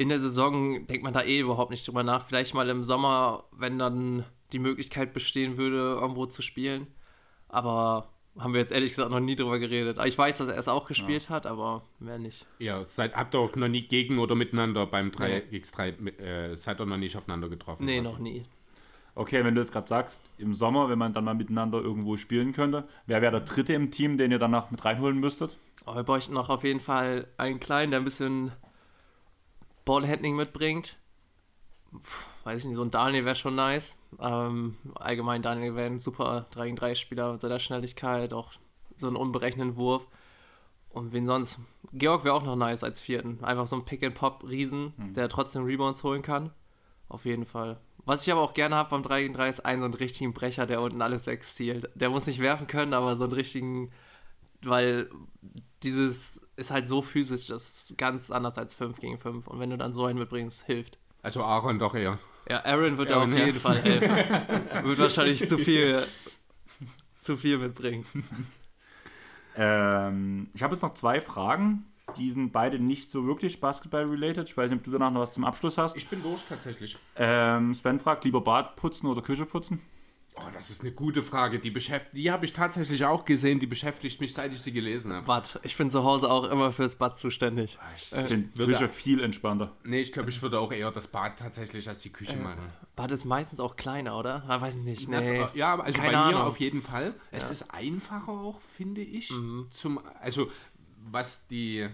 in 0.00 0.08
der 0.08 0.18
Saison 0.18 0.86
denkt 0.86 1.04
man 1.04 1.12
da 1.12 1.22
eh 1.22 1.40
überhaupt 1.40 1.70
nicht 1.70 1.86
drüber 1.86 2.02
nach. 2.02 2.24
Vielleicht 2.24 2.54
mal 2.54 2.70
im 2.70 2.84
Sommer, 2.84 3.44
wenn 3.52 3.78
dann 3.78 4.24
die 4.50 4.58
Möglichkeit 4.58 5.12
bestehen 5.12 5.58
würde, 5.58 5.76
irgendwo 6.00 6.24
zu 6.24 6.40
spielen. 6.40 6.86
Aber 7.48 8.08
haben 8.38 8.54
wir 8.54 8.60
jetzt 8.60 8.72
ehrlich 8.72 8.92
gesagt 8.92 9.10
noch 9.10 9.20
nie 9.20 9.36
drüber 9.36 9.58
geredet. 9.58 9.98
Ich 10.06 10.16
weiß, 10.16 10.38
dass 10.38 10.48
er 10.48 10.56
es 10.56 10.68
auch 10.68 10.88
gespielt 10.88 11.24
ja. 11.24 11.28
hat, 11.28 11.46
aber 11.46 11.82
mehr 11.98 12.18
nicht. 12.18 12.46
Ja, 12.58 12.82
seid, 12.82 13.14
habt 13.14 13.34
ihr 13.34 13.40
auch 13.40 13.54
noch 13.56 13.68
nie 13.68 13.82
gegen 13.82 14.18
oder 14.18 14.34
miteinander 14.34 14.86
beim 14.86 15.10
3x3, 15.10 15.94
nee. 15.98 16.10
äh, 16.12 16.56
seid 16.56 16.80
ihr 16.80 16.86
noch 16.86 16.96
nicht 16.96 17.14
aufeinander 17.14 17.50
getroffen? 17.50 17.84
Nee, 17.84 17.98
also. 17.98 18.12
noch 18.12 18.18
nie. 18.20 18.46
Okay, 19.14 19.44
wenn 19.44 19.54
du 19.54 19.60
jetzt 19.60 19.72
gerade 19.72 19.88
sagst, 19.88 20.24
im 20.38 20.54
Sommer, 20.54 20.88
wenn 20.88 20.98
man 20.98 21.12
dann 21.12 21.24
mal 21.24 21.34
miteinander 21.34 21.78
irgendwo 21.78 22.16
spielen 22.16 22.54
könnte, 22.54 22.88
wer 23.04 23.20
wäre 23.20 23.32
der 23.32 23.40
Dritte 23.42 23.74
im 23.74 23.90
Team, 23.90 24.16
den 24.16 24.30
ihr 24.30 24.38
danach 24.38 24.70
mit 24.70 24.82
reinholen 24.82 25.20
müsstet? 25.20 25.58
Oh, 25.84 25.94
wir 25.94 26.04
bräuchten 26.04 26.32
noch 26.32 26.48
auf 26.48 26.64
jeden 26.64 26.80
Fall 26.80 27.26
einen 27.36 27.60
Kleinen, 27.60 27.90
der 27.90 28.00
ein 28.00 28.04
bisschen 28.04 28.52
Ballhandling 29.90 30.36
mitbringt. 30.36 30.98
Puh, 31.90 32.00
weiß 32.44 32.60
ich 32.60 32.66
nicht, 32.68 32.76
so 32.76 32.84
ein 32.84 32.92
Daniel 32.92 33.24
wäre 33.24 33.34
schon 33.34 33.56
nice. 33.56 33.98
Ähm, 34.20 34.76
allgemein, 34.94 35.42
Daniel 35.42 35.74
wäre 35.74 35.86
ein 35.86 35.98
super 35.98 36.46
3 36.52 36.66
gegen 36.66 36.76
3 36.76 36.94
Spieler 36.94 37.32
mit 37.32 37.40
seiner 37.40 37.58
Schnelligkeit, 37.58 38.32
auch 38.32 38.52
so 38.98 39.08
einen 39.08 39.16
unberechneten 39.16 39.74
Wurf. 39.74 40.06
Und 40.90 41.12
wen 41.12 41.26
sonst? 41.26 41.58
Georg 41.92 42.22
wäre 42.22 42.36
auch 42.36 42.44
noch 42.44 42.54
nice 42.54 42.84
als 42.84 43.00
vierten. 43.00 43.42
Einfach 43.42 43.66
so 43.66 43.74
ein 43.74 43.84
Pick-and-Pop-Riesen, 43.84 44.92
hm. 44.96 45.14
der 45.14 45.28
trotzdem 45.28 45.64
Rebounds 45.64 46.04
holen 46.04 46.22
kann. 46.22 46.52
Auf 47.08 47.24
jeden 47.24 47.44
Fall. 47.44 47.80
Was 48.04 48.24
ich 48.24 48.30
aber 48.30 48.42
auch 48.42 48.54
gerne 48.54 48.76
habe 48.76 48.90
beim 48.90 49.02
3 49.02 49.22
gegen 49.22 49.34
3 49.34 49.48
ist 49.48 49.66
einen 49.66 49.80
so 49.80 49.86
einen 49.86 49.94
richtigen 49.94 50.32
Brecher, 50.32 50.66
der 50.66 50.82
unten 50.82 51.02
alles 51.02 51.26
wegzielt. 51.26 51.90
Der 51.96 52.10
muss 52.10 52.28
nicht 52.28 52.38
werfen 52.38 52.68
können, 52.68 52.94
aber 52.94 53.16
so 53.16 53.24
einen 53.24 53.32
richtigen, 53.32 53.90
weil 54.62 55.10
dieses 55.82 56.48
ist 56.56 56.70
halt 56.70 56.88
so 56.88 57.02
physisch, 57.02 57.46
das 57.46 57.90
ist 57.90 57.98
ganz 57.98 58.30
anders 58.30 58.58
als 58.58 58.74
5 58.74 58.98
gegen 59.00 59.18
5. 59.18 59.46
Und 59.46 59.60
wenn 59.60 59.70
du 59.70 59.78
dann 59.78 59.92
so 59.92 60.04
einen 60.04 60.18
mitbringst, 60.18 60.64
hilft. 60.64 60.98
Also 61.22 61.42
Aaron 61.42 61.78
doch 61.78 61.94
eher. 61.94 62.18
Ja, 62.48 62.64
Aaron 62.64 62.98
wird 62.98 63.12
Aaron, 63.12 63.32
auf 63.32 63.38
jeden 63.38 63.54
ja. 63.54 63.60
Fall 63.60 63.76
helfen. 63.76 64.10
wird 64.84 64.98
wahrscheinlich 64.98 65.48
zu 65.48 65.58
viel, 65.58 66.02
zu 67.20 67.36
viel 67.36 67.58
mitbringen. 67.58 68.06
Ähm, 69.56 70.48
ich 70.54 70.62
habe 70.62 70.74
jetzt 70.74 70.82
noch 70.82 70.94
zwei 70.94 71.20
Fragen. 71.20 71.86
Die 72.16 72.30
sind 72.30 72.50
beide 72.50 72.78
nicht 72.78 73.10
so 73.10 73.26
wirklich 73.26 73.60
Basketball-related. 73.60 74.48
Ich 74.48 74.56
weiß 74.56 74.70
nicht, 74.70 74.78
ob 74.78 74.84
du 74.84 74.90
danach 74.90 75.12
noch 75.12 75.20
was 75.20 75.32
zum 75.32 75.44
Abschluss 75.44 75.78
hast. 75.78 75.96
Ich 75.96 76.08
bin 76.08 76.22
durch 76.22 76.40
tatsächlich. 76.48 76.96
Ähm, 77.16 77.72
Sven 77.74 78.00
fragt, 78.00 78.24
lieber 78.24 78.40
Bad 78.40 78.76
putzen 78.76 79.06
oder 79.06 79.22
Küche 79.22 79.46
putzen? 79.46 79.80
Oh, 80.46 80.50
das 80.52 80.70
ist 80.70 80.82
eine 80.82 80.92
gute 80.92 81.22
Frage. 81.22 81.58
Die, 81.58 81.72
die 82.12 82.30
habe 82.30 82.44
ich 82.44 82.52
tatsächlich 82.52 83.04
auch 83.04 83.24
gesehen. 83.24 83.60
Die 83.60 83.66
beschäftigt 83.66 84.20
mich, 84.20 84.34
seit 84.34 84.52
ich 84.52 84.60
sie 84.60 84.72
gelesen 84.72 85.12
habe. 85.12 85.26
Bad. 85.26 85.60
Ich 85.62 85.76
bin 85.76 85.90
zu 85.90 86.04
Hause 86.04 86.30
auch 86.30 86.50
immer 86.50 86.72
fürs 86.72 86.94
Bad 86.94 87.18
zuständig. 87.18 87.78
Ah, 87.80 87.84
ich 87.96 88.12
äh, 88.12 88.26
finde 88.26 88.66
Küche 88.66 88.88
viel 88.88 89.22
entspannter. 89.22 89.76
Nee, 89.84 90.00
ich 90.00 90.12
glaube, 90.12 90.30
ich 90.30 90.40
würde 90.42 90.58
auch 90.58 90.72
eher 90.72 90.90
das 90.90 91.08
Bad 91.08 91.38
tatsächlich 91.38 91.88
als 91.88 92.00
die 92.00 92.10
Küche 92.10 92.36
äh, 92.36 92.42
machen. 92.42 92.72
Bad 92.96 93.12
ist 93.12 93.24
meistens 93.24 93.60
auch 93.60 93.76
kleiner, 93.76 94.18
oder? 94.18 94.44
Ah, 94.48 94.60
weiß 94.60 94.76
ich 94.76 94.82
nicht. 94.82 95.08
Nee. 95.08 95.46
Ja, 95.54 95.78
also 95.78 95.98
Keine 95.98 96.12
bei 96.12 96.18
mir 96.18 96.36
Ahnung. 96.36 96.42
auf 96.42 96.60
jeden 96.60 96.82
Fall. 96.82 97.14
Es 97.30 97.46
ja. 97.46 97.52
ist 97.52 97.74
einfacher 97.74 98.32
auch, 98.32 98.60
finde 98.76 99.00
ich. 99.00 99.30
Mhm. 99.30 99.68
Zum, 99.70 100.00
also, 100.20 100.50
was 101.10 101.46
die 101.46 101.88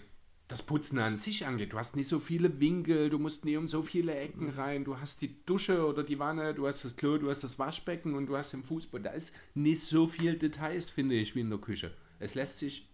das 0.49 0.63
Putzen 0.63 0.99
an 0.99 1.17
sich 1.17 1.47
angeht. 1.47 1.73
Du 1.73 1.79
hast 1.79 1.97
nicht 1.97 2.09
so 2.09 2.21
viele 2.21 2.61
Winkel, 2.61 3.11
du 3.11 3.19
musst 3.19 3.45
nie 3.45 3.57
um 3.57 3.67
so 3.67 3.83
viele 3.83 4.15
Ecken 4.15 4.51
rein, 4.51 4.85
du 4.85 4.99
hast 4.99 5.21
die 5.21 5.45
Dusche 5.45 5.87
oder 5.87 6.05
die 6.05 6.19
Wanne, 6.19 6.55
du 6.55 6.67
hast 6.67 6.85
das 6.85 6.97
Klo, 6.97 7.19
du 7.19 7.29
hast 7.31 7.43
das 7.43 7.59
Waschbecken 7.59 8.15
und 8.15 8.27
du 8.27 8.37
hast 8.37 8.53
den 8.53 8.63
Fußball. 8.63 9.01
Da 9.01 9.11
ist 9.11 9.35
nicht 9.55 9.83
so 9.83 10.07
viel 10.07 10.39
Details, 10.39 10.91
finde 10.91 11.17
ich, 11.17 11.35
wie 11.35 11.41
in 11.41 11.51
der 11.51 11.59
Küche. 11.59 11.93
Es 12.21 12.35
lässt 12.35 12.61
sich 12.61 12.89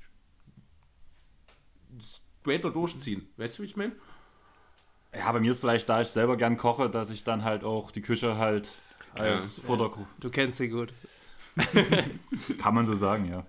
später 2.01 2.71
durchziehen. 2.71 3.29
Weißt 3.37 3.59
du, 3.59 3.63
wie 3.63 3.67
ich 3.67 3.77
meine? 3.77 3.93
Ja, 5.15 5.31
bei 5.31 5.41
mir 5.41 5.53
ist 5.53 5.61
vielleicht, 5.61 5.89
da 5.91 6.01
ich 6.01 6.09
selber 6.09 6.39
gern 6.39 6.57
koche, 6.57 6.89
dass 6.89 7.11
ich 7.11 7.23
dann 7.23 7.45
halt 7.45 7.65
auch 7.65 7.91
die 7.91 8.01
Küche 8.01 8.39
halt 8.39 8.73
als 9.13 9.59
ja. 9.59 9.63
Vordergrund. 9.65 10.07
Du 10.21 10.31
kennst 10.31 10.57
sie 10.57 10.69
gut. 10.69 10.95
Kann 12.59 12.75
man 12.75 12.87
so 12.87 12.95
sagen, 12.95 13.27
ja. 13.27 13.47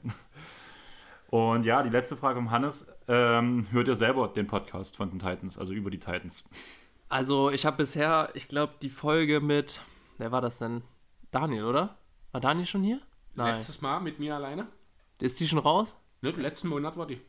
Und 1.34 1.66
ja, 1.66 1.82
die 1.82 1.90
letzte 1.90 2.16
Frage 2.16 2.38
um 2.38 2.52
Hannes. 2.52 2.94
Ähm, 3.08 3.66
hört 3.72 3.88
ihr 3.88 3.96
selber 3.96 4.28
den 4.28 4.46
Podcast 4.46 4.96
von 4.96 5.10
den 5.10 5.18
Titans, 5.18 5.58
also 5.58 5.74
über 5.74 5.90
die 5.90 5.98
Titans? 5.98 6.48
Also 7.10 7.50
ich 7.50 7.66
habe 7.66 7.78
bisher, 7.78 8.30
ich 8.36 8.48
glaube, 8.48 8.74
die 8.84 8.92
Folge 8.92 9.40
mit, 9.40 9.82
wer 10.20 10.32
war 10.32 10.42
das 10.42 10.60
denn? 10.60 10.84
Daniel, 11.32 11.64
oder? 11.64 11.98
War 12.34 12.40
Daniel 12.40 12.68
schon 12.68 12.84
hier? 12.84 13.02
Nein. 13.34 13.56
Letztes 13.56 13.82
Mal 13.82 14.00
mit 14.00 14.20
mir 14.20 14.36
alleine. 14.36 14.68
Ist 15.20 15.40
die 15.40 15.48
schon 15.48 15.58
raus? 15.58 15.96
Ne, 16.22 16.30
letzten 16.30 16.68
Monat 16.68 16.98
war 16.98 17.08
die. 17.08 17.20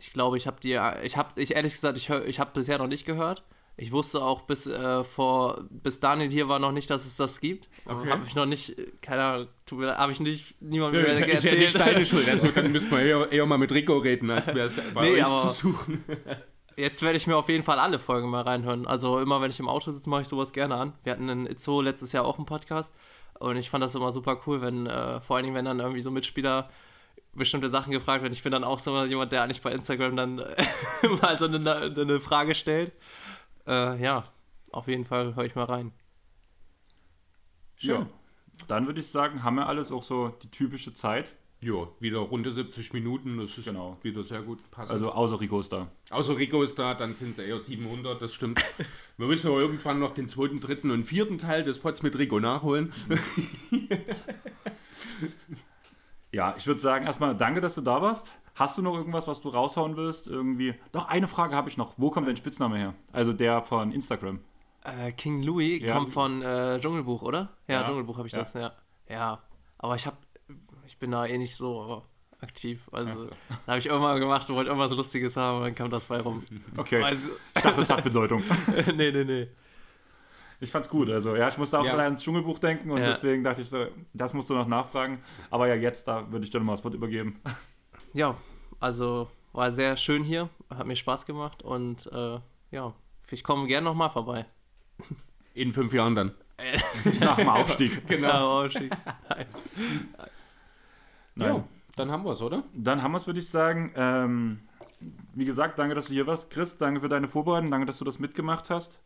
Ich 0.00 0.12
glaube, 0.12 0.36
ich 0.36 0.48
habe 0.48 0.58
die, 0.60 0.76
ich 1.04 1.16
habe, 1.16 1.40
ich 1.40 1.54
ehrlich 1.54 1.74
gesagt, 1.74 1.96
ich, 1.96 2.10
ich 2.10 2.40
habe 2.40 2.50
bisher 2.54 2.78
noch 2.78 2.88
nicht 2.88 3.04
gehört. 3.04 3.44
Ich 3.76 3.90
wusste 3.90 4.22
auch 4.22 4.42
bis 4.42 4.66
äh, 4.66 5.02
vor, 5.02 5.64
bis 5.68 5.98
Daniel 5.98 6.30
hier 6.30 6.48
war 6.48 6.60
noch 6.60 6.70
nicht, 6.70 6.90
dass 6.90 7.04
es 7.04 7.16
das 7.16 7.40
gibt. 7.40 7.68
Okay. 7.86 8.08
Habe 8.08 8.24
ich 8.26 8.36
noch 8.36 8.46
nicht, 8.46 8.76
keine 9.02 9.22
Ahnung, 9.24 9.48
habe 9.70 10.12
ich 10.12 10.20
nicht 10.20 10.60
niemandem 10.60 11.00
ja, 11.00 11.08
mehr 11.08 11.12
ist, 11.12 11.20
erzählt. 11.20 11.34
Ist 11.34 11.52
ja 11.52 11.58
nicht 11.58 11.80
deine 11.80 12.06
Schuld. 12.06 12.28
Also, 12.28 12.48
dann 12.48 12.70
müssen 12.70 12.90
wir 12.90 13.00
eher, 13.00 13.32
eher, 13.32 13.46
mal 13.46 13.58
mit 13.58 13.72
Rico 13.72 13.98
reden, 13.98 14.30
als 14.30 14.46
bei 14.94 15.10
nee, 15.10 15.22
euch 15.22 15.26
zu 15.26 15.48
suchen. 15.48 16.04
Jetzt 16.76 17.02
werde 17.02 17.16
ich 17.16 17.26
mir 17.26 17.36
auf 17.36 17.48
jeden 17.48 17.64
Fall 17.64 17.78
alle 17.78 17.98
Folgen 17.98 18.30
mal 18.30 18.42
reinhören. 18.42 18.86
Also 18.86 19.18
immer, 19.20 19.40
wenn 19.40 19.50
ich 19.50 19.60
im 19.60 19.68
Auto 19.68 19.90
sitze, 19.90 20.08
mache 20.10 20.22
ich 20.22 20.28
sowas 20.28 20.52
gerne 20.52 20.74
an. 20.74 20.92
Wir 21.04 21.12
hatten 21.12 21.28
in 21.28 21.46
Itzo 21.46 21.80
letztes 21.80 22.12
Jahr 22.12 22.24
auch 22.24 22.36
einen 22.36 22.46
Podcast 22.46 22.94
und 23.38 23.56
ich 23.56 23.70
fand 23.70 23.82
das 23.82 23.94
immer 23.94 24.12
super 24.12 24.40
cool, 24.46 24.60
wenn, 24.60 24.86
äh, 24.86 25.20
vor 25.20 25.36
allen 25.36 25.44
Dingen, 25.44 25.56
wenn 25.56 25.64
dann 25.64 25.80
irgendwie 25.80 26.02
so 26.02 26.10
Mitspieler 26.10 26.70
bestimmte 27.32 27.68
Sachen 27.68 27.92
gefragt 27.92 28.22
werden. 28.22 28.32
Ich 28.32 28.42
bin 28.42 28.52
dann 28.52 28.64
auch 28.64 28.78
so 28.78 29.04
jemand, 29.04 29.32
der 29.32 29.42
eigentlich 29.42 29.60
bei 29.60 29.72
Instagram 29.72 30.16
dann 30.16 30.36
mal 31.22 31.38
so 31.38 31.46
eine, 31.46 31.94
eine 31.96 32.20
Frage 32.20 32.54
stellt. 32.54 32.92
Äh, 33.66 34.02
ja, 34.02 34.24
auf 34.72 34.88
jeden 34.88 35.04
Fall 35.04 35.34
höre 35.34 35.44
ich 35.44 35.54
mal 35.54 35.64
rein. 35.64 35.92
Schön. 37.76 38.02
Ja, 38.02 38.06
dann 38.68 38.86
würde 38.86 39.00
ich 39.00 39.08
sagen, 39.08 39.42
haben 39.42 39.56
wir 39.56 39.66
alles 39.66 39.90
auch 39.90 40.02
so 40.02 40.28
die 40.42 40.50
typische 40.50 40.94
Zeit. 40.94 41.34
Ja, 41.62 41.88
wieder 41.98 42.18
runde 42.18 42.50
70 42.50 42.92
Minuten, 42.92 43.38
das 43.38 43.56
ist 43.56 43.64
genau. 43.64 43.96
wieder 44.02 44.22
sehr 44.22 44.42
gut 44.42 44.58
passend. 44.70 44.92
Also 44.92 45.12
außer 45.12 45.40
Rico 45.40 45.60
ist 45.60 45.72
da. 45.72 45.88
Außer 46.10 46.36
Rico 46.36 46.62
ist 46.62 46.78
da, 46.78 46.92
dann 46.92 47.14
sind 47.14 47.30
es 47.30 47.38
eher 47.38 47.58
700, 47.58 48.20
das 48.20 48.34
stimmt. 48.34 48.62
wir 49.16 49.26
müssen 49.26 49.48
aber 49.50 49.60
irgendwann 49.60 49.98
noch 49.98 50.12
den 50.12 50.28
zweiten, 50.28 50.60
dritten 50.60 50.90
und 50.90 51.04
vierten 51.04 51.38
Teil 51.38 51.64
des 51.64 51.78
Pots 51.78 52.02
mit 52.02 52.18
Rico 52.18 52.38
nachholen. 52.38 52.92
ja, 56.32 56.54
ich 56.58 56.66
würde 56.66 56.80
sagen, 56.80 57.06
erstmal 57.06 57.34
danke, 57.34 57.62
dass 57.62 57.76
du 57.76 57.80
da 57.80 58.02
warst. 58.02 58.34
Hast 58.54 58.78
du 58.78 58.82
noch 58.82 58.94
irgendwas, 58.94 59.26
was 59.26 59.40
du 59.40 59.48
raushauen 59.48 59.96
willst? 59.96 60.28
Irgendwie. 60.28 60.74
Doch, 60.92 61.08
eine 61.08 61.26
Frage 61.26 61.56
habe 61.56 61.68
ich 61.68 61.76
noch. 61.76 61.94
Wo 61.96 62.10
kommt 62.10 62.28
dein 62.28 62.36
Spitzname 62.36 62.78
her? 62.78 62.94
Also 63.12 63.32
der 63.32 63.62
von 63.62 63.90
Instagram. 63.90 64.40
Äh, 64.84 65.12
King 65.12 65.42
Louis 65.42 65.82
ja. 65.82 65.94
kommt 65.94 66.12
von 66.12 66.42
äh, 66.42 66.78
Dschungelbuch, 66.78 67.22
oder? 67.22 67.50
Ja, 67.66 67.80
ja. 67.80 67.86
Dschungelbuch 67.86 68.18
habe 68.18 68.28
ich 68.28 68.34
ja. 68.34 68.40
das, 68.40 68.52
ja. 68.54 68.72
Ja, 69.08 69.42
aber 69.78 69.96
ich 69.96 70.06
habe, 70.06 70.16
ich 70.86 70.98
bin 70.98 71.10
da 71.10 71.26
eh 71.26 71.36
nicht 71.38 71.56
so 71.56 72.02
aktiv. 72.40 72.88
Also, 72.92 73.28
da 73.66 73.72
habe 73.72 73.78
ich 73.78 73.86
irgendwann 73.86 74.20
gemacht 74.20 74.48
und 74.48 74.56
wollte 74.56 74.70
irgendwas 74.70 74.92
Lustiges 74.92 75.36
haben 75.36 75.58
und 75.58 75.62
dann 75.64 75.74
kam 75.74 75.90
das 75.90 76.04
bei 76.04 76.20
rum. 76.20 76.44
Okay. 76.76 77.02
Also, 77.02 77.30
Ich 77.56 77.62
dachte, 77.62 77.78
das 77.78 77.90
hat 77.90 78.04
Bedeutung. 78.04 78.42
nee, 78.94 79.10
nee, 79.10 79.24
nee. 79.24 79.48
Ich 80.60 80.70
fand's 80.70 80.88
gut. 80.88 81.10
Also, 81.10 81.34
ja, 81.34 81.48
ich 81.48 81.58
musste 81.58 81.78
auch 81.78 81.84
Ja. 81.84 81.94
mal 81.96 82.04
ans 82.04 82.22
Dschungelbuch 82.22 82.58
denken 82.58 82.90
und 82.90 83.00
deswegen 83.00 83.42
dachte 83.42 83.62
ich 83.62 83.68
so, 83.68 83.86
das 84.12 84.32
musst 84.34 84.48
du 84.50 84.54
noch 84.54 84.68
nachfragen. 84.68 85.18
Aber 85.50 85.66
ja, 85.66 85.74
jetzt, 85.74 86.06
da 86.06 86.30
würde 86.30 86.44
ich 86.44 86.50
dir 86.50 86.58
nochmal 86.58 86.76
das 86.76 86.84
Wort 86.84 86.94
übergeben. 86.94 87.40
Ja, 88.14 88.36
also 88.80 89.28
war 89.52 89.72
sehr 89.72 89.96
schön 89.96 90.22
hier, 90.22 90.48
hat 90.70 90.86
mir 90.86 90.96
Spaß 90.96 91.26
gemacht 91.26 91.62
und 91.62 92.06
äh, 92.12 92.38
ja, 92.70 92.94
ich 93.28 93.42
komme 93.42 93.66
gerne 93.66 93.84
nochmal 93.84 94.10
vorbei. 94.10 94.46
In 95.54 95.72
fünf 95.72 95.92
Jahren 95.92 96.14
dann. 96.14 96.32
Nach 97.20 97.36
dem 97.36 97.48
Aufstieg. 97.48 98.06
Genau. 98.06 98.62
Ja, 98.62 98.70
schick. 98.70 98.92
Nein. 101.34 101.54
Ja, 101.54 101.64
dann 101.96 102.10
haben 102.12 102.24
wir 102.24 102.30
es, 102.30 102.42
oder? 102.42 102.62
Dann 102.72 103.02
haben 103.02 103.12
wir 103.12 103.18
es, 103.18 103.26
würde 103.26 103.40
ich 103.40 103.48
sagen. 103.48 103.92
Ähm, 103.96 104.60
wie 105.34 105.44
gesagt, 105.44 105.78
danke, 105.80 105.96
dass 105.96 106.06
du 106.06 106.12
hier 106.12 106.28
warst. 106.28 106.50
Chris, 106.50 106.78
danke 106.78 107.00
für 107.00 107.08
deine 107.08 107.26
Vorbereitung. 107.26 107.72
Danke, 107.72 107.86
dass 107.86 107.98
du 107.98 108.04
das 108.04 108.20
mitgemacht 108.20 108.70
hast. 108.70 109.00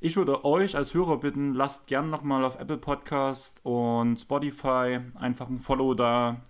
Ich 0.00 0.16
würde 0.16 0.44
euch 0.44 0.76
als 0.76 0.94
Hörer 0.94 1.18
bitten, 1.18 1.54
lasst 1.54 1.86
gerne 1.86 2.08
nochmal 2.08 2.44
auf 2.44 2.58
Apple 2.58 2.78
Podcast 2.78 3.60
und 3.64 4.16
Spotify 4.16 4.98
einfach 5.14 5.48
ein 5.48 5.58
Follow 5.58 5.94
da. 5.94 6.40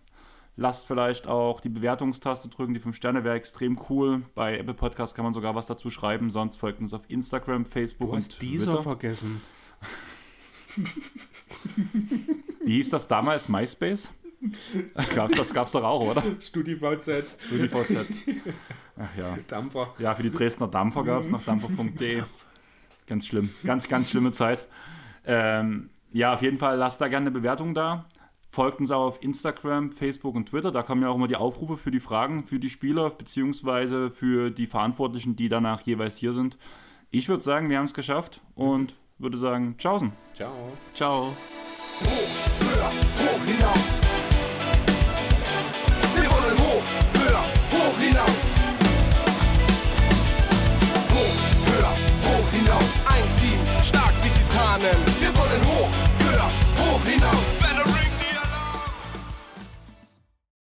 Lasst 0.60 0.86
vielleicht 0.86 1.26
auch 1.26 1.62
die 1.62 1.70
Bewertungstaste 1.70 2.50
drücken. 2.50 2.74
Die 2.74 2.80
5 2.80 2.94
Sterne 2.94 3.24
wäre 3.24 3.34
extrem 3.34 3.80
cool. 3.88 4.24
Bei 4.34 4.58
Apple 4.58 4.74
Podcast 4.74 5.14
kann 5.14 5.24
man 5.24 5.32
sogar 5.32 5.54
was 5.54 5.66
dazu 5.66 5.88
schreiben. 5.88 6.28
Sonst 6.28 6.56
folgt 6.56 6.80
uns 6.80 6.92
auf 6.92 7.00
Instagram, 7.08 7.64
Facebook 7.64 8.10
Du 8.10 8.16
hast 8.16 8.34
und 8.34 8.42
dieser 8.42 8.66
Twitter. 8.66 8.82
vergessen. 8.82 9.40
Wie 12.62 12.74
hieß 12.74 12.90
das 12.90 13.08
damals? 13.08 13.48
MySpace? 13.48 14.10
Gab's 15.14 15.34
das 15.34 15.54
gab's 15.54 15.72
doch 15.72 15.82
auch, 15.82 16.10
oder? 16.10 16.22
StudiVZ. 16.38 17.36
StudiVZ. 17.46 17.96
Ach 18.98 19.16
ja. 19.16 19.38
Dampfer. 19.48 19.94
Ja, 19.98 20.14
für 20.14 20.22
die 20.22 20.30
Dresdner 20.30 20.68
Dampfer 20.68 21.04
gab 21.04 21.22
es 21.22 21.30
noch 21.30 21.42
dampfer.de. 21.42 22.22
Ganz 23.06 23.26
schlimm. 23.26 23.48
Ganz, 23.64 23.88
ganz 23.88 24.10
schlimme 24.10 24.32
Zeit. 24.32 24.68
Ähm, 25.24 25.88
ja, 26.12 26.34
auf 26.34 26.42
jeden 26.42 26.58
Fall 26.58 26.76
lasst 26.76 27.00
da 27.00 27.08
gerne 27.08 27.28
eine 27.28 27.30
Bewertung 27.30 27.72
da. 27.72 28.04
Folgt 28.50 28.80
uns 28.80 28.90
auch 28.90 29.06
auf 29.06 29.22
Instagram, 29.22 29.92
Facebook 29.92 30.34
und 30.34 30.48
Twitter. 30.48 30.72
Da 30.72 30.82
kommen 30.82 31.02
ja 31.02 31.08
auch 31.08 31.14
immer 31.14 31.28
die 31.28 31.36
Aufrufe 31.36 31.76
für 31.76 31.92
die 31.92 32.00
Fragen 32.00 32.44
für 32.44 32.58
die 32.58 32.68
Spieler, 32.68 33.10
beziehungsweise 33.10 34.10
für 34.10 34.50
die 34.50 34.66
Verantwortlichen, 34.66 35.36
die 35.36 35.48
danach 35.48 35.82
jeweils 35.82 36.16
hier 36.16 36.32
sind. 36.32 36.58
Ich 37.10 37.28
würde 37.28 37.42
sagen, 37.42 37.70
wir 37.70 37.78
haben 37.78 37.86
es 37.86 37.94
geschafft 37.94 38.40
und 38.56 38.96
würde 39.18 39.38
sagen, 39.38 39.76
tschaußen. 39.78 40.12
Ciao. 40.34 40.52
Ciao. 40.94 41.32
Hoch, 42.02 42.60
höher, 42.60 42.90
hoch. 43.68 43.89